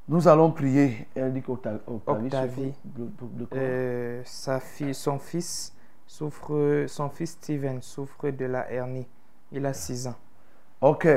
Nous 0.07 0.27
allons 0.27 0.51
prier. 0.51 1.07
Octavie, 2.25 2.73
de- 2.83 3.03
de- 3.05 3.39
de 3.39 3.45
quoi? 3.45 3.57
Euh, 3.59 4.21
sa 4.25 4.59
fille, 4.59 4.95
son 4.95 5.19
fils 5.19 5.73
souffre, 6.07 6.85
son 6.87 7.09
fils 7.09 7.31
Steven 7.31 7.81
souffre 7.81 8.29
de 8.31 8.45
la 8.45 8.69
hernie. 8.71 9.07
Il 9.55 9.67
a 9.67 9.73
6 9.73 10.07
ans. 10.07 10.15
Ok. 10.81 11.07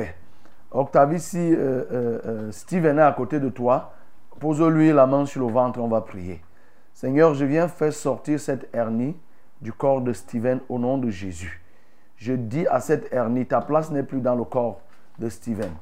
Octavie, 0.70 1.20
si 1.20 1.38
euh, 1.38 1.56
euh, 1.90 2.20
euh, 2.26 2.52
Steven 2.52 2.98
est 2.98 3.02
à 3.02 3.12
côté 3.12 3.40
de 3.40 3.48
toi, 3.48 3.92
pose-lui 4.38 4.92
la 4.92 5.06
main 5.06 5.24
sur 5.24 5.46
le 5.46 5.50
ventre, 5.50 5.80
on 5.80 5.88
va 5.88 6.02
prier. 6.02 6.42
Seigneur, 6.92 7.32
je 7.32 7.46
viens 7.46 7.66
faire 7.66 7.94
sortir 7.94 8.38
cette 8.38 8.68
hernie 8.74 9.16
du 9.62 9.72
corps 9.72 10.02
de 10.02 10.12
Steven 10.12 10.60
au 10.68 10.78
nom 10.78 10.98
de 10.98 11.08
Jésus. 11.08 11.62
Je 12.16 12.34
dis 12.34 12.66
à 12.66 12.80
cette 12.80 13.10
hernie, 13.10 13.46
ta 13.46 13.62
place 13.62 13.90
n'est 13.90 14.02
plus 14.02 14.20
dans 14.20 14.34
le 14.34 14.44
corps 14.44 14.80
de 15.18 15.30
Steven. 15.30 15.72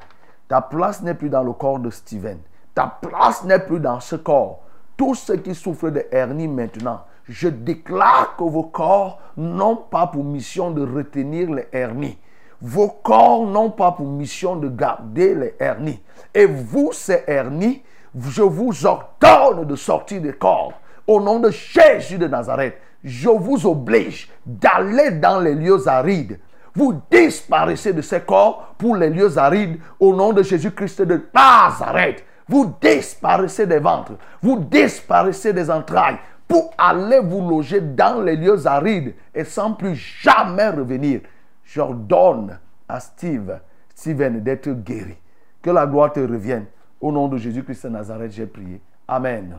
Ta 0.47 0.61
place 0.61 1.03
n'est 1.03 1.15
plus 1.15 1.31
dans 1.31 1.43
le 1.43 1.53
corps 1.53 1.81
de 1.81 1.91
Steven. 1.91 2.39
Ta 2.73 2.87
place 3.01 3.43
n'est 3.43 3.59
plus 3.59 3.81
dans 3.81 3.99
ce 3.99 4.15
corps. 4.15 4.61
Tous 4.97 5.17
ceux 5.17 5.37
qui 5.39 5.57
souffrent 5.57 5.91
de 5.91 6.05
hernie 6.13 6.47
maintenant, 6.47 7.01
je 7.29 7.49
déclare 7.49 8.37
que 8.37 8.45
vos 8.45 8.65
corps 8.65 9.21
n'ont 9.37 9.77
pas 9.77 10.07
pour 10.07 10.23
mission 10.23 10.71
de 10.71 10.87
retenir 10.87 11.51
les 11.51 11.67
hernies. 11.73 12.19
Vos 12.61 12.89
corps 12.89 13.47
n'ont 13.47 13.71
pas 13.71 13.93
pour 13.93 14.07
mission 14.07 14.57
de 14.57 14.69
garder 14.69 15.35
les 15.35 15.55
hernies. 15.59 16.01
Et 16.35 16.47
vous, 16.47 16.91
ces 16.93 17.25
hernies, 17.27 17.83
je 18.19 18.43
vous 18.43 18.87
ordonne 18.87 19.65
de 19.67 19.77
sortir 19.77 20.21
des 20.21 20.33
corps. 20.33 20.73
Au 21.07 21.21
nom 21.21 21.41
de 21.41 21.51
Jésus 21.51 22.19
de 22.19 22.27
Nazareth, 22.27 22.77
je 23.03 23.29
vous 23.29 23.67
oblige 23.67 24.31
d'aller 24.47 25.11
dans 25.11 25.41
les 25.41 25.55
lieux 25.55 25.87
arides. 25.87 26.39
Vous 26.75 27.01
disparaissez 27.11 27.93
de 27.93 28.03
ces 28.03 28.21
corps 28.21 28.75
pour 28.79 28.97
les 28.97 29.11
lieux 29.11 29.37
arides 29.39 29.79
au 30.01 30.15
nom 30.15 30.33
de 30.33 30.43
Jésus-Christ 30.43 31.03
de 31.03 31.29
Nazareth. 31.35 32.25
Vous 32.49 32.75
disparaissez 32.81 33.67
des 33.67 33.79
ventres. 33.79 34.13
Vous 34.43 34.59
disparaissez 34.59 35.53
des 35.53 35.71
entrailles 35.71 36.19
pour 36.49 36.73
aller 36.77 37.21
vous 37.21 37.49
loger 37.49 37.81
dans 37.81 38.21
les 38.21 38.37
lieux 38.37 38.67
arides 38.67 39.15
et 39.35 39.45
sans 39.45 39.73
plus 39.73 39.95
jamais 39.95 40.69
revenir. 40.69 41.21
J'ordonne 41.65 42.59
à 42.89 43.01
Steve, 43.01 43.61
Steven 43.95 44.41
d'être 44.43 44.71
guéri. 44.71 45.17
Que 45.63 45.71
la 45.71 45.87
gloire 45.87 46.13
te 46.13 46.21
revienne. 46.21 46.67
Au 47.01 47.11
nom 47.11 47.29
de 47.29 47.37
Jésus-Christ 47.37 47.87
de 47.87 47.91
Nazareth, 47.91 48.33
j'ai 48.33 48.47
prié. 48.47 48.81
Amen. 49.09 49.59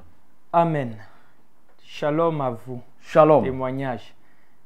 Amen. 0.54 0.96
Shalom 1.84 2.42
à 2.42 2.52
vous. 2.52 2.82
Shalom. 3.02 3.44
Témoignage. 3.44 4.16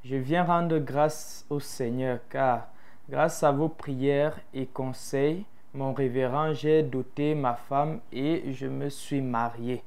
Je 0.04 0.16
viens 0.16 0.44
rendre 0.44 0.78
grâce 0.80 1.46
au 1.50 1.60
Seigneur 1.60 2.20
car 2.30 2.68
grâce 3.10 3.44
à 3.44 3.52
vos 3.52 3.70
prières 3.70 4.40
et 4.54 4.66
conseils, 4.66 5.46
mon 5.74 5.94
révérend, 5.94 6.54
j'ai 6.54 6.84
doté 6.84 7.36
ma 7.36 7.54
femme 7.54 8.00
et 8.12 8.52
je 8.54 8.68
me 8.68 8.90
suis 8.90 9.22
marié. 9.22 9.84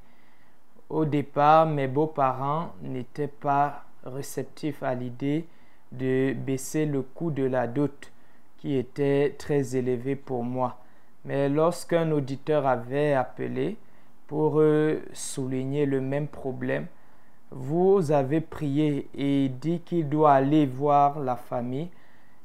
Au 0.89 1.05
départ, 1.05 1.65
mes 1.65 1.87
beaux-parents 1.87 2.73
n'étaient 2.81 3.27
pas 3.27 3.83
réceptifs 4.05 4.83
à 4.83 4.93
l'idée 4.93 5.47
de 5.93 6.33
baisser 6.33 6.85
le 6.85 7.01
coût 7.01 7.31
de 7.31 7.43
la 7.43 7.67
dot 7.67 8.11
qui 8.57 8.75
était 8.75 9.35
très 9.37 9.75
élevé 9.75 10.15
pour 10.15 10.43
moi. 10.43 10.77
Mais 11.25 11.49
lorsqu'un 11.49 12.11
auditeur 12.11 12.67
avait 12.67 13.13
appelé 13.13 13.77
pour 14.27 14.59
euh, 14.59 15.01
souligner 15.13 15.85
le 15.85 16.01
même 16.01 16.27
problème, 16.27 16.87
vous 17.51 18.11
avez 18.11 18.41
prié 18.41 19.07
et 19.15 19.49
dit 19.49 19.79
qu'il 19.81 20.09
doit 20.09 20.33
aller 20.33 20.65
voir 20.65 21.19
la 21.19 21.35
famille 21.35 21.89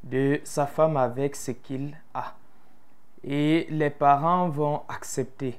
de 0.05 0.41
sa 0.45 0.67
femme 0.67 0.97
avec 0.97 1.35
ce 1.35 1.53
qu'il 1.53 1.97
a. 2.15 2.35
Et 3.25 3.67
les 3.71 3.91
parents 3.91 4.49
vont 4.49 4.83
accepter. 4.89 5.59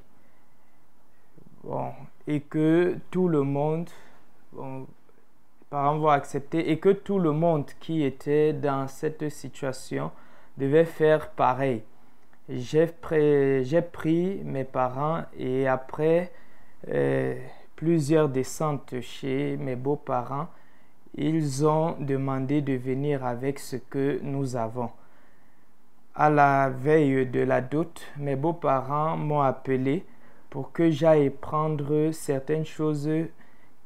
Bon, 1.64 1.92
et 2.26 2.40
que 2.40 2.96
tout 3.10 3.28
le 3.28 3.42
monde, 3.42 3.88
parents 5.70 5.98
vont 5.98 6.08
accepter 6.08 6.72
et 6.72 6.80
que 6.80 6.88
tout 6.88 7.20
le 7.20 7.30
monde 7.30 7.66
qui 7.78 8.02
était 8.02 8.52
dans 8.52 8.88
cette 8.88 9.28
situation 9.28 10.10
devait 10.58 10.84
faire 10.84 11.30
pareil. 11.30 11.84
J'ai 12.48 12.86
pris, 12.88 14.40
mes 14.44 14.64
parents 14.64 15.22
et 15.38 15.68
après 15.68 16.32
euh, 16.88 17.36
plusieurs 17.76 18.28
descentes 18.28 19.00
chez 19.00 19.56
mes 19.58 19.76
beaux-parents, 19.76 20.48
ils 21.14 21.64
ont 21.64 21.94
demandé 22.00 22.62
de 22.62 22.72
venir 22.72 23.24
avec 23.24 23.60
ce 23.60 23.76
que 23.76 24.18
nous 24.24 24.56
avons. 24.56 24.90
À 26.16 26.30
la 26.30 26.68
veille 26.68 27.26
de 27.26 27.40
la 27.40 27.60
dot, 27.60 28.04
mes 28.16 28.34
beaux-parents 28.34 29.16
m'ont 29.16 29.42
appelé 29.42 30.04
pour 30.50 30.72
que 30.72 30.90
j'aille 30.90 31.30
prendre 31.30 32.10
certaines 32.10 32.66
choses 32.66 33.08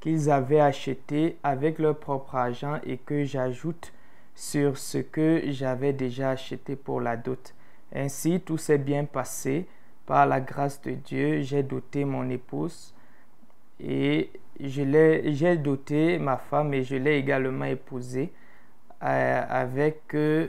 qu'ils 0.04 0.30
avaient 0.30 0.60
achetées 0.60 1.38
avec 1.42 1.78
leur 1.78 1.96
propre 1.98 2.34
argent 2.34 2.78
et 2.84 2.98
que 2.98 3.24
j'ajoute 3.24 3.90
sur 4.34 4.76
ce 4.76 4.98
que 4.98 5.44
j'avais 5.46 5.94
déjà 5.94 6.28
acheté 6.30 6.76
pour 6.76 7.00
la 7.00 7.16
dot. 7.16 7.54
Ainsi, 7.94 8.38
tout 8.40 8.58
s'est 8.58 8.76
bien 8.76 9.06
passé. 9.06 9.66
Par 10.04 10.26
la 10.26 10.42
grâce 10.42 10.82
de 10.82 10.90
Dieu, 10.90 11.40
j'ai 11.40 11.62
doté 11.62 12.04
mon 12.04 12.28
épouse 12.28 12.92
et 13.80 14.30
j'ai 14.60 15.56
doté 15.56 16.18
ma 16.18 16.36
femme 16.36 16.74
et 16.74 16.82
je 16.84 16.96
l'ai 16.96 17.16
également 17.16 17.64
épousée 17.64 18.30
euh, 19.02 19.42
avec 19.48 20.14
euh, 20.14 20.48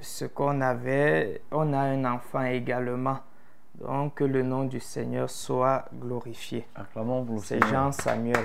ce 0.00 0.24
qu'on 0.24 0.60
avait. 0.60 1.42
On 1.52 1.72
a 1.72 1.78
un 1.78 2.04
enfant 2.06 2.42
également. 2.42 3.20
Donc 3.80 4.16
que 4.16 4.24
le 4.24 4.42
nom 4.42 4.64
du 4.64 4.80
Seigneur 4.80 5.30
soit 5.30 5.84
glorifié. 5.94 6.66
Acclamons 6.74 7.24
pour 7.24 7.36
le 7.36 7.40
C'est. 7.40 7.64
Jean 7.68 7.92
Samuel. 7.92 8.42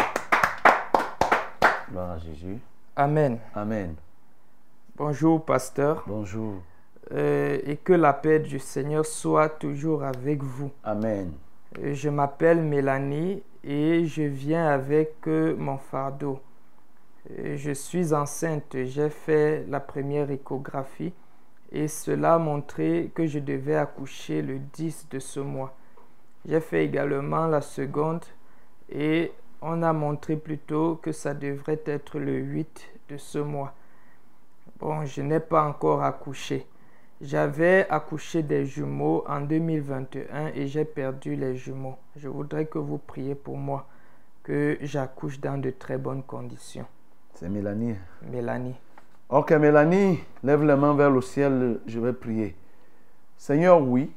Gloire 1.89 2.11
à 2.11 2.17
Jésus. 2.17 2.59
Amen. 2.95 3.39
Amen. 3.53 3.95
Bonjour, 4.95 5.43
pasteur. 5.43 6.03
Bonjour. 6.07 6.55
Euh, 7.11 7.59
et 7.65 7.77
que 7.77 7.93
la 7.93 8.13
paix 8.13 8.39
du 8.39 8.57
Seigneur 8.59 9.05
soit 9.05 9.49
toujours 9.49 10.03
avec 10.03 10.41
vous. 10.41 10.71
Amen. 10.83 11.33
Euh, 11.79 11.93
Je 11.93 12.09
m'appelle 12.09 12.61
Mélanie 12.61 13.43
et 13.63 14.05
je 14.05 14.23
viens 14.23 14.67
avec 14.67 15.27
euh, 15.27 15.55
mon 15.57 15.77
fardeau. 15.77 16.39
Je 17.27 17.71
suis 17.71 18.13
enceinte, 18.13 18.75
j'ai 18.83 19.09
fait 19.09 19.65
la 19.67 19.79
première 19.79 20.29
échographie 20.29 21.11
et 21.71 21.87
cela 21.87 22.37
montrait 22.37 23.09
que 23.15 23.25
je 23.25 23.39
devais 23.39 23.75
accoucher 23.75 24.43
le 24.43 24.59
10 24.59 25.07
de 25.09 25.17
ce 25.17 25.39
mois. 25.39 25.75
J'ai 26.47 26.59
fait 26.59 26.85
également 26.85 27.47
la 27.47 27.61
seconde 27.61 28.23
et 28.89 29.31
on 29.67 29.81
a 29.81 29.93
montré 29.93 30.35
plutôt 30.35 30.95
que 30.95 31.11
ça 31.11 31.33
devrait 31.33 31.81
être 31.85 32.19
le 32.19 32.37
8 32.37 32.87
de 33.09 33.17
ce 33.17 33.39
mois. 33.39 33.73
Bon, 34.79 35.05
je 35.05 35.21
n'ai 35.23 35.39
pas 35.39 35.63
encore 35.63 36.03
accouché. 36.03 36.67
J'avais 37.19 37.87
accouché 37.89 38.43
des 38.43 38.65
jumeaux 38.65 39.23
en 39.27 39.41
2021 39.41 40.47
et 40.53 40.67
j'ai 40.67 40.85
perdu 40.85 41.35
les 41.35 41.55
jumeaux. 41.55 41.95
Je 42.15 42.27
voudrais 42.27 42.65
que 42.65 42.77
vous 42.77 42.99
priez 42.99 43.33
pour 43.33 43.57
moi, 43.57 43.87
que 44.43 44.77
j'accouche 44.81 45.39
dans 45.39 45.59
de 45.59 45.71
très 45.71 45.97
bonnes 45.97 46.23
conditions. 46.23 46.85
C'est 47.33 47.49
Mélanie. 47.49 47.95
Mélanie. 48.21 48.75
Ok, 49.29 49.51
Mélanie, 49.53 50.19
lève 50.43 50.63
les 50.63 50.75
mains 50.75 50.93
vers 50.93 51.09
le 51.09 51.21
ciel, 51.21 51.79
je 51.87 51.99
vais 51.99 52.13
prier. 52.13 52.55
Seigneur, 53.35 53.81
oui, 53.81 54.13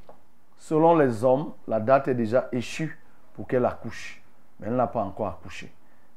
selon 0.58 0.94
les 0.94 1.24
hommes, 1.24 1.52
la 1.66 1.80
date 1.80 2.08
est 2.08 2.14
déjà 2.14 2.48
échue 2.52 2.98
pour 3.32 3.46
qu'elle 3.46 3.64
accouche, 3.64 4.22
mais 4.58 4.68
elle 4.68 4.76
n'a 4.76 4.86
pas 4.86 5.02
encore 5.02 5.28
accouché. 5.28 5.72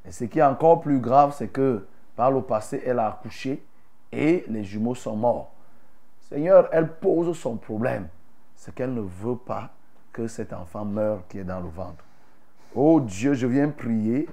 Et 0.05 0.11
ce 0.11 0.25
qui 0.25 0.39
est 0.39 0.43
encore 0.43 0.81
plus 0.81 0.99
grave, 0.99 1.33
c'est 1.37 1.49
que 1.49 1.85
par 2.15 2.31
le 2.31 2.41
passé, 2.41 2.81
elle 2.85 2.99
a 2.99 3.07
accouché 3.07 3.63
et 4.11 4.43
les 4.47 4.63
jumeaux 4.63 4.95
sont 4.95 5.15
morts. 5.15 5.51
Seigneur, 6.21 6.69
elle 6.71 6.91
pose 6.93 7.37
son 7.37 7.57
problème. 7.57 8.07
C'est 8.55 8.73
qu'elle 8.73 8.93
ne 8.93 9.01
veut 9.01 9.35
pas 9.35 9.69
que 10.13 10.27
cet 10.27 10.53
enfant 10.53 10.85
meure 10.85 11.23
qui 11.27 11.39
est 11.39 11.43
dans 11.43 11.59
le 11.59 11.69
ventre. 11.69 12.03
Oh 12.75 12.99
Dieu, 13.01 13.33
je 13.33 13.47
viens 13.47 13.69
prier 13.69 14.27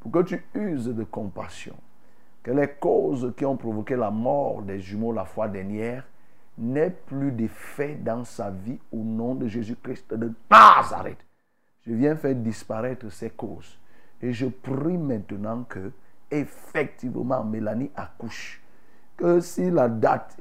pour 0.00 0.12
que 0.12 0.22
tu 0.22 0.44
uses 0.54 0.86
de 0.86 1.04
compassion. 1.04 1.74
Que 2.42 2.50
les 2.50 2.68
causes 2.68 3.32
qui 3.36 3.44
ont 3.44 3.56
provoqué 3.56 3.96
la 3.96 4.10
mort 4.10 4.62
des 4.62 4.80
jumeaux 4.80 5.12
la 5.12 5.24
fois 5.24 5.48
dernière 5.48 6.04
n'aient 6.58 6.90
plus 6.90 7.32
d'effet 7.32 7.94
dans 7.94 8.24
sa 8.24 8.50
vie 8.50 8.78
au 8.92 8.98
nom 8.98 9.34
de 9.34 9.48
Jésus-Christ 9.48 10.14
de 10.14 10.32
Nazareth. 10.50 11.23
Je 11.86 11.94
viens 11.94 12.16
faire 12.16 12.34
disparaître 12.34 13.10
ces 13.10 13.30
causes. 13.30 13.78
Et 14.22 14.32
je 14.32 14.46
prie 14.46 14.96
maintenant 14.96 15.64
que, 15.68 15.92
effectivement, 16.30 17.44
Mélanie 17.44 17.90
accouche. 17.94 18.62
Que 19.16 19.40
si 19.40 19.70
la 19.70 19.88
date, 19.88 20.36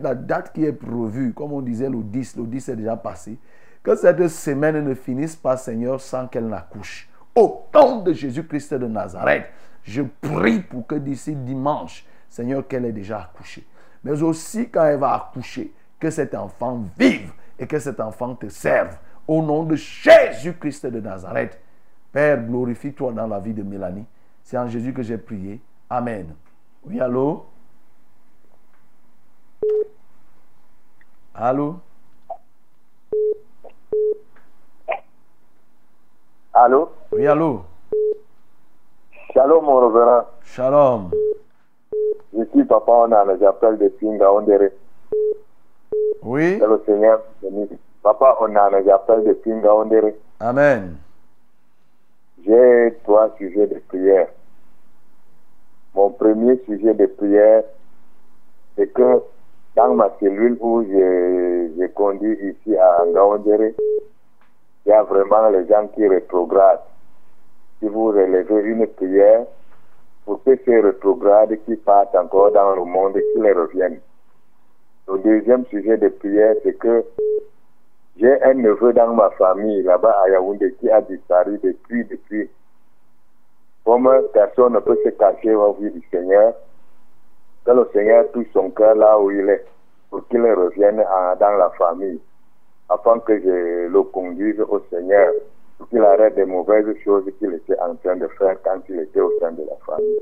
la 0.00 0.14
date 0.14 0.52
qui 0.52 0.64
est 0.64 0.72
prévue, 0.72 1.32
comme 1.32 1.52
on 1.52 1.60
disait 1.60 1.88
le 1.88 2.02
10, 2.02 2.36
le 2.36 2.44
10 2.44 2.68
est 2.70 2.76
déjà 2.76 2.96
passé, 2.96 3.38
que 3.82 3.94
cette 3.94 4.26
semaine 4.28 4.82
ne 4.82 4.94
finisse 4.94 5.36
pas, 5.36 5.56
Seigneur, 5.56 6.00
sans 6.00 6.26
qu'elle 6.26 6.48
n'accouche. 6.48 7.08
Au 7.34 7.66
nom 7.74 8.00
de 8.00 8.12
Jésus-Christ 8.12 8.74
de 8.74 8.86
Nazareth, 8.86 9.46
je 9.82 10.02
prie 10.02 10.60
pour 10.60 10.86
que 10.86 10.94
d'ici 10.94 11.34
dimanche, 11.34 12.06
Seigneur, 12.28 12.66
qu'elle 12.66 12.86
ait 12.86 12.92
déjà 12.92 13.20
accouché. 13.20 13.66
Mais 14.02 14.22
aussi 14.22 14.68
quand 14.70 14.84
elle 14.84 14.98
va 14.98 15.14
accoucher, 15.14 15.72
que 16.00 16.10
cet 16.10 16.34
enfant 16.34 16.84
vive 16.98 17.32
et 17.58 17.66
que 17.66 17.78
cet 17.78 18.00
enfant 18.00 18.34
te 18.34 18.48
serve. 18.48 18.96
Au 19.26 19.42
nom 19.42 19.64
de 19.64 19.74
Jésus-Christ 19.74 20.86
de 20.86 21.00
Nazareth. 21.00 21.58
Père, 22.12 22.42
glorifie-toi 22.42 23.12
dans 23.12 23.26
la 23.26 23.40
vie 23.40 23.54
de 23.54 23.62
Mélanie. 23.62 24.06
C'est 24.42 24.58
en 24.58 24.68
Jésus 24.68 24.92
que 24.92 25.02
j'ai 25.02 25.18
prié. 25.18 25.60
Amen. 25.88 26.34
Oui, 26.84 27.00
allô? 27.00 27.46
Allô? 31.34 31.76
Allô? 36.52 36.90
Oui, 37.10 37.26
allô? 37.26 37.64
Shalom, 39.32 39.64
mon 39.64 39.88
révérend. 39.88 40.26
Shalom. 40.44 41.10
Je 42.36 42.44
suis 42.52 42.64
Papa 42.64 42.92
Onana, 42.92 43.36
j'appelle 43.38 43.78
depuis 43.78 44.06
Ngaondere. 44.06 44.70
Oui? 46.22 46.58
Que 46.60 46.64
le 46.64 46.82
Seigneur 46.86 47.20
bénisse. 47.42 47.78
Papa 48.04 48.36
Onana, 48.38 48.82
j'appelle 48.84 49.24
depuis 49.24 49.50
Ngaondere. 49.50 50.12
Amen. 50.38 50.98
J'ai 52.44 52.94
trois 53.02 53.34
sujets 53.38 53.66
de 53.66 53.80
prière. 53.88 54.28
Mon 55.94 56.10
premier 56.10 56.60
sujet 56.66 56.92
de 56.92 57.06
prière, 57.06 57.64
c'est 58.76 58.92
que 58.92 59.22
dans 59.74 59.94
ma 59.94 60.10
cellule 60.20 60.58
où 60.60 60.82
je 60.84 61.86
conduis 61.94 62.36
ici 62.42 62.76
à 62.76 63.06
Ngaondere, 63.06 63.72
il 64.84 64.90
y 64.90 64.92
a 64.92 65.02
vraiment 65.02 65.48
les 65.48 65.66
gens 65.66 65.88
qui 65.94 66.06
rétrogradent. 66.06 66.84
Si 67.80 67.88
vous 67.88 68.08
relevez 68.08 68.68
une 68.68 68.86
prière 68.86 69.46
pour 70.26 70.44
que 70.44 70.58
ces 70.62 70.78
rétrogrades 70.78 71.56
qui 71.64 71.76
partent 71.76 72.14
encore 72.16 72.52
dans 72.52 72.74
le 72.74 72.84
monde, 72.84 73.18
qu'ils 73.32 73.50
reviennent. 73.50 74.00
Le 75.08 75.18
deuxième 75.20 75.64
sujet 75.66 75.96
de 75.96 76.08
prière, 76.08 76.54
c'est 76.62 76.76
que 76.78 77.02
j'ai 78.16 78.42
un 78.42 78.54
neveu 78.54 78.92
dans 78.92 79.12
ma 79.14 79.30
famille 79.30 79.82
là-bas 79.82 80.22
à 80.24 80.28
Yaoundé 80.28 80.72
qui 80.74 80.88
a 80.90 81.00
disparu 81.00 81.58
depuis, 81.62 82.04
depuis. 82.04 82.48
Comme 83.84 84.08
personne 84.32 84.72
ne 84.74 84.78
peut 84.78 84.98
se 85.04 85.10
cacher 85.10 85.54
au 85.54 85.72
vu 85.74 85.90
du 85.90 86.02
Seigneur, 86.10 86.54
que 87.64 87.70
le 87.72 87.88
Seigneur 87.92 88.30
touche 88.32 88.46
son 88.52 88.70
cœur 88.70 88.94
là 88.94 89.18
où 89.18 89.30
il 89.30 89.48
est, 89.48 89.64
pour 90.10 90.26
qu'il 90.28 90.42
revienne 90.42 91.00
en- 91.00 91.36
dans 91.36 91.56
la 91.56 91.70
famille, 91.70 92.20
afin 92.88 93.18
que 93.18 93.38
je 93.40 93.88
le 93.88 94.02
conduise 94.04 94.60
au 94.60 94.80
Seigneur, 94.90 95.32
pour 95.76 95.88
qu'il 95.88 96.02
arrête 96.02 96.36
des 96.36 96.44
mauvaises 96.44 96.86
choses 97.04 97.24
qu'il 97.38 97.52
était 97.52 97.78
en 97.80 97.96
train 97.96 98.16
de 98.16 98.28
faire 98.28 98.56
quand 98.62 98.80
il 98.88 99.00
était 99.00 99.20
au 99.20 99.32
sein 99.40 99.52
de 99.52 99.64
la 99.64 99.76
famille. 99.84 100.20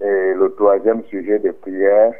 Et 0.00 0.34
le 0.34 0.52
troisième 0.56 1.04
sujet 1.04 1.38
de 1.38 1.52
prière, 1.52 2.12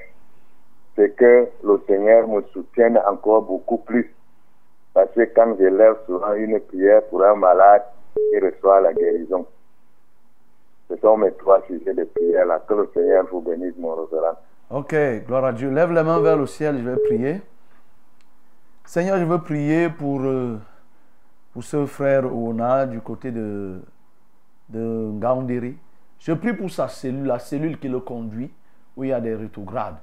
c'est 0.96 1.14
que 1.16 1.48
le 1.64 1.82
Seigneur 1.86 2.28
me 2.28 2.42
soutienne 2.52 2.98
encore 3.08 3.42
beaucoup 3.42 3.78
plus. 3.78 4.14
Parce 4.94 5.10
que 5.12 5.22
quand 5.34 5.56
je 5.58 5.64
lève 5.64 5.96
souvent 6.06 6.34
une 6.34 6.60
prière 6.60 7.02
pour 7.04 7.24
un 7.24 7.34
malade, 7.34 7.82
il 8.34 8.44
reçoit 8.44 8.80
la 8.80 8.92
guérison. 8.92 9.46
Ce 10.90 10.96
sont 10.98 11.16
mes 11.16 11.32
trois 11.32 11.62
sujets 11.66 11.94
de 11.94 12.04
prière 12.04 12.46
là. 12.46 12.62
Que 12.68 12.74
le 12.74 12.90
Seigneur 12.92 13.26
vous 13.30 13.40
bénisse, 13.40 13.74
mon 13.78 13.94
révérend. 13.94 14.36
Ok, 14.70 14.94
gloire 15.26 15.46
à 15.46 15.52
Dieu. 15.52 15.70
Lève 15.70 15.92
les 15.92 16.02
mains 16.02 16.20
vers 16.20 16.36
le 16.36 16.46
ciel, 16.46 16.78
je 16.78 16.88
vais 16.90 16.96
prier. 16.96 17.40
Seigneur, 18.84 19.18
je 19.18 19.24
veux 19.24 19.38
prier 19.38 19.88
pour, 19.88 20.20
euh, 20.20 20.58
pour 21.52 21.64
ce 21.64 21.86
frère 21.86 22.24
Ona 22.34 22.84
du 22.84 23.00
côté 23.00 23.30
de, 23.30 23.80
de 24.68 25.10
Ngaoundiri. 25.12 25.78
Je 26.18 26.32
prie 26.32 26.52
pour 26.52 26.70
sa 26.70 26.88
cellule, 26.88 27.24
la 27.24 27.38
cellule 27.38 27.78
qui 27.78 27.88
le 27.88 28.00
conduit, 28.00 28.52
où 28.96 29.04
il 29.04 29.10
y 29.10 29.12
a 29.12 29.20
des 29.20 29.34
rétrogrades. 29.34 29.96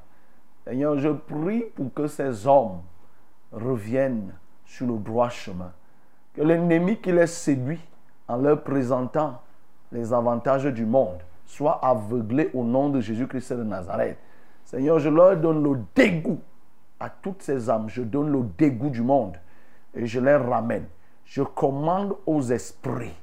Seigneur, 0.65 0.98
je 0.98 1.10
prie 1.10 1.64
pour 1.76 1.94
que 1.94 2.07
ces 2.07 2.45
hommes 2.45 2.81
reviennent 3.52 4.34
sur 4.65 4.88
le 4.88 4.98
droit 4.98 5.30
chemin. 5.30 5.72
Que 6.34 6.41
l'ennemi 6.41 6.98
qui 6.98 7.11
les 7.11 7.27
séduit 7.27 7.80
en 8.27 8.38
leur 8.38 8.61
présentant 8.61 9.41
les 9.91 10.14
avantages 10.14 10.65
du 10.65 10.86
monde 10.86 11.19
soit 11.45 11.84
aveuglé 11.84 12.52
au 12.53 12.64
nom 12.64 12.90
de 12.90 13.02
Jésus-Christ 13.02 13.53
de 13.53 13.64
Nazareth. 13.64 14.18
Seigneur, 14.64 14.99
je 14.99 15.10
leur 15.10 15.36
donne 15.36 15.64
le 15.64 15.80
dégoût 15.95 16.40
à 16.99 17.10
toutes 17.10 17.41
ces 17.41 17.69
âmes. 17.69 17.90
Je 17.90 18.03
donne 18.03 18.31
le 18.31 18.44
dégoût 18.57 18.91
du 18.91 19.02
monde 19.02 19.38
et 19.95 20.06
je 20.06 20.19
les 20.19 20.36
ramène. 20.36 20.86
Je 21.26 21.41
commande 21.41 22.15
aux 22.26 22.41
esprits 22.41 23.15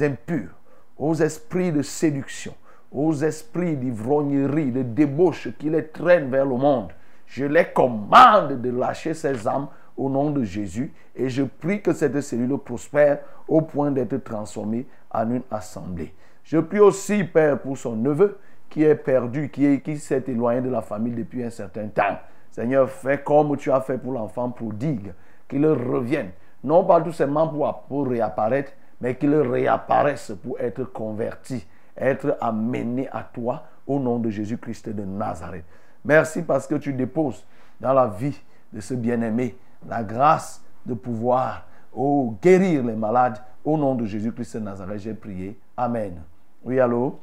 impurs, 0.00 0.54
aux 0.96 1.14
esprits 1.14 1.72
de 1.72 1.82
séduction, 1.82 2.54
aux 2.96 3.12
esprits 3.12 3.76
d'ivrognerie, 3.76 4.72
de 4.72 4.82
débauche 4.82 5.48
qui 5.58 5.68
les 5.68 5.86
traînent 5.86 6.30
vers 6.30 6.46
le 6.46 6.56
monde. 6.56 6.88
Je 7.26 7.44
les 7.44 7.66
commande 7.66 8.60
de 8.62 8.70
lâcher 8.70 9.12
ces 9.12 9.46
âmes 9.46 9.68
au 9.98 10.08
nom 10.08 10.30
de 10.30 10.42
Jésus 10.44 10.92
et 11.14 11.28
je 11.28 11.42
prie 11.42 11.82
que 11.82 11.92
cette 11.92 12.18
cellule 12.22 12.56
prospère 12.58 13.18
au 13.46 13.60
point 13.60 13.90
d'être 13.90 14.16
transformée 14.24 14.86
en 15.10 15.30
une 15.30 15.42
assemblée. 15.50 16.14
Je 16.42 16.56
prie 16.58 16.78
aussi, 16.80 17.22
Père, 17.24 17.60
pour 17.60 17.76
son 17.76 17.96
neveu 17.96 18.38
qui 18.70 18.82
est 18.84 18.94
perdu, 18.94 19.50
qui, 19.50 19.66
est- 19.66 19.80
qui 19.82 19.98
s'est 19.98 20.24
éloigné 20.28 20.62
de 20.62 20.70
la 20.70 20.80
famille 20.80 21.12
depuis 21.14 21.44
un 21.44 21.50
certain 21.50 21.88
temps. 21.88 22.18
Seigneur, 22.50 22.88
fais 22.88 23.18
comme 23.22 23.56
tu 23.58 23.70
as 23.70 23.80
fait 23.82 23.98
pour 23.98 24.12
l'enfant 24.12 24.48
prodigue, 24.50 25.12
qu'il 25.48 25.66
revienne, 25.66 26.30
non 26.64 26.82
pas 26.84 27.00
tout 27.02 27.12
simplement 27.12 27.46
pour, 27.48 27.82
pour 27.88 28.08
réapparaître, 28.08 28.72
mais 29.00 29.14
qu'il 29.16 29.34
réapparaisse 29.34 30.32
pour 30.42 30.58
être 30.58 30.84
converti, 30.84 31.66
être 31.96 32.36
amené 32.40 33.08
à 33.12 33.22
toi 33.22 33.64
au 33.86 33.98
nom 33.98 34.18
de 34.18 34.30
Jésus-Christ 34.30 34.88
de 34.90 35.04
Nazareth. 35.04 35.64
Merci 36.04 36.42
parce 36.42 36.66
que 36.66 36.76
tu 36.76 36.92
déposes 36.92 37.44
dans 37.80 37.92
la 37.92 38.06
vie 38.06 38.40
de 38.72 38.80
ce 38.80 38.94
bien-aimé 38.94 39.56
la 39.88 40.02
grâce 40.02 40.62
de 40.84 40.94
pouvoir 40.94 41.66
oh, 41.92 42.36
guérir 42.42 42.84
les 42.84 42.94
malades 42.94 43.38
au 43.64 43.76
nom 43.76 43.94
de 43.94 44.06
Jésus-Christ 44.06 44.58
de 44.58 44.62
Nazareth. 44.62 45.00
J'ai 45.00 45.14
prié. 45.14 45.58
Amen. 45.76 46.22
Oui, 46.62 46.78
allô? 46.80 47.18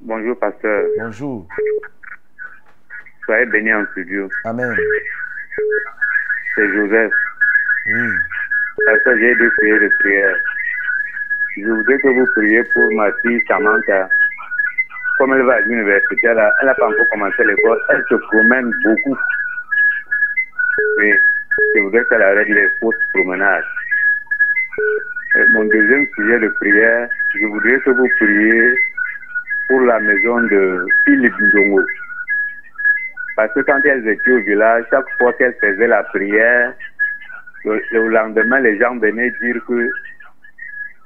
Bonjour, 0.00 0.38
pasteur. 0.38 0.84
Bonjour. 0.98 1.46
Soyez 3.24 3.46
bénis 3.46 3.74
en 3.74 3.84
studio. 3.92 4.28
Amen. 4.44 4.76
C'est 6.54 6.68
Joseph. 6.72 7.12
Oui. 7.86 8.08
Pasteur, 8.86 9.14
j'ai 9.18 9.34
deux 9.34 9.50
prières 9.50 9.80
de 9.80 9.90
prière. 9.98 10.36
Je 11.60 11.70
voudrais 11.70 11.98
que 11.98 12.08
vous 12.08 12.26
priez 12.34 12.62
pour 12.72 12.92
ma 12.92 13.10
fille 13.20 13.42
Samantha. 13.48 14.08
Comme 15.18 15.34
elle 15.34 15.42
va 15.42 15.54
à 15.54 15.60
l'université, 15.60 16.28
elle 16.28 16.36
n'a 16.36 16.74
pas 16.74 16.86
encore 16.86 17.08
commencé 17.10 17.44
l'école. 17.44 17.80
Elle 17.88 18.04
se 18.08 18.14
promène 18.14 18.72
beaucoup. 18.84 19.16
Et 21.02 21.18
je 21.74 21.80
voudrais 21.80 22.04
qu'elle 22.04 22.22
arrête 22.22 22.48
les 22.48 22.68
fausses 22.78 22.94
promenades. 23.12 23.64
Mon 25.50 25.64
deuxième 25.64 26.06
sujet 26.14 26.38
de 26.38 26.48
prière, 26.48 27.08
je 27.34 27.46
voudrais 27.46 27.80
que 27.80 27.90
vous 27.90 28.08
priez 28.20 28.74
pour 29.68 29.80
la 29.80 29.98
maison 29.98 30.40
de 30.42 30.86
Philippe 31.04 31.40
Ndongo. 31.40 31.82
Parce 33.34 33.52
que 33.54 33.60
quand 33.60 33.80
elles 33.84 34.06
étaient 34.06 34.30
au 34.30 34.40
village, 34.40 34.84
chaque 34.90 35.10
fois 35.18 35.32
qu'elles 35.32 35.56
faisaient 35.60 35.88
la 35.88 36.04
prière, 36.04 36.72
le 37.64 38.08
lendemain, 38.08 38.60
les 38.60 38.78
gens 38.78 38.96
venaient 38.96 39.30
dire 39.42 39.56
que 39.66 39.90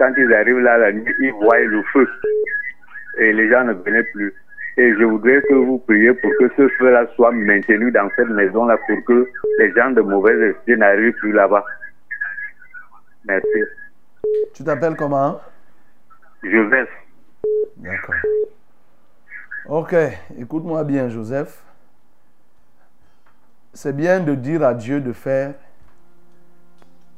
quand 0.03 0.13
ils 0.17 0.35
arrivent 0.35 0.59
là 0.59 0.79
la 0.79 0.93
nuit, 0.93 1.15
ils 1.21 1.33
voient 1.33 1.61
le 1.61 1.81
feu. 1.93 2.09
Et 3.19 3.33
les 3.33 3.49
gens 3.49 3.63
ne 3.63 3.73
venaient 3.73 4.03
plus. 4.03 4.35
Et 4.77 4.93
je 4.95 5.05
voudrais 5.05 5.41
que 5.43 5.55
vous 5.55 5.79
priez 5.79 6.13
pour 6.15 6.31
que 6.41 6.49
ce 6.57 6.69
feu-là 6.77 7.07
soit 7.15 7.31
maintenu 7.31 7.93
dans 7.93 8.09
cette 8.17 8.31
maison-là 8.31 8.79
pour 8.89 9.05
que 9.05 9.29
les 9.59 9.73
gens 9.75 9.91
de 9.91 10.01
mauvais 10.01 10.35
esprits 10.49 10.77
n'arrivent 10.77 11.13
plus 11.21 11.33
là-bas. 11.33 11.65
Merci. 13.27 13.63
Tu 14.55 14.65
t'appelles 14.65 14.97
comment? 14.97 15.41
Joseph. 16.43 16.89
D'accord. 17.77 18.17
Ok, 19.69 19.95
écoute-moi 20.37 20.83
bien, 20.83 21.09
Joseph. 21.09 21.63
C'est 23.73 23.95
bien 23.95 24.19
de 24.19 24.35
dire 24.35 24.65
à 24.65 24.75
Dieu 24.75 25.01
de 25.01 25.13
faire, 25.13 25.55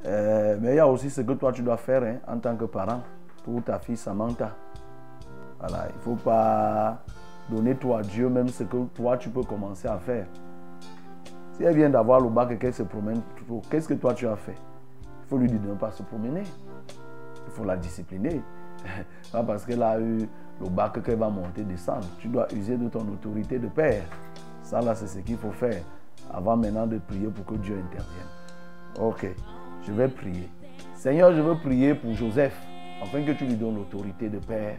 euh, 0.06 0.58
mais 0.60 0.72
il 0.72 0.76
y 0.76 0.80
a 0.80 0.86
aussi 0.86 1.10
ce 1.10 1.20
que 1.22 1.32
toi 1.32 1.52
tu 1.52 1.62
dois 1.62 1.76
faire 1.76 2.02
hein, 2.02 2.16
en 2.26 2.38
tant 2.38 2.56
que 2.56 2.64
parent 2.66 3.02
pour 3.44 3.62
ta 3.62 3.78
fille 3.78 3.96
Samantha. 3.96 4.56
Voilà, 5.58 5.86
il 5.88 5.96
ne 5.96 6.00
faut 6.00 6.22
pas 6.22 7.02
donner 7.48 7.74
toi 7.74 8.00
à 8.00 8.02
Dieu 8.02 8.28
même 8.28 8.48
ce 8.48 8.64
que 8.64 8.76
toi 8.94 9.16
tu 9.16 9.30
peux 9.30 9.42
commencer 9.42 9.88
à 9.88 9.98
faire. 9.98 10.26
Si 11.52 11.62
elle 11.62 11.76
vient 11.76 11.90
d'avoir 11.90 12.20
le 12.20 12.28
bac 12.28 12.50
et 12.50 12.58
qu'elle 12.58 12.74
se 12.74 12.82
promène 12.82 13.22
trop, 13.46 13.62
qu'est-ce 13.70 13.88
que 13.88 13.94
toi 13.94 14.12
tu 14.12 14.26
as 14.26 14.36
fait? 14.36 14.56
Il 15.22 15.28
faut 15.28 15.38
lui 15.38 15.48
dire 15.48 15.60
de 15.60 15.68
ne 15.68 15.74
pas 15.74 15.90
se 15.90 16.02
promener. 16.02 16.42
Il 17.46 17.52
faut 17.52 17.64
la 17.64 17.76
discipliner. 17.76 18.42
Pas 19.32 19.42
parce 19.42 19.64
qu'elle 19.64 19.82
a 19.82 19.98
eu 19.98 20.28
le 20.60 20.68
bac 20.68 21.02
qu'elle 21.02 21.18
va 21.18 21.28
monter, 21.30 21.62
descendre. 21.62 22.06
Tu 22.18 22.28
dois 22.28 22.46
user 22.52 22.76
de 22.76 22.88
ton 22.88 23.00
autorité 23.00 23.58
de 23.58 23.68
père. 23.68 24.02
Ça 24.62 24.80
là, 24.80 24.94
c'est 24.94 25.06
ce 25.06 25.18
qu'il 25.20 25.36
faut 25.36 25.52
faire 25.52 25.82
avant 26.32 26.56
maintenant 26.56 26.86
de 26.86 26.98
prier 26.98 27.28
pour 27.28 27.44
que 27.46 27.54
Dieu 27.54 27.74
intervienne. 27.74 28.28
Ok, 29.00 29.26
je 29.86 29.92
vais 29.92 30.08
prier. 30.08 30.48
Seigneur, 30.94 31.34
je 31.34 31.40
veux 31.40 31.56
prier 31.56 31.94
pour 31.94 32.14
Joseph, 32.14 32.56
afin 33.02 33.22
que 33.22 33.32
tu 33.32 33.44
lui 33.44 33.54
donnes 33.54 33.76
l'autorité 33.76 34.28
de 34.28 34.38
père, 34.38 34.78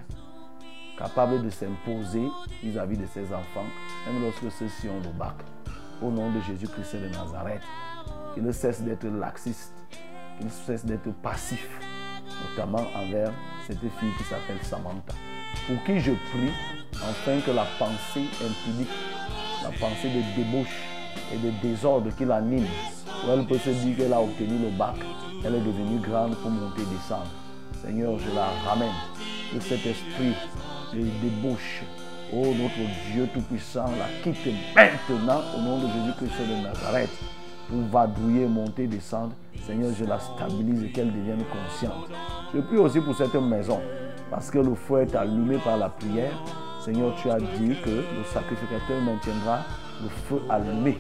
capable 0.97 1.43
de 1.43 1.49
s'imposer 1.49 2.27
vis-à-vis 2.63 2.97
de 2.97 3.05
ses 3.05 3.25
enfants, 3.33 3.65
même 4.07 4.23
lorsque 4.23 4.51
ceux-ci 4.51 4.89
ont 4.89 5.01
le 5.03 5.17
bac. 5.17 5.35
Au 6.01 6.09
nom 6.09 6.31
de 6.31 6.41
Jésus-Christ 6.41 6.95
de 6.95 7.07
Nazareth, 7.09 7.61
qu'il 8.33 8.43
ne 8.43 8.51
cesse 8.51 8.81
d'être 8.81 9.05
laxiste, 9.05 9.73
qu'il 10.37 10.47
ne 10.47 10.51
cesse 10.51 10.85
d'être 10.85 11.11
passif, 11.21 11.69
notamment 12.49 12.85
envers 12.95 13.31
cette 13.67 13.79
fille 13.79 14.11
qui 14.17 14.23
s'appelle 14.23 14.61
Samantha, 14.61 15.13
pour 15.67 15.83
qui 15.83 15.99
je 15.99 16.11
prie 16.11 16.51
afin 16.93 17.39
que 17.41 17.51
la 17.51 17.65
pensée 17.77 18.25
impudique, 18.43 18.89
la 19.63 19.69
pensée 19.69 20.09
de 20.09 20.35
débauche 20.35 20.83
et 21.33 21.37
de 21.37 21.51
désordre 21.61 22.09
qui 22.15 22.25
l'anime, 22.25 22.65
elle 23.33 23.45
peut 23.45 23.57
se 23.57 23.69
dire 23.69 23.97
qu'elle 23.97 24.13
a 24.13 24.21
obtenu 24.21 24.57
le 24.59 24.69
bac, 24.77 24.95
elle 25.43 25.55
est 25.55 25.59
devenue 25.59 25.99
grande 25.99 26.35
pour 26.37 26.51
monter 26.51 26.81
et 26.81 26.95
descendre. 26.95 27.27
Seigneur, 27.83 28.17
je 28.17 28.35
la 28.35 28.47
ramène 28.67 28.93
que 29.53 29.59
cet 29.59 29.85
esprit 29.85 30.33
de 30.93 31.01
débauche, 31.21 31.83
oh 32.33 32.45
notre 32.45 33.11
Dieu 33.11 33.27
Tout-Puissant, 33.33 33.85
la 33.97 34.07
quitte 34.23 34.53
maintenant 34.75 35.41
au 35.55 35.61
nom 35.61 35.77
de 35.77 35.87
Jésus-Christ 35.87 36.49
de 36.49 36.63
Nazareth 36.63 37.09
pour 37.69 37.79
vadrouiller, 37.91 38.45
monter, 38.45 38.87
descendre. 38.87 39.33
Seigneur, 39.65 39.91
je 39.97 40.05
la 40.05 40.19
stabilise 40.19 40.83
et 40.83 40.91
qu'elle 40.91 41.11
devienne 41.11 41.43
consciente. 41.51 42.09
Je 42.53 42.61
prie 42.61 42.77
aussi 42.77 43.01
pour 43.01 43.15
cette 43.15 43.33
maison, 43.35 43.79
parce 44.29 44.51
que 44.51 44.59
le 44.59 44.75
feu 44.75 45.01
est 45.01 45.15
allumé 45.15 45.57
par 45.57 45.77
la 45.77 45.89
prière. 45.89 46.33
Seigneur, 46.83 47.15
tu 47.15 47.29
as 47.31 47.39
dit 47.39 47.75
que 47.83 47.89
le 47.89 48.23
sacrificateur 48.31 49.01
maintiendra 49.01 49.61
le 50.03 50.09
feu 50.09 50.41
allumé, 50.49 50.99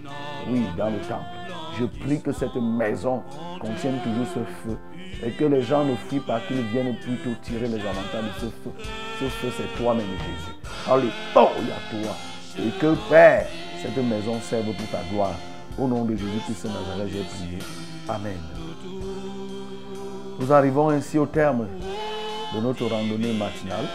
oui, 0.49 0.63
dans 0.77 0.89
le 0.89 0.97
temple. 0.99 1.64
Je 1.77 1.85
prie 1.85 2.21
que 2.21 2.31
cette 2.31 2.55
maison 2.55 3.21
contienne 3.59 3.99
toujours 4.01 4.25
ce 4.33 4.39
feu 4.63 4.77
et 5.25 5.31
que 5.31 5.43
les 5.43 5.61
gens 5.61 5.83
ne 5.83 5.95
fuient 5.95 6.19
pas, 6.19 6.39
qu'ils 6.47 6.61
viennent 6.61 6.95
plutôt 6.95 7.31
tirer 7.41 7.67
les 7.67 7.79
avantages 7.79 8.23
de 8.23 8.39
ce 8.39 8.45
feu. 8.45 8.71
Ce 9.19 9.25
feu, 9.25 9.51
c'est 9.57 9.77
toi-même, 9.77 10.05
Jésus. 10.05 10.55
Alléluia, 10.87 11.11
toi. 11.91 12.15
Et 12.59 12.69
que, 12.79 12.95
Père, 13.09 13.47
cette 13.81 13.97
maison 13.97 14.39
serve 14.41 14.71
pour 14.73 14.87
ta 14.87 15.01
gloire. 15.11 15.35
Au 15.77 15.87
nom 15.87 16.05
de 16.05 16.15
Jésus-Christ 16.15 16.65
Nazareth, 16.65 17.11
j'ai 17.11 17.23
prié. 17.23 17.59
Amen. 18.07 18.37
Nous 20.39 20.53
arrivons 20.53 20.89
ainsi 20.89 21.17
au 21.17 21.25
terme 21.25 21.67
de 22.55 22.61
notre 22.61 22.85
randonnée 22.85 23.33
matinale. 23.33 23.85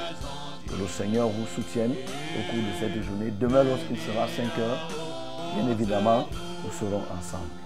Que 0.67 0.77
le 0.77 0.87
Seigneur 0.87 1.29
vous 1.29 1.47
soutienne 1.47 1.93
au 1.93 2.53
cours 2.53 2.63
de 2.63 2.79
cette 2.79 3.03
journée. 3.03 3.33
Demain, 3.41 3.65
lorsqu'il 3.65 3.99
sera 3.99 4.29
5 4.29 4.59
heures, 4.59 4.89
bien 5.57 5.71
évidemment, 5.71 6.27
nous 6.65 6.73
serons 6.73 7.03
ensemble. 7.19 7.60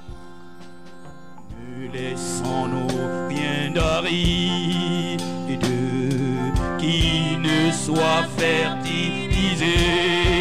Laissons-nous 1.93 2.89
rien 3.29 3.71
d'aride 3.73 5.21
qui 6.79 7.37
ne 7.39 7.71
soit 7.73 8.25
fertilisé. 8.37 10.34